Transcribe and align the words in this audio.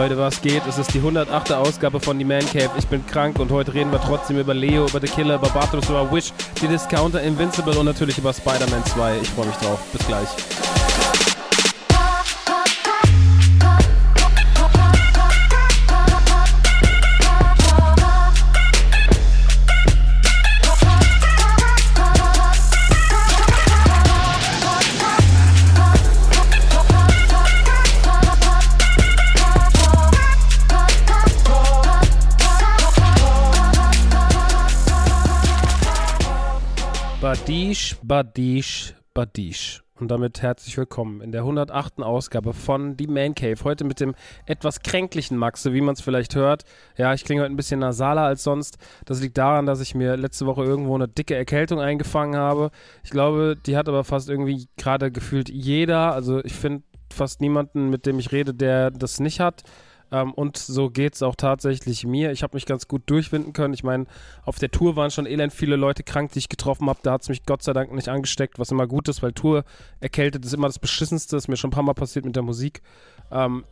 Leute, 0.00 0.16
was 0.16 0.40
geht? 0.40 0.62
Es 0.66 0.78
ist 0.78 0.94
die 0.94 0.98
108. 0.98 1.52
Ausgabe 1.52 2.00
von 2.00 2.16
The 2.16 2.24
Man 2.24 2.40
Cave. 2.40 2.70
Ich 2.78 2.86
bin 2.86 3.06
krank 3.06 3.38
und 3.38 3.50
heute 3.50 3.74
reden 3.74 3.92
wir 3.92 4.00
trotzdem 4.00 4.38
über 4.38 4.54
Leo, 4.54 4.86
über 4.86 4.98
The 4.98 5.06
Killer, 5.06 5.34
über 5.34 5.50
Bartos, 5.50 5.90
über 5.90 6.10
Wish, 6.10 6.32
die 6.62 6.68
Discounter, 6.68 7.20
Invincible 7.20 7.76
und 7.76 7.84
natürlich 7.84 8.16
über 8.16 8.32
Spider-Man 8.32 8.82
2. 8.86 9.18
Ich 9.20 9.28
freue 9.28 9.48
mich 9.48 9.56
drauf. 9.56 9.78
Bis 9.92 10.06
gleich. 10.06 10.79
Badish, 37.50 37.96
Badish, 38.04 38.94
Badish. 39.12 39.82
Und 39.98 40.08
damit 40.12 40.40
herzlich 40.40 40.78
willkommen 40.78 41.20
in 41.20 41.32
der 41.32 41.40
108. 41.40 42.00
Ausgabe 42.00 42.52
von 42.52 42.96
Die 42.96 43.08
Man 43.08 43.34
Cave. 43.34 43.56
Heute 43.64 43.82
mit 43.82 43.98
dem 43.98 44.14
etwas 44.46 44.82
kränklichen 44.82 45.36
Maxe, 45.36 45.72
wie 45.72 45.80
man 45.80 45.94
es 45.94 46.00
vielleicht 46.00 46.36
hört. 46.36 46.62
Ja, 46.96 47.12
ich 47.12 47.24
klinge 47.24 47.42
heute 47.42 47.52
ein 47.52 47.56
bisschen 47.56 47.80
nasaler 47.80 48.22
als 48.22 48.44
sonst. 48.44 48.78
Das 49.04 49.20
liegt 49.20 49.36
daran, 49.36 49.66
dass 49.66 49.80
ich 49.80 49.96
mir 49.96 50.16
letzte 50.16 50.46
Woche 50.46 50.62
irgendwo 50.62 50.94
eine 50.94 51.08
dicke 51.08 51.34
Erkältung 51.34 51.80
eingefangen 51.80 52.36
habe. 52.36 52.70
Ich 53.02 53.10
glaube, 53.10 53.56
die 53.66 53.76
hat 53.76 53.88
aber 53.88 54.04
fast 54.04 54.28
irgendwie 54.30 54.68
gerade 54.76 55.10
gefühlt 55.10 55.48
jeder. 55.48 56.14
Also 56.14 56.44
ich 56.44 56.54
finde 56.54 56.84
fast 57.12 57.40
niemanden, 57.40 57.90
mit 57.90 58.06
dem 58.06 58.20
ich 58.20 58.30
rede, 58.30 58.54
der 58.54 58.92
das 58.92 59.18
nicht 59.18 59.40
hat. 59.40 59.64
Ähm, 60.12 60.32
und 60.32 60.56
so 60.56 60.90
geht 60.90 61.14
es 61.14 61.22
auch 61.22 61.36
tatsächlich 61.36 62.04
mir. 62.04 62.32
Ich 62.32 62.42
habe 62.42 62.56
mich 62.56 62.66
ganz 62.66 62.88
gut 62.88 63.02
durchwinden 63.06 63.52
können. 63.52 63.74
Ich 63.74 63.84
meine, 63.84 64.06
auf 64.42 64.58
der 64.58 64.70
Tour 64.70 64.96
waren 64.96 65.10
schon 65.10 65.26
elend 65.26 65.52
viele 65.52 65.76
Leute 65.76 66.02
krank, 66.02 66.32
die 66.32 66.40
ich 66.40 66.48
getroffen 66.48 66.88
habe. 66.88 67.00
Da 67.02 67.12
hat 67.12 67.22
es 67.22 67.28
mich 67.28 67.44
Gott 67.44 67.62
sei 67.62 67.72
Dank 67.72 67.92
nicht 67.92 68.08
angesteckt, 68.08 68.58
was 68.58 68.70
immer 68.70 68.86
gut 68.86 69.08
ist, 69.08 69.22
weil 69.22 69.32
Tour 69.32 69.64
erkältet 70.00 70.44
ist 70.44 70.54
immer 70.54 70.68
das 70.68 70.78
Beschissenste. 70.78 71.36
Ist 71.36 71.48
mir 71.48 71.56
schon 71.56 71.68
ein 71.68 71.74
paar 71.74 71.82
Mal 71.82 71.94
passiert 71.94 72.24
mit 72.24 72.36
der 72.36 72.42
Musik. 72.42 72.82
Ähm, 73.30 73.64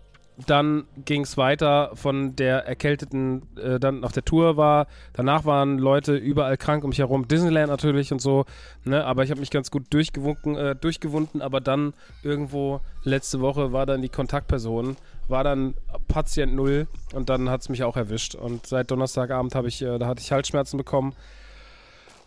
dann 0.46 0.84
ging 1.04 1.22
es 1.22 1.36
weiter 1.36 1.90
von 1.94 2.36
der 2.36 2.66
Erkälteten, 2.66 3.42
äh, 3.56 3.80
dann 3.80 4.04
auf 4.04 4.12
der 4.12 4.24
Tour 4.24 4.56
war. 4.56 4.86
Danach 5.12 5.44
waren 5.44 5.78
Leute 5.78 6.16
überall 6.16 6.56
krank 6.56 6.84
um 6.84 6.90
mich 6.90 7.00
herum. 7.00 7.26
Disneyland 7.26 7.68
natürlich 7.68 8.12
und 8.12 8.20
so. 8.20 8.44
Ne? 8.84 9.04
Aber 9.04 9.24
ich 9.24 9.30
habe 9.30 9.40
mich 9.40 9.50
ganz 9.50 9.70
gut 9.70 9.86
durchgewunken, 9.90 10.56
äh, 10.56 10.76
durchgewunden. 10.76 11.42
Aber 11.42 11.60
dann 11.60 11.92
irgendwo 12.22 12.80
letzte 13.02 13.40
Woche 13.40 13.72
war 13.72 13.84
dann 13.84 14.00
die 14.00 14.08
Kontaktperson, 14.08 14.96
war 15.26 15.42
dann 15.42 15.74
Patient 16.06 16.54
Null 16.54 16.86
und 17.14 17.28
dann 17.28 17.50
hat 17.50 17.62
es 17.62 17.68
mich 17.68 17.82
auch 17.82 17.96
erwischt. 17.96 18.36
Und 18.36 18.66
seit 18.66 18.90
Donnerstagabend 18.90 19.56
habe 19.56 19.66
ich, 19.66 19.82
äh, 19.82 19.98
da 19.98 20.06
hatte 20.06 20.20
ich 20.20 20.30
Halsschmerzen 20.30 20.76
bekommen. 20.76 21.14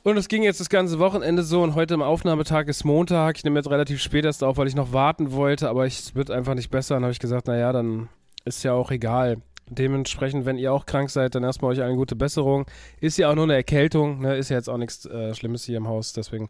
Und 0.03 0.17
es 0.17 0.27
ging 0.27 0.41
jetzt 0.41 0.59
das 0.59 0.69
ganze 0.69 0.97
Wochenende 0.97 1.43
so 1.43 1.61
und 1.61 1.75
heute 1.75 1.93
am 1.93 2.01
Aufnahmetag 2.01 2.67
ist 2.67 2.83
Montag. 2.85 3.37
Ich 3.37 3.43
nehme 3.43 3.59
jetzt 3.59 3.69
relativ 3.69 4.01
spät 4.01 4.25
erst 4.25 4.43
auf, 4.43 4.57
weil 4.57 4.67
ich 4.67 4.73
noch 4.75 4.93
warten 4.93 5.31
wollte, 5.31 5.69
aber 5.69 5.85
es 5.85 6.15
wird 6.15 6.31
einfach 6.31 6.55
nicht 6.55 6.71
besser. 6.71 6.95
Dann 6.95 7.03
habe 7.03 7.11
ich 7.11 7.19
gesagt, 7.19 7.45
naja, 7.45 7.71
dann 7.71 8.09
ist 8.43 8.63
ja 8.63 8.73
auch 8.73 8.89
egal. 8.89 9.37
Dementsprechend, 9.69 10.45
wenn 10.47 10.57
ihr 10.57 10.73
auch 10.73 10.87
krank 10.87 11.11
seid, 11.11 11.35
dann 11.35 11.43
erstmal 11.43 11.71
euch 11.71 11.83
eine 11.83 11.95
gute 11.95 12.15
Besserung. 12.15 12.65
Ist 12.99 13.19
ja 13.19 13.29
auch 13.29 13.35
nur 13.35 13.43
eine 13.43 13.53
Erkältung, 13.53 14.21
ne? 14.21 14.37
ist 14.37 14.49
ja 14.49 14.57
jetzt 14.57 14.69
auch 14.71 14.77
nichts 14.77 15.05
äh, 15.05 15.35
Schlimmes 15.35 15.65
hier 15.65 15.77
im 15.77 15.87
Haus, 15.87 16.13
deswegen 16.13 16.49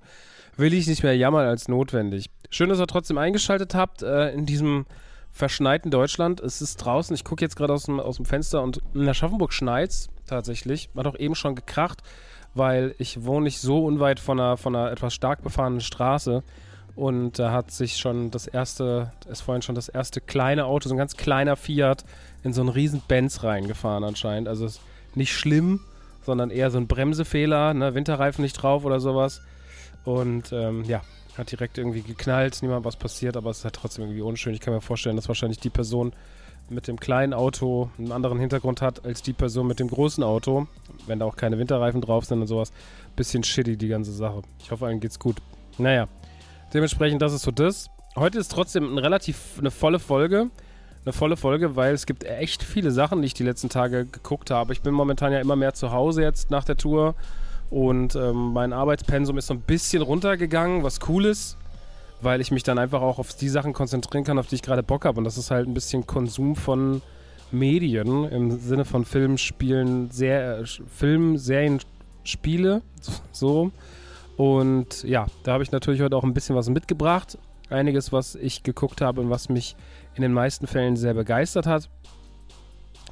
will 0.56 0.74
ich 0.74 0.88
nicht 0.88 1.04
mehr 1.04 1.16
jammern 1.18 1.46
als 1.46 1.68
notwendig. 1.68 2.30
Schön, 2.50 2.70
dass 2.70 2.80
ihr 2.80 2.88
trotzdem 2.88 3.18
eingeschaltet 3.18 3.76
habt 3.76 4.02
äh, 4.02 4.32
in 4.32 4.46
diesem 4.46 4.86
verschneiten 5.30 5.92
Deutschland. 5.92 6.40
Es 6.40 6.62
ist 6.62 6.78
draußen, 6.78 7.14
ich 7.14 7.26
gucke 7.26 7.44
jetzt 7.44 7.58
gerade 7.58 7.74
aus 7.74 7.84
dem, 7.84 8.00
aus 8.00 8.16
dem 8.16 8.26
Fenster 8.26 8.64
und 8.64 8.82
in 8.94 9.08
Aschaffenburg 9.08 9.52
schneit 9.52 10.08
tatsächlich. 10.26 10.90
Hat 10.96 11.06
auch 11.06 11.20
eben 11.20 11.36
schon 11.36 11.56
gekracht 11.56 12.02
weil 12.54 12.96
ich 12.98 13.24
wohne 13.24 13.46
nicht 13.46 13.60
so 13.60 13.86
unweit 13.86 14.20
von 14.20 14.40
einer, 14.40 14.58
von 14.58 14.76
einer 14.76 14.92
etwas 14.92 15.14
stark 15.14 15.44
befahrenen 15.44 15.82
Straße. 15.82 16.44
Und 16.96 17.40
da 17.40 17.52
hat 17.52 17.72
sich 17.72 17.98
schon 17.98 18.32
das 18.32 18.48
erste, 18.48 19.12
ist 19.30 19.42
vorhin 19.42 19.62
schon 19.62 19.76
das 19.76 19.88
erste 19.88 20.20
kleine 20.20 20.66
Auto, 20.66 20.90
so 20.90 20.96
ein 20.96 20.98
ganz 20.98 21.16
kleiner 21.16 21.56
Fiat, 21.56 22.04
in 22.44 22.52
so 22.54 22.62
einen 22.62 22.70
riesen 22.70 23.02
Benz 23.08 23.44
reingefahren 23.44 24.04
anscheinend. 24.04 24.50
Also 24.50 24.66
ist 24.66 24.82
nicht 25.16 25.34
schlimm, 25.34 25.80
sondern 26.24 26.50
eher 26.50 26.70
so 26.70 26.78
ein 26.78 26.88
Bremsefehler, 26.88 27.74
ne? 27.74 27.96
Winterreifen 27.96 28.42
nicht 28.42 28.54
drauf 28.54 28.84
oder 28.84 29.00
sowas. 29.00 29.42
Und 30.04 30.52
ähm, 30.52 30.84
ja, 30.84 31.02
hat 31.38 31.52
direkt 31.52 31.78
irgendwie 31.78 32.02
geknallt, 32.02 32.60
niemand 32.62 32.86
was 32.86 32.98
passiert, 32.98 33.38
aber 33.38 33.52
es 33.52 33.60
ist 33.60 33.64
halt 33.64 33.76
trotzdem 33.76 34.04
irgendwie 34.06 34.22
unschön. 34.22 34.54
Ich 34.54 34.60
kann 34.60 34.74
mir 34.74 34.82
vorstellen, 34.82 35.16
dass 35.16 35.28
wahrscheinlich 35.28 35.60
die 35.60 35.70
Person 35.70 36.14
mit 36.72 36.88
dem 36.88 37.00
kleinen 37.00 37.34
Auto 37.34 37.90
einen 37.98 38.12
anderen 38.12 38.40
Hintergrund 38.40 38.82
hat 38.82 39.06
als 39.06 39.22
die 39.22 39.34
Person 39.34 39.68
mit 39.68 39.80
dem 39.80 39.90
großen 39.90 40.24
Auto. 40.24 40.68
Wenn 41.08 41.20
da 41.20 41.26
auch 41.26 41.36
keine 41.36 41.58
Winterreifen 41.58 42.02
drauf 42.02 42.26
sind 42.26 42.42
und 42.42 42.48
sowas. 42.48 42.72
Bisschen 43.16 43.44
shitty 43.44 43.78
die 43.78 43.88
ganze 43.88 44.12
Sache. 44.12 44.42
Ich 44.60 44.72
hoffe, 44.72 44.86
allen 44.86 45.00
geht's 45.00 45.20
gut. 45.20 45.38
Naja, 45.78 46.08
dementsprechend, 46.74 47.22
das 47.22 47.34
ist 47.34 47.44
so 47.44 47.52
das. 47.52 47.90
Heute 48.16 48.40
ist 48.40 48.52
trotzdem 48.52 48.92
eine 48.92 49.04
relativ 49.04 49.58
eine 49.60 49.72
volle 49.72 50.00
Folge. 50.00 50.50
Eine 51.04 51.14
volle 51.14 51.36
Folge, 51.36 51.76
weil 51.76 51.94
es 51.94 52.06
gibt 52.06 52.24
echt 52.24 52.62
viele 52.62 52.92
Sachen, 52.92 53.22
die 53.22 53.26
ich 53.26 53.34
die 53.34 53.44
letzten 53.44 53.70
Tage 53.70 54.06
geguckt 54.06 54.52
habe. 54.52 54.74
Ich 54.74 54.82
bin 54.82 54.94
momentan 54.94 55.34
ja 55.34 55.40
immer 55.40 55.56
mehr 55.56 55.74
zu 55.74 55.92
Hause 55.92 56.22
jetzt 56.22 56.52
nach 56.52 56.64
der 56.64 56.78
Tour. 56.78 57.16
Und 57.72 58.16
ähm, 58.16 58.54
mein 58.54 58.74
Arbeitspensum 58.74 59.38
ist 59.38 59.48
so 59.48 59.54
ein 59.54 59.62
bisschen 59.62 60.02
runtergegangen, 60.04 60.84
was 60.84 61.00
cool 61.08 61.26
ist 61.26 61.58
weil 62.22 62.42
ich 62.42 62.52
mich 62.52 62.64
dann 62.64 62.78
einfach 62.78 63.02
auch 63.02 63.20
auf 63.20 63.34
die 63.34 63.50
Sachen 63.50 63.74
konzentrieren 63.74 64.24
kann, 64.24 64.40
auf 64.40 64.48
die 64.48 64.56
ich 64.56 64.62
gerade 64.62 64.84
Bock 64.84 65.06
habe. 65.06 65.18
Und 65.18 65.24
das 65.24 65.38
ist 65.38 65.52
halt 65.52 65.68
ein 65.68 65.74
bisschen 65.74 66.06
Konsum 66.06 66.56
von 66.56 67.02
Medien 67.52 68.26
im 68.26 68.60
Sinne 68.60 68.86
von 68.86 69.06
Film, 69.06 69.38
Spielen, 69.38 70.12
Ser 70.12 70.64
Film, 70.66 71.38
Serien, 71.38 71.80
Spiele, 72.24 72.82
so. 73.32 73.72
Und 74.38 75.04
ja, 75.04 75.28
da 75.44 75.54
habe 75.54 75.64
ich 75.64 75.72
natürlich 75.72 76.02
heute 76.02 76.16
auch 76.16 76.24
ein 76.24 76.34
bisschen 76.34 76.56
was 76.56 76.70
mitgebracht. 76.70 77.38
Einiges, 77.70 78.12
was 78.12 78.36
ich 78.36 78.64
geguckt 78.64 79.02
habe 79.02 79.22
und 79.22 79.30
was 79.30 79.50
mich 79.50 79.76
in 80.16 80.22
den 80.22 80.34
meisten 80.34 80.68
Fällen 80.68 80.98
sehr 80.98 81.14
begeistert 81.14 81.68
hat. 81.68 81.90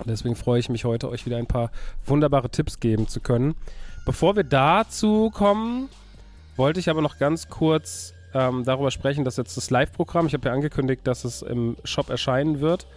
deswegen 0.06 0.36
freue 0.36 0.59
ich 0.59 0.69
mich 0.69 0.86
heute, 0.86 1.09
euch 1.09 1.25
wieder 1.25 1.38
ein 1.38 1.48
paar 1.48 1.72
wunderbare 2.06 2.50
Tipps 2.50 2.80
geben 2.80 3.08
zu 3.08 3.19
können. 3.19 3.56
Bevor 4.06 4.36
wir 4.36 4.44
dazu 4.44 5.30
kommen, 5.30 5.90
wollte 6.56 6.80
ich 6.80 6.90
aber 6.90 7.02
noch 7.02 7.19
ganz 7.19 7.48
kurz 7.48 8.14
ähm, 8.34 8.63
darüber 8.63 8.91
sprechen, 8.91 9.23
dass 9.23 9.38
jetzt 9.38 9.57
das 9.57 9.69
Live-Programm, 9.69 10.28
ich 10.28 10.34
habe 10.34 10.47
ja 10.47 10.53
angekündigt, 10.53 11.01
dass 11.06 11.23
es 11.23 11.41
im 11.41 11.75
Shop 11.84 12.09
erscheinen 12.09 12.59
wird. 12.59 12.88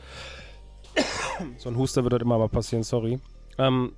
so 1.59 1.69
ein 1.69 1.76
Huster 1.76 2.03
wird 2.03 2.12
dort 2.12 2.22
immer 2.22 2.39
mal 2.39 2.48
passieren, 2.48 2.83
sorry. 2.83 3.18
Ähm, 3.59 3.92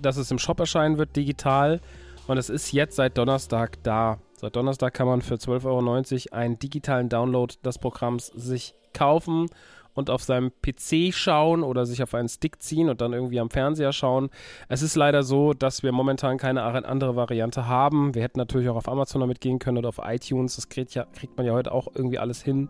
dass 0.00 0.16
es 0.16 0.30
im 0.30 0.38
Shop 0.38 0.58
erscheinen 0.60 0.98
wird, 0.98 1.16
digital. 1.16 1.80
Und 2.26 2.38
es 2.38 2.50
ist 2.50 2.72
jetzt 2.72 2.96
seit 2.96 3.16
Donnerstag 3.16 3.82
da. 3.82 4.18
Seit 4.34 4.56
Donnerstag 4.56 4.92
kann 4.92 5.06
man 5.06 5.22
für 5.22 5.36
12,90 5.36 6.32
Euro 6.32 6.36
einen 6.36 6.58
digitalen 6.58 7.08
Download 7.08 7.54
des 7.64 7.78
Programms 7.78 8.26
sich 8.26 8.74
kaufen 8.92 9.48
und 9.96 10.10
auf 10.10 10.22
seinem 10.22 10.52
PC 10.62 11.12
schauen 11.12 11.64
oder 11.64 11.86
sich 11.86 12.02
auf 12.02 12.14
einen 12.14 12.28
Stick 12.28 12.62
ziehen 12.62 12.88
und 12.88 13.00
dann 13.00 13.12
irgendwie 13.12 13.40
am 13.40 13.50
Fernseher 13.50 13.92
schauen. 13.92 14.28
Es 14.68 14.82
ist 14.82 14.94
leider 14.94 15.24
so, 15.24 15.54
dass 15.54 15.82
wir 15.82 15.90
momentan 15.90 16.38
keine 16.38 16.62
andere 16.62 17.16
Variante 17.16 17.66
haben. 17.66 18.14
Wir 18.14 18.22
hätten 18.22 18.38
natürlich 18.38 18.68
auch 18.68 18.76
auf 18.76 18.88
Amazon 18.88 19.20
damit 19.20 19.40
gehen 19.40 19.58
können 19.58 19.78
oder 19.78 19.88
auf 19.88 20.00
iTunes. 20.04 20.56
Das 20.56 20.68
kriegt, 20.68 20.94
ja, 20.94 21.06
kriegt 21.14 21.36
man 21.36 21.46
ja 21.46 21.54
heute 21.54 21.72
auch 21.72 21.88
irgendwie 21.94 22.18
alles 22.18 22.42
hin. 22.42 22.68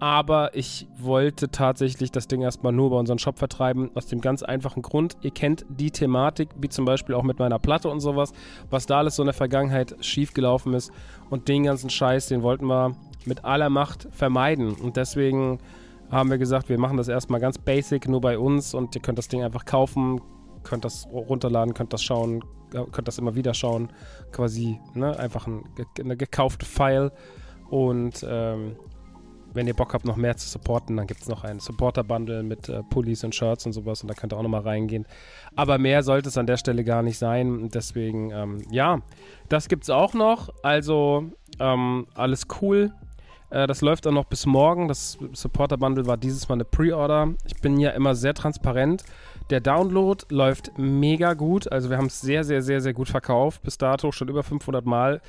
Aber 0.00 0.54
ich 0.54 0.86
wollte 0.96 1.50
tatsächlich 1.50 2.12
das 2.12 2.28
Ding 2.28 2.42
erstmal 2.42 2.72
nur 2.72 2.90
bei 2.90 2.96
unserem 2.96 3.18
Shop 3.18 3.38
vertreiben, 3.38 3.90
aus 3.94 4.06
dem 4.06 4.20
ganz 4.20 4.44
einfachen 4.44 4.82
Grund. 4.82 5.16
Ihr 5.22 5.32
kennt 5.32 5.64
die 5.68 5.90
Thematik, 5.90 6.50
wie 6.60 6.68
zum 6.68 6.84
Beispiel 6.84 7.16
auch 7.16 7.24
mit 7.24 7.40
meiner 7.40 7.58
Platte 7.58 7.88
und 7.88 7.98
sowas, 8.00 8.32
was 8.70 8.86
da 8.86 8.98
alles 8.98 9.16
so 9.16 9.22
in 9.22 9.26
der 9.26 9.34
Vergangenheit 9.34 9.96
schiefgelaufen 10.00 10.74
ist. 10.74 10.92
Und 11.30 11.48
den 11.48 11.64
ganzen 11.64 11.90
Scheiß, 11.90 12.28
den 12.28 12.42
wollten 12.42 12.66
wir 12.66 12.92
mit 13.24 13.44
aller 13.44 13.70
Macht 13.70 14.08
vermeiden. 14.12 14.74
Und 14.74 14.96
deswegen 14.96 15.58
haben 16.10 16.30
wir 16.30 16.38
gesagt, 16.38 16.68
wir 16.68 16.78
machen 16.78 16.96
das 16.96 17.08
erstmal 17.08 17.40
ganz 17.40 17.58
basic, 17.58 18.08
nur 18.08 18.20
bei 18.20 18.38
uns 18.38 18.74
und 18.74 18.94
ihr 18.94 19.02
könnt 19.02 19.18
das 19.18 19.28
Ding 19.28 19.42
einfach 19.42 19.64
kaufen, 19.64 20.20
könnt 20.62 20.84
das 20.84 21.06
runterladen, 21.12 21.74
könnt 21.74 21.92
das 21.92 22.02
schauen, 22.02 22.42
könnt 22.70 23.08
das 23.08 23.18
immer 23.18 23.34
wieder 23.34 23.54
schauen. 23.54 23.90
Quasi, 24.32 24.78
ne, 24.94 25.18
einfach 25.18 25.46
ein, 25.46 25.64
eine 25.98 26.16
gekaufte 26.16 26.66
File. 26.66 27.12
Und 27.70 28.24
ähm, 28.28 28.76
wenn 29.54 29.66
ihr 29.66 29.74
Bock 29.74 29.94
habt, 29.94 30.04
noch 30.04 30.16
mehr 30.16 30.36
zu 30.36 30.48
supporten, 30.48 30.96
dann 30.96 31.06
gibt 31.06 31.22
es 31.22 31.28
noch 31.28 31.44
ein 31.44 31.58
Supporter-Bundle 31.58 32.42
mit 32.42 32.68
äh, 32.68 32.82
Pullis 32.84 33.24
und 33.24 33.34
Shirts 33.34 33.66
und 33.66 33.72
sowas 33.72 34.02
und 34.02 34.08
da 34.08 34.14
könnt 34.14 34.32
ihr 34.32 34.36
auch 34.36 34.42
nochmal 34.42 34.62
reingehen. 34.62 35.06
Aber 35.56 35.78
mehr 35.78 36.02
sollte 36.02 36.28
es 36.28 36.38
an 36.38 36.46
der 36.46 36.56
Stelle 36.56 36.84
gar 36.84 37.02
nicht 37.02 37.18
sein. 37.18 37.68
Deswegen, 37.68 38.30
ähm, 38.30 38.62
ja, 38.70 39.00
das 39.48 39.68
gibt 39.68 39.84
es 39.84 39.90
auch 39.90 40.14
noch. 40.14 40.50
Also, 40.62 41.30
ähm, 41.60 42.06
alles 42.14 42.46
cool. 42.60 42.92
Äh, 43.50 43.66
das 43.66 43.80
läuft 43.80 44.06
auch 44.06 44.12
noch 44.12 44.24
bis 44.24 44.46
morgen. 44.46 44.88
Das 44.88 45.18
Supporter-Bundle 45.32 46.06
war 46.06 46.16
dieses 46.16 46.48
Mal 46.48 46.54
eine 46.54 46.64
Pre-Order. 46.64 47.34
Ich 47.44 47.60
bin 47.60 47.78
ja 47.78 47.90
immer 47.90 48.14
sehr 48.14 48.34
transparent. 48.34 49.04
Der 49.50 49.60
Download 49.60 50.24
läuft 50.28 50.78
mega 50.78 51.34
gut. 51.34 51.70
Also 51.70 51.90
wir 51.90 51.96
haben 51.96 52.06
es 52.06 52.20
sehr, 52.20 52.44
sehr, 52.44 52.62
sehr, 52.62 52.80
sehr 52.80 52.92
gut 52.92 53.08
verkauft. 53.08 53.62
Bis 53.62 53.78
dato 53.78 54.12
schon 54.12 54.28
über 54.28 54.42
500 54.42 54.84
Mal 54.84 55.20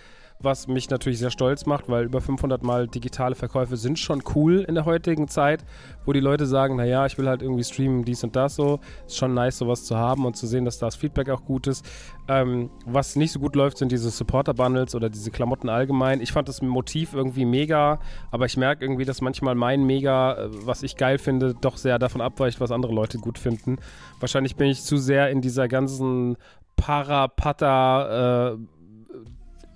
was 0.42 0.68
mich 0.68 0.90
natürlich 0.90 1.20
sehr 1.20 1.32
stolz 1.32 1.66
macht, 1.66 1.90
weil 1.90 2.06
über 2.06 2.22
500 2.22 2.64
Mal 2.64 2.88
digitale 2.88 3.36
Verkäufe 3.36 3.76
sind 3.76 4.00
schon 4.00 4.24
cool 4.36 4.62
in 4.68 4.76
der 4.76 4.86
heutigen 4.86 5.28
Zeit, 5.28 5.66
wo 6.06 6.14
die 6.14 6.22
Leute 6.22 6.46
sagen, 6.46 6.78
naja, 6.78 7.06
ich 7.06 7.18
will 7.18 7.28
halt 7.28 7.42
irgendwie 7.42 7.64
streamen, 7.64 8.06
dies 8.06 8.24
und 8.24 8.36
das 8.36 8.56
so. 8.56 8.80
Ist 9.06 9.18
schon 9.18 9.34
nice, 9.34 9.58
sowas 9.58 9.84
zu 9.84 9.98
haben 9.98 10.26
und 10.26 10.38
zu 10.38 10.48
sehen, 10.48 10.66
dass 10.66 10.80
das 10.80 10.96
Feedback 10.96 11.30
auch 11.30 11.44
gut 11.44 11.68
ist. 11.68 11.86
Ähm, 12.28 12.70
was 12.86 13.16
nicht 13.16 13.32
so 13.32 13.40
gut 13.40 13.56
läuft, 13.56 13.78
sind 13.78 13.92
diese 13.92 14.10
Supporter-Bundles 14.10 14.96
oder 14.96 15.10
diese 15.10 15.32
Klamotten 15.32 15.68
allgemein. 15.68 16.22
Ich 16.22 16.32
fand 16.32 16.48
das 16.48 16.62
Motiv 16.62 17.14
irgendwie 17.14 17.46
mega, 17.46 18.00
aber 18.32 18.46
ich 18.46 18.56
merke 18.56 18.86
irgendwie, 18.86 19.06
dass 19.06 19.22
manchmal 19.22 19.56
mein 19.56 19.84
Mega, 19.84 20.34
äh, 20.34 20.50
was 20.66 20.84
ich 20.84 20.96
geil 20.96 21.18
finde, 21.18 21.54
doch 21.54 21.76
sehr 21.76 22.00
davon 22.00 22.22
abweicht, 22.22 22.62
was 22.62 22.72
andere 22.72 22.94
Leute 22.94 23.18
gut 23.18 23.38
finden. 23.38 23.78
Wahrscheinlich 24.20 24.56
bin 24.56 24.68
ich 24.70 24.84
zu 24.84 24.98
sehr 24.98 25.30
in 25.32 25.42
dieser 25.42 25.68
ganzen 25.68 26.38
Para-Pata- 26.78 28.54
äh, 28.54 28.58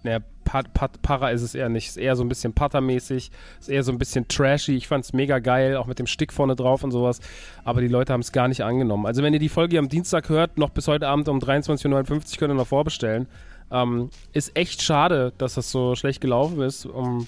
naja, 0.04 0.20
Para 0.44 1.32
ist 1.32 1.42
es 1.42 1.56
eher 1.56 1.70
nicht. 1.70 1.90
Ist 1.90 1.98
eher 1.98 2.16
so 2.16 2.24
ein 2.24 2.30
bisschen 2.30 2.54
Pata-mäßig. 2.54 3.32
Ist 3.60 3.70
eher 3.70 3.84
so 3.84 3.92
ein 3.92 3.98
bisschen 3.98 4.28
trashy. 4.28 4.76
Ich 4.76 4.88
fand 4.88 5.06
es 5.06 5.14
mega 5.14 5.40
geil, 5.40 5.78
auch 5.78 5.88
mit 5.88 6.00
dem 6.00 6.08
Stick 6.08 6.34
vorne 6.34 6.56
drauf 6.56 6.84
und 6.84 6.92
sowas. 6.92 7.20
Aber 7.64 7.82
die 7.82 7.88
Leute 7.88 8.14
haben 8.14 8.22
es 8.22 8.32
gar 8.32 8.48
nicht 8.48 8.62
angenommen. 8.62 9.06
Also, 9.06 9.24
wenn 9.24 9.34
ihr 9.34 9.40
die 9.40 9.50
Folge 9.50 9.80
am 9.80 9.90
Dienstag 9.90 10.30
hört, 10.30 10.58
noch 10.58 10.70
bis 10.70 10.88
heute 10.88 11.08
Abend 11.08 11.28
um 11.30 11.40
23.59 11.40 11.88
Uhr 11.88 12.38
könnt 12.38 12.52
ihr 12.52 12.56
noch 12.56 12.68
vorbestellen. 12.68 13.28
Ähm, 13.72 14.10
ist 14.34 14.56
echt 14.56 14.82
schade, 14.82 15.34
dass 15.38 15.56
das 15.56 15.72
so 15.72 15.96
schlecht 15.96 16.22
gelaufen 16.22 16.62
ist. 16.62 16.86
Um, 16.86 17.28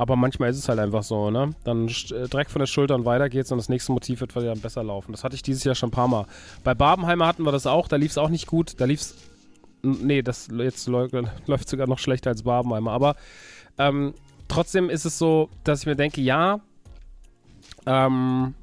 aber 0.00 0.16
manchmal 0.16 0.48
ist 0.48 0.56
es 0.56 0.66
halt 0.66 0.78
einfach 0.78 1.02
so, 1.02 1.30
ne? 1.30 1.50
Dann 1.62 1.86
äh, 1.86 2.26
direkt 2.26 2.50
von 2.50 2.60
der 2.60 2.66
Schulter 2.66 2.94
und 2.94 3.04
weiter 3.04 3.28
geht's 3.28 3.52
und 3.52 3.58
das 3.58 3.68
nächste 3.68 3.92
Motiv 3.92 4.22
wird 4.22 4.34
wieder 4.34 4.54
besser 4.56 4.82
laufen. 4.82 5.12
Das 5.12 5.24
hatte 5.24 5.34
ich 5.34 5.42
dieses 5.42 5.62
Jahr 5.62 5.74
schon 5.74 5.90
ein 5.90 5.92
paar 5.92 6.08
Mal. 6.08 6.24
Bei 6.64 6.74
Barbenheimer 6.74 7.26
hatten 7.26 7.42
wir 7.42 7.52
das 7.52 7.66
auch, 7.66 7.86
da 7.86 7.96
lief 7.96 8.12
es 8.12 8.16
auch 8.16 8.30
nicht 8.30 8.46
gut. 8.46 8.80
Da 8.80 8.86
lief 8.86 9.02
es 9.02 9.14
Nee, 9.82 10.22
das 10.22 10.48
jetzt 10.52 10.86
läuft 10.86 11.68
sogar 11.68 11.86
noch 11.86 11.98
schlechter 11.98 12.30
als 12.30 12.42
Barbenheimer. 12.42 12.92
Aber 12.92 13.16
ähm, 13.78 14.14
trotzdem 14.48 14.90
ist 14.90 15.04
es 15.04 15.18
so, 15.18 15.48
dass 15.64 15.80
ich 15.80 15.86
mir 15.86 15.96
denke, 15.96 16.20
ja, 16.20 16.60
ähm, 17.86 18.54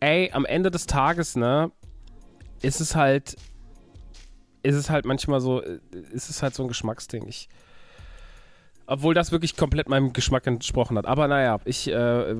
ey, 0.00 0.30
am 0.32 0.44
Ende 0.44 0.70
des 0.70 0.86
Tages, 0.86 1.36
ne, 1.36 1.70
ist 2.62 2.80
es 2.80 2.96
halt, 2.96 3.36
ist 4.62 4.74
es 4.74 4.90
halt 4.90 5.04
manchmal 5.04 5.40
so, 5.40 5.62
äh, 5.62 5.80
ist 6.12 6.30
es 6.30 6.42
halt 6.42 6.54
so 6.54 6.62
ein 6.62 6.68
Geschmacksding. 6.68 7.26
Ich, 7.28 7.48
obwohl 8.86 9.14
das 9.14 9.32
wirklich 9.32 9.56
komplett 9.56 9.88
meinem 9.88 10.12
Geschmack 10.12 10.46
entsprochen 10.46 10.96
hat. 10.96 11.06
Aber 11.06 11.26
naja, 11.26 11.58
ich, 11.64 11.90
äh, 11.90 12.34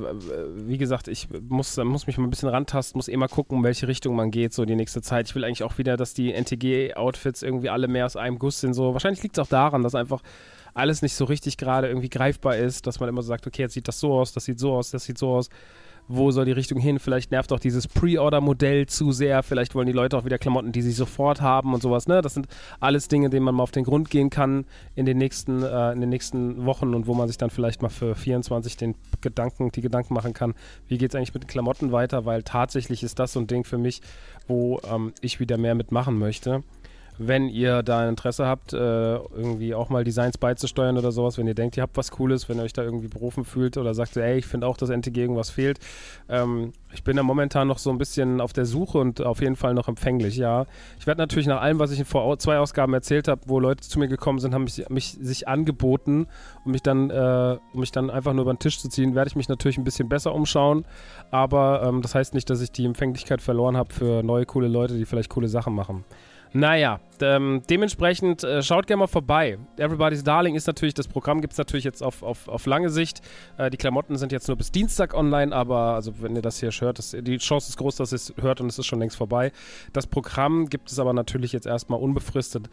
wie 0.68 0.78
gesagt, 0.78 1.08
ich 1.08 1.28
muss, 1.48 1.76
muss 1.76 2.06
mich 2.06 2.18
mal 2.18 2.24
ein 2.24 2.30
bisschen 2.30 2.48
rantasten, 2.48 2.98
muss 2.98 3.08
eh 3.08 3.16
mal 3.16 3.28
gucken, 3.28 3.58
in 3.58 3.64
welche 3.64 3.88
Richtung 3.88 4.14
man 4.14 4.30
geht, 4.30 4.52
so 4.52 4.64
die 4.64 4.76
nächste 4.76 5.02
Zeit. 5.02 5.28
Ich 5.28 5.34
will 5.34 5.44
eigentlich 5.44 5.64
auch 5.64 5.76
wieder, 5.78 5.96
dass 5.96 6.14
die 6.14 6.32
NTG-Outfits 6.32 7.42
irgendwie 7.42 7.68
alle 7.68 7.88
mehr 7.88 8.06
aus 8.06 8.16
einem 8.16 8.38
Guss 8.38 8.60
sind. 8.60 8.74
So. 8.74 8.92
Wahrscheinlich 8.92 9.22
liegt 9.22 9.36
es 9.36 9.44
auch 9.44 9.48
daran, 9.48 9.82
dass 9.82 9.94
einfach 9.94 10.22
alles 10.74 11.02
nicht 11.02 11.14
so 11.14 11.24
richtig 11.24 11.56
gerade 11.56 11.88
irgendwie 11.88 12.10
greifbar 12.10 12.56
ist, 12.56 12.86
dass 12.86 13.00
man 13.00 13.08
immer 13.08 13.22
so 13.22 13.28
sagt, 13.28 13.46
okay, 13.46 13.62
jetzt 13.62 13.74
sieht 13.74 13.88
das 13.88 13.98
so 13.98 14.12
aus, 14.12 14.32
das 14.32 14.44
sieht 14.44 14.60
so 14.60 14.74
aus, 14.74 14.90
das 14.90 15.04
sieht 15.04 15.18
so 15.18 15.30
aus 15.30 15.48
wo 16.08 16.30
soll 16.30 16.44
die 16.44 16.52
Richtung 16.52 16.78
hin? 16.78 16.98
Vielleicht 16.98 17.30
nervt 17.30 17.52
auch 17.52 17.58
dieses 17.58 17.88
Pre-Order-Modell 17.88 18.86
zu 18.86 19.12
sehr. 19.12 19.42
Vielleicht 19.42 19.74
wollen 19.74 19.86
die 19.86 19.92
Leute 19.92 20.16
auch 20.16 20.24
wieder 20.24 20.38
Klamotten, 20.38 20.72
die 20.72 20.82
sie 20.82 20.92
sofort 20.92 21.40
haben 21.40 21.74
und 21.74 21.82
sowas. 21.82 22.06
Ne? 22.06 22.22
Das 22.22 22.34
sind 22.34 22.46
alles 22.80 23.08
Dinge, 23.08 23.30
denen 23.30 23.44
man 23.44 23.54
mal 23.54 23.62
auf 23.62 23.70
den 23.70 23.84
Grund 23.84 24.10
gehen 24.10 24.30
kann 24.30 24.64
in 24.94 25.06
den 25.06 25.18
nächsten, 25.18 25.62
äh, 25.62 25.92
in 25.92 26.00
den 26.00 26.10
nächsten 26.10 26.64
Wochen 26.64 26.94
und 26.94 27.06
wo 27.06 27.14
man 27.14 27.28
sich 27.28 27.38
dann 27.38 27.50
vielleicht 27.50 27.82
mal 27.82 27.88
für 27.88 28.14
24 28.14 28.76
den 28.76 28.94
Gedanken, 29.20 29.70
die 29.72 29.80
Gedanken 29.80 30.14
machen 30.14 30.32
kann, 30.32 30.54
wie 30.88 30.98
geht 30.98 31.10
es 31.10 31.14
eigentlich 31.14 31.34
mit 31.34 31.44
den 31.44 31.48
Klamotten 31.48 31.92
weiter? 31.92 32.24
Weil 32.24 32.42
tatsächlich 32.42 33.02
ist 33.02 33.18
das 33.18 33.32
so 33.32 33.40
ein 33.40 33.46
Ding 33.46 33.64
für 33.64 33.78
mich, 33.78 34.00
wo 34.46 34.80
ähm, 34.90 35.12
ich 35.20 35.40
wieder 35.40 35.58
mehr 35.58 35.74
mitmachen 35.74 36.18
möchte 36.18 36.62
wenn 37.18 37.48
ihr 37.48 37.82
da 37.82 38.08
Interesse 38.08 38.46
habt, 38.46 38.72
äh, 38.72 38.76
irgendwie 38.76 39.74
auch 39.74 39.88
mal 39.88 40.04
Designs 40.04 40.38
beizusteuern 40.38 40.98
oder 40.98 41.12
sowas, 41.12 41.38
wenn 41.38 41.46
ihr 41.46 41.54
denkt, 41.54 41.76
ihr 41.76 41.82
habt 41.82 41.96
was 41.96 42.10
Cooles, 42.10 42.48
wenn 42.48 42.58
ihr 42.58 42.64
euch 42.64 42.72
da 42.72 42.82
irgendwie 42.82 43.08
berufen 43.08 43.44
fühlt 43.44 43.76
oder 43.76 43.94
sagt, 43.94 44.16
ey, 44.16 44.38
ich 44.38 44.46
finde 44.46 44.66
auch, 44.66 44.76
dass 44.76 44.90
NTG 44.90 45.20
irgendwas 45.20 45.50
fehlt. 45.50 45.78
Ähm, 46.28 46.72
ich 46.92 47.04
bin 47.04 47.16
da 47.16 47.22
momentan 47.22 47.68
noch 47.68 47.78
so 47.78 47.90
ein 47.90 47.98
bisschen 47.98 48.40
auf 48.40 48.52
der 48.52 48.66
Suche 48.66 48.98
und 48.98 49.20
auf 49.20 49.40
jeden 49.40 49.56
Fall 49.56 49.74
noch 49.74 49.88
empfänglich, 49.88 50.36
ja. 50.36 50.66
Ich 50.98 51.06
werde 51.06 51.20
natürlich 51.20 51.46
nach 51.46 51.60
allem, 51.60 51.78
was 51.78 51.90
ich 51.90 51.98
in 51.98 52.04
vor 52.04 52.38
zwei 52.38 52.58
Ausgaben 52.58 52.92
erzählt 52.94 53.28
habe, 53.28 53.42
wo 53.46 53.60
Leute 53.60 53.82
zu 53.82 53.98
mir 53.98 54.08
gekommen 54.08 54.38
sind, 54.38 54.54
haben 54.54 54.64
mich, 54.64 54.84
mich 54.88 55.16
sich 55.20 55.48
angeboten, 55.48 56.26
um 56.64 56.72
mich 56.72 56.82
dann, 56.82 57.10
äh, 57.10 57.58
um 57.72 57.80
mich 57.80 57.92
dann 57.92 58.10
einfach 58.10 58.32
nur 58.32 58.42
über 58.42 58.54
den 58.54 58.58
Tisch 58.58 58.78
zu 58.78 58.88
ziehen, 58.88 59.14
werde 59.14 59.28
ich 59.28 59.36
mich 59.36 59.48
natürlich 59.48 59.78
ein 59.78 59.84
bisschen 59.84 60.08
besser 60.08 60.34
umschauen. 60.34 60.84
Aber 61.30 61.82
ähm, 61.84 62.02
das 62.02 62.14
heißt 62.14 62.34
nicht, 62.34 62.48
dass 62.50 62.60
ich 62.60 62.72
die 62.72 62.84
Empfänglichkeit 62.84 63.40
verloren 63.40 63.76
habe 63.76 63.92
für 63.92 64.22
neue 64.22 64.46
coole 64.46 64.68
Leute, 64.68 64.96
die 64.96 65.04
vielleicht 65.04 65.30
coole 65.30 65.48
Sachen 65.48 65.74
machen. 65.74 66.04
Naja, 66.56 67.00
ähm, 67.20 67.60
dementsprechend 67.68 68.42
äh, 68.42 68.62
schaut 68.62 68.86
gerne 68.86 69.00
mal 69.00 69.08
vorbei. 69.08 69.58
Everybody's 69.76 70.24
Darling 70.24 70.54
ist 70.54 70.66
natürlich, 70.66 70.94
das 70.94 71.06
Programm 71.06 71.42
gibt 71.42 71.52
es 71.52 71.58
natürlich 71.58 71.84
jetzt 71.84 72.02
auf, 72.02 72.22
auf, 72.22 72.48
auf 72.48 72.64
lange 72.64 72.88
Sicht. 72.88 73.20
Äh, 73.58 73.68
die 73.68 73.76
Klamotten 73.76 74.16
sind 74.16 74.32
jetzt 74.32 74.48
nur 74.48 74.56
bis 74.56 74.72
Dienstag 74.72 75.12
online, 75.12 75.54
aber 75.54 75.76
also 75.76 76.14
wenn 76.22 76.34
ihr 76.34 76.40
das 76.40 76.58
hier 76.58 76.70
hört, 76.70 76.98
das, 76.98 77.10
die 77.10 77.36
Chance 77.36 77.68
ist 77.68 77.76
groß, 77.76 77.96
dass 77.96 78.12
ihr 78.12 78.16
es 78.16 78.32
hört 78.40 78.62
und 78.62 78.68
es 78.68 78.78
ist 78.78 78.86
schon 78.86 79.00
längst 79.00 79.18
vorbei. 79.18 79.52
Das 79.92 80.06
Programm 80.06 80.70
gibt 80.70 80.90
es 80.90 80.98
aber 80.98 81.12
natürlich 81.12 81.52
jetzt 81.52 81.66
erstmal 81.66 82.00
unbefristet. 82.00 82.70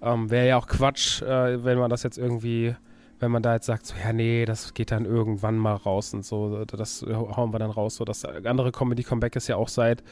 Ähm, 0.00 0.30
Wäre 0.30 0.48
ja 0.48 0.56
auch 0.56 0.66
Quatsch, 0.66 1.20
äh, 1.20 1.62
wenn 1.62 1.76
man 1.76 1.90
das 1.90 2.04
jetzt 2.04 2.16
irgendwie 2.16 2.76
wenn 3.20 3.32
man 3.32 3.42
da 3.42 3.54
jetzt 3.54 3.66
sagt, 3.66 3.84
so, 3.84 3.96
ja, 4.02 4.12
nee, 4.12 4.44
das 4.44 4.74
geht 4.74 4.92
dann 4.92 5.04
irgendwann 5.04 5.56
mal 5.56 5.74
raus 5.74 6.14
und 6.14 6.24
so, 6.24 6.64
das 6.64 7.02
hauen 7.02 7.52
wir 7.52 7.58
dann 7.58 7.72
raus. 7.72 7.96
So, 7.96 8.04
das 8.04 8.24
andere 8.24 8.70
Comedy 8.70 9.02
Comeback 9.02 9.34
ist 9.34 9.48
ja 9.48 9.56
auch 9.56 9.66
seit 9.66 10.04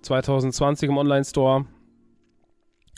2020 0.00 0.88
im 0.88 0.96
Online-Store. 0.96 1.66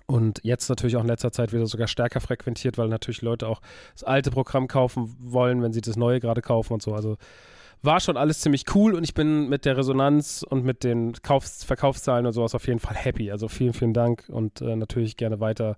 Und 0.06 0.40
jetzt 0.44 0.68
natürlich 0.68 0.96
auch 0.96 1.00
in 1.00 1.08
letzter 1.08 1.32
Zeit 1.32 1.52
wieder 1.52 1.66
sogar 1.66 1.88
stärker 1.88 2.20
frequentiert, 2.20 2.78
weil 2.78 2.88
natürlich 2.88 3.22
Leute 3.22 3.48
auch 3.48 3.60
das 3.92 4.04
alte 4.04 4.30
Programm 4.30 4.68
kaufen 4.68 5.16
wollen, 5.18 5.62
wenn 5.62 5.72
sie 5.72 5.80
das 5.80 5.96
neue 5.96 6.20
gerade 6.20 6.42
kaufen 6.42 6.74
und 6.74 6.82
so. 6.82 6.94
Also 6.94 7.16
war 7.82 8.00
schon 8.00 8.16
alles 8.16 8.40
ziemlich 8.40 8.64
cool 8.74 8.94
und 8.94 9.04
ich 9.04 9.14
bin 9.14 9.48
mit 9.48 9.64
der 9.64 9.76
Resonanz 9.76 10.44
und 10.48 10.64
mit 10.64 10.84
den 10.84 11.12
Kaufs 11.22 11.64
Verkaufszahlen 11.64 12.26
und 12.26 12.32
sowas 12.32 12.54
auf 12.54 12.66
jeden 12.66 12.80
Fall 12.80 12.94
happy. 12.96 13.30
Also 13.30 13.48
vielen, 13.48 13.72
vielen 13.72 13.92
Dank 13.92 14.24
und 14.28 14.60
äh, 14.60 14.76
natürlich 14.76 15.16
gerne 15.16 15.40
weiter 15.40 15.76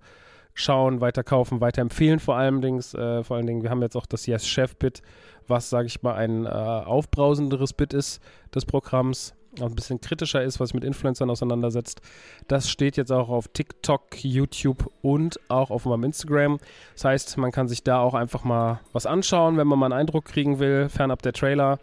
schauen, 0.55 1.01
weiter 1.01 1.23
kaufen, 1.23 1.61
weiter 1.61 1.83
empfehlen 1.83 2.19
vor 2.19 2.37
allem 2.37 2.61
Dings, 2.61 2.95
äh, 2.95 3.23
vor 3.23 3.37
allen 3.37 3.47
Dingen, 3.47 3.63
wir 3.63 3.71
haben 3.71 3.83
jetzt 3.83 3.97
auch 3.97 4.07
das 4.07 4.27
Yes 4.27 4.47
Chef 4.47 4.77
Bit, 4.77 5.03
was, 5.47 5.71
sage 5.71 5.87
ich 5.87 6.03
mal, 6.03 6.15
ein 6.15 6.45
äh, 6.45 6.49
aufbrausenderes 6.49 7.73
Bit 7.73 7.95
ist 7.95 8.21
des 8.55 8.67
Programms 8.67 9.35
auch 9.63 9.69
ein 9.69 9.75
bisschen 9.75 10.01
kritischer 10.01 10.43
ist, 10.43 10.61
was 10.61 10.71
sich 10.71 10.75
mit 10.75 10.85
Influencern 10.85 11.31
auseinandersetzt. 11.31 12.01
Das 12.47 12.69
steht 12.69 12.97
jetzt 12.97 13.13
auch 13.13 13.29
auf 13.29 13.49
TikTok, 13.49 14.23
YouTube 14.23 14.91
und 15.03 15.39
auch 15.49 15.71
auf 15.71 15.85
meinem 15.85 16.05
Instagram. 16.05 16.59
Das 16.95 17.05
heißt, 17.05 17.39
man 17.39 17.53
kann 17.53 17.69
sich 17.69 17.83
da 17.83 18.01
auch 18.01 18.15
einfach 18.15 18.45
mal 18.45 18.81
was 18.93 19.07
anschauen, 19.07 19.57
wenn 19.57 19.67
man 19.67 19.79
mal 19.79 19.87
einen 19.87 20.01
Eindruck 20.01 20.25
kriegen 20.25 20.59
will, 20.59 20.89
fernab 20.89 21.23
der 21.23 21.33
Trailer. 21.33 21.79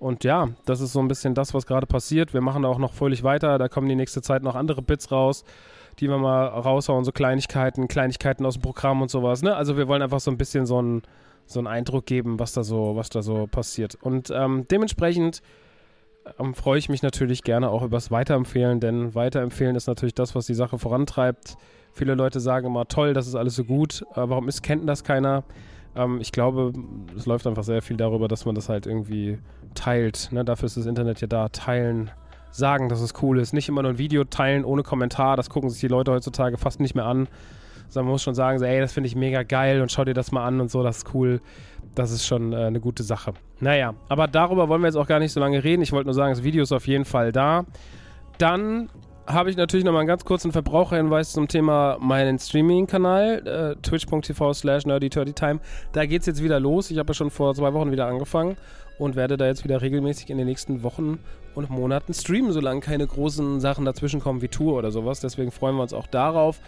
Und 0.00 0.24
ja, 0.24 0.48
das 0.64 0.80
ist 0.80 0.94
so 0.94 1.00
ein 1.00 1.08
bisschen 1.08 1.34
das, 1.34 1.52
was 1.52 1.66
gerade 1.66 1.86
passiert. 1.86 2.32
Wir 2.32 2.40
machen 2.40 2.62
da 2.62 2.70
auch 2.70 2.78
noch 2.78 2.94
völlig 2.94 3.22
weiter. 3.22 3.58
Da 3.58 3.68
kommen 3.68 3.88
die 3.88 3.94
nächste 3.94 4.22
Zeit 4.22 4.42
noch 4.42 4.54
andere 4.54 4.80
Bits 4.80 5.12
raus, 5.12 5.44
die 5.98 6.08
wir 6.08 6.16
mal 6.16 6.46
raushauen, 6.46 7.04
so 7.04 7.12
Kleinigkeiten, 7.12 7.86
Kleinigkeiten 7.86 8.46
aus 8.46 8.54
dem 8.54 8.62
Programm 8.62 9.02
und 9.02 9.10
sowas. 9.10 9.42
Ne? 9.42 9.54
Also 9.54 9.76
wir 9.76 9.88
wollen 9.88 10.00
einfach 10.00 10.20
so 10.20 10.30
ein 10.30 10.38
bisschen 10.38 10.64
so 10.64 10.78
einen, 10.78 11.02
so 11.44 11.60
einen 11.60 11.66
Eindruck 11.66 12.06
geben, 12.06 12.38
was 12.38 12.54
da 12.54 12.64
so, 12.64 12.96
was 12.96 13.10
da 13.10 13.20
so 13.20 13.46
passiert. 13.46 13.94
Und 14.00 14.30
ähm, 14.30 14.66
dementsprechend 14.70 15.42
ähm, 16.38 16.54
freue 16.54 16.78
ich 16.78 16.88
mich 16.88 17.02
natürlich 17.02 17.42
gerne 17.42 17.70
auch 17.70 17.82
übers 17.82 18.10
Weiterempfehlen, 18.10 18.80
denn 18.80 19.14
Weiterempfehlen 19.14 19.76
ist 19.76 19.86
natürlich 19.86 20.14
das, 20.14 20.34
was 20.34 20.46
die 20.46 20.54
Sache 20.54 20.78
vorantreibt. 20.78 21.56
Viele 21.92 22.14
Leute 22.14 22.40
sagen 22.40 22.66
immer, 22.66 22.86
toll, 22.86 23.14
das 23.14 23.26
ist 23.26 23.34
alles 23.34 23.56
so 23.56 23.64
gut, 23.64 24.02
äh, 24.12 24.16
warum 24.16 24.48
ist, 24.48 24.62
kennt 24.62 24.88
das 24.88 25.04
keiner? 25.04 25.44
Ähm, 25.96 26.20
ich 26.20 26.32
glaube, 26.32 26.72
es 27.16 27.26
läuft 27.26 27.46
einfach 27.46 27.64
sehr 27.64 27.82
viel 27.82 27.96
darüber, 27.96 28.28
dass 28.28 28.44
man 28.44 28.54
das 28.54 28.68
halt 28.68 28.86
irgendwie 28.86 29.38
teilt. 29.74 30.28
Ne? 30.32 30.44
Dafür 30.44 30.66
ist 30.66 30.76
das 30.76 30.86
Internet 30.86 31.20
ja 31.20 31.26
da, 31.26 31.48
teilen, 31.48 32.10
sagen, 32.52 32.88
dass 32.88 33.00
es 33.00 33.14
cool 33.22 33.38
ist. 33.38 33.52
Nicht 33.52 33.68
immer 33.68 33.82
nur 33.82 33.92
ein 33.92 33.98
Video 33.98 34.24
teilen 34.24 34.64
ohne 34.64 34.82
Kommentar, 34.82 35.36
das 35.36 35.50
gucken 35.50 35.70
sich 35.70 35.80
die 35.80 35.88
Leute 35.88 36.12
heutzutage 36.12 36.58
fast 36.58 36.80
nicht 36.80 36.94
mehr 36.94 37.06
an 37.06 37.28
sondern 37.90 38.06
man 38.06 38.12
muss 38.12 38.22
schon 38.22 38.34
sagen, 38.34 38.58
so, 38.58 38.64
ey, 38.64 38.80
das 38.80 38.92
finde 38.92 39.08
ich 39.08 39.16
mega 39.16 39.42
geil 39.42 39.82
und 39.82 39.92
schau 39.92 40.04
dir 40.04 40.14
das 40.14 40.32
mal 40.32 40.46
an 40.46 40.60
und 40.60 40.70
so, 40.70 40.82
das 40.82 40.98
ist 40.98 41.14
cool. 41.14 41.40
Das 41.94 42.10
ist 42.12 42.26
schon 42.26 42.52
äh, 42.52 42.56
eine 42.56 42.80
gute 42.80 43.02
Sache. 43.02 43.34
Naja, 43.60 43.94
aber 44.08 44.28
darüber 44.28 44.68
wollen 44.68 44.80
wir 44.82 44.88
jetzt 44.88 44.96
auch 44.96 45.06
gar 45.06 45.18
nicht 45.18 45.32
so 45.32 45.40
lange 45.40 45.62
reden. 45.62 45.82
Ich 45.82 45.92
wollte 45.92 46.06
nur 46.06 46.14
sagen, 46.14 46.32
das 46.32 46.42
Video 46.42 46.62
ist 46.62 46.72
auf 46.72 46.86
jeden 46.86 47.04
Fall 47.04 47.32
da. 47.32 47.64
Dann 48.38 48.88
habe 49.32 49.50
ich 49.50 49.56
natürlich 49.56 49.84
noch 49.84 49.92
mal 49.92 50.00
einen 50.00 50.08
ganz 50.08 50.24
kurzen 50.24 50.52
Verbraucherhinweis 50.52 51.32
zum 51.32 51.48
Thema 51.48 51.98
meinen 52.00 52.38
Streaming-Kanal, 52.38 53.46
äh, 53.46 53.82
twitch.tv 53.82 54.52
slash 54.54 54.84
nerdy30time. 54.84 55.60
Da 55.92 56.06
geht 56.06 56.20
es 56.22 56.26
jetzt 56.26 56.42
wieder 56.42 56.60
los. 56.60 56.90
Ich 56.90 56.98
habe 56.98 57.10
ja 57.10 57.14
schon 57.14 57.30
vor 57.30 57.54
zwei 57.54 57.72
Wochen 57.72 57.92
wieder 57.92 58.06
angefangen 58.06 58.56
und 58.98 59.16
werde 59.16 59.36
da 59.36 59.46
jetzt 59.46 59.64
wieder 59.64 59.80
regelmäßig 59.80 60.30
in 60.30 60.38
den 60.38 60.46
nächsten 60.46 60.82
Wochen 60.82 61.18
und 61.54 61.70
Monaten 61.70 62.14
streamen, 62.14 62.52
solange 62.52 62.80
keine 62.80 63.06
großen 63.06 63.60
Sachen 63.60 63.84
dazwischen 63.84 64.20
kommen 64.20 64.42
wie 64.42 64.48
Tour 64.48 64.76
oder 64.76 64.90
sowas. 64.90 65.20
Deswegen 65.20 65.50
freuen 65.50 65.76
wir 65.76 65.82
uns 65.82 65.92
auch 65.92 66.06
darauf. 66.06 66.60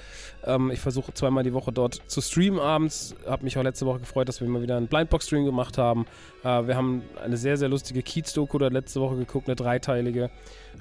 Ähm, 0.44 0.70
ich 0.70 0.80
versuche 0.80 1.12
zweimal 1.14 1.44
die 1.44 1.52
Woche 1.52 1.72
dort 1.72 2.02
zu 2.06 2.20
streamen 2.20 2.58
abends. 2.58 3.14
Habe 3.26 3.44
mich 3.44 3.58
auch 3.58 3.62
letzte 3.62 3.86
Woche 3.86 4.00
gefreut, 4.00 4.28
dass 4.28 4.40
wir 4.40 4.48
mal 4.48 4.62
wieder 4.62 4.76
einen 4.76 4.88
Blindbox-Stream 4.88 5.44
gemacht 5.44 5.78
haben. 5.78 6.06
Äh, 6.42 6.66
wir 6.66 6.76
haben 6.76 7.02
eine 7.22 7.36
sehr, 7.36 7.56
sehr 7.56 7.68
lustige 7.68 8.02
Kiez-Doku 8.02 8.58
da 8.58 8.68
letzte 8.68 9.00
Woche 9.00 9.16
geguckt, 9.16 9.48
eine 9.48 9.56
dreiteilige. 9.56 10.30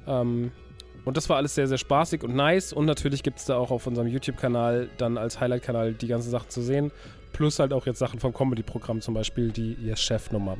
Ähm, 0.07 0.51
und 1.03 1.17
das 1.17 1.29
war 1.29 1.37
alles 1.37 1.55
sehr, 1.55 1.67
sehr 1.67 1.77
spaßig 1.77 2.23
und 2.23 2.35
nice. 2.35 2.73
Und 2.73 2.85
natürlich 2.85 3.23
gibt 3.23 3.39
es 3.39 3.45
da 3.45 3.57
auch 3.57 3.71
auf 3.71 3.87
unserem 3.87 4.07
YouTube-Kanal 4.07 4.89
dann 4.97 5.17
als 5.17 5.39
Highlight-Kanal 5.39 5.93
die 5.93 6.07
ganzen 6.07 6.29
Sachen 6.29 6.49
zu 6.49 6.61
sehen. 6.61 6.91
Plus 7.33 7.59
halt 7.59 7.73
auch 7.73 7.85
jetzt 7.85 7.99
Sachen 7.99 8.19
vom 8.19 8.33
Comedy-Programm, 8.33 9.01
zum 9.01 9.13
Beispiel 9.13 9.51
die 9.51 9.73
Ihr 9.73 9.95
Chef-Nummer. 9.95 10.57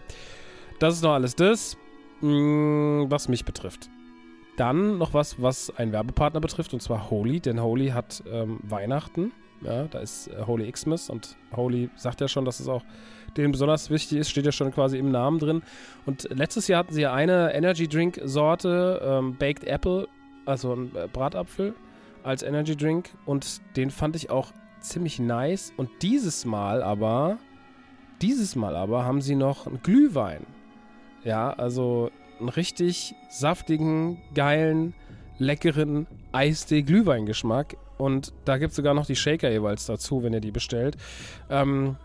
Das 0.80 0.96
ist 0.96 1.04
noch 1.04 1.14
alles 1.14 1.36
das, 1.36 1.78
mm, 2.22 3.04
was 3.08 3.28
mich 3.28 3.46
betrifft. 3.46 3.90
Dann 4.58 4.98
noch 4.98 5.14
was, 5.14 5.42
was 5.42 5.76
einen 5.78 5.92
Werbepartner 5.92 6.42
betrifft, 6.42 6.74
und 6.74 6.82
zwar 6.82 7.10
Holy, 7.10 7.40
denn 7.40 7.62
Holy 7.62 7.90
hat 7.90 8.24
ähm, 8.32 8.60
Weihnachten. 8.64 9.32
Ja, 9.62 9.84
da 9.84 10.00
ist 10.00 10.28
äh, 10.28 10.44
Holy 10.48 10.72
Xmas 10.72 11.10
und 11.10 11.38
Holy 11.56 11.90
sagt 11.96 12.20
ja 12.20 12.28
schon, 12.28 12.46
dass 12.46 12.60
es 12.60 12.68
auch 12.68 12.84
denen 13.38 13.52
besonders 13.52 13.90
wichtig 13.90 14.18
ist, 14.18 14.30
steht 14.30 14.46
ja 14.46 14.52
schon 14.52 14.74
quasi 14.74 14.98
im 14.98 15.12
Namen 15.12 15.40
drin. 15.40 15.62
Und 16.06 16.28
letztes 16.32 16.68
Jahr 16.68 16.80
hatten 16.80 16.94
sie 16.94 17.02
ja 17.02 17.14
eine 17.14 17.54
Energy 17.54 17.88
Drink 17.88 18.20
Sorte, 18.24 19.02
ähm, 19.04 19.38
Baked 19.38 19.64
Apple, 19.64 20.08
also 20.52 20.74
ein 20.74 20.96
äh, 20.96 21.08
Bratapfel 21.12 21.74
als 22.24 22.44
Energy 22.44 22.76
Drink 22.76 23.10
und 23.26 23.62
den 23.76 23.90
fand 23.90 24.16
ich 24.16 24.30
auch 24.30 24.52
ziemlich 24.80 25.20
nice. 25.20 25.74
Und 25.78 25.90
dieses 26.02 26.46
Mal 26.46 26.84
aber, 26.84 27.38
dieses 28.22 28.56
Mal 28.56 28.76
aber 28.76 29.06
haben 29.06 29.22
sie 29.22 29.36
noch 29.36 29.66
einen 29.66 29.82
Glühwein. 29.82 30.46
Ja, 31.24 31.52
also 31.52 32.12
einen 32.40 32.50
richtig 32.50 33.16
saftigen, 33.30 34.22
geilen, 34.34 34.94
leckeren 35.38 36.08
Eistee-Glühwein-Geschmack. 36.32 37.78
Und 37.98 38.34
da 38.46 38.58
gibt 38.58 38.72
es 38.72 38.76
sogar 38.76 38.94
noch 38.94 39.06
die 39.06 39.16
Shaker 39.16 39.52
jeweils 39.52 39.86
dazu, 39.86 40.24
wenn 40.24 40.34
ihr 40.34 40.42
die 40.42 40.52
bestellt. 40.52 40.98
Ähm, 41.50 41.98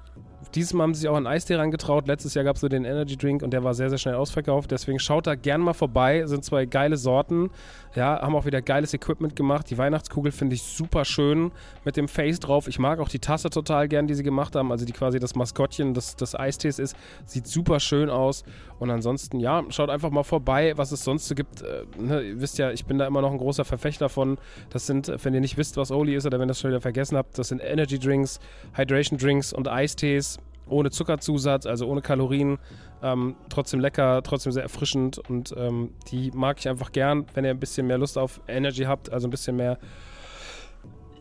dieses 0.57 0.73
Mal 0.73 0.85
haben 0.85 0.95
sie 0.95 1.03
sich 1.03 1.09
auch 1.09 1.17
an 1.17 1.27
Eistee 1.27 1.55
rangetraut. 1.55 2.09
Letztes 2.09 2.35
Jahr 2.35 2.45
gab 2.45 2.57
es 2.57 2.63
so 2.63 2.69
den 2.69 2.85
Energy 2.85 3.17
Drink 3.17 3.43
und 3.43 3.51
der 3.51 3.63
war 3.63 3.75
sehr, 3.75 3.91
sehr 3.91 3.99
schnell 3.99 4.15
ausverkauft. 4.15 4.71
Deswegen 4.71 4.99
schaut 4.99 5.27
da 5.27 5.35
gern 5.35 5.61
mal 5.61 5.75
vorbei. 5.75 6.27
Sind 6.27 6.45
zwei 6.45 6.65
geile 6.65 6.97
Sorten. 6.97 7.51
Ja, 7.95 8.21
haben 8.21 8.35
auch 8.35 8.47
wieder 8.47 8.63
geiles 8.63 8.95
Equipment 8.95 9.37
gemacht. 9.37 9.71
Die 9.71 9.79
Weihnachtskugel 9.79 10.33
finde 10.33 10.55
ich 10.55 10.63
super 10.63 11.05
schön 11.05 11.53
mit 11.85 11.97
dem 11.97 12.09
Face 12.09 12.41
drauf. 12.41 12.69
Ich 12.69 12.79
mag 12.79 12.99
auch 13.01 13.09
die 13.09 13.19
Tasse 13.19 13.51
total 13.51 13.87
gern, 13.89 14.07
die 14.07 14.15
sie 14.15 14.23
gemacht 14.23 14.57
haben. 14.57 14.73
Also 14.73 14.87
die 14.87 14.93
quasi 14.93 15.19
das 15.19 15.35
Maskottchen 15.35 15.95
des, 15.95 16.17
des 16.17 16.35
Eistees 16.35 16.79
ist. 16.79 16.97
Sieht 17.27 17.47
super 17.47 17.79
schön 17.79 18.09
aus. 18.09 18.43
Und 18.79 18.91
ansonsten, 18.91 19.41
ja, 19.41 19.63
schaut 19.69 19.91
einfach 19.91 20.11
mal 20.11 20.25
vorbei, 20.25 20.73
was 20.77 20.91
es 20.91 21.05
sonst 21.05 21.29
so 21.29 21.35
gibt. 21.35 21.63
Äh, 21.63 21.85
ne, 21.99 22.23
ihr 22.23 22.41
wisst 22.41 22.59
ja, 22.59 22.71
ich 22.71 22.87
bin 22.87 22.99
da 22.99 23.07
immer 23.07 23.21
noch 23.21 23.31
ein 23.31 23.39
großer 23.39 23.65
Verfechter 23.65 24.09
von. 24.09 24.39
Das 24.71 24.87
sind, 24.87 25.13
wenn 25.23 25.35
ihr 25.35 25.41
nicht 25.41 25.59
wisst, 25.59 25.77
was 25.77 25.91
Oli 25.91 26.15
ist 26.15 26.27
oder 26.27 26.39
wenn 26.39 26.47
ihr 26.47 26.49
das 26.49 26.61
schon 26.61 26.71
wieder 26.71 26.81
vergessen 26.81 27.17
habt, 27.17 27.39
das 27.39 27.49
sind 27.49 27.61
Energy 27.63 27.99
Drinks, 27.99 28.41
Hydration 28.75 29.19
Drinks 29.19 29.53
und 29.53 29.69
Eistees 29.69 30.39
ohne 30.69 30.91
Zuckerzusatz, 30.91 31.67
also 31.67 31.87
ohne 31.87 32.03
Kalorien. 32.03 32.59
Ähm, 33.03 33.37
trotzdem 33.49 33.81
lecker, 33.81 34.23
trotzdem 34.23 34.53
sehr 34.53 34.63
erfrischend 34.63 35.19
und 35.19 35.55
ähm, 35.57 35.91
die 36.11 36.31
mag 36.33 36.59
ich 36.59 36.69
einfach 36.69 36.93
gern, 36.93 37.27
wenn 37.35 37.45
ihr 37.45 37.51
ein 37.51 37.61
bisschen 37.61 37.87
mehr 37.87 37.99
Lust 37.99 38.17
auf 38.17 38.41
Energy 38.49 38.85
habt, 38.85 39.13
also 39.13 39.29
ein 39.29 39.31
bisschen 39.31 39.57
mehr, 39.57 39.79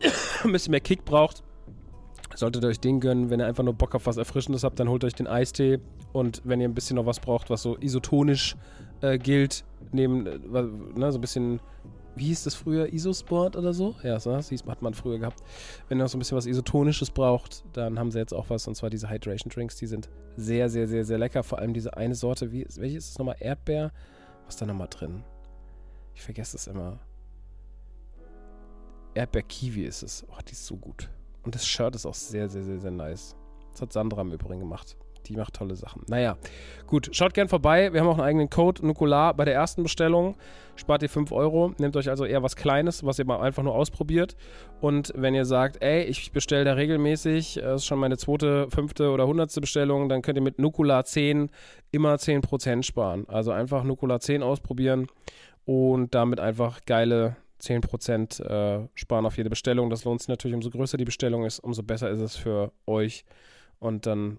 ein 0.44 0.52
bisschen 0.52 0.70
mehr 0.70 0.80
Kick 0.80 1.04
braucht. 1.04 1.42
Solltet 2.34 2.64
ihr 2.64 2.68
euch 2.68 2.80
den 2.80 3.00
gönnen, 3.00 3.30
wenn 3.30 3.40
ihr 3.40 3.46
einfach 3.46 3.64
nur 3.64 3.72
Bock 3.72 3.94
auf 3.94 4.06
was 4.06 4.18
Erfrischendes 4.18 4.62
habt, 4.62 4.78
dann 4.78 4.88
holt 4.88 5.04
euch 5.04 5.14
den 5.14 5.26
Eistee. 5.26 5.78
Und 6.12 6.42
wenn 6.44 6.60
ihr 6.60 6.68
ein 6.68 6.74
bisschen 6.74 6.96
noch 6.96 7.06
was 7.06 7.18
braucht, 7.18 7.48
was 7.48 7.62
so 7.62 7.76
isotonisch 7.78 8.56
äh, 9.00 9.18
gilt, 9.18 9.64
neben, 9.92 10.26
äh, 10.26 10.62
ne, 10.94 11.12
so 11.12 11.18
ein 11.18 11.20
bisschen 11.20 11.60
wie 12.16 12.24
hieß 12.24 12.44
das 12.44 12.54
früher, 12.54 12.92
Isosport 12.92 13.56
oder 13.56 13.74
so? 13.74 13.94
Ja, 14.02 14.18
so, 14.18 14.32
das 14.32 14.48
hieß, 14.48 14.64
hat 14.66 14.82
man 14.82 14.94
früher 14.94 15.18
gehabt. 15.18 15.42
Wenn 15.88 15.98
ihr 15.98 16.04
noch 16.04 16.08
so 16.08 16.16
ein 16.16 16.20
bisschen 16.20 16.36
was 16.36 16.46
Isotonisches 16.46 17.10
braucht, 17.10 17.64
dann 17.74 17.98
haben 17.98 18.10
sie 18.10 18.18
jetzt 18.18 18.32
auch 18.32 18.48
was, 18.48 18.66
und 18.66 18.74
zwar 18.74 18.90
diese 18.90 19.10
Hydration 19.10 19.50
Drinks, 19.50 19.76
die 19.76 19.86
sind 19.86 20.08
sehr, 20.36 20.68
sehr, 20.70 20.88
sehr, 20.88 21.04
sehr 21.04 21.18
lecker. 21.18 21.42
Vor 21.42 21.58
allem 21.58 21.74
diese 21.74 21.96
eine 21.96 22.14
Sorte, 22.14 22.52
wie, 22.52 22.66
welche 22.76 22.96
ist 22.96 23.10
es 23.10 23.18
nochmal? 23.18 23.36
Erdbeer? 23.38 23.92
Was 24.46 24.54
ist 24.54 24.62
da 24.62 24.66
nochmal 24.66 24.88
drin? 24.88 25.22
Ich 26.14 26.22
vergesse 26.22 26.56
es 26.56 26.66
immer. 26.66 26.98
Erdbeer-Kiwi 29.14 29.84
ist 29.84 30.02
es. 30.02 30.24
Oh, 30.28 30.40
die 30.46 30.52
ist 30.52 30.66
so 30.66 30.76
gut. 30.76 31.10
Und 31.42 31.54
das 31.54 31.66
Shirt 31.66 31.94
ist 31.94 32.06
auch 32.06 32.14
sehr, 32.14 32.48
sehr, 32.48 32.64
sehr, 32.64 32.80
sehr 32.80 32.90
nice. 32.90 33.36
Das 33.72 33.82
hat 33.82 33.92
Sandra 33.92 34.22
im 34.22 34.32
Übrigen 34.32 34.60
gemacht. 34.60 34.96
Die 35.28 35.36
macht 35.36 35.54
tolle 35.54 35.76
Sachen. 35.76 36.02
Naja, 36.08 36.36
gut, 36.86 37.08
schaut 37.12 37.34
gern 37.34 37.48
vorbei. 37.48 37.92
Wir 37.92 38.00
haben 38.00 38.08
auch 38.08 38.18
einen 38.18 38.26
eigenen 38.26 38.50
Code, 38.50 38.86
Nukular, 38.86 39.34
bei 39.34 39.44
der 39.44 39.54
ersten 39.54 39.82
Bestellung. 39.82 40.36
Spart 40.76 41.02
ihr 41.02 41.08
5 41.08 41.32
Euro. 41.32 41.72
Nehmt 41.78 41.96
euch 41.96 42.08
also 42.08 42.24
eher 42.24 42.42
was 42.42 42.54
Kleines, 42.54 43.04
was 43.04 43.18
ihr 43.18 43.24
mal 43.24 43.40
einfach 43.40 43.62
nur 43.62 43.74
ausprobiert. 43.74 44.36
Und 44.80 45.12
wenn 45.16 45.34
ihr 45.34 45.44
sagt, 45.44 45.82
ey, 45.82 46.04
ich 46.04 46.32
bestelle 46.32 46.64
da 46.64 46.74
regelmäßig, 46.74 47.60
das 47.62 47.82
ist 47.82 47.86
schon 47.86 47.98
meine 47.98 48.18
zweite, 48.18 48.68
fünfte 48.70 49.10
oder 49.10 49.26
hundertste 49.26 49.60
Bestellung, 49.60 50.08
dann 50.08 50.22
könnt 50.22 50.38
ihr 50.38 50.42
mit 50.42 50.58
Nukular 50.58 51.04
10 51.04 51.50
immer 51.90 52.14
10% 52.14 52.82
sparen. 52.82 53.24
Also 53.28 53.52
einfach 53.52 53.84
Nukular 53.84 54.20
10 54.20 54.42
ausprobieren 54.42 55.06
und 55.64 56.14
damit 56.14 56.40
einfach 56.40 56.80
geile 56.84 57.36
10% 57.60 58.42
äh, 58.42 58.88
sparen 58.94 59.26
auf 59.26 59.36
jede 59.36 59.50
Bestellung. 59.50 59.90
Das 59.90 60.04
lohnt 60.04 60.20
sich 60.20 60.28
natürlich, 60.28 60.54
umso 60.54 60.70
größer 60.70 60.96
die 60.98 61.04
Bestellung 61.04 61.44
ist, 61.44 61.58
umso 61.60 61.82
besser 61.82 62.10
ist 62.10 62.20
es 62.20 62.36
für 62.36 62.72
euch. 62.86 63.24
Und 63.78 64.06
dann 64.06 64.38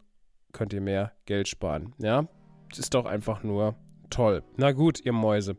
könnt 0.58 0.74
ihr 0.74 0.82
mehr 0.82 1.12
Geld 1.26 1.48
sparen. 1.48 1.94
Ja, 2.00 2.28
ist 2.76 2.94
doch 2.94 3.06
einfach 3.06 3.44
nur 3.44 3.76
toll. 4.10 4.44
Na 4.58 4.72
gut, 4.72 5.06
ihr 5.06 5.14
Mäuse. 5.14 5.56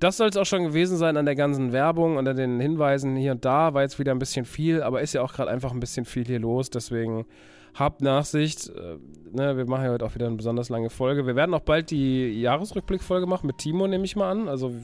Das 0.00 0.16
soll 0.16 0.28
es 0.28 0.36
auch 0.36 0.44
schon 0.44 0.64
gewesen 0.64 0.96
sein 0.96 1.16
an 1.16 1.24
der 1.24 1.36
ganzen 1.36 1.72
Werbung 1.72 2.16
und 2.16 2.26
an 2.26 2.36
den 2.36 2.60
Hinweisen 2.60 3.16
hier 3.16 3.32
und 3.32 3.44
da. 3.44 3.74
War 3.74 3.82
jetzt 3.82 3.98
wieder 3.98 4.12
ein 4.12 4.18
bisschen 4.18 4.44
viel, 4.44 4.82
aber 4.82 5.00
ist 5.00 5.14
ja 5.14 5.22
auch 5.22 5.32
gerade 5.32 5.50
einfach 5.50 5.72
ein 5.72 5.80
bisschen 5.80 6.04
viel 6.04 6.24
hier 6.24 6.40
los. 6.40 6.68
Deswegen 6.68 7.26
habt 7.74 8.02
Nachsicht. 8.02 8.68
Äh, 8.70 8.98
ne, 9.32 9.56
wir 9.56 9.66
machen 9.66 9.84
ja 9.84 9.92
heute 9.92 10.04
auch 10.04 10.14
wieder 10.14 10.26
eine 10.26 10.36
besonders 10.36 10.68
lange 10.68 10.90
Folge. 10.90 11.26
Wir 11.26 11.36
werden 11.36 11.54
auch 11.54 11.60
bald 11.60 11.90
die 11.90 12.40
Jahresrückblickfolge 12.40 13.26
machen 13.26 13.46
mit 13.46 13.58
Timo, 13.58 13.86
nehme 13.86 14.04
ich 14.04 14.16
mal 14.16 14.30
an. 14.30 14.48
Also 14.48 14.74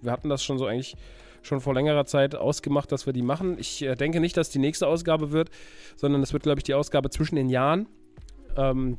wir 0.00 0.10
hatten 0.10 0.30
das 0.30 0.42
schon 0.42 0.58
so 0.58 0.66
eigentlich 0.66 0.96
schon 1.42 1.60
vor 1.60 1.74
längerer 1.74 2.06
Zeit 2.06 2.34
ausgemacht, 2.34 2.90
dass 2.90 3.06
wir 3.06 3.12
die 3.12 3.22
machen. 3.22 3.58
Ich 3.58 3.82
äh, 3.82 3.94
denke 3.94 4.20
nicht, 4.20 4.36
dass 4.36 4.50
die 4.50 4.58
nächste 4.58 4.86
Ausgabe 4.88 5.30
wird, 5.30 5.50
sondern 5.94 6.22
es 6.22 6.32
wird, 6.32 6.42
glaube 6.42 6.58
ich, 6.58 6.64
die 6.64 6.74
Ausgabe 6.74 7.10
zwischen 7.10 7.36
den 7.36 7.50
Jahren. 7.50 7.86
Ähm, 8.56 8.98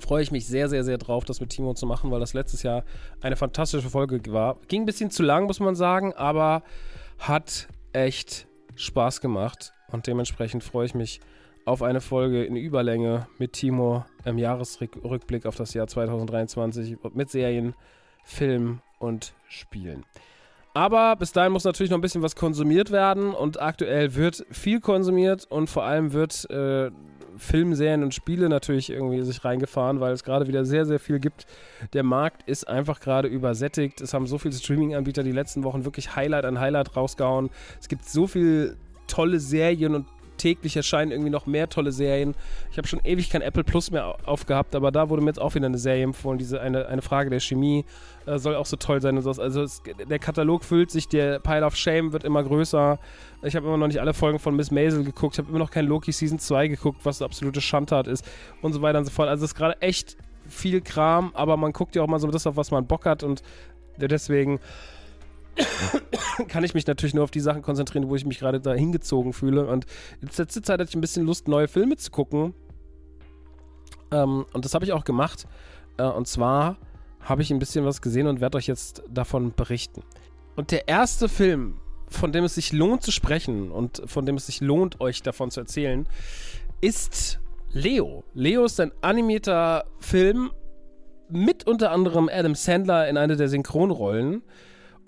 freue 0.00 0.22
ich 0.22 0.30
mich 0.30 0.46
sehr, 0.46 0.68
sehr, 0.68 0.84
sehr 0.84 0.98
drauf, 0.98 1.24
das 1.24 1.40
mit 1.40 1.50
Timo 1.50 1.74
zu 1.74 1.86
machen, 1.86 2.10
weil 2.10 2.20
das 2.20 2.34
letztes 2.34 2.62
Jahr 2.62 2.84
eine 3.20 3.36
fantastische 3.36 3.90
Folge 3.90 4.20
war. 4.32 4.58
Ging 4.68 4.82
ein 4.82 4.86
bisschen 4.86 5.10
zu 5.10 5.22
lang, 5.22 5.46
muss 5.46 5.60
man 5.60 5.74
sagen, 5.74 6.12
aber 6.14 6.62
hat 7.18 7.68
echt 7.92 8.46
Spaß 8.76 9.20
gemacht 9.20 9.72
und 9.90 10.06
dementsprechend 10.06 10.62
freue 10.62 10.86
ich 10.86 10.94
mich 10.94 11.20
auf 11.64 11.82
eine 11.82 12.00
Folge 12.00 12.44
in 12.44 12.56
Überlänge 12.56 13.26
mit 13.38 13.52
Timo 13.52 14.04
im 14.24 14.38
Jahresrückblick 14.38 15.44
auf 15.44 15.56
das 15.56 15.74
Jahr 15.74 15.86
2023 15.86 16.96
mit 17.12 17.30
Serien, 17.30 17.74
Film 18.24 18.80
und 18.98 19.34
Spielen. 19.48 20.04
Aber 20.72 21.16
bis 21.16 21.32
dahin 21.32 21.52
muss 21.52 21.64
natürlich 21.64 21.90
noch 21.90 21.98
ein 21.98 22.02
bisschen 22.02 22.22
was 22.22 22.36
konsumiert 22.36 22.90
werden 22.90 23.34
und 23.34 23.60
aktuell 23.60 24.14
wird 24.14 24.46
viel 24.50 24.80
konsumiert 24.80 25.46
und 25.50 25.68
vor 25.68 25.82
allem 25.84 26.12
wird 26.12 26.48
äh, 26.50 26.90
Filmserien 27.38 28.02
und 28.02 28.14
Spiele 28.14 28.48
natürlich 28.48 28.90
irgendwie 28.90 29.22
sich 29.22 29.44
reingefahren, 29.44 30.00
weil 30.00 30.12
es 30.12 30.24
gerade 30.24 30.46
wieder 30.46 30.64
sehr, 30.64 30.84
sehr 30.84 30.98
viel 30.98 31.20
gibt. 31.20 31.46
Der 31.92 32.02
Markt 32.02 32.48
ist 32.48 32.68
einfach 32.68 33.00
gerade 33.00 33.28
übersättigt. 33.28 34.00
Es 34.00 34.14
haben 34.14 34.26
so 34.26 34.38
viele 34.38 34.54
Streaming-Anbieter 34.54 35.22
die 35.22 35.32
letzten 35.32 35.64
Wochen 35.64 35.84
wirklich 35.84 36.16
Highlight 36.16 36.44
an 36.44 36.60
Highlight 36.60 36.96
rausgehauen. 36.96 37.50
Es 37.80 37.88
gibt 37.88 38.04
so 38.04 38.26
viele 38.26 38.76
tolle 39.06 39.40
Serien 39.40 39.94
und 39.94 40.06
täglich 40.38 40.76
erscheinen 40.76 41.10
irgendwie 41.10 41.30
noch 41.30 41.46
mehr 41.46 41.68
tolle 41.68 41.92
Serien. 41.92 42.34
Ich 42.70 42.78
habe 42.78 42.88
schon 42.88 43.00
ewig 43.04 43.30
kein 43.30 43.42
Apple 43.42 43.64
Plus 43.64 43.90
mehr 43.90 44.16
aufgehabt, 44.24 44.74
aber 44.74 44.90
da 44.90 45.10
wurde 45.10 45.22
mir 45.22 45.28
jetzt 45.28 45.40
auch 45.40 45.54
wieder 45.54 45.66
eine 45.66 45.78
Serie 45.78 46.04
empfohlen. 46.04 46.38
Diese 46.38 46.60
eine, 46.60 46.86
eine 46.86 47.02
Frage 47.02 47.30
der 47.30 47.40
Chemie 47.40 47.84
äh, 48.26 48.38
soll 48.38 48.54
auch 48.54 48.66
so 48.66 48.76
toll 48.76 49.02
sein 49.02 49.16
und 49.16 49.22
so. 49.22 49.30
Also 49.30 49.62
es, 49.62 49.82
der 50.08 50.18
Katalog 50.18 50.64
füllt 50.64 50.90
sich, 50.90 51.08
der 51.08 51.38
Pile 51.40 51.64
of 51.64 51.76
Shame 51.76 52.12
wird 52.12 52.24
immer 52.24 52.42
größer. 52.42 52.98
Ich 53.42 53.54
habe 53.56 53.66
immer 53.66 53.76
noch 53.76 53.88
nicht 53.88 54.00
alle 54.00 54.14
Folgen 54.14 54.38
von 54.38 54.56
Miss 54.56 54.70
Maisel 54.70 55.04
geguckt. 55.04 55.34
Ich 55.34 55.38
habe 55.38 55.50
immer 55.50 55.58
noch 55.58 55.70
kein 55.70 55.86
Loki 55.86 56.12
Season 56.12 56.38
2 56.38 56.68
geguckt, 56.68 57.00
was 57.04 57.20
absolute 57.22 57.60
Schandtat 57.60 58.06
ist 58.06 58.24
und 58.62 58.72
so 58.72 58.82
weiter 58.82 58.98
und 58.98 59.04
so 59.04 59.10
fort. 59.10 59.28
Also 59.28 59.44
es 59.44 59.52
ist 59.52 59.56
gerade 59.56 59.80
echt 59.82 60.16
viel 60.46 60.80
Kram, 60.80 61.30
aber 61.34 61.56
man 61.56 61.72
guckt 61.72 61.94
ja 61.94 62.02
auch 62.02 62.08
mal 62.08 62.18
so 62.18 62.28
das, 62.28 62.46
auf 62.46 62.56
was 62.56 62.70
man 62.70 62.86
Bock 62.86 63.04
hat 63.04 63.22
und 63.22 63.42
deswegen 63.96 64.60
kann 66.48 66.64
ich 66.64 66.74
mich 66.74 66.86
natürlich 66.86 67.14
nur 67.14 67.24
auf 67.24 67.30
die 67.30 67.40
Sachen 67.40 67.62
konzentrieren, 67.62 68.08
wo 68.08 68.16
ich 68.16 68.24
mich 68.24 68.38
gerade 68.38 68.60
da 68.60 68.72
hingezogen 68.72 69.32
fühle. 69.32 69.66
Und 69.66 69.86
in 70.20 70.28
letzter 70.28 70.48
Zeit 70.48 70.80
hatte 70.80 70.90
ich 70.90 70.94
ein 70.94 71.00
bisschen 71.00 71.26
Lust, 71.26 71.48
neue 71.48 71.68
Filme 71.68 71.96
zu 71.96 72.10
gucken. 72.10 72.54
Ähm, 74.10 74.46
und 74.52 74.64
das 74.64 74.74
habe 74.74 74.84
ich 74.84 74.92
auch 74.92 75.04
gemacht. 75.04 75.46
Äh, 75.96 76.04
und 76.04 76.26
zwar 76.28 76.76
habe 77.20 77.42
ich 77.42 77.50
ein 77.50 77.58
bisschen 77.58 77.84
was 77.84 78.00
gesehen 78.00 78.26
und 78.26 78.40
werde 78.40 78.58
euch 78.58 78.66
jetzt 78.66 79.02
davon 79.08 79.52
berichten. 79.54 80.02
Und 80.56 80.70
der 80.70 80.88
erste 80.88 81.28
Film, 81.28 81.80
von 82.08 82.32
dem 82.32 82.44
es 82.44 82.54
sich 82.54 82.72
lohnt 82.72 83.02
zu 83.02 83.12
sprechen 83.12 83.70
und 83.70 84.02
von 84.06 84.24
dem 84.24 84.36
es 84.36 84.46
sich 84.46 84.60
lohnt, 84.60 85.00
euch 85.00 85.22
davon 85.22 85.50
zu 85.50 85.60
erzählen, 85.60 86.08
ist 86.80 87.40
Leo. 87.70 88.24
Leo 88.34 88.64
ist 88.64 88.80
ein 88.80 88.92
animierter 89.02 89.84
Film 89.98 90.50
mit 91.28 91.66
unter 91.66 91.90
anderem 91.90 92.30
Adam 92.32 92.54
Sandler 92.54 93.08
in 93.08 93.16
einer 93.16 93.36
der 93.36 93.48
Synchronrollen. 93.48 94.42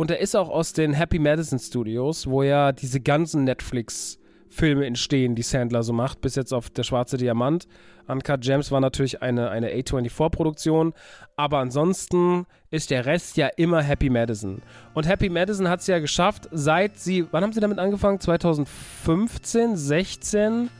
Und 0.01 0.11
er 0.11 0.19
ist 0.19 0.35
auch 0.35 0.49
aus 0.49 0.73
den 0.73 0.95
Happy 0.95 1.19
Madison 1.19 1.59
Studios, 1.59 2.27
wo 2.27 2.43
ja 2.43 2.73
diese 2.73 3.01
ganzen 3.01 3.45
Netflix-Filme 3.45 4.87
entstehen, 4.87 5.35
die 5.35 5.43
Sandler 5.43 5.83
so 5.83 5.93
macht, 5.93 6.23
bis 6.23 6.37
jetzt 6.37 6.55
auf 6.55 6.71
Der 6.71 6.85
Schwarze 6.85 7.19
Diamant. 7.19 7.69
Uncut 8.09 8.41
Gems 8.41 8.71
war 8.71 8.81
natürlich 8.81 9.21
eine, 9.21 9.51
eine 9.51 9.69
A24-Produktion, 9.71 10.95
aber 11.37 11.59
ansonsten 11.59 12.47
ist 12.71 12.91
der 12.91 13.05
Rest 13.05 13.37
ja 13.37 13.49
immer 13.59 13.83
Happy 13.83 14.09
Madison. 14.09 14.63
Und 14.95 15.07
Happy 15.07 15.29
Madison 15.29 15.69
hat 15.69 15.81
es 15.81 15.87
ja 15.87 15.99
geschafft, 15.99 16.49
seit 16.51 16.99
sie, 16.99 17.27
wann 17.31 17.43
haben 17.43 17.53
sie 17.53 17.61
damit 17.61 17.79
angefangen? 17.79 18.21
2015, 18.21 19.77
16? 19.77 20.71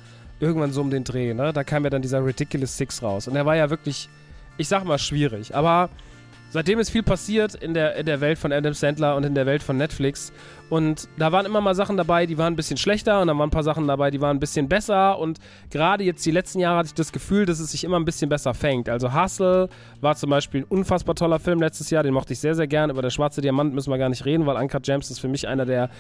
Irgendwann 0.41 0.73
so 0.73 0.81
um 0.81 0.89
den 0.89 1.05
Dreh, 1.05 1.35
ne? 1.35 1.53
Da 1.53 1.63
kam 1.63 1.85
ja 1.85 1.91
dann 1.91 2.01
dieser 2.01 2.25
Ridiculous 2.25 2.75
Six 2.75 3.03
raus. 3.03 3.29
Und 3.29 3.35
der 3.35 3.45
war 3.45 3.55
ja 3.55 3.69
wirklich, 3.69 4.09
ich 4.57 4.69
sag 4.69 4.87
mal, 4.87 4.97
schwierig. 4.97 5.55
Aber 5.55 5.91
seitdem 6.51 6.79
ist 6.79 6.91
viel 6.91 7.03
passiert 7.03 7.55
in 7.55 7.75
der, 7.75 7.97
in 7.97 8.07
der 8.07 8.21
Welt 8.21 8.39
von 8.39 8.53
Adam 8.53 8.75
Sandler 8.75 9.17
und 9.17 9.25
in 9.25 9.35
der 9.35 9.47
Welt 9.47 9.63
von 9.63 9.77
Netflix. 9.77 10.33
Und 10.69 11.09
da 11.19 11.33
waren 11.33 11.47
immer 11.47 11.61
mal 11.61 11.75
Sachen 11.75 11.97
dabei, 11.97 12.27
die 12.27 12.39
waren 12.39 12.53
ein 12.53 12.57
bisschen 12.57 12.77
schlechter 12.77 13.21
und 13.21 13.27
dann 13.27 13.39
waren 13.39 13.49
ein 13.49 13.53
paar 13.53 13.65
Sachen 13.65 13.89
dabei, 13.89 14.11
die 14.11 14.21
waren 14.21 14.37
ein 14.37 14.41
bisschen 14.41 14.69
besser. 14.69 15.19
Und 15.19 15.39
gerade 15.71 16.05
jetzt 16.05 16.25
die 16.25 16.31
letzten 16.31 16.61
Jahre 16.61 16.79
hatte 16.79 16.89
ich 16.89 16.95
das 16.95 17.13
Gefühl, 17.13 17.47
dass 17.47 17.59
es 17.59 17.73
sich 17.73 17.83
immer 17.83 17.99
ein 17.99 18.05
bisschen 18.05 18.29
besser 18.29 18.55
fängt. 18.55 18.89
Also 18.89 19.13
Hustle 19.13 19.69
war 20.01 20.15
zum 20.15 20.31
Beispiel 20.31 20.61
ein 20.61 20.67
unfassbar 20.69 21.15
toller 21.17 21.41
Film 21.41 21.61
letztes 21.61 21.91
Jahr, 21.91 22.03
den 22.03 22.15
mochte 22.15 22.35
ich 22.35 22.39
sehr, 22.39 22.55
sehr 22.55 22.69
gern. 22.69 22.91
Über 22.91 23.03
der 23.03 23.11
Schwarze 23.11 23.41
Diamant 23.41 23.75
müssen 23.75 23.91
wir 23.91 23.99
gar 23.99 24.09
nicht 24.09 24.25
reden, 24.25 24.47
weil 24.47 24.57
Uncut 24.57 24.85
Gems 24.85 25.11
ist 25.11 25.19
für 25.19 25.29
mich 25.29 25.49
einer 25.49 25.67
der 25.67 25.91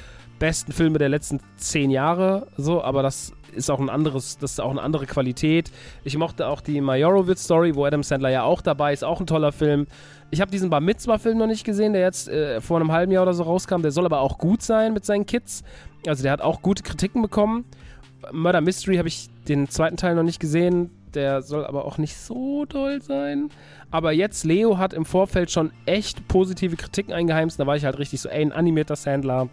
besten 0.40 0.72
Filme 0.72 0.98
der 0.98 1.08
letzten 1.08 1.38
zehn 1.56 1.90
Jahre. 1.90 2.48
So, 2.56 2.82
aber 2.82 3.04
das 3.04 3.32
ist 3.54 3.70
auch 3.70 3.78
ein 3.78 3.90
anderes, 3.90 4.38
das 4.38 4.52
ist 4.52 4.60
auch 4.60 4.70
eine 4.70 4.82
andere 4.82 5.06
Qualität. 5.06 5.70
Ich 6.02 6.16
mochte 6.16 6.48
auch 6.48 6.60
die 6.60 6.80
Majorowitz 6.80 7.44
Story, 7.44 7.76
wo 7.76 7.84
Adam 7.84 8.02
Sandler 8.02 8.30
ja 8.30 8.42
auch 8.42 8.62
dabei 8.62 8.92
ist, 8.92 9.04
auch 9.04 9.20
ein 9.20 9.26
toller 9.26 9.52
Film. 9.52 9.86
Ich 10.30 10.40
habe 10.40 10.50
diesen 10.50 10.70
Bar 10.70 10.80
Mitzvah-Film 10.80 11.38
noch 11.38 11.46
nicht 11.46 11.64
gesehen, 11.64 11.92
der 11.92 12.02
jetzt 12.02 12.28
äh, 12.28 12.60
vor 12.60 12.80
einem 12.80 12.90
halben 12.90 13.12
Jahr 13.12 13.24
oder 13.24 13.34
so 13.34 13.42
rauskam. 13.42 13.82
Der 13.82 13.90
soll 13.90 14.06
aber 14.06 14.20
auch 14.20 14.38
gut 14.38 14.62
sein 14.62 14.92
mit 14.92 15.04
seinen 15.04 15.26
Kids. 15.26 15.62
Also 16.06 16.22
der 16.22 16.32
hat 16.32 16.40
auch 16.40 16.62
gute 16.62 16.82
Kritiken 16.82 17.22
bekommen. 17.22 17.64
Murder 18.32 18.60
Mystery 18.60 18.96
habe 18.96 19.08
ich 19.08 19.28
den 19.48 19.68
zweiten 19.68 19.96
Teil 19.96 20.14
noch 20.14 20.22
nicht 20.22 20.40
gesehen. 20.40 20.90
Der 21.14 21.42
soll 21.42 21.66
aber 21.66 21.84
auch 21.84 21.98
nicht 21.98 22.16
so 22.16 22.64
toll 22.66 23.02
sein. 23.02 23.48
Aber 23.90 24.12
jetzt, 24.12 24.44
Leo 24.44 24.78
hat 24.78 24.92
im 24.92 25.04
Vorfeld 25.04 25.50
schon 25.50 25.72
echt 25.84 26.28
positive 26.28 26.76
Kritiken 26.76 27.12
eingeheimst. 27.12 27.58
Da 27.58 27.66
war 27.66 27.74
ich 27.74 27.84
halt 27.84 27.98
richtig 27.98 28.20
so, 28.20 28.28
ey, 28.28 28.42
ein 28.42 28.52
animierter 28.52 28.94
Sandler 28.94 29.48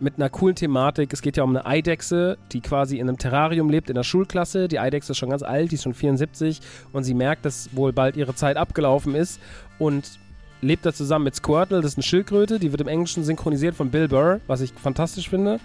mit 0.00 0.16
einer 0.16 0.28
coolen 0.28 0.54
Thematik. 0.54 1.12
Es 1.12 1.22
geht 1.22 1.36
ja 1.36 1.42
um 1.42 1.50
eine 1.50 1.66
Eidechse, 1.66 2.38
die 2.52 2.60
quasi 2.60 2.98
in 2.98 3.08
einem 3.08 3.18
Terrarium 3.18 3.70
lebt, 3.70 3.88
in 3.88 3.94
der 3.94 4.02
Schulklasse. 4.02 4.68
Die 4.68 4.78
Eidechse 4.78 5.12
ist 5.12 5.18
schon 5.18 5.30
ganz 5.30 5.42
alt, 5.42 5.70
die 5.70 5.76
ist 5.76 5.82
schon 5.82 5.94
74 5.94 6.60
und 6.92 7.04
sie 7.04 7.14
merkt, 7.14 7.44
dass 7.44 7.74
wohl 7.74 7.92
bald 7.92 8.16
ihre 8.16 8.34
Zeit 8.34 8.56
abgelaufen 8.56 9.14
ist 9.14 9.40
und 9.78 10.18
lebt 10.60 10.86
da 10.86 10.92
zusammen 10.92 11.24
mit 11.24 11.34
Squirtle, 11.34 11.80
das 11.80 11.92
ist 11.92 11.98
eine 11.98 12.02
Schildkröte, 12.02 12.58
die 12.58 12.72
wird 12.72 12.80
im 12.80 12.88
Englischen 12.88 13.24
synchronisiert 13.24 13.74
von 13.74 13.90
Bill 13.90 14.08
Burr, 14.08 14.40
was 14.46 14.60
ich 14.60 14.72
fantastisch 14.72 15.28
finde. 15.28 15.60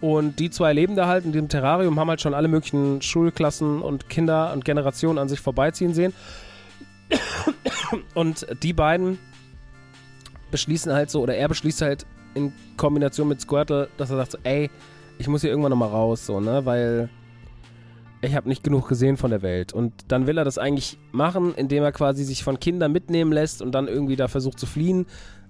Und 0.00 0.38
die 0.38 0.48
zwei 0.50 0.72
leben 0.72 0.94
da 0.94 1.08
halt 1.08 1.24
in 1.24 1.32
dem 1.32 1.48
Terrarium, 1.48 1.98
haben 1.98 2.08
halt 2.08 2.20
schon 2.20 2.34
alle 2.34 2.46
möglichen 2.46 3.02
Schulklassen 3.02 3.82
und 3.82 4.08
Kinder 4.08 4.52
und 4.52 4.64
Generationen 4.64 5.18
an 5.18 5.28
sich 5.28 5.40
vorbeiziehen 5.40 5.92
sehen. 5.92 6.12
Und 8.14 8.46
die 8.62 8.72
beiden 8.72 9.18
beschließen 10.50 10.92
halt 10.92 11.10
so, 11.10 11.20
oder 11.20 11.34
er 11.36 11.48
beschließt 11.48 11.82
halt 11.82 12.06
in 12.34 12.52
Kombination 12.76 13.28
mit 13.28 13.40
Squirtle, 13.40 13.88
dass 13.96 14.10
er 14.10 14.16
sagt 14.16 14.32
so, 14.32 14.38
ey, 14.42 14.70
ich 15.18 15.28
muss 15.28 15.40
hier 15.40 15.50
irgendwann 15.50 15.70
nochmal 15.70 15.88
raus, 15.88 16.26
so, 16.26 16.40
ne, 16.40 16.64
weil 16.64 17.08
ich 18.20 18.34
habe 18.34 18.48
nicht 18.48 18.64
genug 18.64 18.88
gesehen 18.88 19.16
von 19.16 19.30
der 19.30 19.42
Welt. 19.42 19.72
Und 19.72 19.92
dann 20.08 20.26
will 20.26 20.38
er 20.38 20.44
das 20.44 20.58
eigentlich 20.58 20.98
machen, 21.12 21.54
indem 21.54 21.82
er 21.82 21.92
quasi 21.92 22.24
sich 22.24 22.42
von 22.42 22.58
Kindern 22.58 22.92
mitnehmen 22.92 23.32
lässt 23.32 23.62
und 23.62 23.72
dann 23.72 23.86
irgendwie 23.86 24.16
da 24.16 24.28
versucht 24.28 24.58
zu 24.58 24.66
fliehen. 24.66 25.06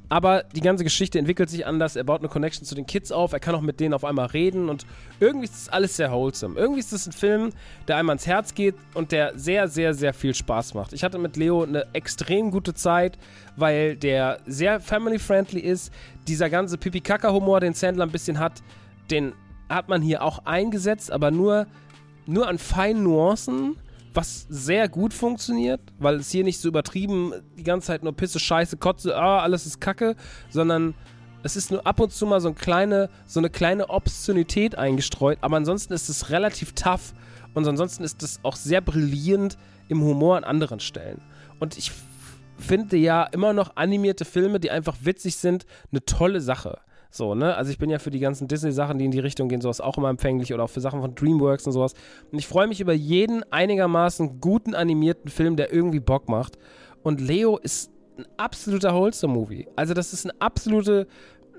Aber 0.08 0.44
die 0.54 0.60
ganze 0.60 0.84
Geschichte 0.84 1.18
entwickelt 1.18 1.50
sich 1.50 1.66
anders. 1.66 1.94
Er 1.94 2.04
baut 2.04 2.20
eine 2.20 2.28
Connection 2.28 2.64
zu 2.64 2.74
den 2.74 2.86
Kids 2.86 3.12
auf. 3.12 3.32
Er 3.32 3.40
kann 3.40 3.54
auch 3.54 3.60
mit 3.60 3.78
denen 3.78 3.92
auf 3.92 4.04
einmal 4.04 4.26
reden. 4.26 4.68
Und 4.70 4.86
irgendwie 5.20 5.44
ist 5.44 5.54
das 5.54 5.68
alles 5.68 5.96
sehr 5.96 6.10
wholesome. 6.12 6.58
Irgendwie 6.58 6.80
ist 6.80 6.92
das 6.92 7.06
ein 7.06 7.12
Film, 7.12 7.50
der 7.86 7.96
einem 7.96 8.08
ans 8.08 8.26
Herz 8.26 8.54
geht 8.54 8.74
und 8.94 9.12
der 9.12 9.38
sehr, 9.38 9.68
sehr, 9.68 9.92
sehr 9.92 10.14
viel 10.14 10.34
Spaß 10.34 10.74
macht. 10.74 10.94
Ich 10.94 11.04
hatte 11.04 11.18
mit 11.18 11.36
Leo 11.36 11.62
eine 11.62 11.86
extrem 11.92 12.50
gute 12.50 12.72
Zeit, 12.72 13.18
weil 13.56 13.96
der 13.96 14.40
sehr 14.46 14.80
family-friendly 14.80 15.60
ist. 15.60 15.92
Dieser 16.26 16.48
ganze 16.48 16.78
Pipi-Kaka-Humor, 16.78 17.60
den 17.60 17.74
Sandler 17.74 18.06
ein 18.06 18.12
bisschen 18.12 18.38
hat, 18.38 18.62
den 19.10 19.34
hat 19.68 19.88
man 19.88 20.00
hier 20.00 20.22
auch 20.22 20.46
eingesetzt, 20.46 21.12
aber 21.12 21.30
nur, 21.30 21.66
nur 22.26 22.48
an 22.48 22.56
feinen 22.56 23.02
Nuancen 23.02 23.76
was 24.18 24.46
sehr 24.48 24.88
gut 24.88 25.14
funktioniert, 25.14 25.80
weil 26.00 26.16
es 26.16 26.32
hier 26.32 26.42
nicht 26.42 26.58
so 26.58 26.66
übertrieben 26.66 27.32
die 27.56 27.62
ganze 27.62 27.86
Zeit 27.86 28.02
nur 28.02 28.12
Pisse, 28.16 28.40
Scheiße, 28.40 28.76
Kotze, 28.76 29.16
ah, 29.16 29.38
alles 29.38 29.64
ist 29.64 29.80
Kacke, 29.80 30.16
sondern 30.50 30.94
es 31.44 31.54
ist 31.54 31.70
nur 31.70 31.86
ab 31.86 32.00
und 32.00 32.12
zu 32.12 32.26
mal 32.26 32.40
so 32.40 32.48
eine 32.48 32.56
kleine, 32.56 33.10
so 33.26 33.38
eine 33.38 33.48
kleine 33.48 33.90
Obszönität 33.90 34.76
eingestreut, 34.76 35.38
aber 35.40 35.56
ansonsten 35.56 35.92
ist 35.92 36.08
es 36.08 36.30
relativ 36.30 36.72
tough 36.72 37.14
und 37.54 37.68
ansonsten 37.68 38.02
ist 38.02 38.20
es 38.24 38.40
auch 38.42 38.56
sehr 38.56 38.80
brillierend 38.80 39.56
im 39.86 40.02
Humor 40.02 40.36
an 40.36 40.42
anderen 40.42 40.80
Stellen. 40.80 41.20
Und 41.60 41.78
ich 41.78 41.92
finde 42.58 42.96
ja 42.96 43.22
immer 43.22 43.52
noch 43.52 43.76
animierte 43.76 44.24
Filme, 44.24 44.58
die 44.58 44.72
einfach 44.72 44.96
witzig 45.02 45.36
sind, 45.36 45.64
eine 45.92 46.04
tolle 46.04 46.40
Sache. 46.40 46.80
So, 47.10 47.34
ne? 47.34 47.56
Also 47.56 47.70
ich 47.70 47.78
bin 47.78 47.88
ja 47.88 47.98
für 47.98 48.10
die 48.10 48.20
ganzen 48.20 48.48
Disney-Sachen, 48.48 48.98
die 48.98 49.06
in 49.06 49.10
die 49.10 49.18
Richtung 49.18 49.48
gehen, 49.48 49.60
sowas 49.60 49.80
auch 49.80 49.96
immer 49.96 50.10
empfänglich 50.10 50.52
oder 50.52 50.64
auch 50.64 50.70
für 50.70 50.80
Sachen 50.80 51.00
von 51.00 51.14
DreamWorks 51.14 51.66
und 51.66 51.72
sowas. 51.72 51.94
Und 52.30 52.38
ich 52.38 52.46
freue 52.46 52.66
mich 52.66 52.80
über 52.80 52.92
jeden 52.92 53.42
einigermaßen 53.50 54.40
guten 54.40 54.74
animierten 54.74 55.30
Film, 55.30 55.56
der 55.56 55.72
irgendwie 55.72 56.00
Bock 56.00 56.28
macht. 56.28 56.58
Und 57.02 57.20
Leo 57.20 57.56
ist 57.56 57.90
ein 58.18 58.26
absoluter 58.36 58.94
Wholesome-Movie. 58.94 59.68
Also 59.76 59.94
das 59.94 60.12
ist 60.12 60.26
eine 60.26 60.38
absolute, 60.40 61.06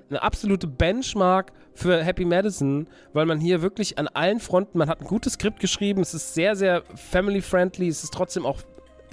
eine 0.09 0.21
absolute 0.21 0.67
Benchmark 0.67 1.51
für 1.73 2.03
Happy 2.03 2.25
Madison, 2.25 2.87
weil 3.13 3.25
man 3.25 3.39
hier 3.39 3.61
wirklich 3.61 3.97
an 3.97 4.07
allen 4.09 4.39
Fronten, 4.39 4.77
man 4.77 4.89
hat 4.89 5.01
ein 5.01 5.07
gutes 5.07 5.33
Skript 5.33 5.59
geschrieben, 5.59 6.01
es 6.01 6.13
ist 6.13 6.33
sehr, 6.33 6.55
sehr 6.55 6.83
family-friendly, 6.95 7.87
es 7.87 8.03
ist 8.03 8.13
trotzdem 8.13 8.45
auch 8.45 8.59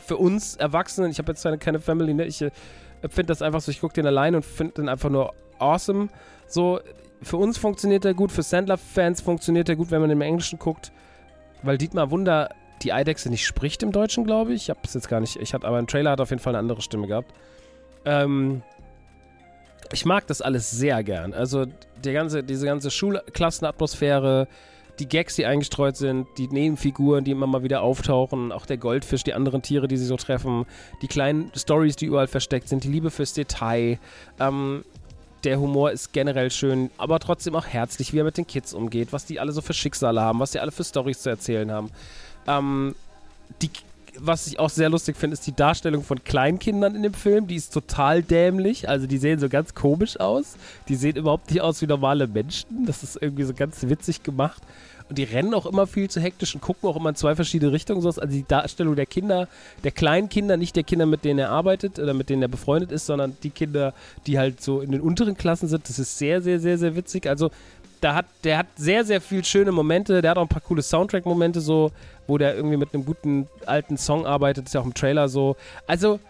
für 0.05 0.17
uns 0.17 0.57
Erwachsenen, 0.57 1.11
ich 1.11 1.19
habe 1.19 1.33
jetzt 1.33 1.47
keine 1.61 1.81
Family, 1.81 2.13
ne? 2.13 2.25
ich 2.25 2.43
äh, 2.43 2.51
finde 3.03 3.27
das 3.27 3.43
einfach 3.43 3.61
so, 3.61 3.71
ich 3.71 3.81
gucke 3.81 3.95
den 3.95 4.07
allein 4.07 4.35
und 4.35 4.45
finde 4.45 4.75
den 4.75 4.89
einfach 4.89 5.11
nur 5.11 5.33
awesome. 5.59 6.09
So, 6.47 6.81
für 7.23 7.37
uns 7.37 7.59
funktioniert 7.59 8.05
er 8.05 8.15
gut, 8.15 8.33
für 8.33 8.43
Sandler-Fans 8.43 9.21
funktioniert 9.21 9.69
er 9.69 9.77
gut, 9.77 9.91
wenn 9.91 10.01
man 10.01 10.11
im 10.11 10.21
Englischen 10.21 10.59
guckt, 10.59 10.93
weil 11.63 11.79
Dietmar 11.79 12.11
Wunder 12.11 12.51
die 12.83 12.93
Eidechse 12.93 13.31
nicht 13.31 13.47
spricht 13.47 13.83
im 13.83 13.93
Deutschen, 13.93 14.25
glaube 14.25 14.53
ich. 14.53 14.65
Ich 14.65 14.71
habe 14.71 14.81
es 14.85 14.95
jetzt 14.95 15.09
gar 15.09 15.21
nicht. 15.21 15.37
Ich 15.37 15.55
hatte 15.55 15.67
aber 15.67 15.79
im 15.79 15.87
Trailer 15.87 16.11
hat 16.11 16.21
auf 16.21 16.31
jeden 16.31 16.43
Fall 16.43 16.53
eine 16.53 16.59
andere 16.59 16.83
Stimme 16.83 17.07
gehabt. 17.07 17.33
Ähm, 18.05 18.63
ich 19.93 20.05
mag 20.05 20.27
das 20.27 20.43
alles 20.43 20.71
sehr 20.71 21.03
gern. 21.03 21.33
Also 21.33 21.65
die 22.05 22.13
ganze, 22.13 22.43
diese 22.43 22.67
ganze 22.67 22.91
Schulklassenatmosphäre, 22.91 24.49
die 24.99 25.09
Gags, 25.09 25.37
die 25.37 25.47
eingestreut 25.47 25.97
sind, 25.97 26.27
die 26.39 26.49
Nebenfiguren, 26.49 27.25
die 27.25 27.31
immer 27.31 27.47
mal 27.47 27.63
wieder 27.63 27.83
auftauchen, 27.83 28.53
auch 28.53 28.67
der 28.67 28.79
Goldfisch, 28.79 29.25
die 29.25 29.35
anderen 29.35 29.63
Tiere, 29.63 29.89
die 29.89 29.97
sie 29.97 30.07
so 30.07 30.17
treffen, 30.17 30.67
die 31.03 31.09
kleinen 31.09 31.53
Stories, 31.55 31.97
die 31.97 32.07
überall 32.07 32.27
versteckt 32.27 32.69
sind, 32.69 32.85
die 32.85 32.89
Liebe 32.89 33.11
fürs 33.11 33.35
Detail. 33.35 33.99
Ähm, 34.41 34.85
der 35.45 35.61
Humor 35.61 35.93
ist 35.93 36.13
generell 36.13 36.51
schön, 36.51 36.91
aber 36.99 37.19
trotzdem 37.21 37.55
auch 37.55 37.67
herzlich, 37.67 38.13
wie 38.13 38.19
er 38.19 38.25
mit 38.25 38.37
den 38.37 38.47
Kids 38.47 38.75
umgeht, 38.75 39.13
was 39.13 39.25
die 39.25 39.39
alle 39.41 39.53
so 39.53 39.61
für 39.61 39.75
Schicksale 39.75 40.21
haben, 40.21 40.41
was 40.41 40.53
die 40.53 40.61
alle 40.61 40.73
für 40.73 40.85
Stories 40.85 41.21
zu 41.21 41.31
erzählen 41.31 41.71
haben. 41.71 41.91
Ähm, 42.47 42.95
die, 43.63 43.71
was 44.19 44.47
ich 44.47 44.59
auch 44.59 44.71
sehr 44.71 44.89
lustig 44.89 45.17
finde, 45.17 45.35
ist 45.35 45.47
die 45.47 45.55
Darstellung 45.55 46.03
von 46.03 46.23
Kleinkindern 46.25 46.95
in 46.95 47.03
dem 47.03 47.15
Film. 47.15 47.47
Die 47.47 47.57
ist 47.57 47.73
total 47.73 48.23
dämlich. 48.23 48.89
Also 48.89 49.07
die 49.07 49.19
sehen 49.19 49.39
so 49.39 49.49
ganz 49.49 49.75
komisch 49.75 50.19
aus. 50.19 50.57
Die 50.89 50.95
sehen 50.95 51.17
überhaupt 51.17 51.51
nicht 51.51 51.61
aus 51.61 51.83
wie 51.83 51.87
normale 51.87 52.27
Menschen. 52.27 52.87
Das 52.87 53.03
ist 53.03 53.19
irgendwie 53.21 53.45
so 53.45 53.55
ganz 53.55 53.83
witzig 53.83 54.23
gemacht. 54.23 54.63
Und 55.09 55.19
die 55.19 55.25
rennen 55.25 55.55
auch 55.55 55.67
immer 55.67 55.87
viel 55.87 56.11
zu 56.11 56.21
hektisch 56.21 56.55
und 56.55 56.61
gucken 56.61 56.89
auch 56.89 56.97
immer 56.97 57.11
in 57.11 57.15
zwei 57.15 57.37
verschiedene 57.37 57.73
Richtungen. 57.73 58.05
Also 58.05 58.21
die 58.23 58.45
Darstellung 58.47 58.97
der 58.97 59.07
Kinder, 59.07 59.49
der 59.85 59.93
kleinen 59.93 60.29
Kinder, 60.29 60.57
nicht 60.57 60.75
der 60.75 60.83
Kinder, 60.83 61.07
mit 61.07 61.25
denen 61.25 61.39
er 61.39 61.51
arbeitet 61.51 61.99
oder 61.99 62.13
mit 62.13 62.29
denen 62.29 62.43
er 62.43 62.49
befreundet 62.49 62.91
ist, 62.91 63.07
sondern 63.07 63.37
die 63.43 63.51
Kinder, 63.51 63.95
die 64.27 64.39
halt 64.39 64.61
so 64.61 64.81
in 64.81 64.91
den 64.91 65.01
unteren 65.01 65.37
Klassen 65.37 65.69
sind. 65.69 65.89
Das 65.89 65.99
ist 65.99 66.19
sehr, 66.19 66.43
sehr, 66.43 66.59
sehr, 66.59 66.77
sehr 66.77 66.97
witzig. 66.97 67.29
Also 67.29 67.51
da 68.01 68.15
hat, 68.15 68.27
der 68.45 68.59
hat 68.59 68.67
sehr, 68.77 69.05
sehr 69.05 69.21
viel 69.21 69.45
schöne 69.45 69.73
Momente. 69.73 70.21
Der 70.23 70.33
hat 70.33 70.39
auch 70.39 70.43
ein 70.43 70.49
paar 70.49 70.63
coole 70.63 70.83
Soundtrack-Momente, 70.83 71.61
so, 71.61 71.93
wo 72.27 72.37
der 72.37 72.57
irgendwie 72.57 72.77
mit 72.77 72.93
einem 72.93 73.05
guten 73.05 73.49
alten 73.65 73.97
Song 73.97 74.27
arbeitet. 74.27 74.67
ist 74.67 74.75
ja 74.75 74.81
auch 74.81 74.87
im 74.87 74.95
Trailer 74.95 75.29
so. 75.29 75.57
Also, 75.87 76.21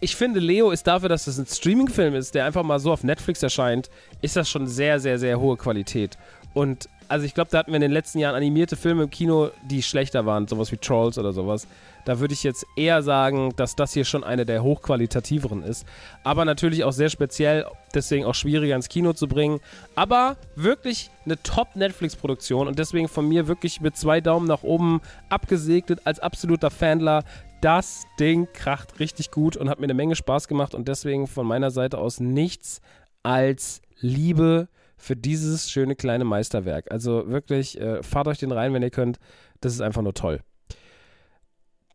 ich 0.00 0.16
finde, 0.16 0.40
Leo 0.40 0.70
ist 0.70 0.86
dafür, 0.86 1.08
dass 1.08 1.24
das 1.24 1.38
ein 1.38 1.46
Streaming-Film 1.46 2.14
ist, 2.14 2.34
der 2.34 2.44
einfach 2.44 2.62
mal 2.62 2.78
so 2.78 2.92
auf 2.92 3.04
Netflix 3.04 3.42
erscheint, 3.42 3.90
ist 4.22 4.36
das 4.36 4.48
schon 4.48 4.66
sehr, 4.66 5.00
sehr, 5.00 5.18
sehr 5.18 5.40
hohe 5.40 5.56
Qualität. 5.56 6.16
Und 6.54 6.88
also 7.08 7.24
ich 7.24 7.34
glaube, 7.34 7.50
da 7.50 7.58
hatten 7.58 7.72
wir 7.72 7.76
in 7.76 7.82
den 7.82 7.90
letzten 7.90 8.18
Jahren 8.18 8.34
animierte 8.34 8.76
Filme 8.76 9.04
im 9.04 9.10
Kino, 9.10 9.50
die 9.64 9.82
schlechter 9.82 10.26
waren, 10.26 10.46
sowas 10.46 10.70
wie 10.72 10.76
Trolls 10.76 11.18
oder 11.18 11.32
sowas. 11.32 11.66
Da 12.04 12.20
würde 12.20 12.34
ich 12.34 12.42
jetzt 12.42 12.66
eher 12.76 13.02
sagen, 13.02 13.52
dass 13.56 13.76
das 13.76 13.92
hier 13.92 14.04
schon 14.04 14.24
eine 14.24 14.46
der 14.46 14.62
hochqualitativeren 14.62 15.62
ist. 15.62 15.86
Aber 16.24 16.44
natürlich 16.44 16.84
auch 16.84 16.92
sehr 16.92 17.10
speziell, 17.10 17.66
deswegen 17.94 18.24
auch 18.24 18.34
schwieriger 18.34 18.76
ins 18.76 18.88
Kino 18.88 19.12
zu 19.12 19.28
bringen. 19.28 19.60
Aber 19.94 20.36
wirklich 20.54 21.10
eine 21.24 21.42
Top-Netflix-Produktion 21.42 22.68
und 22.68 22.78
deswegen 22.78 23.08
von 23.08 23.28
mir 23.28 23.48
wirklich 23.48 23.80
mit 23.80 23.96
zwei 23.96 24.20
Daumen 24.20 24.46
nach 24.46 24.62
oben 24.62 25.00
abgesegnet 25.28 26.00
als 26.04 26.20
absoluter 26.20 26.70
Fanler. 26.70 27.24
Das 27.60 28.04
Ding 28.20 28.48
kracht 28.52 29.00
richtig 29.00 29.30
gut 29.30 29.56
und 29.56 29.68
hat 29.68 29.80
mir 29.80 29.86
eine 29.86 29.94
Menge 29.94 30.14
Spaß 30.14 30.46
gemacht 30.46 30.74
und 30.74 30.88
deswegen 30.88 31.26
von 31.26 31.46
meiner 31.46 31.70
Seite 31.70 31.98
aus 31.98 32.20
nichts 32.20 32.80
als 33.22 33.82
Liebe 34.00 34.68
für 34.98 35.16
dieses 35.16 35.70
schöne 35.70 35.96
kleine 35.96 36.24
Meisterwerk. 36.24 36.90
Also 36.90 37.28
wirklich, 37.28 37.80
äh, 37.80 38.02
fahrt 38.02 38.28
euch 38.28 38.38
den 38.38 38.52
rein, 38.52 38.74
wenn 38.74 38.82
ihr 38.82 38.90
könnt. 38.90 39.18
Das 39.60 39.72
ist 39.72 39.80
einfach 39.80 40.02
nur 40.02 40.14
toll. 40.14 40.40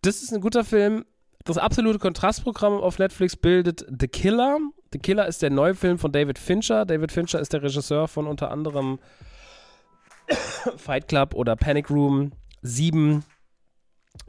Das 0.02 0.24
ist 0.24 0.34
ein 0.34 0.42
guter 0.42 0.64
Film. 0.64 1.06
Das 1.46 1.58
absolute 1.58 2.00
Kontrastprogramm 2.00 2.74
auf 2.74 3.00
Netflix 3.00 3.36
bildet 3.36 3.86
The 3.88 4.08
Killer. 4.08 4.60
The 4.94 5.00
Killer 5.00 5.28
ist 5.28 5.42
der 5.42 5.50
neue 5.50 5.76
Film 5.76 6.00
von 6.00 6.12
David 6.12 6.40
Fincher. 6.40 6.86
David 6.86 7.12
Fincher 7.12 7.40
ist 7.40 7.52
der 7.52 7.62
Regisseur 7.62 8.08
von 8.08 8.28
unter 8.28 8.50
anderem 8.50 9.00
Fight 10.78 11.08
Club 11.08 11.34
oder 11.34 11.56
Panic 11.56 11.90
Room 11.90 12.32
7. 12.62 13.24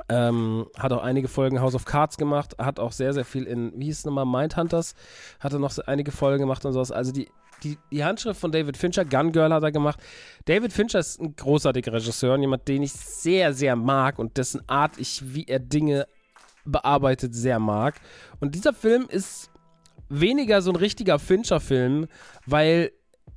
Ähm, 0.08 0.66
hat 0.78 0.92
auch 0.92 1.02
einige 1.02 1.28
Folgen 1.28 1.60
House 1.60 1.74
of 1.74 1.84
Cards 1.84 2.16
gemacht, 2.16 2.56
hat 2.58 2.80
auch 2.80 2.92
sehr, 2.92 3.12
sehr 3.12 3.24
viel 3.24 3.44
in, 3.44 3.72
wie 3.76 3.86
hieß 3.86 3.98
es 3.98 4.04
nochmal, 4.04 4.26
Mindhunters, 4.26 4.94
hat 5.40 5.52
er 5.52 5.58
noch 5.58 5.76
einige 5.86 6.10
Folgen 6.10 6.40
gemacht 6.40 6.64
und 6.64 6.72
sowas. 6.72 6.90
Also 6.90 7.12
die 7.12 7.28
die, 7.64 7.78
die 7.90 8.04
Handschrift 8.04 8.40
von 8.40 8.52
David 8.52 8.76
Fincher, 8.76 9.04
Gun 9.04 9.32
Girl 9.32 9.52
hat 9.52 9.62
er 9.62 9.72
gemacht. 9.72 9.98
David 10.44 10.72
Fincher 10.72 10.98
ist 10.98 11.20
ein 11.20 11.34
großartiger 11.34 11.92
Regisseur 11.92 12.34
und 12.34 12.42
jemand, 12.42 12.68
den 12.68 12.82
ich 12.82 12.92
sehr, 12.92 13.52
sehr 13.54 13.76
mag 13.76 14.18
und 14.18 14.36
dessen 14.36 14.68
Art 14.68 14.98
ich, 14.98 15.34
wie 15.34 15.44
er 15.44 15.58
Dinge 15.58 16.06
bearbeitet, 16.64 17.34
sehr 17.34 17.58
mag. 17.58 18.00
Und 18.40 18.54
dieser 18.54 18.72
Film 18.72 19.06
ist 19.08 19.50
weniger 20.08 20.62
so 20.62 20.70
ein 20.70 20.76
richtiger 20.76 21.18
Fincher-Film, 21.18 22.06
weil 22.46 22.92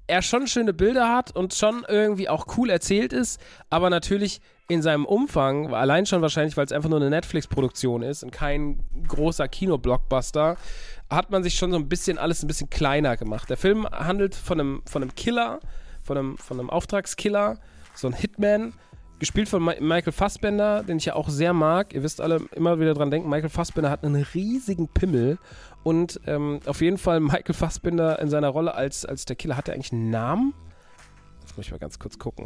er 0.08 0.22
schon 0.22 0.48
schöne 0.48 0.74
Bilder 0.74 1.14
hat 1.14 1.36
und 1.36 1.54
schon 1.54 1.86
irgendwie 1.88 2.30
auch 2.30 2.58
cool 2.58 2.70
erzählt 2.70 3.14
ist, 3.14 3.42
aber 3.70 3.90
natürlich 3.90 4.40
in 4.70 4.82
seinem 4.82 5.06
Umfang, 5.06 5.74
allein 5.74 6.06
schon 6.06 6.22
wahrscheinlich, 6.22 6.58
weil 6.58 6.66
es 6.66 6.72
einfach 6.72 6.90
nur 6.90 7.00
eine 7.00 7.10
Netflix-Produktion 7.10 8.02
ist 8.02 8.24
und 8.24 8.32
kein 8.32 8.80
großer 9.08 9.48
Kino-Blockbuster, 9.48 10.58
hat 11.10 11.32
man 11.32 11.42
sich 11.44 11.56
schon 11.56 11.72
so 11.72 11.78
ein 11.78 11.88
bisschen 11.88 12.18
alles 12.18 12.44
ein 12.44 12.48
bisschen 12.48 12.70
kleiner 12.70 13.16
gemacht. 13.16 13.50
Der 13.50 13.56
Film 13.56 13.88
handelt 13.90 14.36
von 14.36 14.60
einem, 14.60 14.82
von 14.86 15.02
einem 15.02 15.16
Killer, 15.16 15.60
von 16.04 16.18
einem, 16.18 16.38
von 16.38 16.60
einem 16.60 16.70
Auftragskiller, 16.70 17.60
so 17.96 18.08
ein 18.08 18.14
Hitman, 18.14 18.74
gespielt 19.20 19.50
von 19.50 19.64
Michael 19.64 20.12
Fassbender, 20.12 20.84
den 20.84 20.98
ich 20.98 21.06
ja 21.06 21.16
auch 21.16 21.30
sehr 21.30 21.54
mag. 21.54 21.94
Ihr 21.94 22.04
wisst 22.04 22.22
alle 22.22 22.42
immer 22.54 22.80
wieder 22.80 22.94
dran 22.94 23.10
denken, 23.10 23.30
Michael 23.30 23.50
Fassbender 23.50 23.90
hat 23.90 24.04
einen 24.04 24.22
riesigen 24.34 24.90
Pimmel 24.90 25.40
und 25.84 26.20
ähm, 26.28 26.60
auf 26.66 26.82
jeden 26.82 26.98
Fall 26.98 27.22
Michael 27.22 27.56
Fassbender 27.56 28.20
in 28.20 28.30
seiner 28.30 28.50
Rolle 28.50 28.76
als, 28.76 29.06
als 29.06 29.24
der 29.26 29.38
Killer, 29.38 29.56
hat 29.56 29.70
er 29.70 29.76
eigentlich 29.76 29.94
einen 29.94 30.10
Namen? 30.10 30.54
Jetzt 31.42 31.56
muss 31.56 31.66
ich 31.66 31.72
mal 31.72 31.80
ganz 31.80 31.98
kurz 31.98 32.20
gucken. 32.20 32.46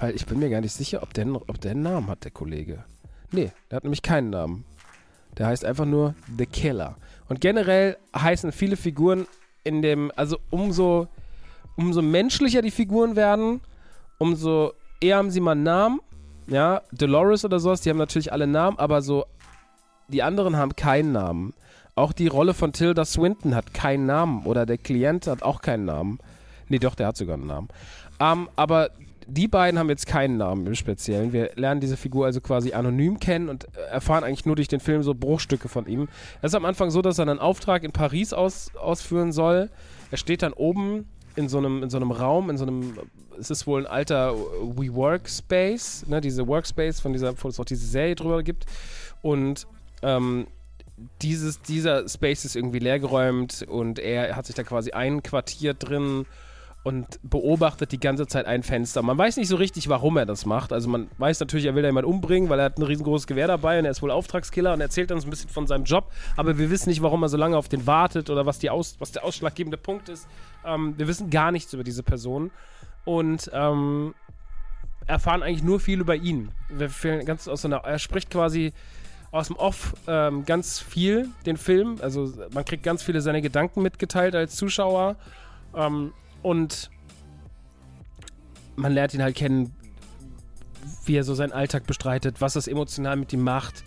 Weil 0.00 0.14
ich 0.16 0.24
bin 0.26 0.38
mir 0.38 0.48
gar 0.48 0.62
nicht 0.62 0.72
sicher, 0.72 1.02
ob 1.02 1.12
der, 1.12 1.26
ob 1.34 1.60
der 1.60 1.72
einen 1.72 1.82
Namen 1.82 2.08
hat, 2.08 2.24
der 2.24 2.30
Kollege. 2.30 2.84
Nee, 3.32 3.52
der 3.70 3.76
hat 3.76 3.84
nämlich 3.84 4.02
keinen 4.02 4.30
Namen. 4.30 4.64
Der 5.38 5.46
heißt 5.46 5.64
einfach 5.64 5.84
nur 5.84 6.14
The 6.38 6.46
Killer. 6.46 6.96
Und 7.28 7.40
generell 7.40 7.96
heißen 8.16 8.50
viele 8.50 8.76
Figuren 8.76 9.26
in 9.62 9.82
dem, 9.82 10.10
also 10.16 10.38
umso, 10.48 11.06
umso 11.76 12.02
menschlicher 12.02 12.62
die 12.62 12.70
Figuren 12.70 13.14
werden, 13.14 13.60
umso 14.18 14.72
eher 15.00 15.18
haben 15.18 15.30
sie 15.30 15.40
mal 15.40 15.52
einen 15.52 15.62
Namen. 15.64 16.00
Ja, 16.46 16.82
Dolores 16.92 17.44
oder 17.44 17.60
sowas, 17.60 17.82
die 17.82 17.90
haben 17.90 17.98
natürlich 17.98 18.32
alle 18.32 18.46
Namen, 18.46 18.78
aber 18.78 19.02
so 19.02 19.26
die 20.08 20.22
anderen 20.22 20.56
haben 20.56 20.74
keinen 20.74 21.12
Namen. 21.12 21.54
Auch 21.94 22.12
die 22.12 22.26
Rolle 22.26 22.54
von 22.54 22.72
Tilda 22.72 23.04
Swinton 23.04 23.54
hat 23.54 23.74
keinen 23.74 24.06
Namen 24.06 24.46
oder 24.46 24.64
der 24.66 24.78
Klient 24.78 25.26
hat 25.26 25.42
auch 25.42 25.60
keinen 25.60 25.84
Namen. 25.84 26.18
Nee, 26.68 26.78
doch, 26.78 26.94
der 26.94 27.08
hat 27.08 27.16
sogar 27.16 27.34
einen 27.34 27.46
Namen. 27.46 27.68
Ähm, 28.18 28.48
aber 28.56 28.90
die 29.30 29.48
beiden 29.48 29.78
haben 29.78 29.88
jetzt 29.88 30.06
keinen 30.06 30.36
Namen 30.36 30.66
im 30.66 30.74
Speziellen. 30.74 31.32
Wir 31.32 31.52
lernen 31.54 31.80
diese 31.80 31.96
Figur 31.96 32.26
also 32.26 32.40
quasi 32.40 32.72
anonym 32.72 33.20
kennen 33.20 33.48
und 33.48 33.66
erfahren 33.90 34.24
eigentlich 34.24 34.46
nur 34.46 34.56
durch 34.56 34.68
den 34.68 34.80
Film 34.80 35.02
so 35.02 35.14
Bruchstücke 35.14 35.68
von 35.68 35.86
ihm. 35.86 36.08
Es 36.42 36.50
ist 36.50 36.54
am 36.54 36.64
Anfang 36.64 36.90
so, 36.90 37.02
dass 37.02 37.18
er 37.18 37.28
einen 37.28 37.38
Auftrag 37.38 37.84
in 37.84 37.92
Paris 37.92 38.32
aus, 38.32 38.74
ausführen 38.76 39.32
soll. 39.32 39.70
Er 40.10 40.16
steht 40.16 40.42
dann 40.42 40.52
oben 40.52 41.06
in 41.36 41.48
so 41.48 41.58
einem, 41.58 41.82
in 41.82 41.90
so 41.90 41.96
einem 41.96 42.10
Raum, 42.10 42.50
in 42.50 42.58
so 42.58 42.64
einem, 42.64 42.98
es 43.38 43.50
ist 43.50 43.66
wohl 43.66 43.86
ein 43.86 43.90
alter 43.90 44.34
WeWorkspace, 44.34 46.06
ne, 46.08 46.20
diese 46.20 46.46
Workspace, 46.46 47.00
von 47.00 47.12
dieser, 47.12 47.34
wo 47.42 47.48
es 47.48 47.60
auch 47.60 47.64
diese 47.64 47.86
Serie 47.86 48.16
drüber 48.16 48.42
gibt. 48.42 48.66
Und 49.22 49.66
ähm, 50.02 50.46
dieses, 51.22 51.62
dieser 51.62 52.08
Space 52.08 52.44
ist 52.44 52.56
irgendwie 52.56 52.80
leergeräumt 52.80 53.64
und 53.68 53.98
er 53.98 54.36
hat 54.36 54.46
sich 54.46 54.54
da 54.54 54.64
quasi 54.64 54.90
einquartiert 54.90 55.88
drin 55.88 56.26
und 56.82 57.20
beobachtet 57.22 57.92
die 57.92 58.00
ganze 58.00 58.26
Zeit 58.26 58.46
ein 58.46 58.62
Fenster. 58.62 59.02
Man 59.02 59.18
weiß 59.18 59.36
nicht 59.36 59.48
so 59.48 59.56
richtig, 59.56 59.88
warum 59.88 60.16
er 60.16 60.24
das 60.24 60.46
macht. 60.46 60.72
Also 60.72 60.88
man 60.88 61.08
weiß 61.18 61.40
natürlich, 61.40 61.66
er 61.66 61.74
will 61.74 61.82
da 61.82 61.88
jemanden 61.88 62.10
umbringen, 62.10 62.48
weil 62.48 62.58
er 62.58 62.66
hat 62.66 62.78
ein 62.78 62.82
riesengroßes 62.82 63.26
Gewehr 63.26 63.46
dabei 63.46 63.78
und 63.78 63.84
er 63.84 63.90
ist 63.90 64.00
wohl 64.00 64.10
Auftragskiller 64.10 64.72
und 64.72 64.80
erzählt 64.80 65.12
uns 65.12 65.24
ein 65.24 65.30
bisschen 65.30 65.50
von 65.50 65.66
seinem 65.66 65.84
Job. 65.84 66.10
Aber 66.36 66.56
wir 66.56 66.70
wissen 66.70 66.88
nicht, 66.88 67.02
warum 67.02 67.22
er 67.22 67.28
so 67.28 67.36
lange 67.36 67.58
auf 67.58 67.68
den 67.68 67.86
wartet 67.86 68.30
oder 68.30 68.46
was, 68.46 68.58
die 68.58 68.70
Aus, 68.70 68.96
was 68.98 69.12
der 69.12 69.24
ausschlaggebende 69.24 69.76
Punkt 69.76 70.08
ist. 70.08 70.26
Ähm, 70.64 70.94
wir 70.96 71.06
wissen 71.06 71.28
gar 71.28 71.52
nichts 71.52 71.72
über 71.74 71.84
diese 71.84 72.02
Person 72.02 72.50
und 73.04 73.50
ähm, 73.52 74.14
erfahren 75.06 75.42
eigentlich 75.42 75.62
nur 75.62 75.80
viel 75.80 76.00
über 76.00 76.14
ihn. 76.14 76.50
Wir 76.70 76.88
ganz 77.24 77.46
aus 77.46 77.64
einer, 77.64 77.78
er 77.78 77.98
spricht 77.98 78.30
quasi 78.30 78.72
aus 79.32 79.48
dem 79.48 79.56
Off 79.56 79.94
ähm, 80.06 80.44
ganz 80.46 80.80
viel 80.80 81.28
den 81.44 81.58
Film. 81.58 81.98
Also 82.00 82.32
man 82.52 82.64
kriegt 82.64 82.82
ganz 82.82 83.02
viele 83.02 83.20
seine 83.20 83.42
Gedanken 83.42 83.82
mitgeteilt 83.82 84.34
als 84.34 84.56
Zuschauer. 84.56 85.16
Ähm, 85.74 86.12
und 86.42 86.90
man 88.76 88.92
lernt 88.92 89.14
ihn 89.14 89.22
halt 89.22 89.36
kennen, 89.36 89.74
wie 91.04 91.16
er 91.16 91.24
so 91.24 91.34
seinen 91.34 91.52
Alltag 91.52 91.86
bestreitet, 91.86 92.40
was 92.40 92.54
das 92.54 92.66
emotional 92.66 93.16
mit 93.16 93.32
ihm 93.32 93.42
macht. 93.42 93.84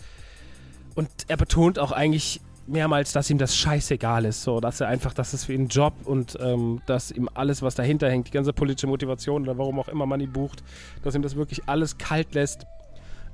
Und 0.94 1.08
er 1.28 1.36
betont 1.36 1.78
auch 1.78 1.92
eigentlich 1.92 2.40
mehrmals, 2.66 3.12
dass 3.12 3.28
ihm 3.30 3.38
das 3.38 3.56
scheißegal 3.56 4.24
ist, 4.24 4.42
so, 4.42 4.60
dass 4.60 4.80
er 4.80 4.88
einfach, 4.88 5.12
das 5.12 5.34
ist 5.34 5.44
für 5.44 5.52
ihn 5.52 5.62
ein 5.62 5.68
Job 5.68 5.92
und 6.04 6.38
ähm, 6.40 6.80
dass 6.86 7.10
ihm 7.10 7.28
alles, 7.34 7.62
was 7.62 7.74
dahinter 7.74 8.08
hängt, 8.08 8.28
die 8.28 8.32
ganze 8.32 8.52
politische 8.52 8.86
Motivation 8.86 9.42
oder 9.42 9.58
warum 9.58 9.78
auch 9.80 9.88
immer 9.88 10.06
man 10.06 10.20
ihn 10.20 10.32
bucht, 10.32 10.62
dass 11.02 11.14
ihm 11.14 11.22
das 11.22 11.36
wirklich 11.36 11.68
alles 11.68 11.98
kalt 11.98 12.34
lässt 12.34 12.66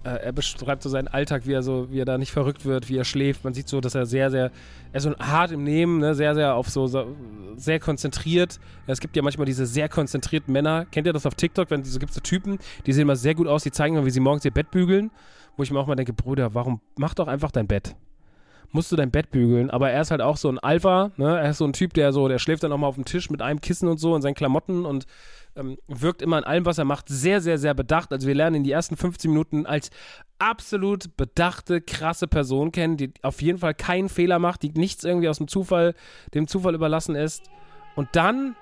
er 0.03 0.33
beschreibt 0.33 0.83
so 0.83 0.89
seinen 0.89 1.09
Alltag, 1.09 1.47
wie 1.47 1.53
er 1.53 1.63
so, 1.63 1.91
wie 1.91 2.01
er 2.01 2.05
da 2.05 2.17
nicht 2.17 2.33
verrückt 2.33 2.65
wird, 2.65 2.89
wie 2.89 2.97
er 2.97 3.05
schläft. 3.05 3.45
Man 3.45 3.55
sieht 3.55 3.69
so, 3.69 3.81
dass 3.81 3.95
er 3.95 4.07
sehr, 4.07 4.31
sehr, 4.31 4.51
er 4.93 4.97
ist 4.97 5.03
so 5.03 5.15
hart 5.19 5.53
im 5.53 5.63
Nehmen, 5.65 5.99
ne? 5.99 6.15
sehr, 6.15 6.35
sehr 6.35 6.55
auf 6.55 6.69
so, 6.71 6.87
so, 6.87 7.15
sehr 7.57 7.81
konzentriert. 7.81 8.59
Es 8.87 9.01
gibt 9.01 9.17
ja 9.17 9.23
manchmal 9.23 9.47
diese 9.47 9.67
sehr 9.67 9.89
konzentrierten 9.89 10.53
Männer. 10.53 10.87
Kennt 10.87 11.07
ihr 11.07 11.13
das 11.13 11.27
auf 11.27 11.35
TikTok? 11.35 11.71
Wenn 11.71 11.85
so 11.85 11.99
gibt 11.99 12.11
es 12.11 12.15
so 12.15 12.21
Typen, 12.21 12.59
die 12.87 12.93
sehen 12.93 13.03
immer 13.03 13.17
sehr 13.17 13.35
gut 13.35 13.47
aus, 13.47 13.63
die 13.63 13.73
zeigen 13.73 13.97
immer, 13.97 14.07
wie 14.07 14.11
sie 14.11 14.21
morgens 14.21 14.45
ihr 14.45 14.53
Bett 14.53 14.71
bügeln. 14.71 15.11
Wo 15.57 15.63
ich 15.63 15.71
mir 15.71 15.79
auch 15.79 15.87
mal 15.87 15.97
denke, 15.97 16.13
Bruder, 16.13 16.55
warum 16.55 16.81
mach 16.97 17.15
doch 17.15 17.29
einfach 17.29 17.51
dein 17.51 17.67
Bett? 17.67 17.95
musst 18.73 18.93
du 18.93 18.97
dein 18.97 19.11
Bett 19.11 19.31
bügeln. 19.31 19.71
Aber 19.71 19.91
er 19.91 20.01
ist 20.01 20.11
halt 20.11 20.21
auch 20.21 20.37
so 20.37 20.49
ein 20.49 20.59
Alpha, 20.59 21.11
ne? 21.17 21.39
Er 21.39 21.51
ist 21.51 21.59
so 21.59 21.65
ein 21.65 21.73
Typ, 21.73 21.95
der 21.95 22.13
so, 22.13 22.29
der 22.29 22.39
schläft 22.39 22.63
dann 22.63 22.73
auch 22.73 22.79
mal 22.79 22.87
auf 22.87 22.95
dem 22.95 23.05
Tisch 23.05 23.31
mit 23.31 23.43
einem 23.43 23.61
Kissen 23.61 23.89
und 23.89 23.99
so 23.99 24.15
und 24.15 24.23
seinen 24.23 24.35
Klamotten 24.35 24.87
und 24.87 25.07
ähm, 25.57 25.79
wirkt 25.89 26.23
immer 26.23 26.39
in 26.39 26.45
allem, 26.45 26.67
was 26.67 26.79
er 26.79 26.85
macht, 26.85 27.09
sehr, 27.09 27.41
sehr, 27.41 27.59
sehr 27.59 27.75
bedacht. 27.75 28.13
Also 28.13 28.27
wir 28.27 28.35
lernen 28.35 28.57
in 28.57 28.65
die 28.65 28.73
ersten 28.73 28.97
15 28.97 29.31
Minuten 29.31 29.67
als 29.67 29.91
absolut 30.39 31.17
bedachte, 31.17 31.81
krasse 31.81 32.27
Person 32.27 32.73
kennen, 32.73 32.97
die 32.97 33.13
auf 33.23 33.43
jeden 33.43 33.59
Fall 33.59 33.75
keinen 33.75 34.09
Fehler 34.09 34.39
macht, 34.39 34.63
die 34.63 34.71
nichts 34.71 35.05
irgendwie 35.05 35.29
aus 35.29 35.39
dem 35.39 35.49
Zufall, 35.49 35.95
dem 36.35 36.47
Zufall 36.47 36.75
überlassen 36.75 37.15
ist. 37.15 37.51
Und 37.95 38.09
dann 38.13 38.57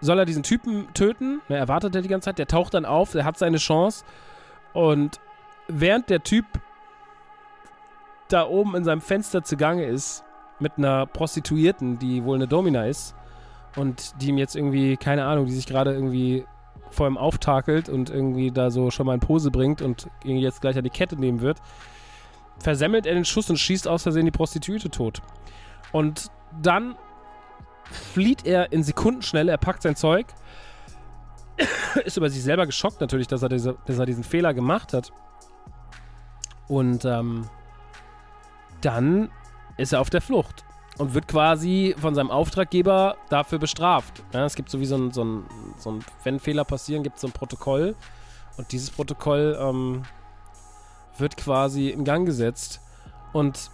soll 0.00 0.18
er 0.18 0.24
diesen 0.24 0.42
Typen 0.42 0.88
töten. 0.94 1.40
Er 1.48 1.68
wartet 1.68 1.94
er 1.94 2.02
die 2.02 2.08
ganze 2.08 2.26
Zeit, 2.26 2.38
der 2.38 2.46
taucht 2.46 2.74
dann 2.74 2.84
auf, 2.84 3.12
der 3.12 3.24
hat 3.24 3.38
seine 3.38 3.58
Chance. 3.58 4.04
Und 4.72 5.20
während 5.68 6.10
der 6.10 6.22
Typ 6.22 6.46
da 8.28 8.46
oben 8.46 8.76
in 8.76 8.84
seinem 8.84 9.00
Fenster 9.00 9.42
zugange 9.42 9.84
ist, 9.84 10.24
mit 10.58 10.72
einer 10.76 11.06
Prostituierten, 11.06 11.98
die 11.98 12.24
wohl 12.24 12.36
eine 12.36 12.46
Domina 12.46 12.86
ist, 12.86 13.14
und 13.76 14.20
die 14.20 14.28
ihm 14.28 14.38
jetzt 14.38 14.56
irgendwie, 14.56 14.96
keine 14.96 15.24
Ahnung, 15.24 15.46
die 15.46 15.52
sich 15.52 15.66
gerade 15.66 15.92
irgendwie 15.92 16.44
vor 16.90 17.06
ihm 17.06 17.16
auftakelt 17.16 17.88
und 17.88 18.10
irgendwie 18.10 18.50
da 18.50 18.70
so 18.70 18.90
schon 18.90 19.06
mal 19.06 19.14
in 19.14 19.20
Pose 19.20 19.50
bringt 19.50 19.80
und 19.82 20.08
jetzt 20.24 20.60
gleich 20.60 20.76
an 20.76 20.84
die 20.84 20.90
Kette 20.90 21.16
nehmen 21.16 21.40
wird, 21.40 21.58
versemmelt 22.58 23.06
er 23.06 23.14
den 23.14 23.24
Schuss 23.24 23.48
und 23.50 23.58
schießt 23.58 23.86
aus 23.88 24.02
Versehen 24.02 24.24
die 24.24 24.30
Prostituierte 24.30 24.90
tot. 24.90 25.22
Und 25.92 26.30
dann 26.60 26.96
flieht 27.84 28.46
er 28.46 28.72
in 28.72 28.82
Sekundenschnelle, 28.82 29.50
er 29.50 29.58
packt 29.58 29.82
sein 29.82 29.96
Zeug, 29.96 30.26
ist 32.04 32.16
über 32.16 32.30
sich 32.30 32.42
selber 32.42 32.66
geschockt 32.66 33.00
natürlich, 33.00 33.28
dass 33.28 33.42
er, 33.42 33.48
diese, 33.48 33.76
dass 33.86 33.98
er 33.98 34.06
diesen 34.06 34.24
Fehler 34.24 34.54
gemacht 34.54 34.92
hat 34.92 35.12
Und 36.68 37.04
ähm, 37.04 37.48
dann 38.80 39.30
ist 39.76 39.92
er 39.92 40.00
auf 40.00 40.10
der 40.10 40.20
Flucht 40.20 40.64
und 40.98 41.14
wird 41.14 41.28
quasi 41.28 41.94
von 41.98 42.14
seinem 42.14 42.30
Auftraggeber 42.30 43.16
dafür 43.28 43.58
bestraft. 43.58 44.22
Ja, 44.32 44.44
es 44.44 44.54
gibt 44.54 44.70
so 44.70 44.80
wie 44.80 44.86
so 44.86 44.96
ein, 44.96 45.12
so 45.12 45.24
ein, 45.24 45.44
so 45.78 45.92
ein 45.92 46.04
wenn 46.24 46.40
Fehler 46.40 46.64
passieren, 46.64 47.02
gibt 47.02 47.16
es 47.16 47.22
so 47.22 47.28
ein 47.28 47.32
Protokoll. 47.32 47.94
Und 48.56 48.72
dieses 48.72 48.90
Protokoll 48.90 49.58
ähm, 49.60 50.02
wird 51.18 51.36
quasi 51.36 51.88
in 51.88 52.04
Gang 52.04 52.26
gesetzt. 52.26 52.80
Und 53.32 53.70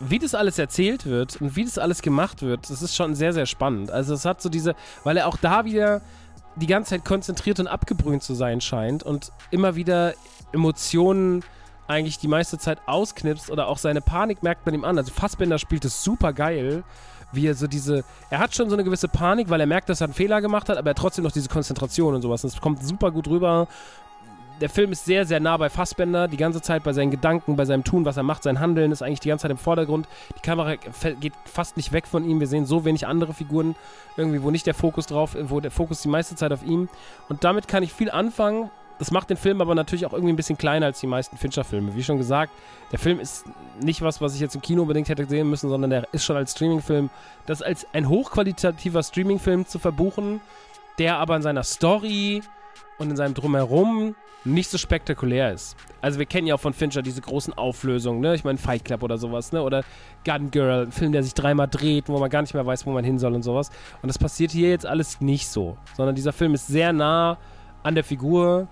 wie 0.00 0.18
das 0.18 0.34
alles 0.34 0.58
erzählt 0.58 1.06
wird 1.06 1.40
und 1.40 1.56
wie 1.56 1.64
das 1.64 1.78
alles 1.78 2.02
gemacht 2.02 2.42
wird, 2.42 2.68
das 2.70 2.82
ist 2.82 2.94
schon 2.94 3.14
sehr, 3.14 3.32
sehr 3.32 3.46
spannend. 3.46 3.90
Also 3.90 4.14
es 4.14 4.24
hat 4.24 4.40
so 4.40 4.48
diese, 4.48 4.74
weil 5.02 5.16
er 5.16 5.26
auch 5.28 5.36
da 5.36 5.64
wieder 5.64 6.02
die 6.56 6.66
ganze 6.66 6.90
Zeit 6.90 7.04
konzentriert 7.04 7.60
und 7.60 7.66
abgebrüht 7.66 8.22
zu 8.22 8.34
sein 8.34 8.60
scheint 8.60 9.02
und 9.02 9.32
immer 9.50 9.74
wieder 9.76 10.14
Emotionen 10.52 11.44
eigentlich 11.86 12.18
die 12.18 12.28
meiste 12.28 12.58
Zeit 12.58 12.78
ausknipst 12.86 13.50
oder 13.50 13.68
auch 13.68 13.78
seine 13.78 14.00
Panik 14.00 14.42
merkt 14.42 14.64
man 14.66 14.74
ihm 14.74 14.84
an. 14.84 14.98
Also 14.98 15.12
Fassbender 15.12 15.58
spielt 15.58 15.84
es 15.84 16.02
super 16.02 16.32
geil, 16.32 16.82
wie 17.32 17.46
er 17.46 17.54
so 17.54 17.66
diese, 17.66 18.04
er 18.30 18.38
hat 18.38 18.54
schon 18.54 18.68
so 18.68 18.76
eine 18.76 18.84
gewisse 18.84 19.08
Panik, 19.08 19.50
weil 19.50 19.60
er 19.60 19.66
merkt, 19.66 19.88
dass 19.88 20.00
er 20.00 20.06
einen 20.06 20.14
Fehler 20.14 20.40
gemacht 20.40 20.68
hat, 20.68 20.78
aber 20.78 20.88
er 20.88 20.90
hat 20.90 20.98
trotzdem 20.98 21.24
noch 21.24 21.32
diese 21.32 21.48
Konzentration 21.48 22.14
und 22.14 22.22
sowas. 22.22 22.44
Und 22.44 22.52
es 22.52 22.60
kommt 22.60 22.84
super 22.84 23.10
gut 23.10 23.28
rüber. 23.28 23.68
Der 24.60 24.70
Film 24.70 24.92
ist 24.92 25.04
sehr, 25.04 25.26
sehr 25.26 25.40
nah 25.40 25.56
bei 25.56 25.68
Fassbender, 25.68 26.28
die 26.28 26.36
ganze 26.36 26.62
Zeit 26.62 26.84
bei 26.84 26.92
seinen 26.92 27.10
Gedanken, 27.10 27.56
bei 27.56 27.64
seinem 27.64 27.82
Tun, 27.82 28.04
was 28.04 28.16
er 28.16 28.22
macht, 28.22 28.44
sein 28.44 28.60
Handeln 28.60 28.92
ist 28.92 29.02
eigentlich 29.02 29.18
die 29.18 29.28
ganze 29.28 29.42
Zeit 29.42 29.50
im 29.50 29.58
Vordergrund. 29.58 30.06
Die 30.38 30.42
Kamera 30.42 30.76
geht 30.76 31.32
fast 31.44 31.76
nicht 31.76 31.90
weg 31.90 32.06
von 32.06 32.24
ihm. 32.24 32.38
Wir 32.38 32.46
sehen 32.46 32.64
so 32.64 32.84
wenig 32.84 33.06
andere 33.06 33.34
Figuren, 33.34 33.74
irgendwie, 34.16 34.42
wo 34.42 34.52
nicht 34.52 34.66
der 34.66 34.74
Fokus 34.74 35.06
drauf, 35.06 35.36
wo 35.40 35.58
der 35.58 35.72
Fokus 35.72 36.02
die 36.02 36.08
meiste 36.08 36.36
Zeit 36.36 36.52
auf 36.52 36.62
ihm. 36.62 36.88
Und 37.28 37.42
damit 37.42 37.66
kann 37.66 37.82
ich 37.82 37.92
viel 37.92 38.12
anfangen, 38.12 38.70
das 38.98 39.10
macht 39.10 39.30
den 39.30 39.36
Film 39.36 39.60
aber 39.60 39.74
natürlich 39.74 40.06
auch 40.06 40.12
irgendwie 40.12 40.32
ein 40.32 40.36
bisschen 40.36 40.58
kleiner 40.58 40.86
als 40.86 41.00
die 41.00 41.06
meisten 41.06 41.36
Fincher-Filme. 41.36 41.94
Wie 41.94 42.04
schon 42.04 42.18
gesagt, 42.18 42.52
der 42.92 42.98
Film 42.98 43.20
ist 43.20 43.44
nicht 43.80 44.02
was, 44.02 44.20
was 44.20 44.34
ich 44.34 44.40
jetzt 44.40 44.54
im 44.54 44.62
Kino 44.62 44.82
unbedingt 44.82 45.08
hätte 45.08 45.26
sehen 45.26 45.50
müssen, 45.50 45.68
sondern 45.68 45.90
der 45.90 46.08
ist 46.12 46.24
schon 46.24 46.36
als 46.36 46.52
Streaming-Film, 46.52 47.10
das 47.46 47.62
als 47.62 47.86
ein 47.92 48.08
hochqualitativer 48.08 49.02
Streaming-Film 49.02 49.66
zu 49.66 49.78
verbuchen, 49.78 50.40
der 50.98 51.18
aber 51.18 51.36
in 51.36 51.42
seiner 51.42 51.64
Story 51.64 52.42
und 52.98 53.10
in 53.10 53.16
seinem 53.16 53.34
Drumherum 53.34 54.14
nicht 54.44 54.70
so 54.70 54.78
spektakulär 54.78 55.52
ist. 55.52 55.74
Also 56.00 56.18
wir 56.18 56.26
kennen 56.26 56.46
ja 56.46 56.54
auch 56.54 56.60
von 56.60 56.74
Fincher 56.74 57.02
diese 57.02 57.22
großen 57.22 57.54
Auflösungen, 57.54 58.20
ne? 58.20 58.34
Ich 58.34 58.44
meine 58.44 58.58
Fight 58.58 58.84
Club 58.84 59.02
oder 59.02 59.16
sowas, 59.16 59.52
ne? 59.52 59.62
Oder 59.62 59.84
Gun 60.24 60.50
Girl, 60.50 60.86
ein 60.86 60.92
Film, 60.92 61.12
der 61.12 61.22
sich 61.22 61.34
dreimal 61.34 61.66
dreht, 61.66 62.08
wo 62.08 62.18
man 62.18 62.28
gar 62.28 62.42
nicht 62.42 62.52
mehr 62.52 62.64
weiß, 62.64 62.84
wo 62.86 62.90
man 62.92 63.04
hin 63.04 63.18
soll 63.18 63.34
und 63.34 63.42
sowas. 63.42 63.70
Und 64.02 64.08
das 64.08 64.18
passiert 64.18 64.50
hier 64.50 64.68
jetzt 64.68 64.86
alles 64.86 65.20
nicht 65.20 65.48
so, 65.48 65.78
sondern 65.96 66.14
dieser 66.14 66.32
Film 66.32 66.54
ist 66.54 66.66
sehr 66.66 66.92
nah 66.92 67.38
an 67.82 67.94
der 67.94 68.04
Figur, 68.04 68.68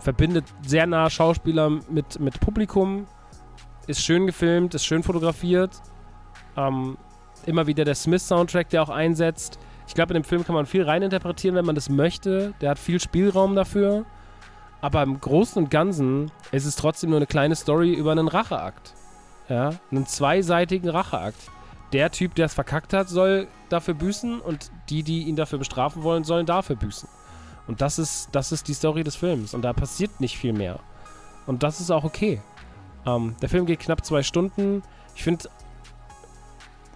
verbindet 0.00 0.44
sehr 0.62 0.86
nah 0.86 1.08
Schauspieler 1.10 1.70
mit, 1.88 2.20
mit 2.20 2.40
Publikum, 2.40 3.06
ist 3.86 4.02
schön 4.02 4.26
gefilmt, 4.26 4.74
ist 4.74 4.84
schön 4.84 5.02
fotografiert. 5.02 5.80
Ähm, 6.56 6.96
immer 7.46 7.66
wieder 7.66 7.84
der 7.84 7.94
Smith-Soundtrack, 7.94 8.70
der 8.70 8.82
auch 8.82 8.88
einsetzt. 8.88 9.58
Ich 9.86 9.94
glaube, 9.94 10.14
in 10.14 10.22
dem 10.22 10.24
Film 10.24 10.44
kann 10.44 10.54
man 10.54 10.66
viel 10.66 10.82
reininterpretieren, 10.82 11.56
wenn 11.56 11.66
man 11.66 11.74
das 11.74 11.90
möchte. 11.90 12.54
Der 12.60 12.70
hat 12.70 12.78
viel 12.78 13.00
Spielraum 13.00 13.54
dafür. 13.54 14.04
Aber 14.80 15.02
im 15.02 15.20
Großen 15.20 15.62
und 15.62 15.70
Ganzen 15.70 16.30
ist 16.52 16.66
es 16.66 16.76
trotzdem 16.76 17.10
nur 17.10 17.18
eine 17.18 17.26
kleine 17.26 17.56
Story 17.56 17.92
über 17.94 18.12
einen 18.12 18.28
Racheakt. 18.28 18.94
Ja, 19.48 19.72
einen 19.90 20.06
zweiseitigen 20.06 20.88
Racheakt. 20.88 21.38
Der 21.92 22.10
Typ, 22.10 22.34
der 22.34 22.46
es 22.46 22.54
verkackt 22.54 22.92
hat, 22.92 23.08
soll 23.08 23.46
dafür 23.68 23.94
büßen 23.94 24.40
und 24.40 24.70
die, 24.88 25.02
die 25.02 25.24
ihn 25.24 25.36
dafür 25.36 25.58
bestrafen 25.58 26.02
wollen, 26.02 26.24
sollen 26.24 26.46
dafür 26.46 26.76
büßen. 26.76 27.08
Und 27.66 27.80
das 27.80 27.98
ist, 27.98 28.28
das 28.32 28.52
ist 28.52 28.68
die 28.68 28.74
Story 28.74 29.04
des 29.04 29.16
Films. 29.16 29.54
Und 29.54 29.62
da 29.62 29.72
passiert 29.72 30.20
nicht 30.20 30.36
viel 30.36 30.52
mehr. 30.52 30.80
Und 31.46 31.62
das 31.62 31.80
ist 31.80 31.90
auch 31.90 32.04
okay. 32.04 32.40
Ähm, 33.06 33.36
der 33.40 33.48
Film 33.48 33.66
geht 33.66 33.80
knapp 33.80 34.04
zwei 34.04 34.22
Stunden. 34.22 34.82
Ich 35.14 35.22
finde, 35.22 35.48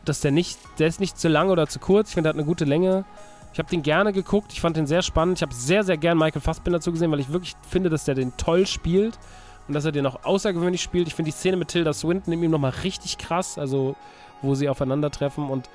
dass 0.04 0.20
der 0.20 0.30
nicht, 0.30 0.58
der 0.78 0.88
ist 0.88 1.00
nicht 1.00 1.18
zu 1.18 1.28
lang 1.28 1.50
oder 1.50 1.66
zu 1.66 1.78
kurz. 1.78 2.08
Ich 2.08 2.14
finde, 2.14 2.28
der 2.28 2.34
hat 2.34 2.38
eine 2.38 2.46
gute 2.46 2.64
Länge. 2.64 3.04
Ich 3.52 3.58
habe 3.58 3.68
den 3.68 3.82
gerne 3.82 4.12
geguckt. 4.12 4.52
Ich 4.52 4.60
fand 4.60 4.76
den 4.76 4.86
sehr 4.86 5.02
spannend. 5.02 5.38
Ich 5.38 5.42
habe 5.42 5.54
sehr, 5.54 5.84
sehr 5.84 5.96
gern 5.96 6.18
Michael 6.18 6.42
Fassbinder 6.42 6.80
zugesehen, 6.80 7.10
weil 7.10 7.20
ich 7.20 7.32
wirklich 7.32 7.54
finde, 7.68 7.90
dass 7.90 8.04
der 8.04 8.14
den 8.14 8.36
toll 8.36 8.66
spielt 8.66 9.18
und 9.66 9.74
dass 9.74 9.84
er 9.84 9.92
den 9.92 10.06
auch 10.06 10.24
außergewöhnlich 10.24 10.82
spielt. 10.82 11.08
Ich 11.08 11.14
finde 11.14 11.30
die 11.30 11.36
Szene 11.36 11.56
mit 11.56 11.68
Tilda 11.68 11.92
Swinton 11.92 12.32
in 12.32 12.42
ihm 12.42 12.50
nochmal 12.50 12.72
richtig 12.84 13.18
krass, 13.18 13.58
also 13.58 13.96
wo 14.42 14.54
sie 14.54 14.68
aufeinandertreffen 14.68 15.48
und 15.48 15.68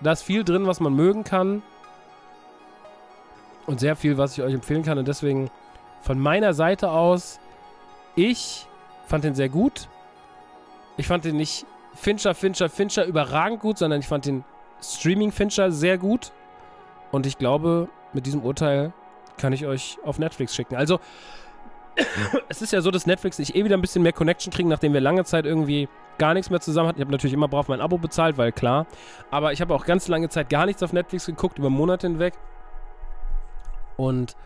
da 0.00 0.12
ist 0.12 0.22
viel 0.22 0.44
drin, 0.44 0.66
was 0.66 0.80
man 0.80 0.94
mögen 0.94 1.24
kann 1.24 1.62
und 3.66 3.80
sehr 3.80 3.96
viel, 3.96 4.18
was 4.18 4.36
ich 4.36 4.44
euch 4.44 4.54
empfehlen 4.54 4.82
kann. 4.82 4.98
Und 4.98 5.08
deswegen 5.08 5.50
von 6.00 6.18
meiner 6.18 6.54
Seite 6.54 6.90
aus, 6.90 7.40
ich 8.16 8.66
fand 9.06 9.24
den 9.24 9.34
sehr 9.34 9.48
gut. 9.48 9.88
Ich 10.96 11.06
fand 11.06 11.24
den 11.24 11.36
nicht 11.36 11.66
Fincher, 11.94 12.34
Fincher, 12.34 12.68
Fincher 12.68 13.04
überragend 13.04 13.60
gut, 13.60 13.78
sondern 13.78 14.00
ich 14.00 14.06
fand 14.06 14.26
den 14.26 14.44
Streaming-Fincher 14.82 15.70
sehr 15.70 15.98
gut. 15.98 16.32
Und 17.10 17.26
ich 17.26 17.38
glaube, 17.38 17.88
mit 18.12 18.26
diesem 18.26 18.42
Urteil 18.42 18.92
kann 19.36 19.52
ich 19.52 19.66
euch 19.66 19.98
auf 20.04 20.18
Netflix 20.18 20.54
schicken. 20.54 20.76
Also, 20.76 20.98
es 22.48 22.62
ist 22.62 22.72
ja 22.72 22.80
so, 22.80 22.90
dass 22.90 23.06
Netflix 23.06 23.36
sich 23.36 23.54
eh 23.54 23.64
wieder 23.64 23.76
ein 23.76 23.80
bisschen 23.80 24.02
mehr 24.02 24.12
Connection 24.12 24.52
kriegen, 24.52 24.68
nachdem 24.68 24.92
wir 24.92 25.00
lange 25.00 25.24
Zeit 25.24 25.44
irgendwie 25.44 25.88
gar 26.18 26.34
nichts 26.34 26.50
mehr 26.50 26.60
zusammen 26.60 26.88
hatten. 26.88 26.98
Ich 26.98 27.04
habe 27.04 27.12
natürlich 27.12 27.34
immer 27.34 27.48
brav 27.48 27.68
mein 27.68 27.80
Abo 27.80 27.98
bezahlt, 27.98 28.38
weil 28.38 28.52
klar. 28.52 28.86
Aber 29.30 29.52
ich 29.52 29.60
habe 29.60 29.74
auch 29.74 29.84
ganz 29.84 30.08
lange 30.08 30.28
Zeit 30.28 30.48
gar 30.48 30.66
nichts 30.66 30.82
auf 30.82 30.92
Netflix 30.92 31.26
geguckt, 31.26 31.58
über 31.58 31.70
Monate 31.70 32.06
hinweg. 32.06 32.34
Und 34.02 34.36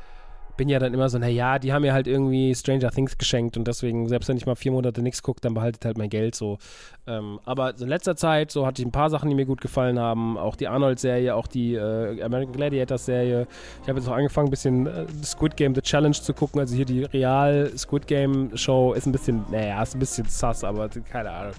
bin 0.56 0.68
ja 0.68 0.78
dann 0.78 0.94
immer 0.94 1.08
so, 1.08 1.18
naja, 1.18 1.58
die 1.58 1.72
haben 1.72 1.82
mir 1.82 1.92
halt 1.92 2.06
irgendwie 2.06 2.54
Stranger 2.54 2.90
Things 2.90 3.18
geschenkt 3.18 3.56
und 3.56 3.68
deswegen, 3.68 4.08
selbst 4.08 4.28
wenn 4.28 4.36
ich 4.36 4.46
mal 4.46 4.54
vier 4.54 4.72
Monate 4.72 5.02
nichts 5.02 5.22
gucke, 5.22 5.40
dann 5.40 5.54
behaltet 5.54 5.84
halt 5.84 5.98
mein 5.98 6.08
Geld 6.08 6.34
so. 6.34 6.58
Ähm, 7.06 7.40
aber 7.44 7.78
in 7.78 7.88
letzter 7.88 8.16
Zeit, 8.16 8.50
so 8.50 8.66
hatte 8.66 8.80
ich 8.80 8.88
ein 8.88 8.92
paar 8.92 9.10
Sachen, 9.10 9.28
die 9.28 9.34
mir 9.34 9.44
gut 9.44 9.60
gefallen 9.60 9.98
haben. 9.98 10.38
Auch 10.38 10.56
die 10.56 10.68
Arnold-Serie, 10.68 11.34
auch 11.34 11.46
die 11.46 11.74
äh, 11.74 12.22
American 12.22 12.54
Gladiators-Serie. 12.54 13.46
Ich 13.82 13.88
habe 13.88 13.98
jetzt 13.98 14.08
auch 14.08 14.14
angefangen, 14.14 14.48
ein 14.48 14.50
bisschen 14.50 14.86
äh, 14.86 15.06
Squid 15.22 15.56
Game 15.56 15.74
The 15.74 15.82
Challenge 15.82 16.14
zu 16.14 16.32
gucken. 16.32 16.60
Also 16.60 16.74
hier 16.74 16.86
die 16.86 17.04
Real 17.04 17.70
Squid 17.76 18.06
Game-Show 18.06 18.94
ist 18.94 19.06
ein 19.06 19.12
bisschen, 19.12 19.44
naja, 19.50 19.82
ist 19.82 19.94
ein 19.94 20.00
bisschen 20.00 20.26
sass, 20.26 20.64
aber 20.64 20.88
keine 20.88 21.30
Ahnung. 21.30 21.54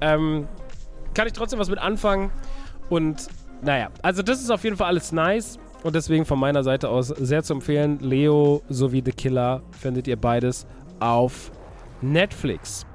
Ähm, 0.00 0.48
kann 1.14 1.26
ich 1.26 1.32
trotzdem 1.32 1.58
was 1.58 1.70
mit 1.70 1.78
anfangen 1.78 2.30
und 2.90 3.28
naja, 3.62 3.88
also 4.02 4.22
das 4.22 4.40
ist 4.42 4.50
auf 4.50 4.64
jeden 4.64 4.76
Fall 4.76 4.88
alles 4.88 5.12
nice. 5.12 5.58
Und 5.84 5.94
deswegen 5.94 6.24
von 6.24 6.38
meiner 6.38 6.64
Seite 6.64 6.88
aus 6.88 7.08
sehr 7.08 7.42
zu 7.42 7.52
empfehlen. 7.52 7.98
Leo 8.00 8.62
sowie 8.70 9.02
The 9.04 9.12
Killer 9.12 9.62
findet 9.70 10.08
ihr 10.08 10.16
beides 10.16 10.66
auf 10.98 11.52
Netflix. 12.00 12.86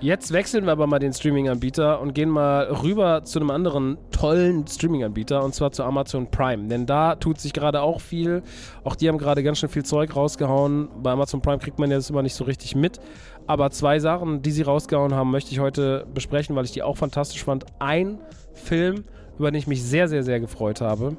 Jetzt 0.00 0.32
wechseln 0.32 0.64
wir 0.64 0.72
aber 0.72 0.86
mal 0.86 1.00
den 1.00 1.12
Streaming-Anbieter 1.12 2.00
und 2.00 2.14
gehen 2.14 2.28
mal 2.28 2.66
rüber 2.66 3.24
zu 3.24 3.40
einem 3.40 3.50
anderen 3.50 3.98
tollen 4.12 4.64
Streaming-Anbieter 4.64 5.42
und 5.42 5.56
zwar 5.56 5.72
zu 5.72 5.82
Amazon 5.82 6.30
Prime. 6.30 6.68
Denn 6.68 6.86
da 6.86 7.16
tut 7.16 7.40
sich 7.40 7.52
gerade 7.52 7.82
auch 7.82 8.00
viel. 8.00 8.42
Auch 8.84 8.94
die 8.94 9.08
haben 9.08 9.18
gerade 9.18 9.42
ganz 9.42 9.58
schön 9.58 9.68
viel 9.68 9.84
Zeug 9.84 10.14
rausgehauen. 10.14 10.88
Bei 11.02 11.10
Amazon 11.10 11.42
Prime 11.42 11.58
kriegt 11.58 11.80
man 11.80 11.90
jetzt 11.90 12.10
immer 12.10 12.22
nicht 12.22 12.34
so 12.34 12.44
richtig 12.44 12.76
mit. 12.76 13.00
Aber 13.48 13.72
zwei 13.72 13.98
Sachen, 13.98 14.42
die 14.42 14.52
sie 14.52 14.62
rausgehauen 14.62 15.14
haben, 15.14 15.32
möchte 15.32 15.50
ich 15.50 15.58
heute 15.58 16.06
besprechen, 16.14 16.54
weil 16.54 16.64
ich 16.64 16.72
die 16.72 16.84
auch 16.84 16.96
fantastisch 16.96 17.42
fand. 17.42 17.64
Ein 17.80 18.20
Film, 18.52 19.02
über 19.36 19.50
den 19.50 19.58
ich 19.58 19.66
mich 19.66 19.82
sehr, 19.82 20.06
sehr, 20.06 20.22
sehr 20.22 20.38
gefreut 20.38 20.80
habe. 20.80 21.16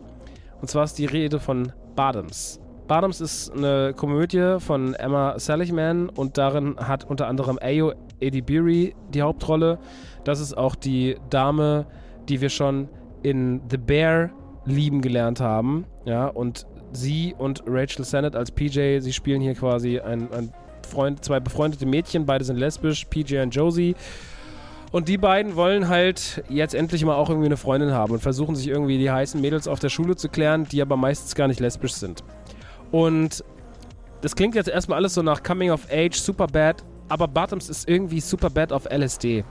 Und 0.62 0.70
zwar 0.70 0.84
ist 0.84 0.98
die 0.98 1.06
Rede 1.06 1.40
von 1.40 1.72
Bottoms. 1.96 2.60
Bottoms 2.88 3.20
ist 3.22 3.52
eine 3.52 3.94
Komödie 3.94 4.58
von 4.60 4.94
Emma 4.94 5.38
Seligman 5.38 6.10
und 6.10 6.38
darin 6.38 6.78
hat 6.78 7.04
unter 7.04 7.28
anderem 7.28 7.60
Ayo 7.62 7.94
Edibiri 8.20 8.96
die 9.14 9.22
Hauptrolle. 9.22 9.78
Das 10.24 10.40
ist 10.40 10.58
auch 10.58 10.76
die 10.76 11.18
Dame, 11.30 11.86
die 12.30 12.40
wir 12.42 12.50
schon 12.50 12.88
in 13.24 13.62
The 13.70 13.78
Bear 13.78 14.30
lieben 14.66 15.02
gelernt 15.02 15.40
haben. 15.42 15.86
Ja, 16.06 16.28
und 16.28 16.66
sie 16.94 17.36
und 17.38 17.64
Rachel 17.68 18.06
Sennett 18.06 18.36
als 18.36 18.52
PJ, 18.52 19.00
sie 19.00 19.14
spielen 19.14 19.42
hier 19.42 19.54
quasi 19.54 20.00
ein, 20.00 20.32
ein 20.32 20.54
Freund, 20.88 21.24
zwei 21.24 21.40
befreundete 21.40 21.86
Mädchen, 21.86 22.26
beide 22.26 22.46
sind 22.46 22.58
lesbisch, 22.58 23.06
PJ 23.06 23.40
und 23.40 23.54
Josie. 23.54 23.96
Und 24.92 25.10
die 25.10 25.18
beiden 25.18 25.56
wollen 25.56 25.90
halt 25.90 26.44
jetzt 26.50 26.74
endlich 26.74 27.04
mal 27.04 27.16
auch 27.16 27.30
irgendwie 27.30 27.48
eine 27.48 27.58
Freundin 27.58 27.92
haben 27.92 28.14
und 28.14 28.22
versuchen 28.22 28.56
sich 28.56 28.68
irgendwie 28.68 28.98
die 28.98 29.12
heißen 29.12 29.40
Mädels 29.42 29.68
auf 29.68 29.80
der 29.80 29.90
Schule 29.90 30.16
zu 30.16 30.30
klären, 30.30 30.66
die 30.66 30.82
aber 30.82 30.96
meistens 30.96 31.36
gar 31.36 31.48
nicht 31.48 31.60
lesbisch 31.60 31.94
sind. 31.94 32.24
Und 32.92 33.44
das 34.22 34.36
klingt 34.36 34.56
jetzt 34.56 34.70
erstmal 34.70 34.98
alles 34.98 35.14
so 35.14 35.22
nach 35.22 35.44
Coming 35.44 35.72
of 35.72 35.88
Age, 35.92 36.16
super 36.16 36.48
bad, 36.48 36.84
aber 37.10 37.28
Bottoms 37.28 37.70
ist 37.70 37.88
irgendwie 37.88 38.20
super 38.20 38.50
bad 38.50 38.72
auf 38.72 38.86
LSD. 38.86 39.44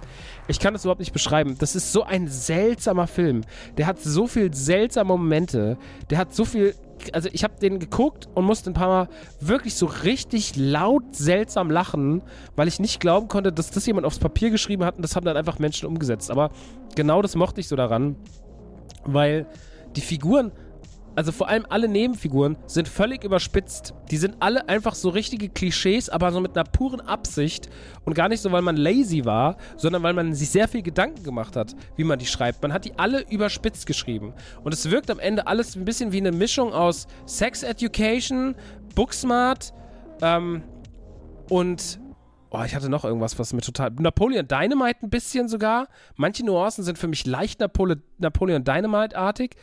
Ich 0.49 0.59
kann 0.59 0.73
das 0.73 0.85
überhaupt 0.85 1.01
nicht 1.01 1.13
beschreiben. 1.13 1.57
Das 1.59 1.75
ist 1.75 1.93
so 1.93 2.03
ein 2.03 2.29
seltsamer 2.29 3.07
Film. 3.07 3.43
Der 3.77 3.87
hat 3.87 4.01
so 4.01 4.27
viel 4.27 4.53
seltsame 4.53 5.09
Momente. 5.09 5.79
Der 6.11 6.19
hat 6.19 6.35
so 6.35 6.45
viel 6.45 6.75
also 7.13 7.29
ich 7.33 7.45
habe 7.45 7.55
den 7.61 7.79
geguckt 7.79 8.29
und 8.35 8.45
musste 8.45 8.71
ein 8.71 8.75
paar 8.75 8.89
Mal 8.89 9.09
wirklich 9.41 9.75
so 9.75 9.87
richtig 9.87 10.57
laut 10.57 11.15
seltsam 11.15 11.71
lachen, 11.71 12.23
weil 12.57 12.69
ich 12.69 12.81
nicht 12.81 13.01
glauben 13.01 13.29
konnte, 13.29 13.53
dass 13.53 13.71
das 13.71 13.87
jemand 13.87 14.07
aufs 14.07 14.19
Papier 14.19 14.51
geschrieben 14.51 14.85
hat 14.85 14.97
und 14.97 15.03
das 15.03 15.17
haben 15.17 15.25
dann 15.25 15.37
einfach 15.37 15.59
Menschen 15.59 15.87
umgesetzt. 15.87 16.31
Aber 16.31 16.51
genau 16.95 17.23
das 17.23 17.35
mochte 17.35 17.61
ich 17.61 17.69
so 17.69 17.77
daran, 17.77 18.17
weil 19.05 19.47
die 19.95 20.01
Figuren 20.01 20.53
also 21.17 21.33
vor 21.33 21.49
allem 21.49 21.67
alle 21.69 21.89
Nebenfiguren, 21.89 22.57
sind 22.67 22.89
völlig 22.89 23.25
überspitzt. 23.25 23.95
Die 24.11 24.19
sind 24.19 24.37
alle 24.41 24.69
einfach 24.69 24.95
so 24.95 25.09
richtige 25.09 25.49
Klischees, 25.49 26.09
aber 26.09 26.31
so 26.31 26.41
mit 26.41 26.57
einer 26.57 26.65
puren 26.65 27.01
Absicht 27.01 27.69
und 28.05 28.15
gar 28.15 28.29
nicht 28.29 28.41
so, 28.41 28.53
weil 28.53 28.63
man 28.63 28.77
lazy 28.77 29.25
war, 29.25 29.57
sondern 29.77 30.03
weil 30.03 30.13
man 30.13 30.35
sich 30.35 30.51
sehr 30.51 30.69
viel 30.69 30.83
Gedanken 30.83 31.25
gemacht 31.25 31.57
hat, 31.57 31.75
wie 31.97 32.05
man 32.05 32.19
die 32.19 32.27
schreibt. 32.27 32.63
Man 32.63 32.73
hat 32.73 32.85
die 32.85 32.99
alle 32.99 33.25
überspitzt 33.31 33.87
geschrieben. 33.87 34.35
Und 34.63 34.75
es 34.75 34.91
wirkt 34.91 35.11
am 35.11 35.19
Ende 35.19 35.47
alles 35.47 35.75
ein 35.75 35.85
bisschen 35.85 36.13
wie 36.13 36.19
eine 36.19 36.33
Mischung 36.33 36.73
aus 36.73 37.07
Sex 37.25 37.63
Education, 37.63 38.55
Booksmart 38.95 39.73
ähm, 40.23 40.63
und 41.49 41.99
Oh, 42.51 42.63
ich 42.65 42.75
hatte 42.77 42.89
noch 42.89 43.05
irgendwas, 43.05 43.39
was 43.39 43.53
mir 43.53 43.61
total. 43.61 43.91
Napoleon 43.99 44.47
Dynamite 44.47 45.01
ein 45.03 45.11
bisschen 45.11 45.49
sogar. 45.49 45.89
Manche 46.15 46.47
Nuancen 46.47 46.85
sind 46.85 46.97
für 46.97 47.09
mich 47.09 47.27
leicht 47.27 47.59
Napole 47.59 48.01
Napoleon 48.19 48.63
Dynamite-artig. 48.63 49.57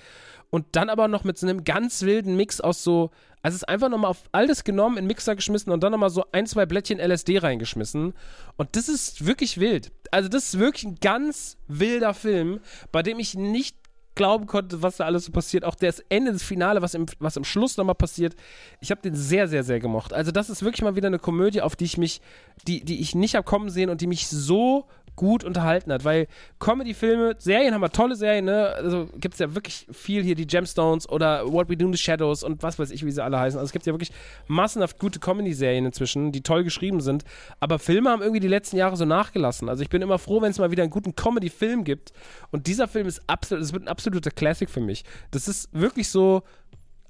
Und 0.53 0.67
dann 0.73 0.91
aber 0.91 1.07
noch 1.07 1.23
mit 1.23 1.35
so 1.39 1.47
einem 1.47 1.63
ganz 1.63 2.03
wilden 2.03 2.35
Mix 2.35 2.61
aus 2.61 2.83
so. 2.83 3.09
Also 3.41 3.55
es 3.55 3.63
ist 3.63 3.69
einfach 3.69 3.89
nochmal 3.89 4.11
auf 4.11 4.21
alles 4.33 4.63
genommen, 4.63 4.97
in 4.97 5.05
den 5.05 5.07
Mixer 5.07 5.35
geschmissen 5.35 5.71
und 5.71 5.81
dann 5.81 5.91
nochmal 5.91 6.11
so 6.11 6.25
ein, 6.31 6.45
zwei 6.45 6.67
Blättchen 6.67 6.99
LSD 6.99 7.39
reingeschmissen. 7.39 8.13
Und 8.55 8.75
das 8.75 8.87
ist 8.87 9.25
wirklich 9.25 9.59
wild. 9.59 9.91
Also 10.11 10.29
das 10.29 10.43
ist 10.43 10.59
wirklich 10.59 10.83
ein 10.83 10.99
ganz 11.01 11.57
wilder 11.67 12.13
Film, 12.13 12.59
bei 12.91 13.01
dem 13.01 13.17
ich 13.17 13.33
nicht 13.33 13.75
glauben 14.13 14.45
konnte, 14.45 14.83
was 14.83 14.97
da 14.97 15.05
alles 15.05 15.25
so 15.25 15.31
passiert. 15.31 15.65
Auch 15.65 15.73
das 15.73 16.01
Ende 16.09 16.31
des 16.31 16.43
Finale, 16.43 16.83
was 16.83 16.93
im, 16.93 17.07
was 17.17 17.35
im 17.35 17.45
Schluss 17.45 17.77
nochmal 17.77 17.95
passiert. 17.95 18.35
Ich 18.79 18.91
habe 18.91 19.01
den 19.01 19.15
sehr, 19.15 19.47
sehr, 19.47 19.63
sehr 19.63 19.79
gemocht. 19.79 20.13
Also 20.13 20.29
das 20.29 20.51
ist 20.51 20.61
wirklich 20.61 20.83
mal 20.83 20.95
wieder 20.95 21.07
eine 21.07 21.17
Komödie, 21.17 21.61
auf 21.61 21.75
die 21.75 21.85
ich 21.85 21.97
mich, 21.97 22.21
die, 22.67 22.85
die 22.85 23.01
ich 23.01 23.15
nicht 23.15 23.33
habe 23.33 23.43
kommen 23.43 23.71
sehen 23.71 23.89
und 23.89 24.01
die 24.01 24.07
mich 24.07 24.27
so 24.27 24.85
gut 25.15 25.43
unterhalten 25.43 25.91
hat, 25.91 26.05
weil 26.05 26.27
Comedy-Filme, 26.59 27.35
Serien 27.37 27.73
haben 27.73 27.81
wir 27.81 27.89
tolle 27.89 28.15
Serien, 28.15 28.45
ne? 28.45 28.73
Also 28.75 29.07
gibt 29.17 29.35
es 29.35 29.39
ja 29.39 29.53
wirklich 29.53 29.87
viel 29.91 30.23
hier, 30.23 30.35
die 30.35 30.47
Gemstones 30.47 31.07
oder 31.07 31.51
What 31.51 31.69
We 31.69 31.77
Do 31.77 31.85
in 31.85 31.93
the 31.93 31.99
Shadows 31.99 32.43
und 32.43 32.63
was 32.63 32.79
weiß 32.79 32.91
ich, 32.91 33.05
wie 33.05 33.11
sie 33.11 33.23
alle 33.23 33.39
heißen. 33.39 33.59
Also 33.59 33.67
es 33.67 33.71
gibt 33.71 33.85
ja 33.85 33.93
wirklich 33.93 34.11
massenhaft 34.47 34.99
gute 34.99 35.19
Comedy-Serien 35.19 35.85
inzwischen, 35.85 36.31
die 36.31 36.41
toll 36.41 36.63
geschrieben 36.63 37.01
sind, 37.01 37.23
aber 37.59 37.79
Filme 37.79 38.09
haben 38.09 38.21
irgendwie 38.21 38.39
die 38.39 38.47
letzten 38.47 38.77
Jahre 38.77 38.97
so 38.97 39.05
nachgelassen. 39.05 39.69
Also 39.69 39.83
ich 39.83 39.89
bin 39.89 40.01
immer 40.01 40.17
froh, 40.17 40.41
wenn 40.41 40.51
es 40.51 40.59
mal 40.59 40.71
wieder 40.71 40.83
einen 40.83 40.91
guten 40.91 41.15
Comedy-Film 41.15 41.83
gibt 41.83 42.13
und 42.51 42.67
dieser 42.67 42.87
Film 42.87 43.07
ist 43.07 43.21
absolut, 43.27 43.63
es 43.63 43.73
wird 43.73 43.83
ein 43.83 43.89
absoluter 43.89 44.31
Classic 44.31 44.69
für 44.69 44.81
mich. 44.81 45.03
Das 45.31 45.47
ist 45.47 45.69
wirklich 45.73 46.09
so, 46.09 46.43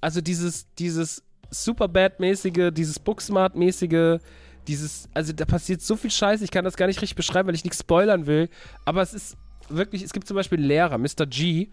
also 0.01 0.19
dieses, 0.19 0.67
dieses 0.75 1.23
Superbad-mäßige, 1.49 2.71
dieses 2.73 2.99
Booksmart-mäßige, 2.99 4.19
dieses, 4.67 5.09
also 5.13 5.33
da 5.33 5.45
passiert 5.45 5.81
so 5.81 5.95
viel 5.95 6.11
Scheiße, 6.11 6.43
ich 6.43 6.51
kann 6.51 6.65
das 6.65 6.77
gar 6.77 6.87
nicht 6.87 7.01
richtig 7.01 7.15
beschreiben, 7.15 7.47
weil 7.47 7.55
ich 7.55 7.63
nichts 7.63 7.79
spoilern 7.79 8.27
will. 8.27 8.49
Aber 8.85 9.01
es 9.01 9.13
ist 9.13 9.37
wirklich, 9.69 10.03
es 10.03 10.13
gibt 10.13 10.27
zum 10.27 10.35
Beispiel 10.35 10.57
einen 10.57 10.67
Lehrer, 10.67 10.97
Mr. 10.97 11.25
G. 11.25 11.69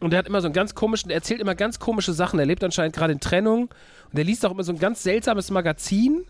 Und 0.00 0.10
der 0.10 0.18
hat 0.18 0.26
immer 0.26 0.40
so 0.40 0.46
einen 0.46 0.54
ganz 0.54 0.74
komischen, 0.74 1.08
der 1.08 1.16
erzählt 1.16 1.40
immer 1.40 1.54
ganz 1.54 1.78
komische 1.78 2.12
Sachen. 2.12 2.38
Er 2.38 2.46
lebt 2.46 2.62
anscheinend 2.62 2.94
gerade 2.94 3.12
in 3.12 3.20
Trennung. 3.20 3.70
Und 4.10 4.18
er 4.18 4.24
liest 4.24 4.44
auch 4.44 4.50
immer 4.50 4.64
so 4.64 4.72
ein 4.72 4.78
ganz 4.78 5.02
seltsames 5.02 5.50
Magazin. 5.50 6.24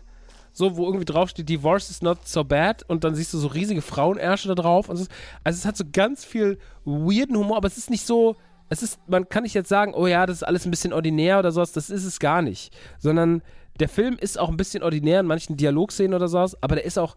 So, 0.53 0.75
wo 0.75 0.85
irgendwie 0.85 1.05
draufsteht, 1.05 1.49
Divorce 1.49 1.89
is 1.89 2.01
not 2.01 2.27
so 2.27 2.43
bad. 2.43 2.83
Und 2.87 3.03
dann 3.03 3.13
siehst 3.13 3.33
du 3.33 3.37
so 3.37 3.47
riesige 3.47 3.81
Frauenärsche 3.81 4.47
da 4.47 4.55
drauf. 4.55 4.89
Also, 4.89 5.05
also 5.43 5.57
es 5.57 5.65
hat 5.65 5.77
so 5.77 5.83
ganz 5.91 6.23
viel 6.25 6.57
weirden 6.85 7.37
Humor, 7.37 7.57
aber 7.57 7.67
es 7.67 7.77
ist 7.77 7.89
nicht 7.89 8.05
so, 8.05 8.37
es 8.69 8.81
ist, 8.83 8.99
man 9.07 9.29
kann 9.29 9.43
nicht 9.43 9.53
jetzt 9.53 9.69
sagen, 9.69 9.93
oh 9.93 10.07
ja, 10.07 10.25
das 10.25 10.37
ist 10.37 10.43
alles 10.43 10.65
ein 10.65 10.71
bisschen 10.71 10.93
ordinär 10.93 11.39
oder 11.39 11.51
sowas. 11.51 11.73
Das 11.73 11.89
ist 11.89 12.05
es 12.05 12.19
gar 12.19 12.41
nicht. 12.41 12.75
Sondern 12.99 13.41
der 13.79 13.89
Film 13.89 14.17
ist 14.19 14.39
auch 14.39 14.49
ein 14.49 14.57
bisschen 14.57 14.83
ordinär 14.83 15.19
in 15.19 15.25
manchen 15.25 15.57
Dialogszenen 15.57 16.13
oder 16.13 16.27
sowas, 16.27 16.61
aber 16.61 16.75
der 16.75 16.85
ist 16.85 16.97
auch 16.97 17.15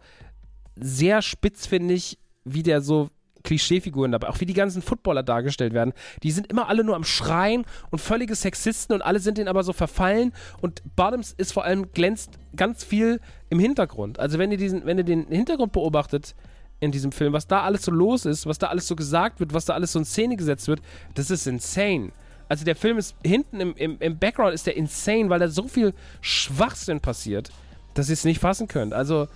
sehr 0.75 1.21
spitz, 1.21 1.67
finde 1.67 1.93
ich, 1.93 2.17
wie 2.43 2.63
der 2.63 2.81
so 2.81 3.09
Klischeefiguren 3.43 4.11
dabei, 4.11 4.29
auch 4.29 4.39
wie 4.39 4.45
die 4.45 4.53
ganzen 4.53 4.81
Footballer 4.81 5.23
dargestellt 5.23 5.73
werden. 5.73 5.93
Die 6.23 6.31
sind 6.31 6.47
immer 6.47 6.69
alle 6.69 6.83
nur 6.83 6.95
am 6.95 7.03
Schreien 7.03 7.65
und 7.89 7.99
völlige 7.99 8.35
Sexisten 8.35 8.93
und 8.93 9.01
alle 9.01 9.19
sind 9.19 9.37
denen 9.37 9.47
aber 9.47 9.63
so 9.63 9.73
verfallen 9.73 10.33
und 10.61 10.81
Bottoms 10.95 11.33
ist 11.37 11.53
vor 11.53 11.63
allem 11.63 11.91
glänzt 11.91 12.37
ganz 12.55 12.83
viel 12.83 13.19
im 13.49 13.59
Hintergrund. 13.59 14.19
Also 14.19 14.37
wenn 14.37 14.51
ihr 14.51 14.57
diesen, 14.57 14.85
wenn 14.85 14.97
ihr 14.97 15.03
den 15.03 15.27
Hintergrund 15.27 15.71
beobachtet 15.71 16.35
in 16.79 16.91
diesem 16.91 17.11
Film, 17.11 17.33
was 17.33 17.47
da 17.47 17.61
alles 17.63 17.83
so 17.83 17.91
los 17.91 18.25
ist, 18.25 18.45
was 18.45 18.57
da 18.57 18.67
alles 18.67 18.87
so 18.87 18.95
gesagt 18.95 19.39
wird, 19.39 19.53
was 19.53 19.65
da 19.65 19.73
alles 19.73 19.91
so 19.91 19.99
in 19.99 20.05
Szene 20.05 20.35
gesetzt 20.35 20.67
wird, 20.67 20.81
das 21.15 21.29
ist 21.31 21.47
insane. 21.47 22.11
Also 22.51 22.65
der 22.65 22.75
Film 22.75 22.97
ist 22.97 23.15
hinten 23.23 23.61
im, 23.61 23.73
im, 23.77 23.95
im 24.01 24.17
Background 24.17 24.53
ist 24.53 24.67
der 24.67 24.75
insane, 24.75 25.29
weil 25.29 25.39
da 25.39 25.47
so 25.47 25.69
viel 25.69 25.93
Schwachsinn 26.19 26.99
passiert, 26.99 27.49
dass 27.93 28.09
ihr 28.09 28.13
es 28.13 28.25
nicht 28.25 28.41
fassen 28.41 28.67
könnt. 28.67 28.93
Also 28.93 29.29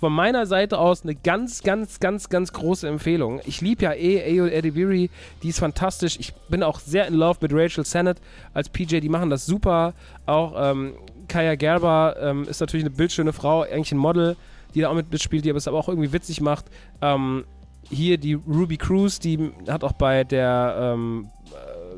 von 0.00 0.12
meiner 0.12 0.44
Seite 0.44 0.80
aus 0.80 1.04
eine 1.04 1.14
ganz, 1.14 1.62
ganz, 1.62 2.00
ganz, 2.00 2.28
ganz 2.28 2.52
große 2.52 2.88
Empfehlung. 2.88 3.40
Ich 3.46 3.60
liebe 3.60 3.84
ja 3.84 3.92
eh 3.92 4.20
Ayo 4.20 4.46
Edibiri, 4.46 5.10
die 5.44 5.50
ist 5.50 5.60
fantastisch. 5.60 6.16
Ich 6.18 6.34
bin 6.48 6.64
auch 6.64 6.80
sehr 6.80 7.06
in 7.06 7.14
love 7.14 7.38
mit 7.40 7.52
Rachel 7.54 7.84
Sennett 7.84 8.16
als 8.52 8.68
PJ, 8.68 8.98
die 8.98 9.08
machen 9.08 9.30
das 9.30 9.46
super. 9.46 9.94
Auch 10.26 10.54
ähm, 10.56 10.94
Kaya 11.28 11.54
Gerber 11.54 12.16
ähm, 12.18 12.48
ist 12.48 12.58
natürlich 12.58 12.84
eine 12.84 12.96
bildschöne 12.96 13.32
Frau, 13.32 13.62
eigentlich 13.62 13.92
ein 13.92 13.98
Model, 13.98 14.36
die 14.74 14.80
da 14.80 14.88
auch 14.88 14.94
mit 14.94 15.12
mitspielt, 15.12 15.44
die 15.44 15.50
aber 15.50 15.58
es 15.58 15.68
aber 15.68 15.78
auch 15.78 15.88
irgendwie 15.88 16.12
witzig 16.12 16.40
macht. 16.40 16.64
Ähm, 17.00 17.44
hier 17.90 18.18
die 18.18 18.34
Ruby 18.34 18.76
Cruz, 18.76 19.20
die 19.20 19.52
hat 19.68 19.84
auch 19.84 19.92
bei 19.92 20.24
der 20.24 20.94
ähm, 20.96 21.28